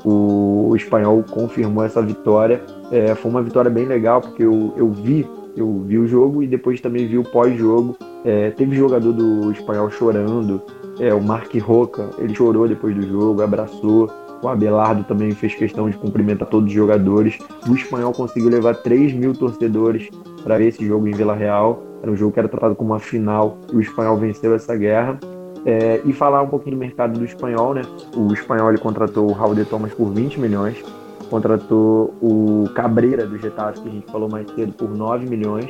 o, 0.04 0.74
espanhol 0.74 1.24
confirmou 1.30 1.84
essa 1.84 2.02
vitória. 2.02 2.62
É, 2.90 3.14
foi 3.14 3.30
uma 3.30 3.42
vitória 3.42 3.70
bem 3.70 3.84
legal, 3.84 4.20
porque 4.20 4.42
eu, 4.42 4.72
eu 4.76 4.90
vi 4.90 5.26
eu 5.58 5.82
vi 5.84 5.98
o 5.98 6.06
jogo 6.06 6.42
e 6.42 6.46
depois 6.46 6.80
também 6.80 7.06
vi 7.06 7.18
o 7.18 7.24
pós-jogo. 7.24 7.96
É, 8.24 8.50
teve 8.50 8.76
jogador 8.76 9.12
do 9.12 9.50
espanhol 9.50 9.90
chorando. 9.90 10.62
É, 11.00 11.12
o 11.12 11.20
Mark 11.22 11.52
Roca, 11.56 12.10
ele 12.18 12.34
chorou 12.34 12.68
depois 12.68 12.94
do 12.94 13.02
jogo, 13.02 13.42
abraçou. 13.42 14.08
O 14.40 14.48
Abelardo 14.48 15.02
também 15.02 15.32
fez 15.32 15.54
questão 15.54 15.90
de 15.90 15.96
cumprimentar 15.96 16.48
todos 16.48 16.68
os 16.68 16.74
jogadores. 16.74 17.38
O 17.68 17.74
espanhol 17.74 18.12
conseguiu 18.12 18.48
levar 18.48 18.74
3 18.74 19.12
mil 19.12 19.34
torcedores 19.34 20.08
para 20.43 20.59
ver 20.59 20.68
esse 20.68 20.84
jogo 20.86 21.07
em 21.07 21.12
Vila 21.12 21.34
Real. 21.34 21.82
Era 22.03 22.11
um 22.11 22.16
jogo 22.16 22.32
que 22.32 22.39
era 22.39 22.49
tratado 22.49 22.74
como 22.74 22.93
uma 22.93 22.99
final 22.99 23.59
e 23.72 23.76
o 23.76 23.80
espanhol 23.80 24.16
venceu 24.16 24.55
essa 24.55 24.76
guerra. 24.76 25.18
É, 25.64 26.01
e 26.05 26.12
falar 26.12 26.41
um 26.41 26.47
pouquinho 26.47 26.76
do 26.76 26.80
mercado 26.80 27.18
do 27.18 27.24
espanhol, 27.24 27.74
né? 27.74 27.82
O 28.16 28.32
espanhol 28.32 28.70
ele 28.70 28.78
contratou 28.78 29.28
o 29.28 29.32
Raul 29.32 29.55
de 29.55 29.64
Thomas 29.64 29.93
por 29.93 30.09
20 30.11 30.41
milhões, 30.41 30.82
contratou 31.28 32.14
o 32.22 32.70
Cabreira 32.74 33.26
do 33.26 33.36
Getafe, 33.36 33.80
que 33.80 33.89
a 33.89 33.93
gente 33.93 34.11
falou 34.11 34.30
mais 34.30 34.49
cedo, 34.53 34.72
por 34.72 34.89
9 34.89 35.28
milhões. 35.28 35.66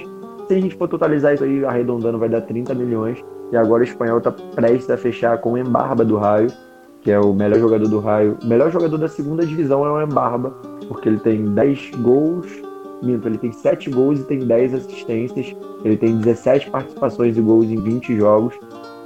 Se 0.46 0.54
a 0.54 0.60
gente 0.60 0.76
for 0.76 0.88
totalizar 0.88 1.34
isso 1.34 1.42
aí, 1.42 1.64
arredondando, 1.64 2.18
vai 2.18 2.28
dar 2.28 2.42
30 2.42 2.74
milhões. 2.74 3.24
E 3.50 3.56
agora 3.56 3.80
o 3.80 3.84
espanhol 3.84 4.18
está 4.18 4.30
prestes 4.30 4.90
a 4.90 4.96
fechar 4.96 5.38
com 5.38 5.52
o 5.52 5.58
Embarba 5.58 6.04
do 6.04 6.16
Raio, 6.16 6.48
que 7.02 7.10
é 7.10 7.18
o 7.18 7.32
melhor 7.32 7.58
jogador 7.58 7.88
do 7.88 7.98
Raio. 7.98 8.36
O 8.42 8.46
melhor 8.46 8.70
jogador 8.70 8.98
da 8.98 9.08
segunda 9.08 9.44
divisão 9.44 9.84
é 9.84 9.90
o 9.90 10.02
Embarba, 10.02 10.50
porque 10.86 11.08
ele 11.08 11.18
tem 11.18 11.44
10 11.54 11.92
gols, 12.02 12.46
minto, 13.02 13.28
ele 13.28 13.38
tem 13.38 13.52
7 13.52 13.90
gols 13.90 14.20
e 14.20 14.24
tem 14.24 14.40
10 14.40 14.74
assistências. 14.74 15.54
Ele 15.84 15.96
tem 15.96 16.16
17 16.16 16.70
participações 16.70 17.36
e 17.36 17.40
gols 17.40 17.66
em 17.66 17.76
20 17.76 18.16
jogos. 18.16 18.54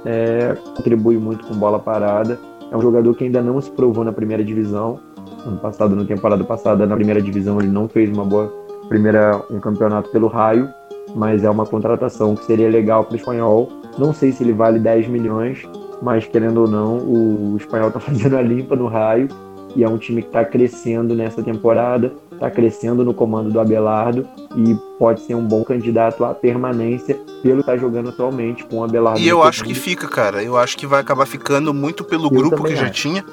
É, 0.05 0.55
contribui 0.75 1.17
muito 1.17 1.45
com 1.45 1.53
bola 1.55 1.79
parada. 1.79 2.39
É 2.71 2.77
um 2.77 2.81
jogador 2.81 3.13
que 3.15 3.23
ainda 3.23 3.41
não 3.41 3.61
se 3.61 3.71
provou 3.71 4.03
na 4.03 4.11
primeira 4.11 4.43
divisão. 4.43 4.99
Ano 5.45 5.57
passado, 5.57 5.95
na 5.95 6.05
temporada 6.05 6.43
passada, 6.43 6.85
na 6.85 6.95
primeira 6.95 7.21
divisão, 7.21 7.59
ele 7.59 7.69
não 7.69 7.87
fez 7.87 8.09
uma 8.09 8.25
boa 8.25 8.51
primeira 8.87 9.43
um 9.49 9.59
campeonato 9.59 10.09
pelo 10.09 10.27
Raio, 10.27 10.69
mas 11.15 11.43
é 11.43 11.49
uma 11.49 11.65
contratação 11.65 12.35
que 12.35 12.45
seria 12.45 12.69
legal 12.69 13.03
para 13.03 13.13
o 13.13 13.15
espanhol. 13.15 13.69
Não 13.97 14.13
sei 14.13 14.31
se 14.31 14.43
ele 14.43 14.53
vale 14.53 14.79
10 14.79 15.07
milhões, 15.07 15.61
mas 16.01 16.25
querendo 16.25 16.61
ou 16.61 16.67
não, 16.67 16.97
o, 16.97 17.53
o 17.53 17.57
espanhol 17.57 17.87
está 17.87 17.99
fazendo 18.01 18.37
a 18.37 18.41
limpa 18.41 18.75
no 18.75 18.87
raio 18.87 19.27
e 19.75 19.83
é 19.83 19.89
um 19.89 19.97
time 19.97 20.21
que 20.21 20.27
está 20.27 20.45
crescendo 20.45 21.15
nessa 21.15 21.41
temporada, 21.41 22.11
está 22.33 22.49
crescendo 22.49 23.03
no 23.03 23.13
comando 23.13 23.51
do 23.51 23.59
Abelardo 23.59 24.27
e 24.55 24.75
pode 24.97 25.21
ser 25.21 25.35
um 25.35 25.45
bom 25.45 25.63
candidato 25.63 26.23
à 26.25 26.33
permanência 26.33 27.19
pelo 27.41 27.55
que 27.55 27.61
está 27.61 27.77
jogando 27.77 28.09
atualmente 28.09 28.63
com 28.65 28.77
o 28.77 28.83
Abelardo. 28.83 29.19
E 29.19 29.27
eu 29.27 29.41
acho 29.41 29.63
que 29.63 29.73
fica, 29.73 30.07
cara. 30.07 30.43
Eu 30.43 30.57
acho 30.57 30.77
que 30.77 30.85
vai 30.85 31.01
acabar 31.01 31.25
ficando 31.25 31.73
muito 31.73 32.03
pelo 32.03 32.25
eu 32.25 32.29
grupo 32.29 32.63
que 32.63 32.75
já 32.75 32.89
tinha. 32.89 33.23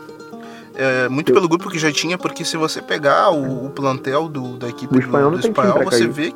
É, 0.74 1.08
muito 1.08 1.30
eu... 1.30 1.34
pelo 1.34 1.48
grupo 1.48 1.68
que 1.68 1.78
já 1.78 1.92
tinha, 1.92 2.16
porque 2.16 2.44
se 2.44 2.56
você 2.56 2.80
pegar 2.80 3.30
o, 3.30 3.66
o 3.66 3.70
plantel 3.70 4.28
do, 4.28 4.56
da 4.56 4.68
equipe 4.68 4.92
do, 4.92 5.00
espanhol, 5.00 5.30
do, 5.30 5.38
do 5.38 5.46
espanhol 5.46 5.84
você 5.84 6.06
vê 6.06 6.32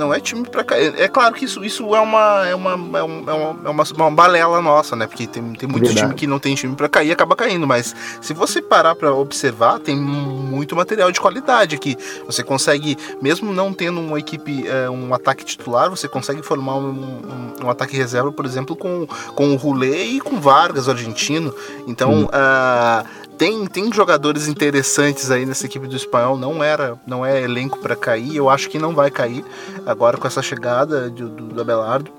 não 0.00 0.14
é 0.14 0.18
time 0.18 0.48
pra 0.48 0.64
cair. 0.64 0.98
É 0.98 1.06
claro 1.06 1.34
que 1.34 1.44
isso, 1.44 1.62
isso 1.62 1.94
é, 1.94 2.00
uma, 2.00 2.46
é, 2.46 2.54
uma, 2.54 2.70
é, 2.72 3.02
uma, 3.02 3.28
é 3.66 3.68
uma, 3.68 3.84
uma 3.94 4.10
balela 4.10 4.60
nossa, 4.62 4.96
né? 4.96 5.06
Porque 5.06 5.26
tem, 5.26 5.52
tem 5.52 5.68
muito 5.68 5.84
Verdade. 5.84 6.06
time 6.06 6.14
que 6.14 6.26
não 6.26 6.38
tem 6.38 6.54
time 6.54 6.74
pra 6.74 6.88
cair 6.88 7.08
e 7.08 7.12
acaba 7.12 7.36
caindo. 7.36 7.66
Mas 7.66 7.94
se 8.20 8.32
você 8.32 8.62
parar 8.62 8.94
pra 8.94 9.12
observar, 9.12 9.78
tem 9.78 9.94
muito 9.96 10.74
material 10.74 11.12
de 11.12 11.20
qualidade 11.20 11.76
aqui. 11.76 11.96
Você 12.24 12.42
consegue, 12.42 12.96
mesmo 13.20 13.52
não 13.52 13.74
tendo 13.74 14.00
uma 14.00 14.18
equipe, 14.18 14.66
é, 14.66 14.88
um 14.88 15.12
ataque 15.12 15.44
titular, 15.44 15.90
você 15.90 16.08
consegue 16.08 16.42
formar 16.42 16.76
um, 16.76 16.88
um, 16.90 17.66
um, 17.66 17.70
ataque 17.70 17.94
reserva, 17.94 18.32
por 18.32 18.46
exemplo, 18.46 18.74
com, 18.74 19.06
com 19.34 19.52
o 19.52 19.56
Roulet 19.56 20.16
e 20.16 20.20
com 20.20 20.40
Vargas, 20.40 20.88
o 20.88 20.90
argentino. 20.90 21.54
Então, 21.86 22.22
hum. 22.22 22.24
uh, 22.24 23.29
tem, 23.40 23.66
tem 23.66 23.90
jogadores 23.90 24.48
interessantes 24.48 25.30
aí 25.30 25.46
nessa 25.46 25.64
equipe 25.64 25.86
do 25.86 25.96
espanhol, 25.96 26.36
não 26.36 26.62
era, 26.62 27.00
não 27.06 27.24
é 27.24 27.42
elenco 27.42 27.78
para 27.78 27.96
cair, 27.96 28.36
eu 28.36 28.50
acho 28.50 28.68
que 28.68 28.78
não 28.78 28.94
vai 28.94 29.10
cair 29.10 29.42
agora 29.86 30.18
com 30.18 30.26
essa 30.26 30.42
chegada 30.42 31.08
do, 31.08 31.30
do, 31.30 31.46
do 31.46 31.60
Abelardo 31.62 32.12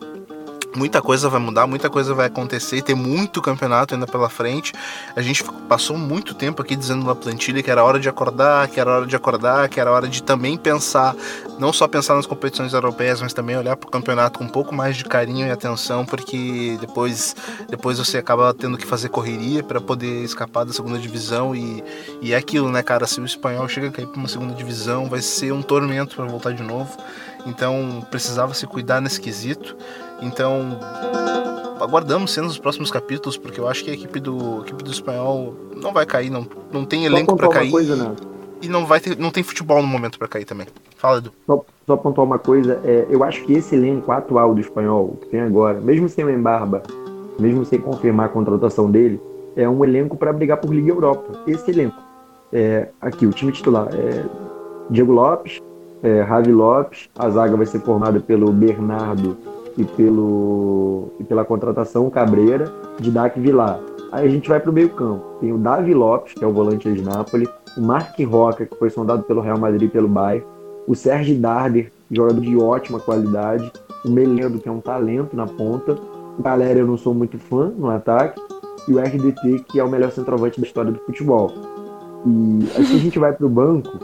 muita 0.76 1.02
coisa 1.02 1.30
vai 1.30 1.40
mudar, 1.40 1.68
muita 1.68 1.90
coisa 1.90 2.14
vai 2.14 2.28
acontecer, 2.28 2.82
tem 2.82 2.96
muito 2.96 3.42
campeonato 3.42 3.94
ainda 3.94 4.08
pela 4.08 4.30
frente. 4.30 4.74
A 5.16 5.22
gente 5.22 5.44
passou 5.68 5.98
muito 5.98 6.34
tempo 6.34 6.62
aqui 6.62 6.76
dizendo 6.76 7.06
na 7.06 7.16
plantilha 7.16 7.62
que 7.62 7.70
era 7.70 7.84
hora 7.84 8.00
de 8.00 8.08
acordar, 8.10 8.68
que 8.68 8.80
era 8.80 8.92
hora 8.92 9.06
de 9.06 9.16
acordar, 9.16 9.70
que 9.70 9.80
era 9.80 9.92
hora 9.92 10.08
de 10.08 10.24
também 10.24 10.58
pensar, 10.58 11.16
não 11.60 11.72
só 11.74 11.88
pensar 11.88 12.16
nas 12.16 12.26
competições 12.26 12.74
europeias, 12.74 13.22
mas 13.22 13.34
também 13.34 13.58
olhar 13.58 13.76
para 13.76 13.88
o 13.88 13.92
campeonato 13.92 14.40
com 14.40 14.46
um 14.46 14.50
pouco 14.50 14.74
mais 14.74 14.96
de 14.96 15.06
carinho 15.06 15.48
e 15.48 15.52
atenção, 15.52 16.06
porque 16.06 16.78
depois, 16.80 17.36
depois 17.70 17.98
você 17.98 18.18
acaba 18.18 18.54
tendo 18.54 18.78
que 18.78 18.86
fazer 18.86 19.10
correria 19.10 19.64
para 19.64 19.82
poder 19.82 20.24
escapar 20.24 20.66
da 20.66 20.74
segunda 20.74 20.98
divisão 20.98 21.56
e, 21.56 21.84
e 22.22 22.34
é 22.34 22.36
aquilo, 22.36 22.70
né, 22.70 22.82
cara? 22.82 23.06
Se 23.06 23.20
o 23.20 23.26
espanhol 23.26 23.68
chega 23.68 23.88
a 23.88 23.92
cair 23.92 24.08
para 24.08 24.18
uma 24.18 24.28
segunda 24.28 24.54
divisão, 24.54 25.10
vai 25.10 25.22
ser 25.22 25.52
um 25.52 25.62
tormento 25.62 26.16
para 26.16 26.26
voltar 26.26 26.54
de 26.54 26.64
novo. 26.64 26.98
Então 27.46 28.06
precisava 28.10 28.54
se 28.54 28.68
cuidar 28.68 29.02
nesse 29.02 29.20
quesito. 29.20 29.76
Então, 30.22 30.80
aguardamos 31.80 32.32
cenas 32.32 32.52
dos 32.52 32.60
próximos 32.60 32.92
capítulos, 32.92 33.38
porque 33.38 33.60
eu 33.60 33.68
acho 33.68 33.84
que 33.84 33.90
a 33.90 33.94
equipe 33.94 34.20
do, 34.20 34.60
a 34.60 34.62
equipe 34.62 34.84
do 34.84 34.92
espanhol 34.92 35.56
não 35.76 35.92
vai 35.92 36.06
cair, 36.06 36.30
não, 36.30 36.46
não 36.72 36.86
tem 36.86 37.06
elenco 37.06 37.36
para 37.36 37.50
cair. 37.50 37.72
Coisa, 37.72 37.96
né? 37.96 38.16
E 38.62 38.70
não 38.70 38.86
vai 38.86 39.00
ter, 39.00 39.18
não 39.18 39.32
tem 39.32 39.42
futebol 39.42 39.82
no 39.82 39.88
momento 39.88 40.20
para 40.20 40.28
cair 40.28 40.46
também. 40.46 40.68
Fala, 40.96 41.18
Edu. 41.18 41.32
Só, 41.48 41.66
só 41.88 41.98
pontuar 41.98 42.28
uma 42.28 42.38
coisa, 42.38 42.80
é, 42.84 43.08
eu 43.10 43.24
acho 43.24 43.44
que 43.44 43.54
esse 43.54 43.76
elenco 43.76 44.12
atual 44.12 44.54
do 44.54 44.62
espanhol, 44.62 45.18
que 45.22 45.30
tem 45.30 45.42
agora, 45.42 45.82
mesmo 45.82 46.08
sem 46.08 46.24
o 46.24 46.30
Embarba, 46.30 46.84
mesmo 47.40 47.66
sem 47.66 47.82
confirmar 47.82 48.28
a 48.28 48.30
contratação 48.30 48.92
dele, 48.92 49.20
é 49.56 49.68
um 49.68 49.84
elenco 49.84 50.16
para 50.16 50.32
brigar 50.32 50.58
por 50.58 50.72
Liga 50.72 50.92
Europa. 50.92 51.42
Esse 51.48 51.72
elenco. 51.72 51.98
É, 52.54 52.90
aqui, 53.02 53.26
o 53.26 53.32
time 53.32 53.52
titular 53.52 53.88
é 53.92 54.24
Diego 54.92 55.12
Lopes, 55.12 55.60
é, 56.04 56.22
Ravi 56.22 56.52
Lopes, 56.52 57.10
a 57.18 57.30
zaga 57.30 57.56
vai 57.56 57.66
ser 57.66 57.80
formada 57.80 58.20
pelo 58.20 58.52
Bernardo 58.52 59.38
e, 59.78 59.84
pelo, 59.84 61.10
e 61.20 61.24
pela 61.24 61.46
contratação 61.46 62.10
Cabreira, 62.10 62.72
Didac 63.00 63.40
Vilar. 63.40 63.80
Aí 64.12 64.28
a 64.28 64.30
gente 64.30 64.50
vai 64.50 64.60
para 64.60 64.70
o 64.70 64.74
meio 64.74 64.90
campo. 64.90 65.24
Tem 65.40 65.54
o 65.54 65.58
Davi 65.58 65.94
Lopes, 65.94 66.34
que 66.34 66.44
é 66.44 66.48
o 66.48 66.52
volante 66.52 66.92
de 66.92 67.02
Nápoles, 67.02 67.48
o 67.78 67.82
Mark 67.82 68.20
Roca, 68.20 68.66
que 68.66 68.76
foi 68.76 68.90
sondado 68.90 69.24
pelo 69.24 69.40
Real 69.42 69.58
Madrid 69.58 69.84
e 69.84 69.92
pelo 69.92 70.08
Bayern, 70.08 70.46
o 70.86 70.96
Sérgio 70.96 71.38
Darder, 71.40 71.92
jogador 72.12 72.42
de 72.42 72.58
ótima 72.58 73.00
qualidade, 73.00 73.72
o 74.04 74.10
Melendo, 74.10 74.60
que 74.60 74.68
é 74.68 74.72
um 74.72 74.82
talento 74.82 75.36
na 75.36 75.46
ponta, 75.46 75.96
o 76.38 76.44
Galera, 76.44 76.80
eu 76.80 76.88
não 76.88 76.98
sou 76.98 77.14
muito 77.14 77.38
fã 77.38 77.72
no 77.78 77.90
ataque, 77.90 78.42
e 78.88 78.94
o 78.94 79.00
RDT, 79.00 79.66
que 79.70 79.80
é 79.80 79.84
o 79.84 79.90
melhor 79.90 80.12
centroavante 80.12 80.60
da 80.60 80.68
história 80.68 80.92
do 80.92 81.00
futebol. 81.00 81.54
E 82.26 82.68
assim 82.78 82.96
a 82.96 83.00
gente 83.00 83.20
vai 83.20 83.32
para 83.32 83.46
o 83.46 83.50
banco, 83.50 83.98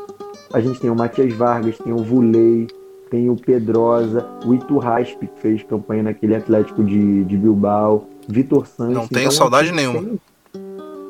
a 0.54 0.60
gente 0.60 0.80
tem 0.80 0.90
o 0.90 0.96
Matias 0.96 1.34
Vargas, 1.34 1.78
tem 1.78 1.94
o 1.94 1.98
Vulei, 1.98 2.68
tem 3.10 3.30
o 3.30 3.36
Pedrosa, 3.36 4.26
o 4.46 4.54
Iturraspe, 4.54 5.28
que 5.28 5.42
fez 5.42 5.64
campanha 5.64 6.04
naquele 6.04 6.36
Atlético 6.36 6.84
de, 6.84 7.24
de 7.24 7.38
Bilbao, 7.38 8.08
Vitor 8.28 8.66
Santos. 8.68 8.94
Não 8.94 9.08
tenho 9.08 9.24
então, 9.24 9.32
saudade 9.32 9.70
é 9.70 9.72
um 9.72 9.76
nenhuma. 9.76 10.02
Tem, 10.02 10.20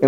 é, 0.01 0.07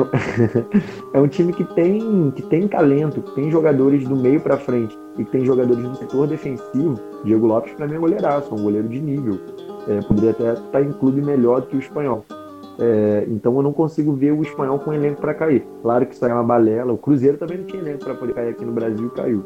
é, 1.17 1.21
um 1.21 1.27
time 1.27 1.51
que 1.51 1.63
tem, 1.63 2.31
que 2.35 2.43
tem 2.43 2.67
talento, 2.67 3.21
que 3.21 3.35
tem 3.35 3.49
jogadores 3.49 4.07
do 4.07 4.15
meio 4.15 4.39
para 4.39 4.57
frente 4.57 4.97
e 5.17 5.25
que 5.25 5.31
tem 5.31 5.45
jogadores 5.45 5.83
no 5.83 5.95
setor 5.95 6.27
defensivo. 6.27 6.99
Diego 7.23 7.47
Lopes, 7.47 7.73
para 7.73 7.87
mim, 7.87 7.95
é 7.95 7.99
goleiraço, 7.99 8.49
é 8.51 8.53
um 8.53 8.63
goleiro 8.63 8.87
de 8.87 8.99
nível. 8.99 9.39
É, 9.87 9.99
poderia 10.01 10.31
até 10.31 10.53
estar 10.53 10.63
tá 10.71 10.81
em 10.81 10.91
clube 10.91 11.21
melhor 11.21 11.61
do 11.61 11.67
que 11.67 11.75
o 11.75 11.79
espanhol. 11.79 12.23
É, 12.79 13.25
então 13.27 13.53
eu 13.57 13.61
não 13.61 13.73
consigo 13.73 14.13
ver 14.13 14.31
o 14.31 14.41
espanhol 14.41 14.79
com 14.79 14.93
elenco 14.93 15.19
para 15.19 15.33
cair. 15.33 15.65
Claro 15.81 16.05
que 16.05 16.15
isso 16.15 16.25
é 16.25 16.33
uma 16.33 16.43
balela. 16.43 16.93
O 16.93 16.97
Cruzeiro 16.97 17.37
também 17.37 17.57
não 17.57 17.65
tinha 17.65 17.81
elenco 17.81 18.05
para 18.05 18.15
poder 18.15 18.33
cair 18.33 18.49
aqui 18.49 18.63
no 18.63 18.71
Brasil 18.71 19.07
e 19.07 19.09
caiu. 19.09 19.43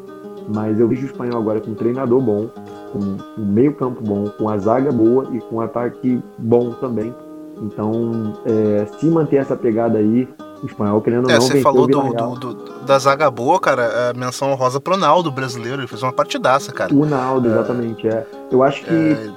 Mas 0.54 0.78
eu 0.78 0.86
vejo 0.86 1.02
o 1.02 1.06
espanhol 1.06 1.40
agora 1.40 1.60
com 1.60 1.72
um 1.72 1.74
treinador 1.74 2.20
bom, 2.20 2.48
com 2.92 2.98
um 3.40 3.46
meio-campo 3.46 4.02
bom, 4.02 4.28
com 4.38 4.48
a 4.48 4.56
zaga 4.58 4.92
boa 4.92 5.28
e 5.32 5.40
com 5.40 5.56
um 5.56 5.60
ataque 5.60 6.22
bom 6.38 6.70
também. 6.72 7.12
Então, 7.60 8.34
é, 8.44 8.86
se 8.98 9.06
manter 9.06 9.36
essa 9.36 9.56
pegada 9.56 9.98
aí, 9.98 10.28
o 10.62 10.66
espanhol 10.66 11.00
querendo 11.00 11.28
é, 11.28 11.34
não 11.34 11.40
Você 11.40 11.60
falou 11.60 11.88
do, 11.88 12.02
do, 12.12 12.34
do, 12.34 12.84
da 12.84 12.98
zaga 12.98 13.30
boa, 13.30 13.58
cara, 13.58 14.10
a 14.10 14.14
menção 14.14 14.54
rosa 14.54 14.80
pro 14.80 14.96
Naldo 14.96 15.30
brasileiro, 15.30 15.80
ele 15.80 15.88
fez 15.88 16.02
uma 16.02 16.12
partidaça, 16.12 16.72
cara. 16.72 16.94
O 16.94 17.04
Naldo, 17.06 17.48
exatamente, 17.48 18.06
é. 18.06 18.26
Eu 18.50 18.62
acho 18.62 18.84
que, 18.84 18.92
é... 18.94 19.30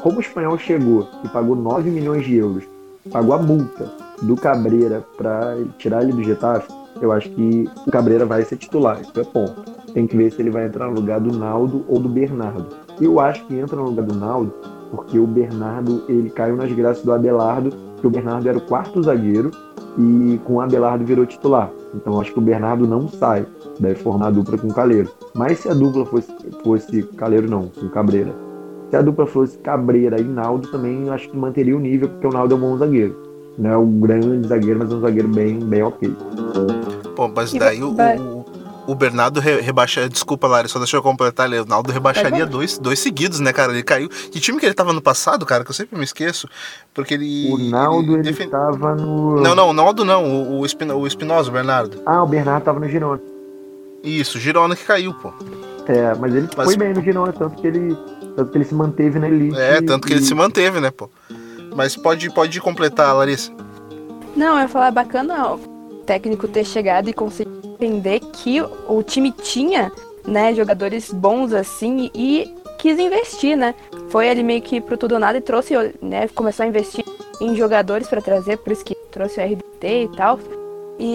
como 0.00 0.18
o 0.18 0.20
espanhol 0.20 0.56
chegou 0.58 1.08
e 1.24 1.28
pagou 1.28 1.56
9 1.56 1.90
milhões 1.90 2.24
de 2.24 2.36
euros 2.36 2.71
pagou 3.10 3.34
a 3.34 3.38
multa 3.38 3.90
do 4.22 4.36
Cabreira 4.36 5.04
para 5.16 5.56
tirar 5.78 6.02
ele 6.02 6.12
do 6.12 6.22
Getafe, 6.22 6.72
eu 7.00 7.10
acho 7.10 7.30
que 7.30 7.68
o 7.86 7.90
Cabreira 7.90 8.24
vai 8.24 8.44
ser 8.44 8.56
titular, 8.56 9.00
isso 9.00 9.18
é 9.18 9.24
ponto. 9.24 9.62
Tem 9.92 10.06
que 10.06 10.16
ver 10.16 10.30
se 10.30 10.40
ele 10.40 10.50
vai 10.50 10.66
entrar 10.66 10.86
no 10.86 10.94
lugar 10.94 11.20
do 11.20 11.36
Naldo 11.36 11.84
ou 11.88 11.98
do 11.98 12.08
Bernardo. 12.08 12.66
Eu 13.00 13.18
acho 13.18 13.44
que 13.46 13.56
entra 13.56 13.76
no 13.76 13.84
lugar 13.84 14.06
do 14.06 14.14
Naldo, 14.14 14.52
porque 14.90 15.18
o 15.18 15.26
Bernardo 15.26 16.04
ele 16.08 16.30
caiu 16.30 16.56
nas 16.56 16.70
graças 16.72 17.04
do 17.04 17.12
Abelardo, 17.12 17.72
que 18.00 18.06
o 18.06 18.10
Bernardo 18.10 18.48
era 18.48 18.58
o 18.58 18.60
quarto 18.60 19.02
zagueiro 19.02 19.50
e 19.98 20.40
com 20.44 20.54
o 20.54 20.60
Abelardo 20.60 21.04
virou 21.04 21.26
titular. 21.26 21.70
Então 21.94 22.20
acho 22.20 22.32
que 22.32 22.38
o 22.38 22.42
Bernardo 22.42 22.86
não 22.86 23.08
sai, 23.08 23.46
deve 23.78 23.96
formar 23.96 24.28
a 24.28 24.30
dupla 24.30 24.56
com 24.56 24.68
o 24.68 24.74
Caleiro. 24.74 25.10
Mas 25.34 25.58
se 25.58 25.68
a 25.68 25.74
dupla 25.74 26.06
fosse, 26.06 26.32
fosse 26.62 27.02
Caleiro 27.02 27.50
não, 27.50 27.68
com 27.68 27.88
Cabreira, 27.88 28.32
se 28.92 28.96
a 28.96 29.00
dupla 29.00 29.24
fosse 29.24 29.56
Cabreira 29.56 30.20
e 30.20 30.24
Naldo, 30.24 30.70
também 30.70 31.08
acho 31.08 31.30
que 31.30 31.34
manteria 31.34 31.74
o 31.74 31.80
nível, 31.80 32.10
porque 32.10 32.26
o 32.26 32.30
Naldo 32.30 32.54
é 32.54 32.58
um 32.58 32.60
bom 32.60 32.76
zagueiro. 32.76 33.16
Não 33.56 33.70
é 33.70 33.76
um 33.78 34.00
grande 34.00 34.46
zagueiro, 34.46 34.80
mas 34.80 34.92
é 34.92 34.94
um 34.94 35.00
zagueiro 35.00 35.28
bem, 35.28 35.58
bem 35.60 35.82
ok. 35.82 36.14
Pô, 37.16 37.26
mas 37.26 37.54
daí 37.54 37.82
o, 37.82 37.94
o, 37.94 38.44
o 38.86 38.94
Bernardo 38.94 39.40
re, 39.40 39.62
rebaixa. 39.62 40.06
Desculpa, 40.10 40.46
Lari, 40.46 40.68
só 40.68 40.78
deixa 40.78 40.94
eu 40.94 41.02
completar. 41.02 41.48
O 41.48 41.64
Naldo 41.64 41.90
rebaixaria 41.90 42.44
dois, 42.44 42.76
dois 42.76 42.98
seguidos, 42.98 43.40
né, 43.40 43.50
cara? 43.50 43.72
Ele 43.72 43.82
caiu. 43.82 44.10
Que 44.10 44.38
time 44.38 44.60
que 44.60 44.66
ele 44.66 44.74
tava 44.74 44.92
no 44.92 45.00
passado, 45.00 45.46
cara? 45.46 45.64
Que 45.64 45.70
eu 45.70 45.74
sempre 45.74 45.96
me 45.96 46.04
esqueço. 46.04 46.46
Porque 46.92 47.14
ele. 47.14 47.50
O 47.50 47.56
Naldo, 47.70 48.12
ele, 48.16 48.22
defend... 48.24 48.50
tava 48.50 48.94
no. 48.94 49.40
Não, 49.40 49.54
não, 49.54 49.70
o 49.70 49.72
Naldo 49.72 50.04
não. 50.04 50.22
O, 50.22 50.60
o, 50.60 50.66
Espino, 50.66 50.98
o 50.98 51.06
Espinosa, 51.06 51.48
o 51.48 51.52
Bernardo. 51.52 52.02
Ah, 52.04 52.22
o 52.22 52.26
Bernardo 52.26 52.62
tava 52.62 52.78
no 52.78 52.86
Girona. 52.86 53.22
Isso, 54.04 54.38
Girona 54.38 54.76
que 54.76 54.84
caiu, 54.84 55.14
pô. 55.14 55.32
É, 55.86 56.14
mas 56.14 56.34
ele 56.34 56.46
mas... 56.54 56.66
foi 56.66 56.76
bem 56.76 56.92
no 56.92 57.00
Girona, 57.00 57.32
tanto 57.32 57.56
que 57.56 57.66
ele 57.66 57.96
tanto 58.36 58.50
que 58.50 58.58
ele 58.58 58.64
se 58.64 58.74
manteve 58.74 59.18
na 59.18 59.28
elite. 59.28 59.58
É, 59.58 59.80
tanto 59.80 60.06
que 60.06 60.12
e... 60.12 60.16
ele 60.16 60.24
se 60.24 60.34
manteve, 60.34 60.80
né, 60.80 60.90
pô? 60.90 61.08
Mas 61.74 61.96
pode, 61.96 62.30
pode 62.32 62.60
completar, 62.60 63.14
Larissa. 63.14 63.52
Não, 64.36 64.54
eu 64.56 64.62
ia 64.62 64.68
falar, 64.68 64.88
é 64.88 64.92
bacana 64.92 65.54
o 65.54 65.58
técnico 66.06 66.48
ter 66.48 66.64
chegado 66.64 67.08
e 67.08 67.12
conseguir 67.12 67.50
entender 67.64 68.20
que 68.20 68.60
o 68.60 69.02
time 69.02 69.30
tinha, 69.30 69.92
né, 70.26 70.54
jogadores 70.54 71.12
bons 71.12 71.52
assim 71.52 72.10
e 72.14 72.54
quis 72.78 72.98
investir, 72.98 73.56
né? 73.56 73.74
Foi 74.08 74.28
ali 74.28 74.42
meio 74.42 74.62
que 74.62 74.80
pro 74.80 74.96
tudo 74.96 75.12
ou 75.12 75.20
nada 75.20 75.38
e 75.38 75.40
trouxe, 75.40 75.74
né, 76.00 76.28
começou 76.28 76.64
a 76.64 76.66
investir 76.66 77.04
em 77.40 77.54
jogadores 77.54 78.08
para 78.08 78.20
trazer, 78.20 78.58
por 78.58 78.72
isso 78.72 78.84
que 78.84 78.94
trouxe 79.10 79.40
o 79.40 79.44
RDT 79.44 80.04
e 80.04 80.08
tal. 80.16 80.38
E 80.98 81.14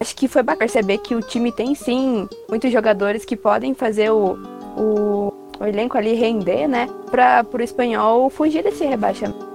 acho 0.00 0.14
que 0.16 0.28
foi 0.28 0.42
bacana 0.42 0.58
perceber 0.60 0.98
que 0.98 1.14
o 1.14 1.20
time 1.20 1.50
tem 1.50 1.74
sim 1.74 2.28
muitos 2.48 2.70
jogadores 2.72 3.24
que 3.24 3.36
podem 3.36 3.74
fazer 3.74 4.10
o, 4.10 4.38
o 4.76 5.32
o 5.60 5.66
elenco 5.66 5.96
ali 5.98 6.14
render, 6.14 6.66
né? 6.66 6.88
Para 7.10 7.44
o 7.52 7.62
espanhol 7.62 8.30
fugir 8.30 8.64
desse 8.64 8.84
rebaixamento. 8.84 9.48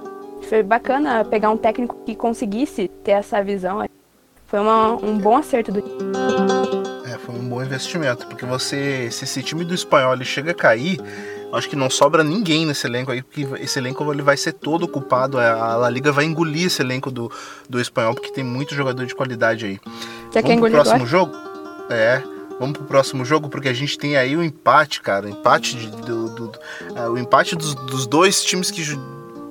Foi 0.48 0.62
bacana 0.62 1.24
pegar 1.24 1.50
um 1.50 1.56
técnico 1.56 1.96
que 2.06 2.14
conseguisse 2.14 2.88
ter 3.02 3.12
essa 3.12 3.42
visão. 3.42 3.84
Foi 4.46 4.60
uma, 4.60 4.92
um 4.92 5.18
bom 5.18 5.36
acerto 5.36 5.72
do 5.72 5.80
É, 7.04 7.18
foi 7.18 7.34
um 7.34 7.48
bom 7.48 7.60
investimento, 7.60 8.26
porque 8.28 8.46
você, 8.46 9.10
se 9.10 9.24
esse 9.24 9.42
time 9.42 9.64
do 9.64 9.74
espanhol 9.74 10.14
ele 10.14 10.24
chega 10.24 10.52
a 10.52 10.54
cair, 10.54 11.00
Acho 11.52 11.68
que 11.68 11.76
não 11.76 11.88
sobra 11.88 12.24
ninguém 12.24 12.66
nesse 12.66 12.86
elenco 12.86 13.12
aí, 13.12 13.22
porque 13.22 13.46
esse 13.60 13.78
elenco 13.78 14.12
ele 14.12 14.22
vai 14.22 14.36
ser 14.36 14.52
todo 14.52 14.84
ocupado. 14.84 15.38
A 15.38 15.76
La 15.76 15.88
Liga 15.88 16.10
vai 16.10 16.24
engolir 16.24 16.66
esse 16.66 16.82
elenco 16.82 17.10
do, 17.10 17.30
do 17.68 17.80
espanhol, 17.80 18.14
porque 18.14 18.32
tem 18.32 18.44
muito 18.44 18.74
jogador 18.74 19.06
de 19.06 19.14
qualidade 19.14 19.64
aí. 19.64 19.78
Quer 20.32 20.42
Vamos 20.42 20.42
pro 20.42 20.52
engolir 20.52 20.74
próximo 20.74 20.96
agora? 20.96 21.08
jogo? 21.08 21.36
É. 21.88 22.35
Vamos 22.58 22.78
pro 22.78 22.86
próximo 22.86 23.24
jogo, 23.24 23.48
porque 23.48 23.68
a 23.68 23.72
gente 23.74 23.98
tem 23.98 24.16
aí 24.16 24.36
o 24.36 24.42
empate, 24.42 25.00
cara. 25.02 25.26
O 25.26 25.28
empate 25.28 25.76
do, 25.88 26.28
do- 26.30 26.48
do- 26.48 26.58
ah, 26.96 27.10
o 27.10 27.18
empate 27.18 27.54
dos, 27.54 27.74
dos 27.74 28.06
dois 28.06 28.42
times 28.42 28.70
que 28.70 28.82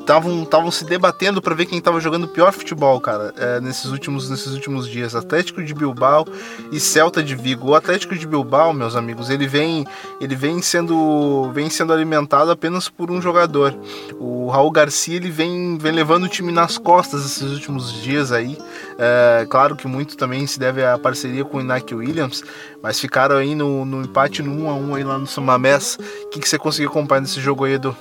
estavam 0.06 0.72
se 0.72 0.86
debatendo 0.86 1.42
para 1.42 1.56
ver 1.56 1.66
quem 1.66 1.80
estava 1.80 2.00
jogando 2.00 2.28
pior 2.28 2.54
futebol, 2.54 3.02
cara, 3.02 3.34
é, 3.38 3.60
nesses, 3.60 3.86
últimos, 3.86 4.30
nesses 4.30 4.54
últimos 4.54 4.88
dias. 4.88 5.16
Atlético 5.16 5.64
de 5.64 5.74
Bilbao 5.74 6.26
e 6.72 6.80
Celta 6.80 7.24
de 7.24 7.36
Vigo. 7.36 7.70
O 7.70 7.76
Atlético 7.76 8.16
de 8.16 8.28
Bilbao, 8.28 8.74
meus 8.74 8.96
amigos, 8.96 9.30
ele 9.30 9.48
vem, 9.48 9.86
ele 10.22 10.36
vem 10.36 10.62
sendo, 10.62 11.52
vem 11.54 11.70
sendo 11.70 11.92
alimentado 11.92 12.52
apenas 12.52 12.88
por 12.88 13.10
um 13.10 13.22
jogador. 13.22 13.76
O 14.20 14.50
Raul 14.50 14.72
Garcia 14.72 15.16
ele 15.16 15.32
vem, 15.32 15.78
vem 15.78 15.92
levando 15.92 16.26
o 16.26 16.30
time 16.30 16.52
nas 16.52 16.78
costas 16.78 17.26
esses 17.26 17.52
últimos 17.52 17.92
dias 18.02 18.32
aí. 18.32 18.58
É, 19.00 19.46
claro 19.50 19.76
que 19.76 19.88
muito 19.88 20.16
também 20.16 20.46
se 20.46 20.60
deve 20.60 20.86
à 20.86 20.98
parceria 20.98 21.44
com 21.44 21.58
o 21.58 21.62
Iñaki 21.62 21.96
Williams, 21.96 22.44
mas 22.82 23.00
ficaram 23.00 23.38
aí 23.38 23.56
no, 23.56 23.84
no 23.84 24.02
empate 24.04 24.44
no 24.44 24.66
1 24.66 24.70
a 24.70 24.74
1 24.76 24.96
aí 24.96 25.04
lá 25.04 25.18
no 25.18 25.28
Samamés. 25.28 25.98
O 26.26 26.30
que, 26.30 26.40
que 26.40 26.48
você 26.48 26.58
conseguiu 26.58 26.90
acompanhar 26.90 27.22
nesse 27.22 27.42
jogo 27.42 27.66
aí, 27.66 27.74
Edu? 27.74 27.96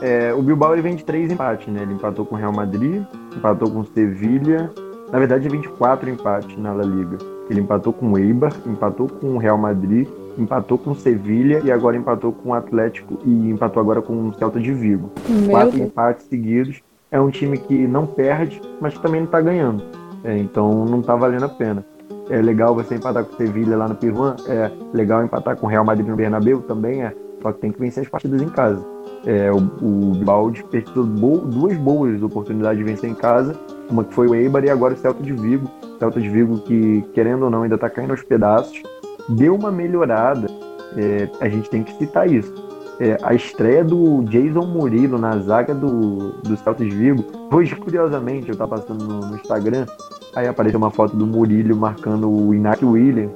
É, 0.00 0.32
o 0.32 0.42
Bilbao 0.42 0.72
ele 0.72 0.82
vem 0.82 0.96
de 0.96 1.04
três 1.04 1.30
empates, 1.30 1.72
né? 1.72 1.82
Ele 1.82 1.94
empatou 1.94 2.24
com 2.24 2.34
o 2.34 2.38
Real 2.38 2.52
Madrid, 2.52 3.02
empatou 3.36 3.70
com 3.70 3.80
o 3.80 3.84
Sevilha. 3.84 4.70
Na 5.12 5.18
verdade, 5.18 5.48
vem 5.48 5.60
de 5.60 5.68
quatro 5.68 6.08
empates 6.08 6.56
na 6.56 6.72
La 6.72 6.84
Liga. 6.84 7.18
Ele 7.50 7.60
empatou 7.60 7.92
com 7.92 8.12
o 8.12 8.18
Eibar, 8.18 8.52
empatou 8.64 9.08
com 9.08 9.34
o 9.34 9.38
Real 9.38 9.58
Madrid, 9.58 10.08
empatou 10.38 10.78
com 10.78 10.92
o 10.92 10.94
Sevilha 10.94 11.60
e 11.64 11.70
agora 11.70 11.96
empatou 11.96 12.32
com 12.32 12.50
o 12.50 12.54
Atlético 12.54 13.18
e 13.24 13.50
empatou 13.50 13.80
agora 13.80 14.00
com 14.00 14.28
o 14.28 14.34
Celta 14.34 14.60
de 14.60 14.72
Vigo. 14.72 15.10
Meu 15.28 15.50
quatro 15.50 15.76
Deus. 15.76 15.88
empates 15.88 16.26
seguidos. 16.26 16.80
É 17.10 17.20
um 17.20 17.28
time 17.28 17.58
que 17.58 17.88
não 17.88 18.06
perde, 18.06 18.62
mas 18.80 18.94
que 18.94 19.02
também 19.02 19.20
não 19.20 19.26
tá 19.26 19.40
ganhando. 19.40 19.82
É, 20.22 20.38
então 20.38 20.84
não 20.84 21.02
tá 21.02 21.16
valendo 21.16 21.44
a 21.44 21.48
pena. 21.48 21.84
É 22.28 22.40
legal 22.40 22.72
você 22.72 22.94
empatar 22.94 23.24
com 23.24 23.34
o 23.34 23.36
Sevilha 23.36 23.76
lá 23.76 23.88
no 23.88 23.96
Piruan, 23.96 24.36
é 24.46 24.70
legal 24.94 25.24
empatar 25.24 25.56
com 25.56 25.66
o 25.66 25.68
Real 25.68 25.84
Madrid 25.84 26.06
no 26.06 26.14
Bernabéu, 26.14 26.60
também 26.60 27.02
é. 27.02 27.12
Só 27.42 27.50
que 27.50 27.58
tem 27.58 27.72
que 27.72 27.80
vencer 27.80 28.04
as 28.04 28.08
partidas 28.08 28.40
em 28.40 28.48
casa. 28.48 28.84
É, 29.26 29.52
o, 29.52 29.58
o 29.58 30.50
desperdiçou 30.50 31.04
bo- 31.04 31.38
duas 31.38 31.76
boas 31.76 32.22
oportunidades 32.22 32.78
de 32.78 32.84
vencer 32.84 33.10
em 33.10 33.14
casa, 33.14 33.54
uma 33.90 34.02
que 34.02 34.14
foi 34.14 34.26
o 34.28 34.34
Eibar 34.34 34.64
e 34.64 34.70
agora 34.70 34.94
o 34.94 34.96
Celta 34.96 35.22
de 35.22 35.32
Vigo. 35.32 35.70
Celta 35.98 36.18
de 36.20 36.28
Vigo 36.28 36.58
que, 36.60 37.02
querendo 37.12 37.42
ou 37.44 37.50
não, 37.50 37.62
ainda 37.62 37.76
tá 37.76 37.90
caindo 37.90 38.12
aos 38.12 38.22
pedaços. 38.22 38.82
Deu 39.28 39.54
uma 39.54 39.70
melhorada, 39.70 40.48
é, 40.96 41.28
a 41.40 41.48
gente 41.48 41.68
tem 41.68 41.82
que 41.82 41.92
citar 41.94 42.30
isso. 42.30 42.52
É, 42.98 43.16
a 43.22 43.34
estreia 43.34 43.84
do 43.84 44.22
Jason 44.24 44.66
Murilo 44.66 45.18
na 45.18 45.38
zaga 45.38 45.74
do, 45.74 46.32
do 46.42 46.56
Celta 46.56 46.84
de 46.84 46.90
Vigo. 46.90 47.24
Hoje, 47.52 47.74
curiosamente, 47.76 48.50
eu 48.50 48.56
tava 48.56 48.76
passando 48.76 49.04
no, 49.04 49.20
no 49.20 49.36
Instagram, 49.36 49.86
aí 50.34 50.46
apareceu 50.46 50.78
uma 50.78 50.90
foto 50.90 51.16
do 51.16 51.26
Murilo 51.26 51.76
marcando 51.76 52.30
o 52.30 52.54
Iñaki 52.54 52.84
Williams. 52.84 53.32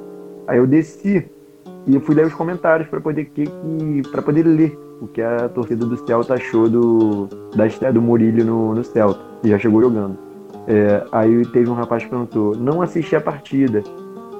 Aí 0.46 0.58
eu 0.58 0.66
desci 0.66 1.26
e 1.86 1.94
eu 1.94 2.00
fui 2.00 2.14
ler 2.14 2.26
os 2.26 2.34
comentários 2.34 2.88
para 2.88 3.00
poder 3.00 3.26
que, 3.26 3.44
para 4.10 4.22
poder 4.22 4.42
ler 4.42 4.78
o 5.00 5.06
que 5.06 5.20
a 5.20 5.48
torcida 5.48 5.84
do 5.84 5.96
Celta 6.06 6.34
achou 6.34 6.68
do, 6.68 7.28
da 7.54 7.66
estreia 7.66 7.92
do 7.92 8.00
Murilo 8.00 8.44
no, 8.44 8.74
no 8.74 8.84
Celta, 8.84 9.20
que 9.42 9.48
já 9.48 9.58
chegou 9.58 9.82
jogando. 9.82 10.16
É, 10.66 11.04
aí 11.12 11.44
teve 11.46 11.68
um 11.68 11.74
rapaz 11.74 12.04
que 12.04 12.10
perguntou: 12.10 12.56
não 12.56 12.80
assisti 12.80 13.14
a 13.14 13.20
partida, 13.20 13.82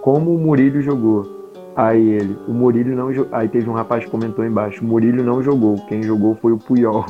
como 0.00 0.34
o 0.34 0.38
Murilo 0.38 0.80
jogou? 0.80 1.44
Aí 1.76 2.08
ele, 2.08 2.38
o 2.46 2.52
Murilo 2.52 2.94
não 2.94 3.12
jogou. 3.12 3.34
Aí 3.34 3.48
teve 3.48 3.68
um 3.68 3.74
rapaz 3.74 4.04
que 4.04 4.10
comentou 4.10 4.44
embaixo: 4.44 4.82
o 4.82 4.86
Murilo 4.86 5.22
não 5.22 5.42
jogou, 5.42 5.76
quem 5.86 6.02
jogou 6.02 6.36
foi 6.36 6.52
o 6.52 6.58
Puyol. 6.58 7.04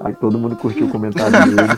Aí 0.00 0.14
todo 0.14 0.38
mundo 0.38 0.56
curtiu 0.56 0.86
o 0.86 0.90
comentário 0.90 1.32
dele. 1.32 1.68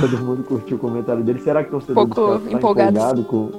Todo 0.00 0.18
mundo 0.18 0.42
curtiu 0.42 0.76
o 0.76 0.80
comentário 0.80 1.22
dele. 1.22 1.38
Será 1.38 1.62
que 1.62 1.68
o 1.68 1.72
torcedor 1.72 2.06
do 2.06 2.14
Pouco 2.14 2.32
Celta 2.32 2.50
tá 2.50 2.56
empolgado. 2.56 2.90
empolgado 2.90 3.24
com, 3.24 3.50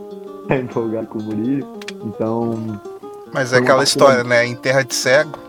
tá 0.47 0.57
empolgado 0.57 1.07
com 1.07 1.19
o 1.19 1.23
Murilo? 1.23 1.79
Então, 2.03 2.81
Mas 3.33 3.53
é 3.53 3.59
aquela 3.59 3.83
história, 3.83 4.25
né? 4.25 4.45
Em 4.45 4.53
terra 4.53 4.83
de 4.83 4.93
cego. 4.93 5.44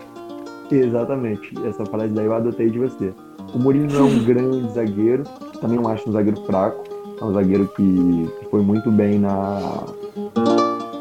Exatamente. 0.71 1.53
Essa 1.65 1.85
frase 1.85 2.13
daí 2.13 2.25
eu 2.25 2.33
adotei 2.33 2.69
de 2.69 2.79
você. 2.79 3.13
O 3.53 3.59
Murilo 3.59 3.91
não 3.91 3.99
é 3.99 4.03
um 4.03 4.23
grande 4.25 4.73
zagueiro, 4.73 5.23
também 5.61 5.77
não 5.77 5.89
acho 5.89 6.09
um 6.09 6.13
zagueiro 6.13 6.41
fraco. 6.45 6.83
É 7.19 7.23
um 7.23 7.33
zagueiro 7.33 7.67
que, 7.75 8.29
foi 8.51 8.61
muito 8.61 8.91
bem 8.91 9.17
na 9.19 9.83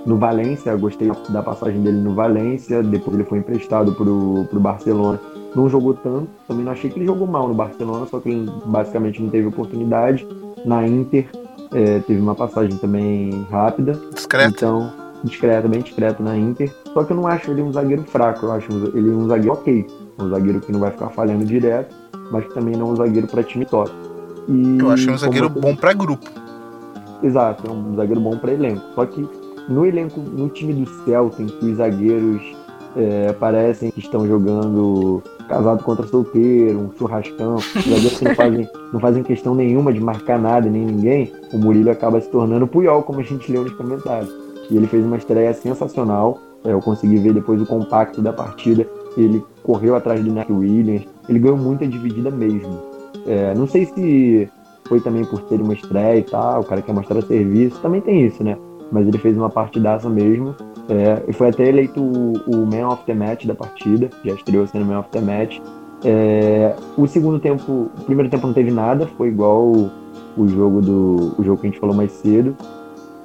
no 0.06 0.16
Valência. 0.16 0.70
Eu 0.70 0.78
gostei 0.78 1.10
da 1.28 1.42
passagem 1.42 1.82
dele 1.82 1.98
no 1.98 2.14
Valência. 2.14 2.82
Depois 2.82 3.16
ele 3.16 3.24
foi 3.24 3.38
emprestado 3.38 3.92
pro, 3.92 4.46
pro 4.48 4.60
Barcelona. 4.60 5.20
Não 5.54 5.68
jogou 5.68 5.92
tanto. 5.92 6.28
Também 6.48 6.64
não 6.64 6.72
achei 6.72 6.88
que 6.88 6.98
ele 6.98 7.06
jogou 7.06 7.26
mal 7.26 7.48
no 7.48 7.54
Barcelona, 7.54 8.06
só 8.06 8.20
que 8.20 8.30
ele 8.30 8.50
basicamente 8.66 9.22
não 9.22 9.28
teve 9.28 9.46
oportunidade. 9.46 10.26
Na 10.64 10.86
Inter 10.86 11.28
eh, 11.72 12.00
teve 12.06 12.20
uma 12.20 12.34
passagem 12.34 12.76
também 12.78 13.46
rápida. 13.50 13.98
Discreto. 14.14 14.54
Então, 14.54 14.92
discreto, 15.22 15.68
bem 15.68 15.80
discreto 15.80 16.22
na 16.22 16.36
Inter. 16.36 16.72
Só 16.96 17.04
que 17.04 17.12
eu 17.12 17.16
não 17.18 17.26
acho 17.26 17.50
ele 17.50 17.60
um 17.60 17.70
zagueiro 17.70 18.02
fraco, 18.04 18.46
eu 18.46 18.52
acho 18.52 18.72
ele 18.94 19.10
um 19.10 19.28
zagueiro 19.28 19.52
ok. 19.52 19.86
Um 20.18 20.30
zagueiro 20.30 20.60
que 20.62 20.72
não 20.72 20.80
vai 20.80 20.90
ficar 20.90 21.10
falhando 21.10 21.44
direto, 21.44 21.94
mas 22.32 22.46
que 22.46 22.54
também 22.54 22.74
não 22.74 22.88
é 22.88 22.92
um 22.92 22.96
zagueiro 22.96 23.26
para 23.26 23.42
time 23.42 23.66
top. 23.66 23.92
E 24.48 24.78
Eu 24.78 24.90
achei 24.90 25.12
um 25.12 25.18
zagueiro 25.18 25.50
bom 25.50 25.76
pra 25.76 25.92
grupo. 25.92 26.24
Exato, 27.22 27.68
é 27.68 27.70
um 27.70 27.94
zagueiro 27.96 28.18
bom 28.18 28.38
para 28.38 28.54
elenco. 28.54 28.80
Só 28.94 29.04
que 29.04 29.28
no 29.68 29.84
elenco, 29.84 30.18
no 30.20 30.48
time 30.48 30.72
do 30.72 30.86
Celta, 31.04 31.42
em 31.42 31.48
que 31.48 31.66
os 31.66 31.76
zagueiros 31.76 32.40
é, 32.96 33.30
parecem 33.34 33.90
que 33.90 34.00
estão 34.00 34.26
jogando 34.26 35.22
casado 35.50 35.84
contra 35.84 36.06
solteiro, 36.06 36.78
um 36.78 36.90
churrascão, 36.96 37.56
os 37.56 37.74
zagueiros 37.74 38.18
que 38.18 38.24
não 38.24 38.34
fazem, 38.34 38.70
não 38.94 39.00
fazem 39.00 39.22
questão 39.22 39.54
nenhuma 39.54 39.92
de 39.92 40.00
marcar 40.00 40.38
nada 40.38 40.70
nem 40.70 40.86
ninguém, 40.86 41.30
o 41.52 41.58
Murilo 41.58 41.90
acaba 41.90 42.18
se 42.22 42.30
tornando 42.30 42.66
Puyol, 42.66 43.02
como 43.02 43.20
a 43.20 43.22
gente 43.22 43.52
leu 43.52 43.64
nos 43.64 43.74
comentários. 43.74 44.34
E 44.70 44.78
ele 44.78 44.86
fez 44.86 45.04
uma 45.04 45.18
estreia 45.18 45.52
sensacional. 45.52 46.40
É, 46.66 46.72
Eu 46.72 46.80
consegui 46.80 47.16
ver 47.16 47.32
depois 47.32 47.60
o 47.60 47.66
compacto 47.66 48.20
da 48.20 48.32
partida. 48.32 48.86
Ele 49.16 49.42
correu 49.62 49.96
atrás 49.96 50.22
do 50.22 50.32
Neck 50.32 50.52
Williams. 50.52 51.06
Ele 51.28 51.38
ganhou 51.38 51.56
muita 51.56 51.86
dividida 51.86 52.30
mesmo. 52.30 52.78
É, 53.26 53.54
não 53.54 53.66
sei 53.66 53.86
se 53.86 54.48
foi 54.88 55.00
também 55.00 55.24
por 55.24 55.42
ser 55.48 55.60
uma 55.60 55.74
estreia 55.74 56.18
e 56.18 56.22
tal, 56.22 56.60
o 56.60 56.64
cara 56.64 56.80
quer 56.80 56.92
mostrar 56.92 57.20
serviço, 57.22 57.80
também 57.80 58.00
tem 58.00 58.24
isso, 58.26 58.42
né? 58.42 58.56
Mas 58.90 59.06
ele 59.06 59.18
fez 59.18 59.36
uma 59.36 59.50
partidaça 59.50 60.08
mesmo. 60.08 60.54
É, 60.88 61.22
e 61.26 61.32
foi 61.32 61.48
até 61.48 61.68
eleito 61.68 62.00
o, 62.00 62.34
o 62.46 62.66
Man 62.66 62.88
of 62.88 63.04
the 63.04 63.14
Match 63.14 63.44
da 63.44 63.54
partida, 63.54 64.08
já 64.24 64.32
estreou 64.32 64.66
sendo 64.66 64.86
Man 64.86 65.00
of 65.00 65.08
the 65.10 65.20
Match. 65.20 65.58
É, 66.04 66.76
o 66.96 67.06
segundo 67.06 67.40
tempo, 67.40 67.90
o 67.98 68.04
primeiro 68.04 68.30
tempo 68.30 68.46
não 68.46 68.54
teve 68.54 68.70
nada, 68.70 69.06
foi 69.16 69.28
igual 69.28 69.64
o, 69.64 69.90
o 70.36 70.46
jogo 70.46 70.80
do 70.80 71.34
o 71.36 71.42
jogo 71.42 71.60
que 71.60 71.66
a 71.66 71.70
gente 71.70 71.80
falou 71.80 71.96
mais 71.96 72.12
cedo. 72.12 72.56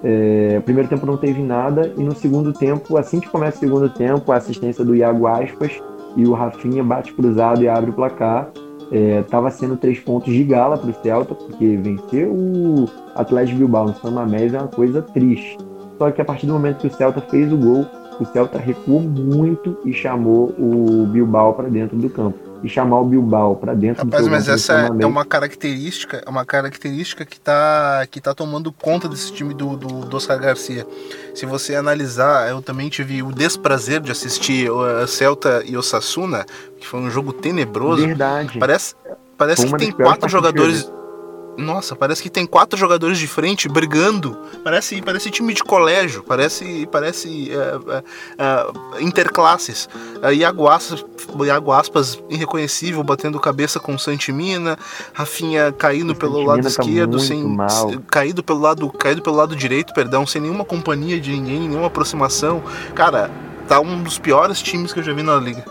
É, 0.04 0.58
o 0.58 0.62
primeiro 0.64 0.89
tempo 0.89 1.06
não 1.06 1.18
teve 1.18 1.41
nada 1.41 1.93
e 1.95 2.04
no 2.04 2.16
segundo 2.16 2.52
tempo, 2.52 2.97
assim 2.97 3.20
que 3.20 3.30
começa 3.30 3.58
o 3.58 3.60
segundo 3.60 3.89
tempo, 3.89 4.32
a 4.32 4.38
assistência 4.38 4.84
do 4.84 4.95
Iago 4.95 5.28
Aspas 5.28 5.80
e 6.16 6.26
o 6.26 6.34
Rafinha 6.34 6.84
bate 6.84 7.14
cruzado 7.14 7.62
e 7.64 7.70
abre 7.70 7.91
o 7.91 7.93
placar. 7.93 8.49
Estava 8.91 9.49
sendo 9.49 9.78
três 9.78 9.99
pontos 9.99 10.34
de 10.34 10.43
gala 10.43 10.78
para 10.78 10.89
o 10.89 10.93
Celta, 11.02 11.34
porque 11.34 11.78
vencer 11.78 12.28
o 12.28 12.89
Atlético 13.16 13.60
Bilbao 13.60 13.86
no 13.88 13.95
San 13.95 14.12
Mamés 14.12 14.53
é 14.53 14.57
uma 14.57 14.68
coisa 14.68 15.02
triste. 15.02 15.57
Só 15.98 16.11
que 16.11 16.19
a 16.19 16.26
partir 16.26 16.45
do 16.45 16.53
momento 16.53 16.80
que 16.80 16.88
o 16.88 16.91
Celta 16.91 17.22
fez 17.22 17.53
o 17.53 17.57
gol, 17.57 17.86
o 18.19 18.26
Celta 18.26 18.57
recuou 18.57 18.99
muito 18.99 19.78
e 19.86 19.94
chamou 19.94 20.53
o 20.60 21.06
Bilbao 21.06 21.53
para 21.53 21.69
dentro 21.69 21.95
do 21.95 22.10
campo. 22.10 22.38
E 22.63 22.69
chamar 22.69 22.99
o 22.99 23.05
Bilbao 23.05 23.55
para 23.55 23.73
dentro 23.73 24.03
Rapaz, 24.03 24.25
do 24.25 24.31
mas 24.31 24.47
essa 24.47 24.73
é 24.99 25.05
uma 25.05 25.25
característica, 25.25 26.21
é 26.25 26.29
uma 26.29 26.45
característica 26.45 27.25
que 27.25 27.39
tá, 27.39 28.05
que 28.09 28.21
tá 28.21 28.33
tomando 28.33 28.71
conta 28.71 29.09
desse 29.09 29.33
time 29.33 29.53
do, 29.53 29.75
do, 29.75 29.88
do 30.05 30.17
Oscar 30.17 30.39
Garcia. 30.39 30.85
Se 31.33 31.45
você 31.45 31.75
analisar, 31.75 32.49
eu 32.49 32.61
também 32.61 32.88
tive 32.89 33.23
o 33.23 33.31
desprazer 33.31 33.99
de 33.99 34.11
assistir 34.11 34.69
o 34.69 35.07
Celta 35.07 35.63
e 35.65 35.75
o 35.75 35.81
Sassuna, 35.81 36.45
que 36.79 36.88
foi 36.88 36.99
um 36.99 37.09
jogo 37.09 37.33
tenebroso. 37.33 38.05
Verdade. 38.05 38.59
Parece, 38.59 38.95
parece 39.38 39.65
que 39.65 39.77
tem 39.77 39.91
quatro 39.91 40.29
partidas. 40.29 40.91
Nossa, 41.57 41.95
parece 41.95 42.23
que 42.23 42.30
tem 42.30 42.45
quatro 42.45 42.80
jogadores 42.80 43.18
de 43.18 43.28
frente 43.28 43.68
brigando. 43.68 44.38
Parece, 44.64 45.02
parece 45.02 45.30
time 45.30 45.53
de 45.53 45.64
colégio. 45.64 46.23
Parece, 46.23 46.88
parece 46.91 47.52
é, 47.52 47.56
é, 47.57 48.03
é, 48.98 49.02
interclasses. 49.03 49.90
É, 50.22 50.34
Iago, 50.34 50.68
Aspas, 50.68 51.06
Iago 51.44 51.72
Aspas 51.72 52.22
irreconhecível, 52.30 53.03
batendo 53.03 53.40
cabeça 53.40 53.80
com 53.80 53.95
o 53.95 53.99
Santimina. 53.99 54.78
Rafinha 55.14 55.72
caindo 55.72 56.15
pelo 56.15 56.41
lado 56.44 56.61
tá 56.61 56.69
esquerdo, 56.69 57.19
sem 57.19 57.44
mal. 57.44 57.91
caído 58.10 58.44
pelo 58.44 58.60
lado, 58.60 58.90
caído 58.90 59.22
pelo 59.22 59.36
lado 59.36 59.56
direito, 59.56 59.94
perdão, 59.94 60.26
sem 60.26 60.41
nenhuma 60.41 60.65
companhia 60.65 61.19
de 61.19 61.32
ninguém, 61.32 61.68
nenhuma 61.68 61.88
aproximação. 61.88 62.64
Cara, 62.95 63.30
tá 63.68 63.80
um 63.80 64.02
dos 64.02 64.18
piores 64.18 64.61
times 64.61 64.94
que 64.94 64.99
eu 64.99 65.03
já 65.03 65.14
vi 65.14 65.23
na 65.23 65.36
liga. 65.36 65.64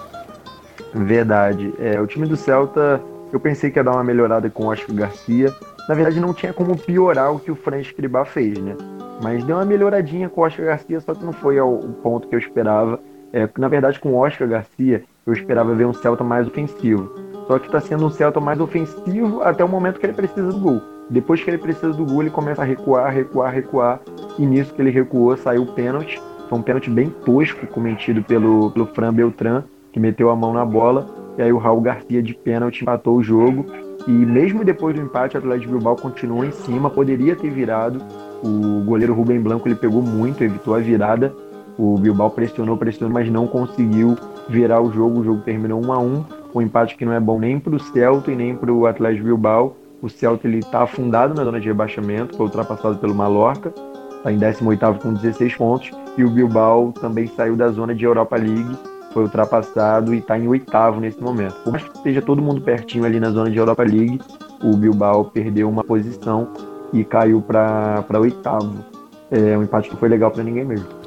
Verdade. 0.94 1.72
É, 1.78 2.00
o 2.00 2.06
time 2.06 2.26
do 2.26 2.36
Celta, 2.36 3.00
eu 3.32 3.38
pensei 3.38 3.70
que 3.70 3.78
ia 3.78 3.84
dar 3.84 3.92
uma 3.92 4.04
melhorada 4.04 4.50
com 4.50 4.64
o 4.64 4.66
Oscar 4.68 4.94
Garcia. 4.94 5.54
Na 5.88 5.94
verdade, 5.94 6.20
não 6.20 6.32
tinha 6.32 6.52
como 6.52 6.76
piorar 6.76 7.34
o 7.34 7.40
que 7.40 7.50
o 7.50 7.56
Fran 7.56 7.78
Escribá 7.78 8.24
fez, 8.24 8.58
né? 8.58 8.76
Mas 9.22 9.44
deu 9.44 9.56
uma 9.56 9.64
melhoradinha 9.64 10.28
com 10.28 10.40
o 10.40 10.44
Oscar 10.44 10.66
Garcia, 10.66 11.00
só 11.00 11.14
que 11.14 11.24
não 11.24 11.32
foi 11.32 11.58
ao 11.58 11.78
ponto 12.02 12.28
que 12.28 12.34
eu 12.34 12.38
esperava. 12.38 12.98
É, 13.32 13.48
na 13.58 13.68
verdade, 13.68 14.00
com 14.00 14.10
o 14.10 14.16
Oscar 14.16 14.48
Garcia, 14.48 15.02
eu 15.26 15.32
esperava 15.32 15.74
ver 15.74 15.86
um 15.86 15.92
Celta 15.92 16.24
mais 16.24 16.46
ofensivo. 16.46 17.12
Só 17.46 17.58
que 17.58 17.66
está 17.66 17.80
sendo 17.80 18.06
um 18.06 18.10
Celta 18.10 18.40
mais 18.40 18.60
ofensivo 18.60 19.42
até 19.42 19.64
o 19.64 19.68
momento 19.68 20.00
que 20.00 20.06
ele 20.06 20.12
precisa 20.12 20.50
do 20.50 20.58
gol. 20.58 20.80
Depois 21.10 21.42
que 21.42 21.50
ele 21.50 21.58
precisa 21.58 21.92
do 21.92 22.04
gol, 22.04 22.22
ele 22.22 22.30
começa 22.30 22.62
a 22.62 22.64
recuar, 22.64 23.12
recuar, 23.12 23.52
recuar. 23.52 24.00
E 24.38 24.46
nisso 24.46 24.72
que 24.72 24.80
ele 24.80 24.90
recuou, 24.90 25.36
saiu 25.36 25.62
o 25.62 25.72
pênalti. 25.74 26.22
Foi 26.48 26.58
um 26.58 26.62
pênalti 26.62 26.88
bem 26.88 27.10
tosco 27.24 27.66
cometido 27.66 28.22
pelo, 28.22 28.70
pelo 28.70 28.86
Fran 28.86 29.12
Beltran, 29.12 29.64
que 29.92 30.00
meteu 30.00 30.30
a 30.30 30.36
mão 30.36 30.52
na 30.52 30.64
bola. 30.64 31.06
E 31.36 31.42
aí 31.42 31.52
o 31.52 31.58
Raul 31.58 31.80
Garcia 31.80 32.22
de 32.22 32.34
pênalti 32.34 32.82
empatou 32.82 33.16
o 33.16 33.22
jogo. 33.22 33.66
E 34.06 34.10
mesmo 34.10 34.64
depois 34.64 34.94
do 34.94 35.02
empate, 35.02 35.36
o 35.36 35.38
Atlético 35.38 35.72
Bilbao 35.72 35.96
continuou 35.96 36.44
em 36.44 36.50
cima, 36.50 36.88
poderia 36.90 37.36
ter 37.36 37.50
virado. 37.50 38.00
O 38.42 38.82
goleiro 38.84 39.14
Rubem 39.14 39.40
Blanco 39.40 39.68
ele 39.68 39.74
pegou 39.74 40.02
muito, 40.02 40.42
evitou 40.42 40.74
a 40.74 40.78
virada. 40.78 41.34
O 41.78 41.96
Bilbao 41.98 42.30
pressionou, 42.30 42.76
pressionou, 42.76 43.12
mas 43.12 43.30
não 43.30 43.46
conseguiu 43.46 44.16
virar 44.48 44.80
o 44.80 44.92
jogo. 44.92 45.20
O 45.20 45.24
jogo 45.24 45.42
terminou 45.42 45.84
1 45.84 45.92
a 45.92 45.98
1 45.98 46.24
um 46.54 46.62
empate 46.62 46.96
que 46.96 47.04
não 47.04 47.12
é 47.12 47.20
bom 47.20 47.38
nem 47.38 47.58
para 47.58 47.74
o 47.74 47.78
Celta 47.78 48.30
e 48.30 48.36
nem 48.36 48.54
para 48.54 48.72
o 48.72 48.86
Atlético 48.86 49.26
Bilbao. 49.26 49.76
O 50.02 50.08
Celta 50.08 50.48
está 50.48 50.82
afundado 50.82 51.34
na 51.34 51.44
zona 51.44 51.60
de 51.60 51.68
rebaixamento, 51.68 52.36
foi 52.36 52.46
ultrapassado 52.46 52.96
pelo 52.96 53.14
Mallorca, 53.14 53.72
está 54.16 54.32
em 54.32 54.38
18º 54.38 54.98
com 54.98 55.12
16 55.12 55.56
pontos. 55.56 55.90
E 56.16 56.24
o 56.24 56.30
Bilbao 56.30 56.92
também 56.92 57.26
saiu 57.28 57.54
da 57.54 57.68
zona 57.68 57.94
de 57.94 58.04
Europa 58.04 58.36
League, 58.36 58.76
foi 59.12 59.24
ultrapassado 59.24 60.14
e 60.14 60.18
está 60.18 60.38
em 60.38 60.46
oitavo 60.48 61.00
nesse 61.00 61.20
momento. 61.20 61.54
Por 61.64 61.72
mais 61.72 61.84
que 61.84 61.96
esteja 61.96 62.22
todo 62.22 62.40
mundo 62.40 62.60
pertinho 62.60 63.04
ali 63.04 63.18
na 63.20 63.30
zona 63.30 63.50
de 63.50 63.56
Europa 63.56 63.82
League, 63.82 64.20
o 64.62 64.76
Bilbao 64.76 65.24
perdeu 65.26 65.68
uma 65.68 65.84
posição 65.84 66.48
e 66.92 67.04
caiu 67.04 67.40
para 67.42 68.04
oitavo. 68.20 68.84
É 69.30 69.56
um 69.56 69.62
empate 69.62 69.88
que 69.88 69.96
foi 69.96 70.08
legal 70.08 70.30
para 70.30 70.42
ninguém 70.42 70.64
mesmo 70.64 71.00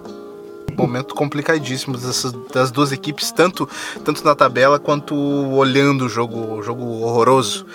momento 0.75 1.13
complicadíssimo 1.13 1.97
dessas, 1.97 2.31
das 2.51 2.71
duas 2.71 2.91
equipes, 2.91 3.31
tanto, 3.31 3.67
tanto 4.03 4.23
na 4.23 4.35
tabela 4.35 4.79
quanto 4.79 5.15
olhando 5.15 6.05
o 6.05 6.09
jogo, 6.09 6.61
jogo 6.61 6.83
horroroso. 7.01 7.65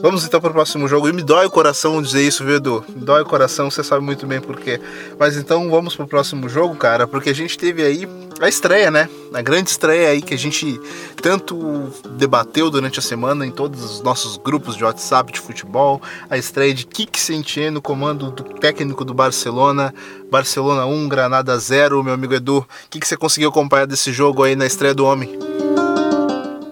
Vamos 0.00 0.24
então 0.24 0.40
para 0.40 0.50
o 0.50 0.52
próximo 0.52 0.88
jogo. 0.88 1.08
E 1.08 1.12
me 1.12 1.22
dói 1.22 1.46
o 1.46 1.50
coração 1.50 2.00
dizer 2.00 2.22
isso, 2.22 2.44
viu, 2.44 2.56
Edu? 2.56 2.84
Me 2.88 3.04
dói 3.04 3.22
o 3.22 3.26
coração, 3.26 3.70
você 3.70 3.82
sabe 3.82 4.04
muito 4.04 4.26
bem 4.26 4.40
porquê. 4.40 4.80
Mas 5.18 5.36
então 5.36 5.70
vamos 5.70 5.96
para 5.96 6.04
o 6.04 6.08
próximo 6.08 6.48
jogo, 6.48 6.74
cara, 6.76 7.06
porque 7.06 7.30
a 7.30 7.34
gente 7.34 7.58
teve 7.58 7.82
aí 7.82 8.06
a 8.40 8.48
estreia, 8.48 8.90
né? 8.90 9.08
A 9.32 9.40
grande 9.40 9.70
estreia 9.70 10.08
aí 10.08 10.20
que 10.20 10.34
a 10.34 10.38
gente 10.38 10.80
tanto 11.20 11.90
debateu 12.16 12.70
durante 12.70 12.98
a 12.98 13.02
semana 13.02 13.46
em 13.46 13.50
todos 13.50 13.82
os 13.84 14.02
nossos 14.02 14.36
grupos 14.36 14.76
de 14.76 14.84
WhatsApp 14.84 15.32
de 15.32 15.40
futebol. 15.40 16.00
A 16.28 16.36
estreia 16.36 16.74
de 16.74 16.86
Kik 16.86 17.18
Sentien 17.18 17.70
no 17.70 17.80
comando 17.80 18.30
do 18.30 18.42
técnico 18.42 19.04
do 19.04 19.14
Barcelona. 19.14 19.94
Barcelona 20.30 20.84
1, 20.86 21.08
Granada 21.08 21.56
0. 21.58 22.02
Meu 22.02 22.14
amigo 22.14 22.34
Edu, 22.34 22.58
o 22.58 22.66
que, 22.90 23.00
que 23.00 23.06
você 23.06 23.16
conseguiu 23.16 23.50
acompanhar 23.50 23.86
desse 23.86 24.12
jogo 24.12 24.42
aí 24.42 24.56
na 24.56 24.66
estreia 24.66 24.94
do 24.94 25.04
homem? 25.04 25.38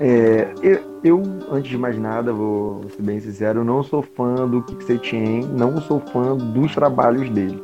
É, 0.00 0.52
eu, 0.60 0.80
eu, 1.04 1.22
antes 1.52 1.70
de 1.70 1.78
mais 1.78 1.96
nada, 1.96 2.32
vou 2.32 2.84
ser 2.90 3.02
bem 3.02 3.20
sincero, 3.20 3.62
não 3.62 3.84
sou 3.84 4.02
fã 4.02 4.48
do 4.48 4.60
Kik 4.62 4.84
Setien, 4.84 5.44
não 5.44 5.80
sou 5.80 6.02
fã 6.12 6.36
dos 6.36 6.74
trabalhos 6.74 7.30
dele. 7.30 7.62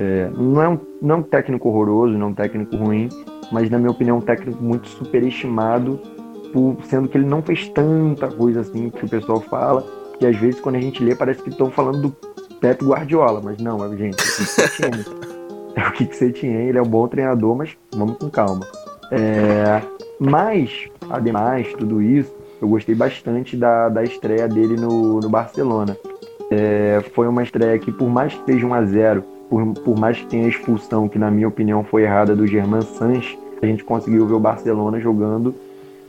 É, 0.00 0.30
não, 0.36 0.62
é 0.62 0.68
um, 0.68 0.78
não 1.02 1.14
é 1.16 1.18
um 1.18 1.22
técnico 1.22 1.68
horroroso, 1.68 2.16
não 2.16 2.28
é 2.28 2.30
um 2.30 2.34
técnico 2.34 2.76
ruim, 2.76 3.08
mas 3.50 3.68
na 3.68 3.78
minha 3.78 3.90
opinião 3.90 4.16
é 4.16 4.18
um 4.18 4.22
técnico 4.22 4.62
muito 4.62 4.88
superestimado, 4.88 6.00
por, 6.52 6.76
sendo 6.84 7.08
que 7.08 7.18
ele 7.18 7.26
não 7.26 7.42
fez 7.42 7.68
tanta 7.68 8.28
coisa 8.28 8.60
assim 8.60 8.90
que 8.90 9.04
o 9.04 9.08
pessoal 9.08 9.40
fala, 9.40 9.84
que 10.18 10.26
às 10.26 10.36
vezes 10.36 10.60
quando 10.60 10.76
a 10.76 10.80
gente 10.80 11.02
lê 11.02 11.14
parece 11.14 11.42
que 11.42 11.50
estão 11.50 11.70
falando 11.70 12.02
do 12.02 12.10
Pep 12.60 12.84
Guardiola, 12.84 13.40
mas 13.42 13.58
não, 13.58 13.84
é, 13.84 13.96
gente, 13.96 14.16
é 15.74 15.88
o 15.88 15.92
que 15.92 16.04
você 16.04 16.30
tinha, 16.30 16.60
ele 16.60 16.78
é 16.78 16.82
um 16.82 16.88
bom 16.88 17.06
treinador, 17.08 17.56
mas 17.56 17.76
vamos 17.94 18.16
com 18.18 18.30
calma. 18.30 18.66
É, 19.10 19.82
mas, 20.20 20.88
ademais, 21.08 21.72
tudo 21.74 22.02
isso, 22.02 22.34
eu 22.60 22.68
gostei 22.68 22.94
bastante 22.94 23.56
da, 23.56 23.88
da 23.88 24.02
estreia 24.02 24.48
dele 24.48 24.76
no, 24.76 25.20
no 25.20 25.28
Barcelona. 25.28 25.96
É, 26.50 27.00
foi 27.14 27.28
uma 27.28 27.42
estreia 27.42 27.78
que, 27.78 27.92
por 27.92 28.08
mais 28.08 28.34
que 28.34 28.52
seja 28.52 28.66
1 28.66 28.74
a 28.74 28.84
0 28.84 29.37
por, 29.48 29.64
por 29.74 29.98
mais 29.98 30.18
que 30.18 30.26
tenha 30.26 30.46
a 30.46 30.48
expulsão, 30.48 31.08
que 31.08 31.18
na 31.18 31.30
minha 31.30 31.48
opinião 31.48 31.82
foi 31.84 32.02
errada, 32.02 32.34
do 32.34 32.46
Germán 32.46 32.82
Sanz, 32.82 33.36
a 33.60 33.66
gente 33.66 33.84
conseguiu 33.84 34.26
ver 34.26 34.34
o 34.34 34.40
Barcelona 34.40 35.00
jogando 35.00 35.54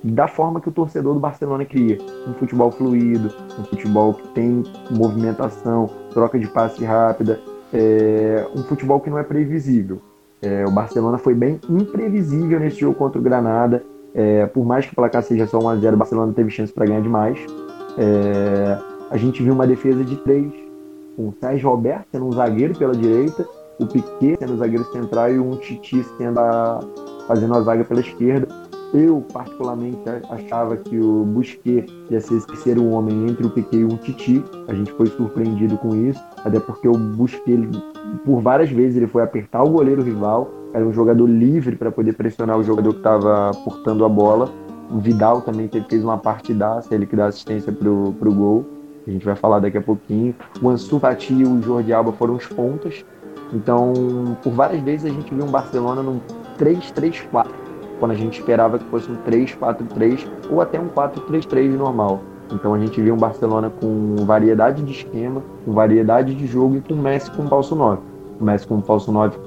da 0.03 0.27
forma 0.27 0.61
que 0.61 0.69
o 0.69 0.71
torcedor 0.71 1.13
do 1.13 1.19
Barcelona 1.19 1.65
queria. 1.65 1.97
Um 2.27 2.33
futebol 2.33 2.71
fluido, 2.71 3.33
um 3.59 3.63
futebol 3.63 4.13
que 4.13 4.27
tem 4.29 4.63
movimentação, 4.89 5.89
troca 6.13 6.39
de 6.39 6.47
passe 6.47 6.83
rápida, 6.85 7.39
é, 7.73 8.47
um 8.55 8.63
futebol 8.63 8.99
que 8.99 9.09
não 9.09 9.17
é 9.17 9.23
previsível. 9.23 10.01
É, 10.41 10.65
o 10.65 10.71
Barcelona 10.71 11.17
foi 11.17 11.33
bem 11.33 11.59
imprevisível 11.69 12.59
nesse 12.59 12.79
jogo 12.79 12.95
contra 12.95 13.19
o 13.19 13.21
Granada. 13.21 13.83
É, 14.15 14.45
por 14.47 14.65
mais 14.65 14.85
que 14.85 14.93
o 14.93 14.95
placar 14.95 15.21
seja 15.21 15.45
só 15.45 15.59
1x0, 15.59 15.93
o 15.93 15.97
Barcelona 15.97 16.33
teve 16.33 16.49
chance 16.49 16.71
para 16.71 16.85
ganhar 16.85 17.01
demais. 17.01 17.37
É, 17.97 18.77
a 19.11 19.17
gente 19.17 19.43
viu 19.43 19.53
uma 19.53 19.67
defesa 19.67 20.03
de 20.03 20.15
três, 20.17 20.51
com 21.19 21.27
o 21.27 21.33
Sérgio 21.37 21.69
Roberto 21.69 22.07
sendo 22.13 22.27
um 22.27 22.31
zagueiro 22.31 22.73
pela 22.79 22.95
direita, 22.95 23.45
o 23.77 23.85
Piquet 23.85 24.37
sendo 24.39 24.55
zagueiro 24.55 24.85
central 24.85 25.29
e 25.29 25.37
um 25.37 25.57
Titi 25.57 26.01
sendo 26.17 26.39
a, 26.39 26.79
fazendo 27.27 27.55
a 27.55 27.61
zaga 27.61 27.83
pela 27.83 27.99
esquerda. 27.99 28.47
Eu, 28.93 29.23
particularmente, 29.33 29.99
achava 30.29 30.77
que 30.77 30.97
o 30.97 31.25
Busquets 31.25 31.93
ia 32.09 32.21
ser 32.21 32.37
esse 32.37 32.47
terceiro 32.47 32.89
homem 32.89 33.29
entre 33.29 33.45
o 33.45 33.49
Piquet 33.49 33.79
e 33.79 33.83
o 33.83 33.97
Titi. 33.97 34.43
A 34.67 34.73
gente 34.73 34.91
foi 34.93 35.07
surpreendido 35.07 35.77
com 35.77 35.93
isso, 35.93 36.23
até 36.37 36.59
porque 36.59 36.87
o 36.87 36.97
Busquets, 36.97 37.69
por 38.25 38.41
várias 38.41 38.69
vezes, 38.71 38.95
ele 38.95 39.07
foi 39.07 39.21
apertar 39.21 39.61
o 39.61 39.69
goleiro 39.69 40.01
rival. 40.01 40.49
Era 40.73 40.85
um 40.85 40.93
jogador 40.93 41.27
livre 41.27 41.75
para 41.75 41.91
poder 41.91 42.13
pressionar 42.13 42.57
o 42.57 42.63
jogador 42.63 42.93
que 42.93 42.99
estava 42.99 43.51
portando 43.65 44.05
a 44.05 44.09
bola. 44.09 44.49
O 44.89 44.99
Vidal 44.99 45.41
também 45.41 45.69
fez 45.87 46.03
uma 46.03 46.17
partidaça, 46.17 46.95
ele 46.95 47.05
que 47.05 47.15
dá 47.15 47.27
assistência 47.27 47.71
para 47.71 47.89
o 47.89 48.33
gol 48.33 48.78
a 49.09 49.11
gente 49.11 49.25
vai 49.25 49.35
falar 49.35 49.59
daqui 49.59 49.77
a 49.77 49.81
pouquinho. 49.81 50.35
O 50.61 50.69
Ansu 50.69 50.99
Fati 50.99 51.33
e 51.33 51.43
o 51.43 51.61
Jordi 51.61 51.91
Alba 51.91 52.11
foram 52.13 52.35
os 52.35 52.45
pontas. 52.45 53.03
Então, 53.51 54.37
por 54.43 54.53
várias 54.53 54.81
vezes 54.81 55.11
a 55.11 55.13
gente 55.13 55.33
viu 55.33 55.43
um 55.43 55.49
Barcelona 55.49 56.03
num 56.03 56.19
3-3-4, 56.59 57.47
quando 57.99 58.11
a 58.11 58.15
gente 58.15 58.39
esperava 58.39 58.77
que 58.77 58.85
fosse 58.85 59.11
um 59.11 59.15
3-4-3 59.23 60.27
ou 60.51 60.61
até 60.61 60.79
um 60.79 60.87
4-3-3 60.89 61.75
normal. 61.75 62.21
Então 62.51 62.73
a 62.73 62.79
gente 62.79 63.01
viu 63.01 63.15
um 63.15 63.17
Barcelona 63.17 63.71
com 63.81 64.15
variedade 64.25 64.83
de 64.83 64.91
esquema, 64.91 65.41
com 65.65 65.71
variedade 65.71 66.35
de 66.35 66.45
jogo 66.45 66.77
e 66.77 66.81
com 66.81 66.93
o 66.93 66.97
Messi 66.97 67.31
com 67.31 67.47
falso 67.47 67.75
9. 67.75 68.01
O 68.39 68.43
Messi 68.43 68.67
com 68.67 68.81
falso 68.81 69.11
9 69.11 69.37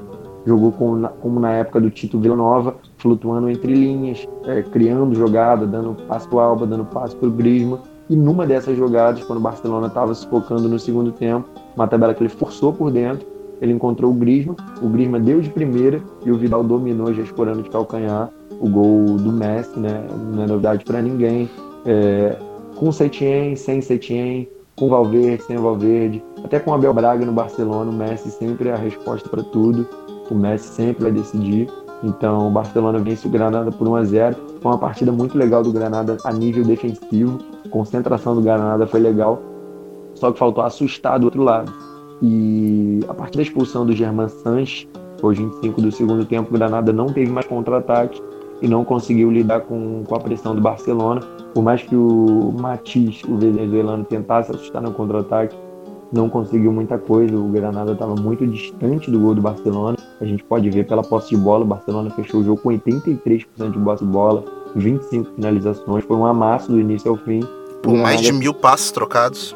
jogou 0.45 0.73
como 0.73 0.97
na, 0.97 1.09
como 1.09 1.39
na 1.39 1.53
época 1.53 1.81
do 1.81 1.91
Tito 1.91 2.19
Villanova, 2.19 2.75
flutuando 2.99 3.49
entre 3.49 3.73
linhas, 3.73 4.29
é, 4.45 4.63
criando 4.63 5.15
jogada, 5.15 5.67
dando 5.67 5.95
passo 6.07 6.29
para 6.29 6.37
o 6.37 6.41
Alba, 6.41 6.67
dando 6.67 6.85
passo 6.85 7.17
para 7.17 7.29
o 7.29 7.31
Griezmann 7.31 7.81
e 8.13 8.17
numa 8.17 8.47
dessas 8.47 8.77
jogadas, 8.77 9.25
quando 9.25 9.39
o 9.39 9.43
Barcelona 9.43 9.87
estava 9.87 10.15
se 10.15 10.27
focando 10.27 10.69
no 10.69 10.79
segundo 10.79 11.11
tempo, 11.13 11.49
uma 11.75 11.89
tabela 11.89 12.13
que 12.13 12.23
ele 12.23 12.29
forçou 12.29 12.71
por 12.71 12.91
dentro, 12.91 13.27
ele 13.59 13.73
encontrou 13.73 14.11
o 14.11 14.15
Griezmann, 14.15 14.55
o 14.83 14.89
Griezmann 14.89 15.23
deu 15.23 15.41
de 15.41 15.49
primeira 15.49 16.03
e 16.23 16.31
o 16.31 16.37
Vidal 16.37 16.63
dominou 16.63 17.15
já 17.15 17.23
explorando 17.23 17.63
de 17.63 17.71
calcanhar 17.71 18.29
o 18.61 18.69
gol 18.69 19.17
do 19.17 19.33
Messi, 19.33 19.81
né? 19.81 20.07
Não 20.31 20.43
é 20.43 20.47
novidade 20.47 20.85
para 20.85 21.01
ninguém. 21.01 21.49
É, 21.87 22.37
com 22.77 22.93
Setien, 22.93 23.57
sem 23.57 23.81
Setien, 23.81 24.47
com 24.77 24.91
Valverde, 24.91 25.45
sem 25.45 25.57
Valverde, 25.57 26.23
até 26.45 26.61
com 26.61 26.75
Abel 26.75 26.93
Braga 26.93 27.25
no 27.25 27.33
Barcelona, 27.33 27.91
o 27.91 27.95
Messi 27.95 28.31
sempre 28.31 28.69
é 28.69 28.75
a 28.75 28.77
resposta 28.77 29.27
para 29.27 29.43
tudo. 29.43 29.89
O 30.31 30.35
Messi 30.35 30.69
sempre 30.69 31.05
vai 31.05 31.13
decidir. 31.13 31.67
Então, 32.05 32.49
o 32.49 32.51
Barcelona 32.51 32.99
vence 32.99 33.27
o 33.27 33.31
Granada 33.31 33.73
por 33.73 33.89
1 33.89 33.97
a 33.97 34.05
0. 34.05 34.37
Foi 34.63 34.71
uma 34.71 34.79
partida 34.79 35.11
muito 35.11 35.37
legal 35.37 35.63
do 35.63 35.73
Granada 35.73 36.17
a 36.25 36.33
nível 36.33 36.65
defensivo. 36.65 37.41
A 37.67 37.69
concentração 37.69 38.37
do 38.37 38.41
Granada 38.41 38.87
foi 38.87 39.01
legal. 39.01 39.43
Só 40.15 40.31
que 40.31 40.39
faltou 40.39 40.63
assustar 40.63 41.19
do 41.19 41.25
outro 41.25 41.43
lado. 41.43 41.73
E 42.23 43.01
a 43.09 43.15
partir 43.15 43.39
da 43.39 43.43
expulsão 43.43 43.85
do 43.85 43.93
Germán 43.93 44.29
Sanches, 44.29 44.87
aos 45.21 45.37
25 45.37 45.83
do 45.83 45.91
segundo 45.91 46.25
tempo, 46.25 46.51
o 46.51 46.53
Granada 46.53 46.93
não 46.93 47.07
teve 47.07 47.31
mais 47.31 47.47
contra-ataque 47.47 48.23
e 48.61 48.69
não 48.69 48.85
conseguiu 48.85 49.33
lidar 49.33 49.63
com, 49.63 50.05
com 50.05 50.15
a 50.15 50.21
pressão 50.21 50.55
do 50.55 50.61
Barcelona. 50.61 51.21
Por 51.53 51.65
mais 51.65 51.83
que 51.83 51.97
o 51.97 52.55
Matiz, 52.61 53.23
o 53.25 53.37
venezuelano, 53.37 54.05
tentasse 54.05 54.53
assustar 54.53 54.81
no 54.81 54.93
contra-ataque, 54.93 55.57
não 56.13 56.29
conseguiu 56.29 56.73
muita 56.73 56.99
coisa. 56.99 57.37
O 57.37 57.49
Granada 57.49 57.93
estava 57.93 58.15
muito 58.15 58.47
distante 58.47 59.11
do 59.11 59.19
gol 59.19 59.35
do 59.35 59.41
Barcelona. 59.41 59.97
A 60.21 60.25
gente 60.25 60.45
pode 60.45 60.69
ver 60.71 60.87
pela 60.87 61.03
posse 61.03 61.31
de 61.31 61.37
bola, 61.37 61.65
o 61.65 61.67
Barcelona 61.67 62.11
fechou 62.11 62.41
o 62.41 62.45
jogo 62.45 62.61
com 62.61 62.69
83% 62.69 63.71
de 63.73 63.79
posse 63.79 64.05
de 64.05 64.11
bola, 64.11 64.45
25 64.77 65.35
finalizações, 65.35 66.05
foi 66.05 66.17
um 66.17 66.27
amasso 66.27 66.71
do 66.71 66.79
início 66.79 67.11
ao 67.11 67.17
fim. 67.17 67.41
Por 67.83 67.95
mais 67.95 68.21
de 68.21 68.33
mil 68.33 68.55
passos 68.55 68.93
trocados. 68.93 69.55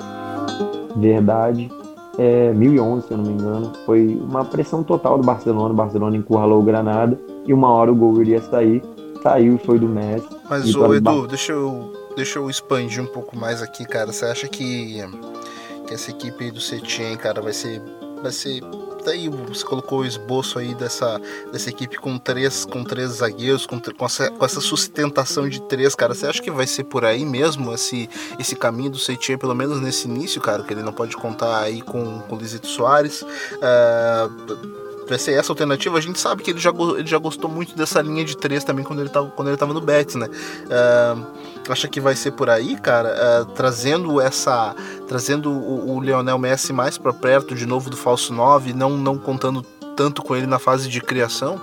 Verdade. 0.96 1.70
É, 2.18 2.52
1011, 2.54 3.06
se 3.06 3.12
eu 3.12 3.18
não 3.18 3.24
me 3.24 3.32
engano. 3.34 3.72
Foi 3.84 4.18
uma 4.20 4.44
pressão 4.44 4.82
total 4.82 5.18
do 5.18 5.24
Barcelona. 5.24 5.72
O 5.72 5.76
Barcelona 5.76 6.16
encurralou 6.16 6.60
o 6.60 6.62
Granada 6.62 7.18
e 7.46 7.52
uma 7.52 7.70
hora 7.70 7.92
o 7.92 7.94
gol 7.94 8.20
iria 8.20 8.40
sair. 8.40 8.82
Saiu 9.22 9.56
e 9.56 9.58
foi 9.58 9.78
do 9.78 9.86
Messi. 9.86 10.26
Mas, 10.48 10.74
ô, 10.74 10.94
Edu, 10.94 11.26
deixa 11.26 11.52
eu, 11.52 11.92
deixa 12.16 12.38
eu 12.38 12.48
expandir 12.48 13.02
um 13.02 13.06
pouco 13.06 13.36
mais 13.36 13.62
aqui, 13.62 13.84
cara. 13.84 14.12
Você 14.12 14.24
acha 14.24 14.48
que 14.48 15.02
que 15.86 15.94
essa 15.94 16.10
equipe 16.10 16.50
do 16.50 16.60
Setien, 16.60 17.16
cara, 17.16 17.40
vai 17.40 17.52
ser, 17.52 17.80
vai 18.22 18.32
ser 18.32 18.60
até 19.06 19.12
aí 19.12 19.28
você 19.28 19.64
colocou 19.64 20.00
o 20.00 20.04
esboço 20.04 20.58
aí 20.58 20.74
dessa, 20.74 21.20
dessa 21.52 21.70
equipe 21.70 21.96
com 21.96 22.18
três, 22.18 22.64
com 22.64 22.82
três 22.82 23.10
zagueiros, 23.10 23.64
com, 23.64 23.80
com, 23.80 24.04
essa, 24.04 24.30
com 24.32 24.44
essa 24.44 24.60
sustentação 24.60 25.48
de 25.48 25.62
três, 25.62 25.94
cara. 25.94 26.12
Você 26.12 26.26
acha 26.26 26.42
que 26.42 26.50
vai 26.50 26.66
ser 26.66 26.82
por 26.84 27.04
aí 27.04 27.24
mesmo 27.24 27.72
esse, 27.72 28.10
esse 28.36 28.56
caminho 28.56 28.90
do 28.90 28.98
Setien, 28.98 29.38
pelo 29.38 29.54
menos 29.54 29.80
nesse 29.80 30.08
início, 30.08 30.40
cara, 30.40 30.64
que 30.64 30.74
ele 30.74 30.82
não 30.82 30.92
pode 30.92 31.16
contar 31.16 31.60
aí 31.60 31.82
com, 31.82 32.18
com 32.22 32.34
o 32.34 32.38
Lisito 32.38 32.66
Soares? 32.66 33.22
Uh, 33.22 35.06
vai 35.08 35.18
ser 35.20 35.34
essa 35.34 35.52
alternativa. 35.52 35.96
A 35.96 36.00
gente 36.00 36.18
sabe 36.18 36.42
que 36.42 36.50
ele 36.50 36.58
já, 36.58 36.70
ele 36.70 37.06
já 37.06 37.18
gostou 37.18 37.48
muito 37.48 37.76
dessa 37.76 38.02
linha 38.02 38.24
de 38.24 38.36
três 38.36 38.64
também 38.64 38.84
quando 38.84 39.00
ele 39.00 39.08
tava, 39.08 39.30
quando 39.30 39.48
ele 39.48 39.56
tava 39.56 39.72
no 39.72 39.80
Betis, 39.80 40.16
né? 40.16 40.28
Uh, 40.28 41.55
acha 41.72 41.88
que 41.88 42.00
vai 42.00 42.14
ser 42.14 42.32
por 42.32 42.50
aí, 42.50 42.76
cara? 42.76 43.42
Uh, 43.42 43.44
trazendo 43.52 44.20
essa. 44.20 44.74
Trazendo 45.08 45.50
o, 45.50 45.96
o 45.96 46.00
Leonel 46.00 46.38
Messi 46.38 46.72
mais 46.72 46.98
para 46.98 47.12
perto 47.12 47.54
de 47.54 47.66
novo 47.66 47.90
do 47.90 47.96
falso 47.96 48.32
9, 48.32 48.72
não, 48.72 48.90
não 48.96 49.18
contando 49.18 49.62
tanto 49.96 50.22
com 50.22 50.36
ele 50.36 50.46
na 50.46 50.58
fase 50.58 50.88
de 50.88 51.00
criação? 51.00 51.60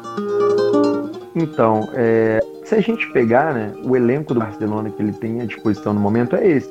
Então, 1.35 1.89
é, 1.93 2.39
se 2.63 2.75
a 2.75 2.81
gente 2.81 3.11
pegar 3.11 3.53
né, 3.53 3.73
o 3.83 3.95
elenco 3.95 4.33
do 4.33 4.39
Barcelona 4.39 4.89
que 4.89 5.01
ele 5.01 5.13
tem 5.13 5.41
à 5.41 5.45
disposição 5.45 5.93
no 5.93 5.99
momento 5.99 6.35
é 6.35 6.47
esse. 6.47 6.69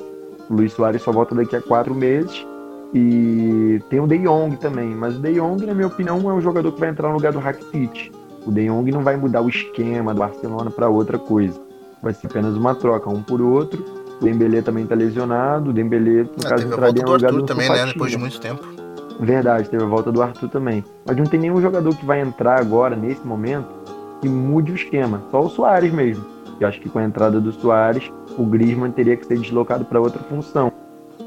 O 0.49 0.55
Luiz 0.55 0.73
Soares 0.73 1.01
só 1.01 1.11
volta 1.11 1.35
daqui 1.35 1.55
a 1.55 1.61
quatro 1.61 1.93
meses 1.93 2.45
e 2.93 3.81
tem 3.89 3.99
o 3.99 4.07
De 4.07 4.17
Jong 4.19 4.55
também, 4.57 4.89
mas 4.89 5.15
o 5.15 5.19
De 5.19 5.33
Jong, 5.33 5.65
na 5.65 5.73
minha 5.73 5.87
opinião, 5.87 6.17
é 6.29 6.33
um 6.33 6.41
jogador 6.41 6.71
que 6.71 6.79
vai 6.79 6.89
entrar 6.89 7.09
no 7.09 7.15
lugar 7.15 7.33
do 7.33 7.39
Rakitic. 7.39 8.11
O 8.45 8.51
De 8.51 8.67
Jong 8.67 8.91
não 8.91 9.03
vai 9.03 9.17
mudar 9.17 9.41
o 9.41 9.49
esquema 9.49 10.13
do 10.13 10.19
Barcelona 10.19 10.69
para 10.69 10.89
outra 10.89 11.17
coisa. 11.17 11.59
Vai 12.03 12.13
ser 12.13 12.27
apenas 12.27 12.53
uma 12.57 12.75
troca, 12.75 13.09
um 13.09 13.23
por 13.23 13.41
outro. 13.41 13.81
O 14.19 14.25
Dembélé 14.25 14.61
também 14.61 14.83
está 14.83 14.93
lesionado. 14.93 15.69
O 15.69 15.73
Dembélé, 15.73 16.23
no 16.23 16.45
é, 16.45 16.49
caso, 16.49 16.67
entraria 16.67 17.01
no 17.01 17.11
lugar 17.13 17.31
do 17.31 17.43
também, 17.43 17.69
né? 17.69 17.85
Depois 17.85 18.11
de 18.11 18.17
muito 18.17 18.41
tempo. 18.41 18.61
Verdade, 19.21 19.69
teve 19.69 19.83
a 19.83 19.87
volta 19.87 20.11
do 20.11 20.21
Arthur 20.21 20.49
também. 20.49 20.83
Mas 21.05 21.15
não 21.15 21.23
tem 21.23 21.39
nenhum 21.39 21.61
jogador 21.61 21.95
que 21.95 22.05
vai 22.05 22.19
entrar 22.19 22.59
agora, 22.59 22.93
nesse 22.93 23.25
momento, 23.25 23.69
que 24.19 24.27
mude 24.27 24.73
o 24.73 24.75
esquema. 24.75 25.23
Só 25.31 25.41
o 25.41 25.49
Soares 25.49 25.93
mesmo. 25.93 26.25
Eu 26.59 26.67
acho 26.67 26.81
que 26.81 26.89
com 26.89 26.99
a 26.99 27.03
entrada 27.03 27.39
do 27.39 27.53
Soares, 27.53 28.11
o 28.37 28.45
Griezmann 28.45 28.91
teria 28.91 29.15
que 29.15 29.25
ser 29.25 29.39
deslocado 29.39 29.85
para 29.85 30.01
outra 30.01 30.21
função. 30.23 30.73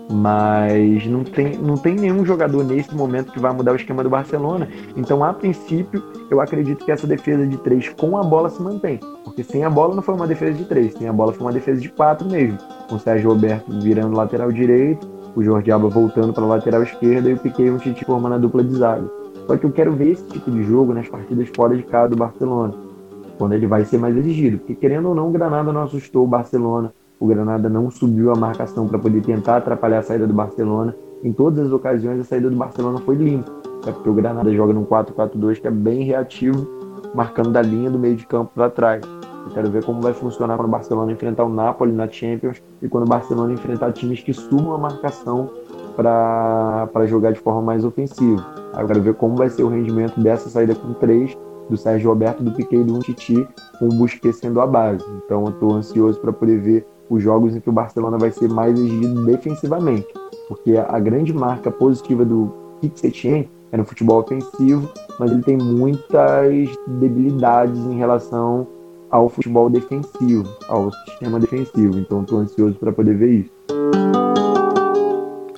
Mas 0.08 1.04
não 1.06 1.24
tem, 1.24 1.56
não 1.58 1.76
tem 1.76 1.96
nenhum 1.96 2.24
jogador 2.24 2.64
nesse 2.64 2.94
momento 2.94 3.32
que 3.32 3.40
vai 3.40 3.52
mudar 3.52 3.72
o 3.72 3.76
esquema 3.76 4.04
do 4.04 4.10
Barcelona. 4.10 4.68
Então, 4.96 5.24
a 5.24 5.32
princípio, 5.32 6.02
eu 6.30 6.40
acredito 6.40 6.84
que 6.84 6.92
essa 6.92 7.06
defesa 7.06 7.46
de 7.46 7.56
três 7.58 7.88
com 7.88 8.16
a 8.16 8.22
bola 8.22 8.48
se 8.48 8.62
mantém. 8.62 9.00
Porque 9.24 9.42
sem 9.42 9.64
a 9.64 9.70
bola 9.70 9.94
não 9.94 10.02
foi 10.02 10.14
uma 10.14 10.26
defesa 10.26 10.52
de 10.52 10.64
três, 10.64 10.94
sem 10.94 11.08
a 11.08 11.12
bola 11.12 11.32
foi 11.32 11.44
uma 11.44 11.52
defesa 11.52 11.80
de 11.80 11.88
quatro 11.88 12.28
mesmo. 12.28 12.58
Com 12.88 12.94
o 12.94 13.00
Sérgio 13.00 13.30
Roberto 13.30 13.80
virando 13.80 14.16
lateral 14.16 14.52
direito, 14.52 15.08
o 15.34 15.42
Jorge 15.42 15.70
Alba 15.70 15.88
voltando 15.88 16.32
para 16.32 16.44
a 16.44 16.46
lateral 16.46 16.82
esquerda 16.82 17.28
e 17.28 17.34
o 17.34 17.38
Piquet 17.38 17.70
um 17.70 17.78
Tite 17.78 18.04
formando 18.04 18.36
a 18.36 18.38
dupla 18.38 18.62
de 18.62 18.74
zaga. 18.74 19.10
Só 19.46 19.56
que 19.56 19.64
eu 19.66 19.72
quero 19.72 19.92
ver 19.92 20.12
esse 20.12 20.24
tipo 20.24 20.50
de 20.50 20.62
jogo 20.64 20.94
nas 20.94 21.08
partidas 21.08 21.48
fora 21.54 21.76
de 21.76 21.82
casa 21.82 22.08
do 22.08 22.16
Barcelona, 22.16 22.74
quando 23.36 23.52
ele 23.52 23.66
vai 23.66 23.84
ser 23.84 23.98
mais 23.98 24.16
exigido. 24.16 24.58
Porque 24.58 24.74
querendo 24.74 25.08
ou 25.08 25.14
não, 25.14 25.28
o 25.28 25.32
Granada 25.32 25.72
não 25.72 25.82
assustou 25.82 26.24
o 26.24 26.28
Barcelona 26.28 26.92
o 27.18 27.26
Granada 27.26 27.68
não 27.68 27.90
subiu 27.90 28.30
a 28.30 28.36
marcação 28.36 28.86
para 28.86 28.98
poder 28.98 29.22
tentar 29.22 29.56
atrapalhar 29.56 29.98
a 29.98 30.02
saída 30.02 30.26
do 30.26 30.34
Barcelona. 30.34 30.94
Em 31.24 31.32
todas 31.32 31.66
as 31.66 31.72
ocasiões, 31.72 32.20
a 32.20 32.24
saída 32.24 32.50
do 32.50 32.56
Barcelona 32.56 32.98
foi 32.98 33.14
limpa. 33.16 33.50
É 33.86 33.92
porque 33.92 34.08
o 34.08 34.14
Granada 34.14 34.52
joga 34.52 34.72
num 34.72 34.84
4-4-2 34.84 35.60
que 35.60 35.66
é 35.66 35.70
bem 35.70 36.02
reativo, 36.02 36.66
marcando 37.14 37.50
da 37.50 37.62
linha 37.62 37.90
do 37.90 37.98
meio 37.98 38.16
de 38.16 38.26
campo 38.26 38.52
para 38.54 38.68
trás. 38.68 39.02
Eu 39.46 39.52
quero 39.52 39.70
ver 39.70 39.84
como 39.84 40.00
vai 40.00 40.12
funcionar 40.12 40.56
quando 40.56 40.68
o 40.68 40.70
Barcelona 40.70 41.12
enfrentar 41.12 41.44
o 41.44 41.48
Napoli 41.48 41.92
na 41.92 42.08
Champions 42.08 42.60
e 42.82 42.88
quando 42.88 43.04
o 43.04 43.08
Barcelona 43.08 43.52
enfrentar 43.52 43.92
times 43.92 44.20
que 44.20 44.32
sumam 44.32 44.74
a 44.74 44.78
marcação 44.78 45.48
para 45.96 47.06
jogar 47.06 47.32
de 47.32 47.40
forma 47.40 47.62
mais 47.62 47.84
ofensiva. 47.84 48.44
Eu 48.76 48.86
quero 48.86 49.00
ver 49.00 49.14
como 49.14 49.36
vai 49.36 49.48
ser 49.48 49.62
o 49.62 49.68
rendimento 49.68 50.20
dessa 50.20 50.50
saída 50.50 50.74
com 50.74 50.92
três 50.94 51.34
do 51.70 51.76
Sérgio 51.76 52.10
Roberto, 52.10 52.42
do 52.42 52.52
Piquet 52.52 52.80
e 52.80 52.84
do 52.84 52.98
Titi, 52.98 53.48
com 53.78 53.86
o 53.86 53.88
Busquets 53.88 54.36
sendo 54.36 54.60
a 54.60 54.66
base. 54.66 55.04
Então 55.24 55.44
eu 55.44 55.50
estou 55.50 55.72
ansioso 55.72 56.20
para 56.20 56.32
poder 56.32 56.60
ver 56.60 56.86
os 57.08 57.22
jogos 57.22 57.54
em 57.54 57.60
que 57.60 57.68
o 57.68 57.72
Barcelona 57.72 58.18
vai 58.18 58.30
ser 58.30 58.48
mais 58.48 58.78
exigido 58.78 59.24
defensivamente, 59.24 60.06
porque 60.48 60.76
a 60.76 60.98
grande 60.98 61.32
marca 61.32 61.70
positiva 61.70 62.24
do 62.24 62.52
Kik 62.80 63.00
Setien 63.00 63.50
é 63.72 63.76
no 63.76 63.84
futebol 63.84 64.20
ofensivo, 64.20 64.88
mas 65.18 65.30
ele 65.30 65.42
tem 65.42 65.56
muitas 65.56 66.68
debilidades 66.86 67.78
em 67.86 67.96
relação 67.96 68.66
ao 69.10 69.28
futebol 69.28 69.70
defensivo, 69.70 70.46
ao 70.68 70.90
sistema 71.08 71.38
defensivo. 71.40 71.98
Então 71.98 72.22
estou 72.22 72.38
ansioso 72.38 72.76
para 72.78 72.92
poder 72.92 73.16
ver 73.16 73.30
isso. 73.30 74.55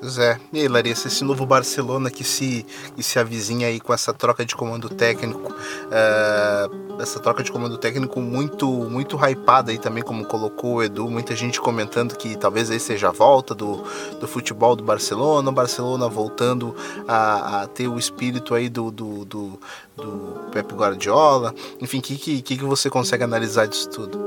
Pois 0.08 0.16
é. 0.16 0.40
E 0.54 0.60
aí, 0.60 0.68
Larissa, 0.68 1.06
esse 1.06 1.22
novo 1.22 1.44
Barcelona 1.44 2.10
que 2.10 2.24
se, 2.24 2.64
que 2.96 3.02
se 3.02 3.18
avizinha 3.18 3.66
aí 3.66 3.78
com 3.78 3.92
essa 3.92 4.10
troca 4.10 4.42
de 4.42 4.56
comando 4.56 4.88
técnico, 4.88 5.52
uh, 5.52 7.02
essa 7.02 7.20
troca 7.20 7.42
de 7.42 7.52
comando 7.52 7.76
técnico 7.76 8.18
muito 8.18 8.66
muito 8.66 9.18
hypada 9.22 9.70
aí 9.70 9.76
também, 9.76 10.02
como 10.02 10.24
colocou 10.24 10.76
o 10.76 10.82
Edu, 10.82 11.10
muita 11.10 11.36
gente 11.36 11.60
comentando 11.60 12.16
que 12.16 12.38
talvez 12.38 12.70
aí 12.70 12.80
seja 12.80 13.08
a 13.08 13.12
volta 13.12 13.54
do, 13.54 13.84
do 14.18 14.26
futebol 14.26 14.74
do 14.74 14.82
Barcelona, 14.82 15.50
o 15.50 15.52
Barcelona 15.52 16.08
voltando 16.08 16.74
a, 17.06 17.64
a 17.64 17.66
ter 17.66 17.86
o 17.86 17.98
espírito 17.98 18.54
aí 18.54 18.70
do, 18.70 18.90
do, 18.90 19.26
do, 19.26 19.60
do 19.94 20.48
Pep 20.50 20.72
Guardiola. 20.72 21.54
Enfim, 21.82 21.98
o 21.98 22.02
que, 22.02 22.16
que, 22.16 22.56
que 22.56 22.64
você 22.64 22.88
consegue 22.88 23.24
analisar 23.24 23.66
disso 23.66 23.90
tudo? 23.90 24.18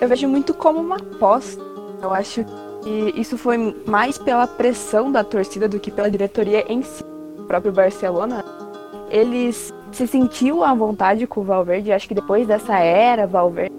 Eu 0.00 0.08
vejo 0.08 0.26
muito 0.26 0.52
como 0.52 0.80
uma 0.80 0.96
aposta. 0.96 1.62
Eu 2.02 2.12
acho 2.12 2.44
e 2.84 3.20
isso 3.20 3.36
foi 3.36 3.74
mais 3.86 4.16
pela 4.16 4.46
pressão 4.46 5.12
da 5.12 5.22
torcida 5.22 5.68
do 5.68 5.78
que 5.78 5.90
pela 5.90 6.10
diretoria 6.10 6.64
em 6.72 6.82
si. 6.82 7.04
O 7.38 7.44
próprio 7.44 7.72
Barcelona, 7.72 8.44
eles 9.10 9.72
se 9.92 10.06
sentiu 10.06 10.64
à 10.64 10.72
vontade 10.72 11.26
com 11.26 11.40
o 11.40 11.44
Valverde. 11.44 11.92
Acho 11.92 12.08
que 12.08 12.14
depois 12.14 12.46
dessa 12.46 12.78
era 12.78 13.26
Valverde, 13.26 13.74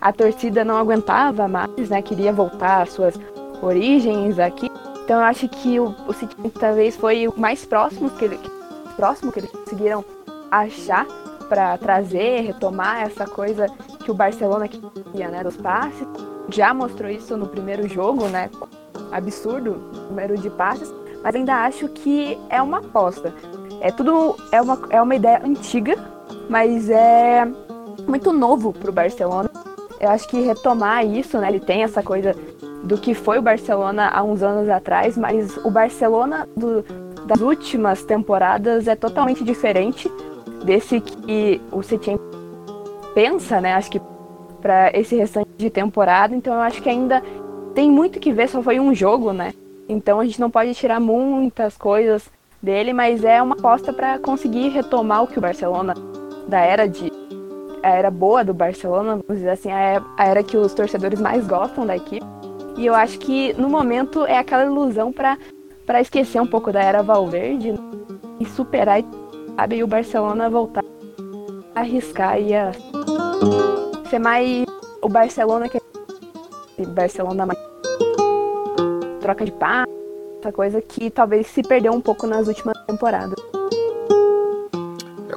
a 0.00 0.12
torcida 0.12 0.64
não 0.64 0.76
aguentava 0.76 1.46
mais, 1.46 1.90
né? 1.90 2.02
Queria 2.02 2.32
voltar 2.32 2.82
às 2.82 2.92
suas 2.92 3.14
origens 3.62 4.38
aqui. 4.38 4.70
Então 5.04 5.16
eu 5.16 5.24
acho 5.24 5.48
que 5.48 5.78
o, 5.78 5.94
o 6.08 6.12
City 6.12 6.36
talvez 6.58 6.96
foi 6.96 7.28
o 7.28 7.38
mais 7.38 7.64
próximo 7.64 8.10
que, 8.10 8.24
ele, 8.24 8.40
próximo 8.96 9.30
que 9.30 9.40
eles 9.40 9.50
conseguiram 9.50 10.04
achar 10.50 11.06
para 11.48 11.76
trazer, 11.76 12.40
retomar 12.40 13.02
essa 13.02 13.26
coisa 13.26 13.66
que 14.04 14.10
o 14.10 14.14
Barcelona 14.14 14.66
queria, 14.66 15.28
né? 15.28 15.44
Dos 15.44 15.56
passes 15.56 16.06
já 16.48 16.72
mostrou 16.74 17.10
isso 17.10 17.36
no 17.36 17.46
primeiro 17.46 17.88
jogo, 17.88 18.28
né? 18.28 18.50
Absurdo 19.10 19.76
número 20.08 20.36
de 20.36 20.50
passes, 20.50 20.92
mas 21.22 21.34
ainda 21.34 21.64
acho 21.64 21.88
que 21.88 22.38
é 22.48 22.60
uma 22.60 22.78
aposta. 22.78 23.34
É 23.80 23.90
tudo 23.90 24.36
é 24.50 24.60
uma, 24.60 24.78
é 24.90 25.02
uma 25.02 25.14
ideia 25.14 25.42
antiga, 25.44 25.96
mas 26.48 26.88
é 26.88 27.46
muito 28.06 28.32
novo 28.32 28.72
para 28.72 28.90
o 28.90 28.92
Barcelona. 28.92 29.50
Eu 30.00 30.10
acho 30.10 30.28
que 30.28 30.40
retomar 30.40 31.06
isso, 31.06 31.38
né? 31.38 31.48
Ele 31.48 31.60
tem 31.60 31.82
essa 31.82 32.02
coisa 32.02 32.34
do 32.82 32.98
que 32.98 33.14
foi 33.14 33.38
o 33.38 33.42
Barcelona 33.42 34.08
há 34.08 34.22
uns 34.22 34.42
anos 34.42 34.68
atrás, 34.68 35.16
mas 35.16 35.56
o 35.58 35.70
Barcelona 35.70 36.48
do, 36.56 36.84
das 37.26 37.40
últimas 37.40 38.02
temporadas 38.04 38.88
é 38.88 38.96
totalmente 38.96 39.44
diferente 39.44 40.10
desse 40.64 41.00
que 41.00 41.60
o 41.70 41.82
Setien 41.82 42.18
pensa, 43.14 43.60
né? 43.60 43.74
Acho 43.74 43.90
que 43.90 44.00
para 44.60 44.90
esse 44.96 45.16
restante 45.16 45.51
de 45.62 45.70
temporada, 45.70 46.34
então 46.34 46.52
eu 46.54 46.60
acho 46.60 46.82
que 46.82 46.88
ainda 46.88 47.22
tem 47.74 47.90
muito 47.90 48.20
que 48.20 48.32
ver, 48.32 48.48
só 48.48 48.62
foi 48.62 48.78
um 48.78 48.94
jogo, 48.94 49.32
né? 49.32 49.54
Então 49.88 50.20
a 50.20 50.24
gente 50.24 50.40
não 50.40 50.50
pode 50.50 50.74
tirar 50.74 51.00
muitas 51.00 51.76
coisas 51.76 52.30
dele, 52.62 52.92
mas 52.92 53.24
é 53.24 53.42
uma 53.42 53.54
aposta 53.54 53.92
para 53.92 54.18
conseguir 54.18 54.68
retomar 54.68 55.22
o 55.22 55.26
que 55.26 55.38
o 55.38 55.42
Barcelona 55.42 55.94
da 56.46 56.60
era 56.60 56.86
de 56.86 57.10
a 57.82 57.90
era 57.90 58.10
boa 58.10 58.44
do 58.44 58.54
Barcelona, 58.54 59.16
vamos 59.16 59.38
dizer 59.38 59.50
assim, 59.50 59.70
a 59.72 60.24
era 60.24 60.42
que 60.42 60.56
os 60.56 60.72
torcedores 60.72 61.20
mais 61.20 61.46
gostam 61.46 61.84
da 61.84 61.96
equipe. 61.96 62.24
E 62.76 62.86
eu 62.86 62.94
acho 62.94 63.18
que 63.18 63.52
no 63.54 63.68
momento 63.68 64.24
é 64.24 64.38
aquela 64.38 64.64
ilusão 64.64 65.12
para 65.12 65.36
para 65.84 66.00
esquecer 66.00 66.40
um 66.40 66.46
pouco 66.46 66.70
da 66.70 66.80
era 66.80 67.02
Valverde 67.02 67.74
e 68.38 68.46
superar, 68.46 69.02
sabe, 69.56 69.76
e 69.76 69.82
o 69.82 69.86
Barcelona 69.86 70.48
voltar 70.48 70.84
a 71.74 71.80
arriscar 71.80 72.40
e 72.40 72.54
a 72.54 72.72
ser 74.08 74.20
mais 74.20 74.64
o 75.02 75.08
Barcelona 75.08 75.68
que 75.68 75.78
é 75.78 76.86
Barcelona 76.86 77.44
mais 77.44 77.58
troca 79.20 79.44
de 79.44 79.52
paz, 79.52 79.86
essa 80.40 80.52
coisa 80.52 80.80
que 80.80 81.10
talvez 81.10 81.46
se 81.48 81.62
perdeu 81.62 81.92
um 81.92 82.00
pouco 82.00 82.26
nas 82.26 82.48
últimas 82.48 82.76
temporadas. 82.86 83.41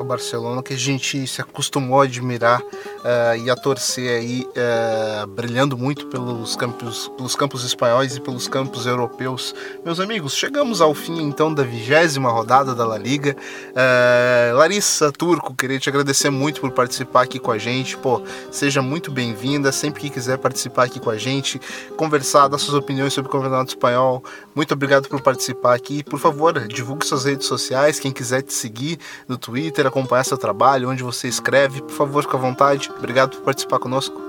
O 0.05 0.07
Barcelona 0.07 0.61
que 0.61 0.75
a 0.75 0.77
gente 0.77 1.25
se 1.25 1.41
acostumou 1.41 1.99
a 1.99 2.03
admirar 2.03 2.61
uh, 2.61 3.35
e 3.43 3.49
a 3.49 3.55
torcer 3.55 4.07
aí, 4.07 4.45
uh, 4.45 5.25
brilhando 5.25 5.75
muito 5.75 6.05
pelos 6.09 6.55
campos, 6.55 7.11
pelos 7.17 7.35
campos 7.35 7.63
espanhóis 7.63 8.15
e 8.15 8.21
pelos 8.21 8.47
campos 8.47 8.85
europeus. 8.85 9.55
Meus 9.83 9.99
amigos, 9.99 10.35
chegamos 10.35 10.79
ao 10.79 10.93
fim 10.93 11.23
então 11.23 11.51
da 11.51 11.63
vigésima 11.63 12.29
rodada 12.29 12.75
da 12.75 12.85
La 12.85 12.99
Liga. 12.99 13.35
Uh, 13.71 14.55
Larissa 14.55 15.11
Turco, 15.11 15.55
queria 15.55 15.79
te 15.79 15.89
agradecer 15.89 16.29
muito 16.29 16.61
por 16.61 16.69
participar 16.69 17.23
aqui 17.23 17.39
com 17.39 17.49
a 17.49 17.57
gente. 17.57 17.97
Pô, 17.97 18.21
seja 18.51 18.83
muito 18.83 19.09
bem-vinda. 19.09 19.71
Sempre 19.71 20.01
que 20.01 20.11
quiser 20.11 20.37
participar 20.37 20.83
aqui 20.83 20.99
com 20.99 21.09
a 21.09 21.17
gente, 21.17 21.59
conversar, 21.97 22.47
dar 22.47 22.59
suas 22.59 22.77
opiniões 22.77 23.11
sobre 23.11 23.27
o 23.29 23.31
Campeonato 23.31 23.69
Espanhol. 23.69 24.23
Muito 24.53 24.71
obrigado 24.71 25.09
por 25.09 25.19
participar 25.21 25.73
aqui. 25.73 26.03
Por 26.03 26.19
favor, 26.19 26.67
divulgue 26.67 27.07
suas 27.07 27.25
redes 27.25 27.47
sociais. 27.47 27.99
Quem 27.99 28.11
quiser 28.11 28.43
te 28.43 28.53
seguir 28.53 28.99
no 29.27 29.35
Twitter, 29.35 29.87
acompanhar 29.95 30.25
seu 30.25 30.37
trabalho, 30.37 30.89
onde 30.89 31.01
você 31.01 31.29
escreve, 31.29 31.81
por 31.81 31.91
favor, 31.91 32.23
fique 32.23 32.35
à 32.35 32.39
vontade. 32.39 32.91
Obrigado 32.97 33.37
por 33.37 33.45
participar 33.45 33.79
conosco. 33.79 34.21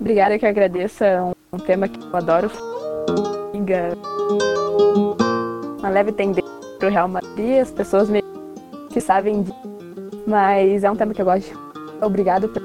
Obrigada, 0.00 0.38
que 0.38 0.46
agradeço. 0.46 1.02
É 1.02 1.20
um, 1.20 1.58
tema 1.58 1.88
que 1.88 2.00
eu 2.00 2.16
adoro. 2.16 2.48
Uma 5.80 5.88
leve 5.88 6.12
tendência 6.12 6.48
para 6.78 6.88
o 6.88 6.92
Real 6.92 7.08
Madrid, 7.08 7.60
as 7.60 7.72
pessoas 7.72 8.08
meio 8.08 8.24
que 8.90 9.00
sabem 9.00 9.42
disso. 9.42 9.56
Mas 10.24 10.84
é 10.84 10.90
um 10.90 10.94
tema 10.94 11.12
que 11.12 11.20
eu 11.20 11.26
gosto. 11.26 11.58
Obrigado. 12.00 12.48
Por... 12.48 12.62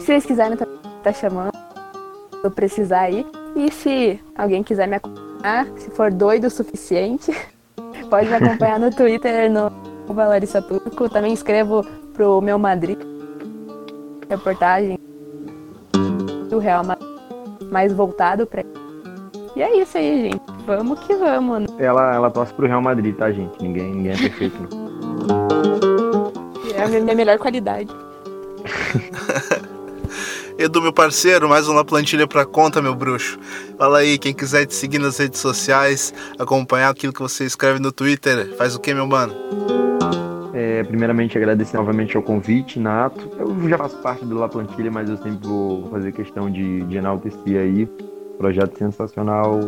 Se 0.00 0.12
eles 0.12 0.26
quiserem, 0.26 0.58
tá 1.04 1.12
chamando. 1.12 1.52
Eu 2.42 2.50
precisar 2.50 3.02
aí. 3.02 3.24
E 3.54 3.70
se 3.70 4.20
alguém 4.36 4.64
quiser 4.64 4.88
me 4.88 4.96
acompanhar, 4.96 5.66
se 5.76 5.90
for 5.90 6.10
doido 6.10 6.46
o 6.46 6.50
suficiente, 6.50 7.30
pode 8.10 8.28
me 8.28 8.34
acompanhar 8.34 8.80
no 8.80 8.90
Twitter, 8.90 9.50
no 9.50 9.89
Larissa 10.14 10.62
Turco. 10.62 11.08
Também 11.08 11.32
escrevo 11.32 11.84
pro 12.14 12.40
meu 12.40 12.58
Madrid 12.58 12.98
reportagem 14.28 14.96
do 16.48 16.58
Real 16.58 16.84
Madrid 16.84 17.08
mais 17.70 17.92
voltado 17.92 18.46
para 18.46 18.64
e 19.56 19.62
é 19.62 19.82
isso 19.82 19.98
aí, 19.98 20.30
gente. 20.30 20.40
Vamos 20.64 21.00
que 21.00 21.16
vamos. 21.16 21.62
Né? 21.62 21.66
Ela, 21.78 22.14
ela 22.14 22.30
torce 22.30 22.54
pro 22.54 22.68
Real 22.68 22.80
Madrid, 22.80 23.16
tá, 23.16 23.32
gente? 23.32 23.60
Ninguém, 23.60 23.92
ninguém 23.92 24.12
é 24.12 24.16
perfeito. 24.16 24.68
É 26.72 26.84
a 26.84 26.88
minha 26.88 27.14
melhor 27.14 27.36
qualidade. 27.36 27.90
Edu, 30.56 30.80
meu 30.80 30.92
parceiro, 30.92 31.48
mais 31.48 31.66
uma 31.66 31.84
plantilha 31.84 32.28
pra 32.28 32.46
conta, 32.46 32.80
meu 32.80 32.94
bruxo. 32.94 33.40
Fala 33.76 33.98
aí, 33.98 34.18
quem 34.18 34.32
quiser 34.32 34.66
te 34.66 34.74
seguir 34.74 34.98
nas 34.98 35.18
redes 35.18 35.40
sociais, 35.40 36.14
acompanhar 36.38 36.90
aquilo 36.90 37.12
que 37.12 37.20
você 37.20 37.44
escreve 37.44 37.80
no 37.80 37.90
Twitter, 37.90 38.54
faz 38.56 38.76
o 38.76 38.78
que, 38.78 38.94
meu 38.94 39.06
mano? 39.06 39.34
Primeiramente, 40.84 41.36
agradecer 41.36 41.76
novamente 41.76 42.16
ao 42.16 42.22
convite, 42.22 42.78
Nato. 42.78 43.28
Eu 43.38 43.68
já 43.68 43.78
faço 43.78 43.96
parte 43.98 44.24
do 44.24 44.36
La 44.36 44.48
Plantilha, 44.48 44.90
mas 44.90 45.08
eu 45.08 45.16
sempre 45.16 45.46
vou 45.46 45.86
fazer 45.88 46.12
questão 46.12 46.50
de, 46.50 46.82
de 46.82 46.96
enaltecer 46.96 47.60
aí. 47.60 47.88
Projeto 48.38 48.78
sensacional 48.78 49.60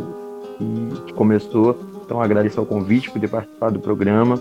que 1.07 1.13
começou. 1.15 1.79
Então, 2.05 2.21
agradeço 2.21 2.61
ao 2.61 2.67
convite 2.67 3.11
por 3.11 3.21
ter 3.21 3.29
participado 3.29 3.75
do 3.75 3.81
programa. 3.81 4.41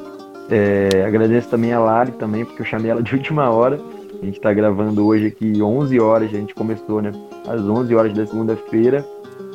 É, 0.49 1.05
agradeço 1.05 1.49
também 1.49 1.73
a 1.73 1.79
Lari 1.79 2.11
também, 2.13 2.43
porque 2.43 2.61
eu 2.61 2.65
chamei 2.65 2.91
ela 2.91 3.01
de 3.01 3.13
última 3.15 3.49
hora. 3.49 3.79
A 4.21 4.25
gente 4.25 4.37
está 4.37 4.53
gravando 4.53 5.05
hoje 5.05 5.27
aqui 5.27 5.61
11 5.61 5.99
horas, 5.99 6.29
a 6.29 6.37
gente 6.37 6.53
começou, 6.53 7.01
né? 7.01 7.11
Às 7.47 7.61
11 7.61 7.95
horas 7.95 8.13
da 8.13 8.25
segunda-feira. 8.25 9.05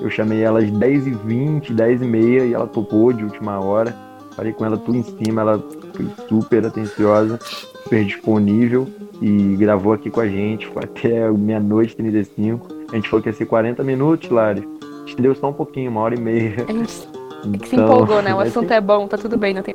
Eu 0.00 0.10
chamei 0.10 0.42
ela 0.42 0.58
às 0.58 0.70
10h20, 0.70 1.74
10h30 1.74 2.48
e 2.48 2.54
ela 2.54 2.66
topou 2.66 3.12
de 3.12 3.22
última 3.22 3.60
hora. 3.60 3.94
Falei 4.36 4.52
com 4.52 4.64
ela 4.64 4.76
tudo 4.76 4.98
em 4.98 5.02
cima, 5.02 5.40
ela 5.40 5.64
foi 5.94 6.06
super 6.28 6.66
atenciosa, 6.66 7.38
super 7.40 8.04
disponível 8.04 8.86
e 9.20 9.56
gravou 9.56 9.94
aqui 9.94 10.10
com 10.10 10.20
a 10.20 10.28
gente. 10.28 10.66
Foi 10.66 10.84
até 10.84 11.30
meia-noite 11.30 11.96
35. 11.96 12.68
A 12.92 12.96
gente 12.96 13.08
falou 13.08 13.22
que 13.22 13.30
ia 13.30 13.32
ser 13.32 13.46
40 13.46 13.82
minutos, 13.82 14.28
Lari. 14.28 14.68
Estendeu 15.06 15.34
só 15.34 15.48
um 15.48 15.52
pouquinho, 15.52 15.90
uma 15.90 16.02
hora 16.02 16.14
e 16.14 16.20
meia. 16.20 16.66
A 16.68 16.72
gente 16.72 17.06
então, 17.44 17.68
se 17.68 17.76
empolgou, 17.76 18.22
né? 18.22 18.34
O 18.34 18.40
assunto 18.40 18.70
é, 18.70 18.76
é 18.76 18.80
bom, 18.80 19.08
tá 19.08 19.16
tudo 19.16 19.38
bem, 19.38 19.54
não 19.54 19.62
tem 19.62 19.74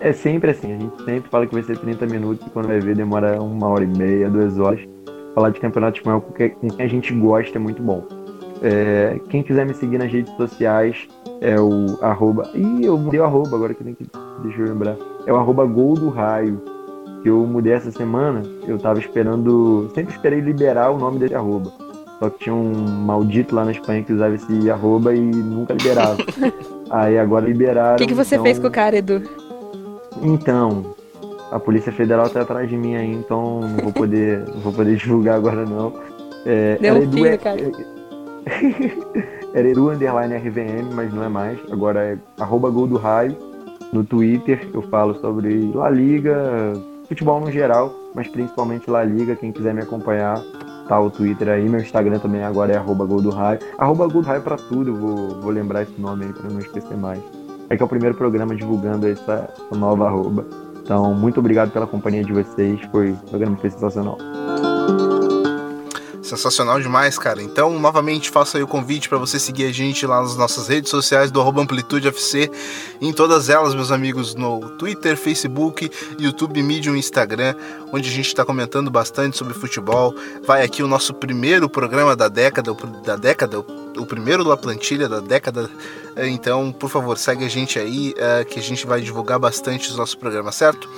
é 0.00 0.12
sempre 0.12 0.50
assim, 0.52 0.72
a 0.72 0.78
gente 0.78 1.04
sempre 1.04 1.30
fala 1.30 1.46
que 1.46 1.54
vai 1.54 1.62
ser 1.62 1.76
30 1.78 2.06
minutos 2.06 2.46
e 2.46 2.50
quando 2.50 2.68
vai 2.68 2.78
ver 2.78 2.94
demora 2.94 3.40
uma 3.42 3.68
hora 3.68 3.84
e 3.84 3.86
meia, 3.86 4.30
duas 4.30 4.58
horas. 4.58 4.80
Falar 5.34 5.50
de 5.50 5.60
campeonato 5.60 5.98
espanhol 5.98 6.20
com 6.20 6.32
quem 6.32 6.54
a 6.78 6.86
gente 6.86 7.12
gosta 7.14 7.58
é 7.58 7.60
muito 7.60 7.82
bom. 7.82 8.04
É, 8.62 9.20
quem 9.28 9.42
quiser 9.42 9.64
me 9.66 9.74
seguir 9.74 9.98
nas 9.98 10.10
redes 10.10 10.34
sociais 10.36 11.08
é 11.40 11.58
o 11.60 11.98
arroba. 12.02 12.50
Ih, 12.54 12.84
eu 12.84 12.98
mudei 12.98 13.20
o 13.20 13.24
arroba 13.24 13.56
agora 13.56 13.74
que 13.74 13.84
tem 13.84 13.94
que. 13.94 14.06
Deixa 14.42 14.60
eu 14.60 14.66
lembrar. 14.66 14.96
É 15.26 15.32
o 15.32 15.36
arroba 15.36 15.64
gol 15.64 15.94
do 15.94 16.08
raio. 16.08 16.60
Que 17.22 17.28
eu 17.28 17.46
mudei 17.46 17.72
essa 17.72 17.90
semana. 17.90 18.42
Eu 18.66 18.78
tava 18.78 18.98
esperando. 18.98 19.90
Sempre 19.94 20.12
esperei 20.14 20.40
liberar 20.40 20.90
o 20.90 20.98
nome 20.98 21.18
desse 21.18 21.34
arroba. 21.34 21.72
Só 22.18 22.30
que 22.30 22.44
tinha 22.44 22.54
um 22.54 22.72
maldito 22.72 23.54
lá 23.54 23.64
na 23.64 23.70
Espanha 23.70 24.02
que 24.02 24.12
usava 24.12 24.34
esse 24.34 24.70
arroba 24.70 25.14
e 25.14 25.20
nunca 25.20 25.72
liberava. 25.74 26.16
Aí 26.90 27.16
agora 27.16 27.46
liberaram. 27.46 27.94
O 27.94 27.98
que, 27.98 28.06
que 28.06 28.14
você 28.14 28.34
então... 28.34 28.44
fez 28.44 28.58
com 28.58 28.66
o 28.66 28.70
cara, 28.70 28.96
Edu? 28.96 29.22
Então, 30.20 30.96
a 31.52 31.60
Polícia 31.60 31.92
Federal 31.92 32.28
tá 32.28 32.40
atrás 32.40 32.68
de 32.68 32.76
mim 32.76 32.96
aí, 32.96 33.12
então 33.12 33.60
não 33.60 33.76
vou 33.84 33.92
poder, 33.92 34.40
não 34.48 34.60
vou 34.60 34.72
poder 34.72 34.96
divulgar 34.98 35.36
agora 35.36 35.64
não. 35.64 35.92
É, 36.44 36.76
Deu 36.80 36.94
um 36.94 37.02
Edu, 37.02 37.26
é, 37.26 37.36
cara. 37.36 37.58
era 39.54 39.68
Edu 39.68 39.90
Underline 39.90 40.36
RVM, 40.36 40.94
mas 40.94 41.12
não 41.12 41.24
é 41.24 41.28
mais. 41.28 41.58
Agora 41.70 42.00
é 42.00 42.18
arroba 42.40 42.70
Gol 42.70 42.86
do 42.86 42.96
Raio. 42.96 43.36
No 43.92 44.04
Twitter 44.04 44.68
eu 44.72 44.82
falo 44.82 45.14
sobre 45.20 45.70
La 45.74 45.88
Liga, 45.88 46.74
futebol 47.08 47.40
no 47.40 47.50
geral, 47.50 47.92
mas 48.14 48.28
principalmente 48.28 48.90
La 48.90 49.04
Liga. 49.04 49.36
Quem 49.36 49.52
quiser 49.52 49.74
me 49.74 49.82
acompanhar, 49.82 50.42
tá 50.88 51.00
o 51.00 51.10
Twitter 51.10 51.48
aí. 51.48 51.68
Meu 51.68 51.80
Instagram 51.80 52.18
também 52.18 52.44
agora 52.44 52.72
é 52.72 52.76
arroba 52.76 53.04
Gol 53.04 53.22
do 53.22 53.30
Raio. 53.30 53.60
Arroba 53.78 54.06
Gol 54.06 54.22
do 54.22 54.28
Raio 54.28 54.42
pra 54.42 54.56
tudo, 54.56 54.94
vou, 54.94 55.40
vou 55.40 55.50
lembrar 55.50 55.82
esse 55.82 56.00
nome 56.00 56.26
aí 56.26 56.32
pra 56.32 56.50
não 56.50 56.58
esquecer 56.58 56.96
mais 56.96 57.22
é 57.70 57.76
que 57.76 57.82
é 57.82 57.86
o 57.86 57.88
primeiro 57.88 58.16
programa 58.16 58.54
divulgando 58.54 59.06
essa, 59.06 59.48
nova 59.72 60.06
arroba. 60.06 60.46
Então, 60.82 61.14
muito 61.14 61.38
obrigado 61.38 61.70
pela 61.70 61.86
companhia 61.86 62.24
de 62.24 62.32
vocês. 62.32 62.80
Foi, 62.90 63.10
o 63.10 63.16
programa 63.16 63.56
foi 63.58 63.70
sensacional. 63.70 64.16
Sensacional 66.28 66.78
demais, 66.78 67.18
cara. 67.18 67.42
Então, 67.42 67.78
novamente, 67.78 68.28
faço 68.28 68.58
aí 68.58 68.62
o 68.62 68.66
convite 68.66 69.08
para 69.08 69.16
você 69.16 69.38
seguir 69.38 69.64
a 69.64 69.72
gente 69.72 70.06
lá 70.06 70.20
nas 70.20 70.36
nossas 70.36 70.68
redes 70.68 70.90
sociais 70.90 71.30
do 71.30 71.40
arroba 71.40 71.62
Amplitude 71.62 72.06
FC, 72.06 72.50
em 73.00 73.14
todas 73.14 73.48
elas, 73.48 73.74
meus 73.74 73.90
amigos, 73.90 74.34
no 74.34 74.60
Twitter, 74.76 75.16
Facebook, 75.16 75.90
YouTube, 76.18 76.62
Medium 76.62 76.94
e 76.94 76.98
Instagram, 76.98 77.54
onde 77.94 78.10
a 78.10 78.12
gente 78.12 78.26
está 78.26 78.44
comentando 78.44 78.90
bastante 78.90 79.38
sobre 79.38 79.54
futebol. 79.54 80.14
Vai 80.46 80.62
aqui 80.62 80.82
o 80.82 80.86
nosso 80.86 81.14
primeiro 81.14 81.66
programa 81.66 82.14
da 82.14 82.28
década, 82.28 82.76
da 83.02 83.16
década, 83.16 83.60
o 83.60 84.04
primeiro 84.04 84.44
da 84.44 84.56
plantilha 84.56 85.08
da 85.08 85.20
década. 85.20 85.70
Então, 86.18 86.70
por 86.72 86.90
favor, 86.90 87.16
segue 87.16 87.46
a 87.46 87.48
gente 87.48 87.78
aí, 87.78 88.12
eh, 88.18 88.44
que 88.44 88.58
a 88.58 88.62
gente 88.62 88.86
vai 88.86 89.00
divulgar 89.00 89.38
bastante 89.38 89.88
os 89.88 89.96
nossos 89.96 90.14
programas, 90.14 90.54
certo? 90.56 90.90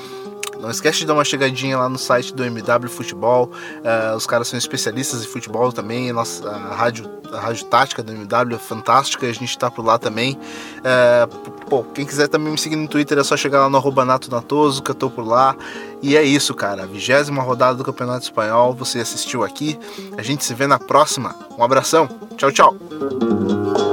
Não 0.60 0.70
esquece 0.70 0.98
de 0.98 1.06
dar 1.06 1.14
uma 1.14 1.24
chegadinha 1.24 1.78
lá 1.78 1.88
no 1.88 1.98
site 1.98 2.34
do 2.34 2.44
MW 2.44 2.88
Futebol. 2.88 3.50
Uh, 3.78 4.16
os 4.16 4.26
caras 4.26 4.48
são 4.48 4.58
especialistas 4.58 5.22
em 5.22 5.26
futebol 5.26 5.72
também. 5.72 6.10
A 6.10 6.12
nossa 6.12 6.48
a 6.48 6.74
rádio, 6.74 7.10
a 7.32 7.40
rádio 7.40 7.64
tática 7.64 8.02
do 8.02 8.12
MW 8.12 8.56
é 8.56 8.58
fantástica. 8.58 9.26
A 9.26 9.32
gente 9.32 9.56
tá 9.58 9.70
por 9.70 9.84
lá 9.84 9.98
também. 9.98 10.38
Uh, 10.78 11.50
pô, 11.68 11.82
quem 11.82 12.04
quiser 12.04 12.28
também 12.28 12.52
me 12.52 12.58
seguir 12.58 12.76
no 12.76 12.88
Twitter 12.88 13.18
é 13.18 13.24
só 13.24 13.36
chegar 13.36 13.60
lá 13.60 13.70
no 13.70 13.76
arroba 13.76 14.04
Nato 14.04 14.30
Natoso, 14.30 14.82
que 14.82 14.90
eu 14.90 14.94
tô 14.94 15.08
por 15.08 15.26
lá. 15.26 15.56
E 16.02 16.16
é 16.16 16.22
isso, 16.22 16.54
cara. 16.54 16.86
vigésima 16.86 17.42
rodada 17.42 17.76
do 17.76 17.84
Campeonato 17.84 18.24
Espanhol. 18.24 18.74
Você 18.74 19.00
assistiu 19.00 19.42
aqui. 19.42 19.78
A 20.16 20.22
gente 20.22 20.44
se 20.44 20.54
vê 20.54 20.66
na 20.66 20.78
próxima. 20.78 21.34
Um 21.58 21.64
abração. 21.64 22.08
Tchau, 22.36 22.52
tchau. 22.52 23.89